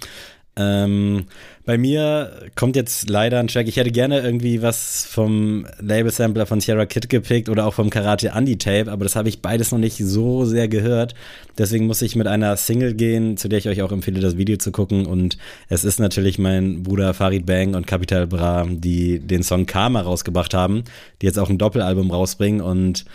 Ähm, 0.55 1.25
bei 1.65 1.77
mir 1.77 2.31
kommt 2.55 2.75
jetzt 2.75 3.09
leider 3.09 3.39
ein 3.39 3.47
Track. 3.47 3.67
Ich 3.67 3.77
hätte 3.77 3.91
gerne 3.91 4.21
irgendwie 4.21 4.61
was 4.61 5.05
vom 5.05 5.65
Label-Sampler 5.79 6.45
von 6.45 6.61
Sierra 6.61 6.85
Kid 6.85 7.09
gepickt 7.09 7.49
oder 7.49 7.65
auch 7.65 7.73
vom 7.73 7.89
Karate 7.89 8.33
Andy 8.35 8.57
Tape, 8.57 8.91
aber 8.91 9.03
das 9.03 9.15
habe 9.15 9.29
ich 9.29 9.41
beides 9.41 9.71
noch 9.71 9.79
nicht 9.79 9.97
so 9.97 10.45
sehr 10.45 10.67
gehört. 10.67 11.15
Deswegen 11.57 11.87
muss 11.87 12.01
ich 12.03 12.15
mit 12.15 12.27
einer 12.27 12.55
Single 12.57 12.93
gehen, 12.93 13.37
zu 13.37 13.47
der 13.47 13.59
ich 13.59 13.67
euch 13.67 13.81
auch 13.81 13.91
empfehle, 13.91 14.19
das 14.19 14.37
Video 14.37 14.57
zu 14.57 14.71
gucken. 14.71 15.05
Und 15.07 15.37
es 15.69 15.83
ist 15.83 15.99
natürlich 15.99 16.37
mein 16.37 16.83
Bruder 16.83 17.13
Farid 17.13 17.45
Bang 17.45 17.73
und 17.73 17.87
Capital 17.87 18.27
Bra, 18.27 18.67
die 18.69 19.19
den 19.19 19.41
Song 19.41 19.65
Karma 19.65 20.01
rausgebracht 20.01 20.53
haben, 20.53 20.83
die 21.21 21.25
jetzt 21.25 21.39
auch 21.39 21.49
ein 21.49 21.57
Doppelalbum 21.57 22.11
rausbringen 22.11 22.61
und 22.61 23.05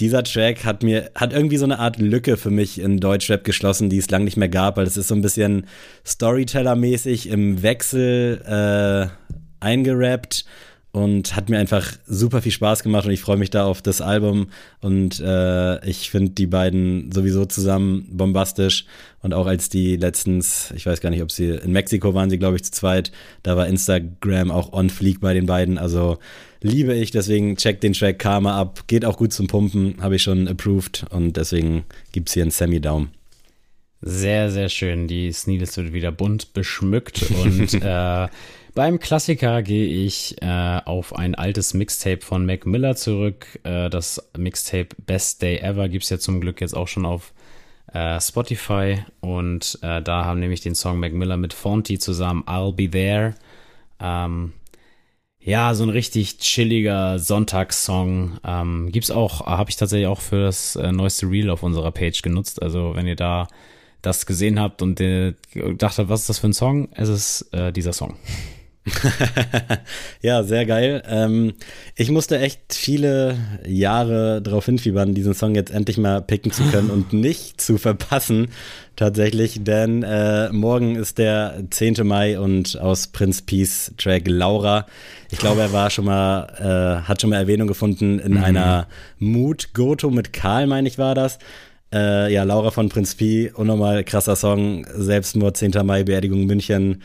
dieser 0.00 0.24
Track 0.24 0.64
hat 0.64 0.82
mir, 0.82 1.10
hat 1.14 1.32
irgendwie 1.32 1.58
so 1.58 1.64
eine 1.64 1.78
Art 1.78 1.98
Lücke 1.98 2.36
für 2.36 2.50
mich 2.50 2.80
in 2.80 2.98
Deutschrap 2.98 3.44
geschlossen, 3.44 3.90
die 3.90 3.98
es 3.98 4.10
lang 4.10 4.24
nicht 4.24 4.36
mehr 4.36 4.48
gab, 4.48 4.76
weil 4.76 4.86
es 4.86 4.96
ist 4.96 5.08
so 5.08 5.14
ein 5.14 5.22
bisschen 5.22 5.66
Storyteller-mäßig 6.06 7.28
im 7.28 7.62
Wechsel 7.62 8.40
äh, 8.46 9.64
eingerappt 9.64 10.46
und 10.92 11.36
hat 11.36 11.48
mir 11.48 11.58
einfach 11.58 11.92
super 12.06 12.42
viel 12.42 12.50
Spaß 12.50 12.82
gemacht 12.82 13.06
und 13.06 13.12
ich 13.12 13.20
freue 13.20 13.36
mich 13.36 13.50
da 13.50 13.64
auf 13.64 13.80
das 13.80 14.00
Album 14.00 14.48
und 14.80 15.20
äh, 15.20 15.84
ich 15.86 16.10
finde 16.10 16.32
die 16.32 16.46
beiden 16.46 17.12
sowieso 17.12 17.44
zusammen 17.44 18.08
bombastisch 18.10 18.86
und 19.22 19.32
auch 19.32 19.46
als 19.46 19.68
die 19.68 19.96
letztens, 19.96 20.72
ich 20.74 20.86
weiß 20.86 21.00
gar 21.00 21.10
nicht, 21.10 21.22
ob 21.22 21.30
sie 21.30 21.50
in 21.50 21.72
Mexiko 21.72 22.14
waren, 22.14 22.28
sie 22.30 22.38
glaube 22.38 22.56
ich 22.56 22.64
zu 22.64 22.72
zweit, 22.72 23.12
da 23.44 23.56
war 23.56 23.68
Instagram 23.68 24.50
auch 24.50 24.72
on 24.72 24.90
fleek 24.90 25.20
bei 25.20 25.32
den 25.32 25.46
beiden, 25.46 25.78
also 25.78 26.18
liebe 26.60 26.94
ich, 26.94 27.10
deswegen 27.10 27.56
checkt 27.56 27.82
den 27.82 27.92
Track 27.92 28.18
Karma 28.18 28.58
ab, 28.58 28.84
geht 28.86 29.04
auch 29.04 29.16
gut 29.16 29.32
zum 29.32 29.46
Pumpen, 29.46 29.96
habe 30.00 30.16
ich 30.16 30.22
schon 30.22 30.48
approved 30.48 31.06
und 31.10 31.36
deswegen 31.36 31.84
gibt's 32.12 32.34
hier 32.34 32.42
einen 32.42 32.50
Semi-Daumen. 32.50 33.10
Sehr, 34.02 34.50
sehr 34.50 34.70
schön. 34.70 35.08
Die 35.08 35.30
Sneedles 35.30 35.76
wird 35.76 35.92
wieder 35.92 36.10
bunt 36.10 36.54
beschmückt 36.54 37.22
und 37.30 37.74
äh, 37.82 38.28
beim 38.74 38.98
Klassiker 38.98 39.62
gehe 39.62 39.86
ich 40.06 40.40
äh, 40.40 40.80
auf 40.84 41.14
ein 41.14 41.34
altes 41.34 41.74
Mixtape 41.74 42.20
von 42.22 42.46
Mac 42.46 42.64
Miller 42.66 42.96
zurück. 42.96 43.46
Äh, 43.64 43.90
das 43.90 44.30
Mixtape 44.36 44.88
Best 45.04 45.42
Day 45.42 45.58
Ever 45.58 45.88
gibt's 45.88 46.08
ja 46.08 46.18
zum 46.18 46.40
Glück 46.40 46.60
jetzt 46.60 46.74
auch 46.74 46.88
schon 46.88 47.04
auf 47.04 47.34
äh, 47.92 48.20
Spotify 48.20 49.04
und 49.20 49.78
äh, 49.82 50.00
da 50.00 50.24
haben 50.24 50.40
nämlich 50.40 50.60
den 50.60 50.74
Song 50.74 50.98
Mac 50.98 51.12
Miller 51.12 51.36
mit 51.36 51.52
Fonty 51.52 51.98
zusammen 51.98 52.44
I'll 52.44 52.72
Be 52.72 52.88
There. 52.88 53.34
Ähm, 54.00 54.52
ja, 55.42 55.74
so 55.74 55.84
ein 55.84 55.90
richtig 55.90 56.38
chilliger 56.38 57.18
Sonntagssong. 57.18 58.38
Ähm, 58.44 58.92
gibt's 58.92 59.10
auch, 59.10 59.46
habe 59.46 59.70
ich 59.70 59.76
tatsächlich 59.76 60.06
auch 60.06 60.20
für 60.20 60.42
das 60.42 60.76
äh, 60.76 60.92
neueste 60.92 61.26
Reel 61.30 61.50
auf 61.50 61.62
unserer 61.62 61.92
Page 61.92 62.20
genutzt. 62.22 62.62
Also 62.62 62.94
wenn 62.94 63.06
ihr 63.06 63.16
da 63.16 63.48
das 64.02 64.26
gesehen 64.26 64.60
habt 64.60 64.82
und 64.82 65.00
äh, 65.00 65.34
gedacht 65.52 65.98
habt, 65.98 66.08
was 66.08 66.20
ist 66.20 66.28
das 66.28 66.38
für 66.38 66.48
ein 66.48 66.52
Song? 66.52 66.88
Es 66.92 67.08
ist 67.08 67.52
äh, 67.52 67.72
dieser 67.72 67.92
Song. 67.92 68.16
ja, 70.22 70.42
sehr 70.42 70.66
geil. 70.66 71.02
Ähm, 71.08 71.54
ich 71.96 72.10
musste 72.10 72.38
echt 72.38 72.60
viele 72.74 73.36
Jahre 73.66 74.42
darauf 74.42 74.66
hinfiebern, 74.66 75.14
diesen 75.14 75.34
Song 75.34 75.54
jetzt 75.54 75.70
endlich 75.72 75.98
mal 75.98 76.20
picken 76.22 76.52
zu 76.52 76.62
können 76.64 76.90
und 76.90 77.12
nicht 77.12 77.60
zu 77.60 77.78
verpassen, 77.78 78.48
tatsächlich, 78.96 79.64
denn 79.64 80.02
äh, 80.02 80.50
morgen 80.52 80.96
ist 80.96 81.18
der 81.18 81.62
10. 81.70 82.06
Mai 82.06 82.38
und 82.38 82.78
aus 82.78 83.06
Prince 83.06 83.42
Peace 83.44 83.92
Track 83.96 84.24
Laura. 84.26 84.86
Ich 85.30 85.38
glaube, 85.38 85.62
er 85.62 85.72
war 85.72 85.90
schon 85.90 86.04
mal, 86.04 87.00
äh, 87.04 87.08
hat 87.08 87.20
schon 87.20 87.30
mal 87.30 87.36
Erwähnung 87.36 87.68
gefunden 87.68 88.18
in 88.18 88.32
Mhm. 88.32 88.44
einer 88.44 88.86
Mood 89.18 89.72
Goto 89.74 90.10
mit 90.10 90.32
Karl, 90.32 90.66
meine 90.66 90.88
ich, 90.88 90.98
war 90.98 91.14
das. 91.14 91.38
Äh, 91.92 92.32
ja, 92.32 92.44
Laura 92.44 92.70
von 92.70 92.88
Prinz 92.88 93.16
Pi, 93.16 93.50
unnormal 93.52 94.04
krasser 94.04 94.36
Song, 94.36 94.86
Selbstmord, 94.94 95.56
10. 95.56 95.72
Mai, 95.84 96.04
Beerdigung 96.04 96.46
München. 96.46 97.02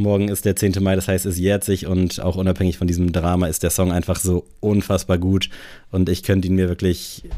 Morgen 0.00 0.28
ist 0.28 0.44
der 0.44 0.54
10. 0.54 0.74
Mai, 0.80 0.94
das 0.94 1.08
heißt, 1.08 1.26
es 1.26 1.38
jährt 1.38 1.64
sich 1.64 1.86
und 1.88 2.20
auch 2.22 2.36
unabhängig 2.36 2.78
von 2.78 2.86
diesem 2.86 3.10
Drama 3.12 3.48
ist 3.48 3.64
der 3.64 3.70
Song 3.70 3.90
einfach 3.90 4.20
so 4.20 4.46
unfassbar 4.60 5.18
gut 5.18 5.50
und 5.90 6.08
ich 6.08 6.22
könnte 6.22 6.46
ihn 6.46 6.54
mir 6.54 6.68
wirklich 6.68 7.24
äh, 7.24 7.28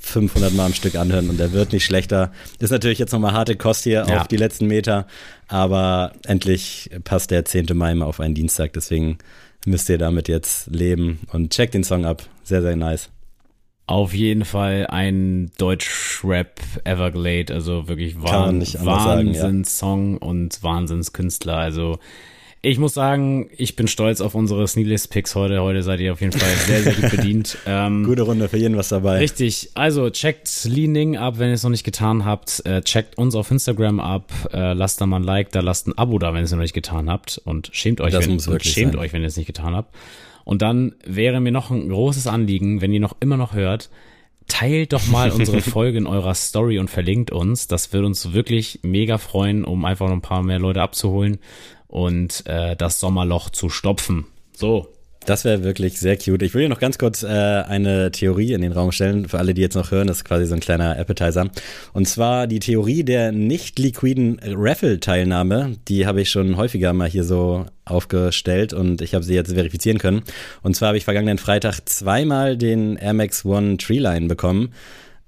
500 0.00 0.54
Mal 0.54 0.64
am 0.66 0.72
Stück 0.72 0.94
anhören 0.94 1.28
und 1.28 1.38
er 1.38 1.52
wird 1.52 1.74
nicht 1.74 1.84
schlechter. 1.84 2.32
Ist 2.60 2.70
natürlich 2.70 2.98
jetzt 2.98 3.12
nochmal 3.12 3.34
harte 3.34 3.56
Kost 3.56 3.84
hier 3.84 4.06
Ja. 4.08 4.22
auf 4.22 4.26
die 4.28 4.38
letzten 4.38 4.66
Meter, 4.66 5.06
aber 5.48 6.12
endlich 6.24 6.88
passt 7.04 7.30
der 7.30 7.44
10. 7.44 7.66
Mai 7.74 7.94
mal 7.94 8.06
auf 8.06 8.20
einen 8.20 8.34
Dienstag, 8.34 8.72
deswegen 8.72 9.18
müsst 9.66 9.90
ihr 9.90 9.98
damit 9.98 10.28
jetzt 10.28 10.68
leben 10.68 11.18
und 11.32 11.52
checkt 11.52 11.74
den 11.74 11.84
Song 11.84 12.06
ab. 12.06 12.22
Sehr, 12.42 12.62
sehr 12.62 12.74
nice. 12.76 13.10
Auf 13.88 14.12
jeden 14.12 14.44
Fall 14.44 14.86
ein 14.88 15.50
Deutsch-Rap 15.56 16.60
Everglade, 16.84 17.52
also 17.54 17.88
wirklich 17.88 18.20
Wahn 18.22 18.62
sagen, 18.62 18.84
ja. 18.84 18.86
Wahnsinnssong 18.86 20.18
und 20.18 20.62
Wahnsinnskünstler. 20.62 21.56
Also 21.56 21.98
ich 22.60 22.78
muss 22.78 22.92
sagen, 22.92 23.48
ich 23.56 23.76
bin 23.76 23.88
stolz 23.88 24.20
auf 24.20 24.34
unsere 24.34 24.66
Sneelist-Picks 24.68 25.34
heute. 25.36 25.62
Heute 25.62 25.82
seid 25.82 26.00
ihr 26.00 26.12
auf 26.12 26.20
jeden 26.20 26.32
Fall 26.38 26.50
sehr, 26.66 26.82
sehr 26.82 26.92
gut 26.92 27.10
bedient. 27.16 27.56
Ähm, 27.66 28.04
Gute 28.04 28.22
Runde 28.22 28.48
für 28.50 28.58
jeden 28.58 28.76
was 28.76 28.88
dabei. 28.90 29.18
Richtig, 29.20 29.70
also 29.72 30.10
checkt 30.10 30.64
Leaning 30.64 31.16
ab, 31.16 31.38
wenn 31.38 31.48
ihr 31.48 31.54
es 31.54 31.62
noch 31.62 31.70
nicht 31.70 31.84
getan 31.84 32.26
habt. 32.26 32.60
Äh, 32.66 32.82
checkt 32.82 33.16
uns 33.16 33.34
auf 33.34 33.50
Instagram 33.50 34.00
ab, 34.00 34.30
äh, 34.52 34.74
lasst 34.74 35.00
da 35.00 35.06
mal 35.06 35.16
ein 35.16 35.22
Like, 35.22 35.50
da 35.52 35.60
lasst 35.60 35.86
ein 35.86 35.96
Abo 35.96 36.18
da, 36.18 36.34
wenn 36.34 36.40
ihr 36.40 36.44
es 36.44 36.52
noch 36.52 36.58
nicht 36.58 36.74
getan 36.74 37.08
habt. 37.08 37.40
Und 37.44 37.70
schämt 37.72 38.02
euch, 38.02 38.12
Das 38.12 38.26
wenn, 38.28 38.38
schämt 38.60 38.92
sein. 38.92 38.96
euch, 39.00 39.14
wenn 39.14 39.22
ihr 39.22 39.28
es 39.28 39.36
nicht 39.38 39.46
getan 39.46 39.74
habt. 39.74 39.94
Und 40.48 40.62
dann 40.62 40.94
wäre 41.04 41.40
mir 41.40 41.52
noch 41.52 41.70
ein 41.70 41.90
großes 41.90 42.26
Anliegen, 42.26 42.80
wenn 42.80 42.90
ihr 42.94 43.00
noch 43.00 43.18
immer 43.20 43.36
noch 43.36 43.52
hört, 43.52 43.90
teilt 44.46 44.94
doch 44.94 45.06
mal 45.08 45.30
unsere 45.30 45.60
Folge 45.60 45.98
in 45.98 46.06
eurer 46.06 46.32
Story 46.32 46.78
und 46.78 46.88
verlinkt 46.88 47.30
uns. 47.30 47.66
Das 47.66 47.92
würde 47.92 48.06
uns 48.06 48.32
wirklich 48.32 48.80
mega 48.82 49.18
freuen, 49.18 49.66
um 49.66 49.84
einfach 49.84 50.06
noch 50.06 50.14
ein 50.14 50.22
paar 50.22 50.42
mehr 50.42 50.58
Leute 50.58 50.80
abzuholen 50.80 51.36
und 51.86 52.46
äh, 52.46 52.76
das 52.76 52.98
Sommerloch 52.98 53.50
zu 53.50 53.68
stopfen. 53.68 54.24
So, 54.54 54.88
Das 55.28 55.44
wäre 55.44 55.62
wirklich 55.62 56.00
sehr 56.00 56.16
cute. 56.16 56.42
Ich 56.42 56.54
will 56.54 56.62
hier 56.62 56.70
noch 56.70 56.80
ganz 56.80 56.96
kurz 56.96 57.22
äh, 57.22 57.26
eine 57.26 58.10
Theorie 58.10 58.54
in 58.54 58.62
den 58.62 58.72
Raum 58.72 58.92
stellen, 58.92 59.28
für 59.28 59.38
alle, 59.38 59.52
die 59.52 59.60
jetzt 59.60 59.74
noch 59.74 59.90
hören. 59.90 60.06
Das 60.06 60.18
ist 60.18 60.24
quasi 60.24 60.46
so 60.46 60.54
ein 60.54 60.60
kleiner 60.60 60.98
Appetizer. 60.98 61.50
Und 61.92 62.08
zwar 62.08 62.46
die 62.46 62.60
Theorie 62.60 63.04
der 63.04 63.30
nicht 63.30 63.78
liquiden 63.78 64.40
Raffle-Teilnahme. 64.42 65.76
Die 65.86 66.06
habe 66.06 66.22
ich 66.22 66.30
schon 66.30 66.56
häufiger 66.56 66.94
mal 66.94 67.10
hier 67.10 67.24
so 67.24 67.66
aufgestellt 67.84 68.72
und 68.72 69.02
ich 69.02 69.14
habe 69.14 69.22
sie 69.22 69.34
jetzt 69.34 69.52
verifizieren 69.52 69.98
können. 69.98 70.22
Und 70.62 70.76
zwar 70.76 70.88
habe 70.88 70.96
ich 70.96 71.04
vergangenen 71.04 71.36
Freitag 71.36 71.80
zweimal 71.86 72.56
den 72.56 72.96
Air 72.96 73.12
Max 73.12 73.44
One 73.44 73.76
Treeline 73.76 74.28
bekommen. 74.28 74.72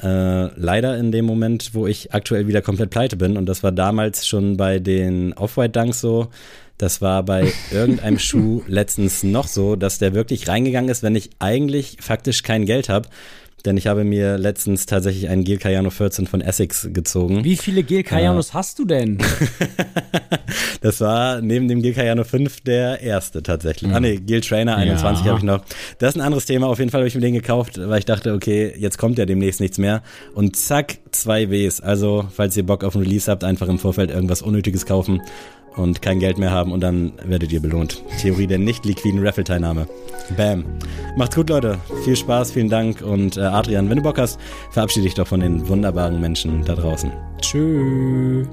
Äh, 0.02 0.46
leider 0.58 0.96
in 0.96 1.12
dem 1.12 1.26
Moment, 1.26 1.74
wo 1.74 1.86
ich 1.86 2.14
aktuell 2.14 2.46
wieder 2.46 2.62
komplett 2.62 2.88
pleite 2.88 3.18
bin. 3.18 3.36
Und 3.36 3.44
das 3.44 3.62
war 3.62 3.70
damals 3.70 4.26
schon 4.26 4.56
bei 4.56 4.78
den 4.78 5.34
Off-White 5.34 5.78
Dunks 5.78 6.00
so. 6.00 6.30
Das 6.80 7.02
war 7.02 7.22
bei 7.22 7.52
irgendeinem 7.70 8.18
Schuh 8.18 8.62
letztens 8.66 9.22
noch 9.22 9.46
so, 9.46 9.76
dass 9.76 9.98
der 9.98 10.14
wirklich 10.14 10.48
reingegangen 10.48 10.88
ist, 10.88 11.02
wenn 11.02 11.14
ich 11.14 11.28
eigentlich 11.38 11.98
faktisch 12.00 12.42
kein 12.42 12.64
Geld 12.64 12.88
habe. 12.88 13.08
Denn 13.66 13.76
ich 13.76 13.86
habe 13.86 14.04
mir 14.04 14.38
letztens 14.38 14.86
tatsächlich 14.86 15.28
einen 15.28 15.44
Gel 15.44 15.58
Cayano 15.58 15.90
14 15.90 16.26
von 16.26 16.40
Essex 16.40 16.88
gezogen. 16.94 17.44
Wie 17.44 17.58
viele 17.58 17.82
Gel 17.82 18.02
Cayanos 18.02 18.48
äh, 18.48 18.52
hast 18.54 18.78
du 18.78 18.86
denn? 18.86 19.18
das 20.80 21.02
war 21.02 21.42
neben 21.42 21.68
dem 21.68 21.82
Gel 21.82 21.92
Cayano 21.92 22.24
5 22.24 22.62
der 22.62 23.02
erste 23.02 23.42
tatsächlich. 23.42 23.90
Mhm. 23.90 23.96
Ah 23.96 24.00
nee, 24.00 24.16
Gel 24.16 24.40
Trainer 24.40 24.76
21 24.76 25.26
ja. 25.26 25.32
habe 25.32 25.40
ich 25.40 25.44
noch. 25.44 25.62
Das 25.98 26.14
ist 26.14 26.16
ein 26.16 26.24
anderes 26.24 26.46
Thema. 26.46 26.68
Auf 26.68 26.78
jeden 26.78 26.90
Fall 26.90 27.00
habe 27.00 27.08
ich 27.08 27.14
mir 27.14 27.20
den 27.20 27.34
gekauft, 27.34 27.78
weil 27.78 27.98
ich 27.98 28.06
dachte, 28.06 28.32
okay, 28.32 28.72
jetzt 28.78 28.96
kommt 28.96 29.18
ja 29.18 29.26
demnächst 29.26 29.60
nichts 29.60 29.76
mehr. 29.76 30.02
Und 30.34 30.56
zack, 30.56 30.96
zwei 31.10 31.50
Ws. 31.50 31.82
Also, 31.82 32.26
falls 32.34 32.56
ihr 32.56 32.64
Bock 32.64 32.82
auf 32.82 32.94
ein 32.94 33.02
Release 33.02 33.30
habt, 33.30 33.44
einfach 33.44 33.68
im 33.68 33.78
Vorfeld 33.78 34.10
irgendwas 34.10 34.40
Unnötiges 34.40 34.86
kaufen 34.86 35.20
und 35.76 36.02
kein 36.02 36.18
Geld 36.18 36.38
mehr 36.38 36.50
haben 36.50 36.72
und 36.72 36.80
dann 36.80 37.12
werdet 37.24 37.52
ihr 37.52 37.60
belohnt. 37.60 38.02
Theorie 38.20 38.46
der 38.46 38.58
nicht 38.58 38.84
liquiden 38.84 39.24
Raffle-Teilnahme. 39.24 39.86
Bam. 40.36 40.64
Macht's 41.16 41.36
gut, 41.36 41.50
Leute. 41.50 41.78
Viel 42.04 42.16
Spaß, 42.16 42.52
vielen 42.52 42.68
Dank 42.68 43.02
und 43.02 43.36
äh, 43.36 43.40
Adrian, 43.40 43.88
wenn 43.88 43.96
du 43.96 44.02
Bock 44.02 44.18
hast, 44.18 44.38
verabschiede 44.70 45.04
dich 45.04 45.14
doch 45.14 45.26
von 45.26 45.40
den 45.40 45.68
wunderbaren 45.68 46.20
Menschen 46.20 46.64
da 46.64 46.74
draußen. 46.74 47.12
Tschüss. 47.40 48.46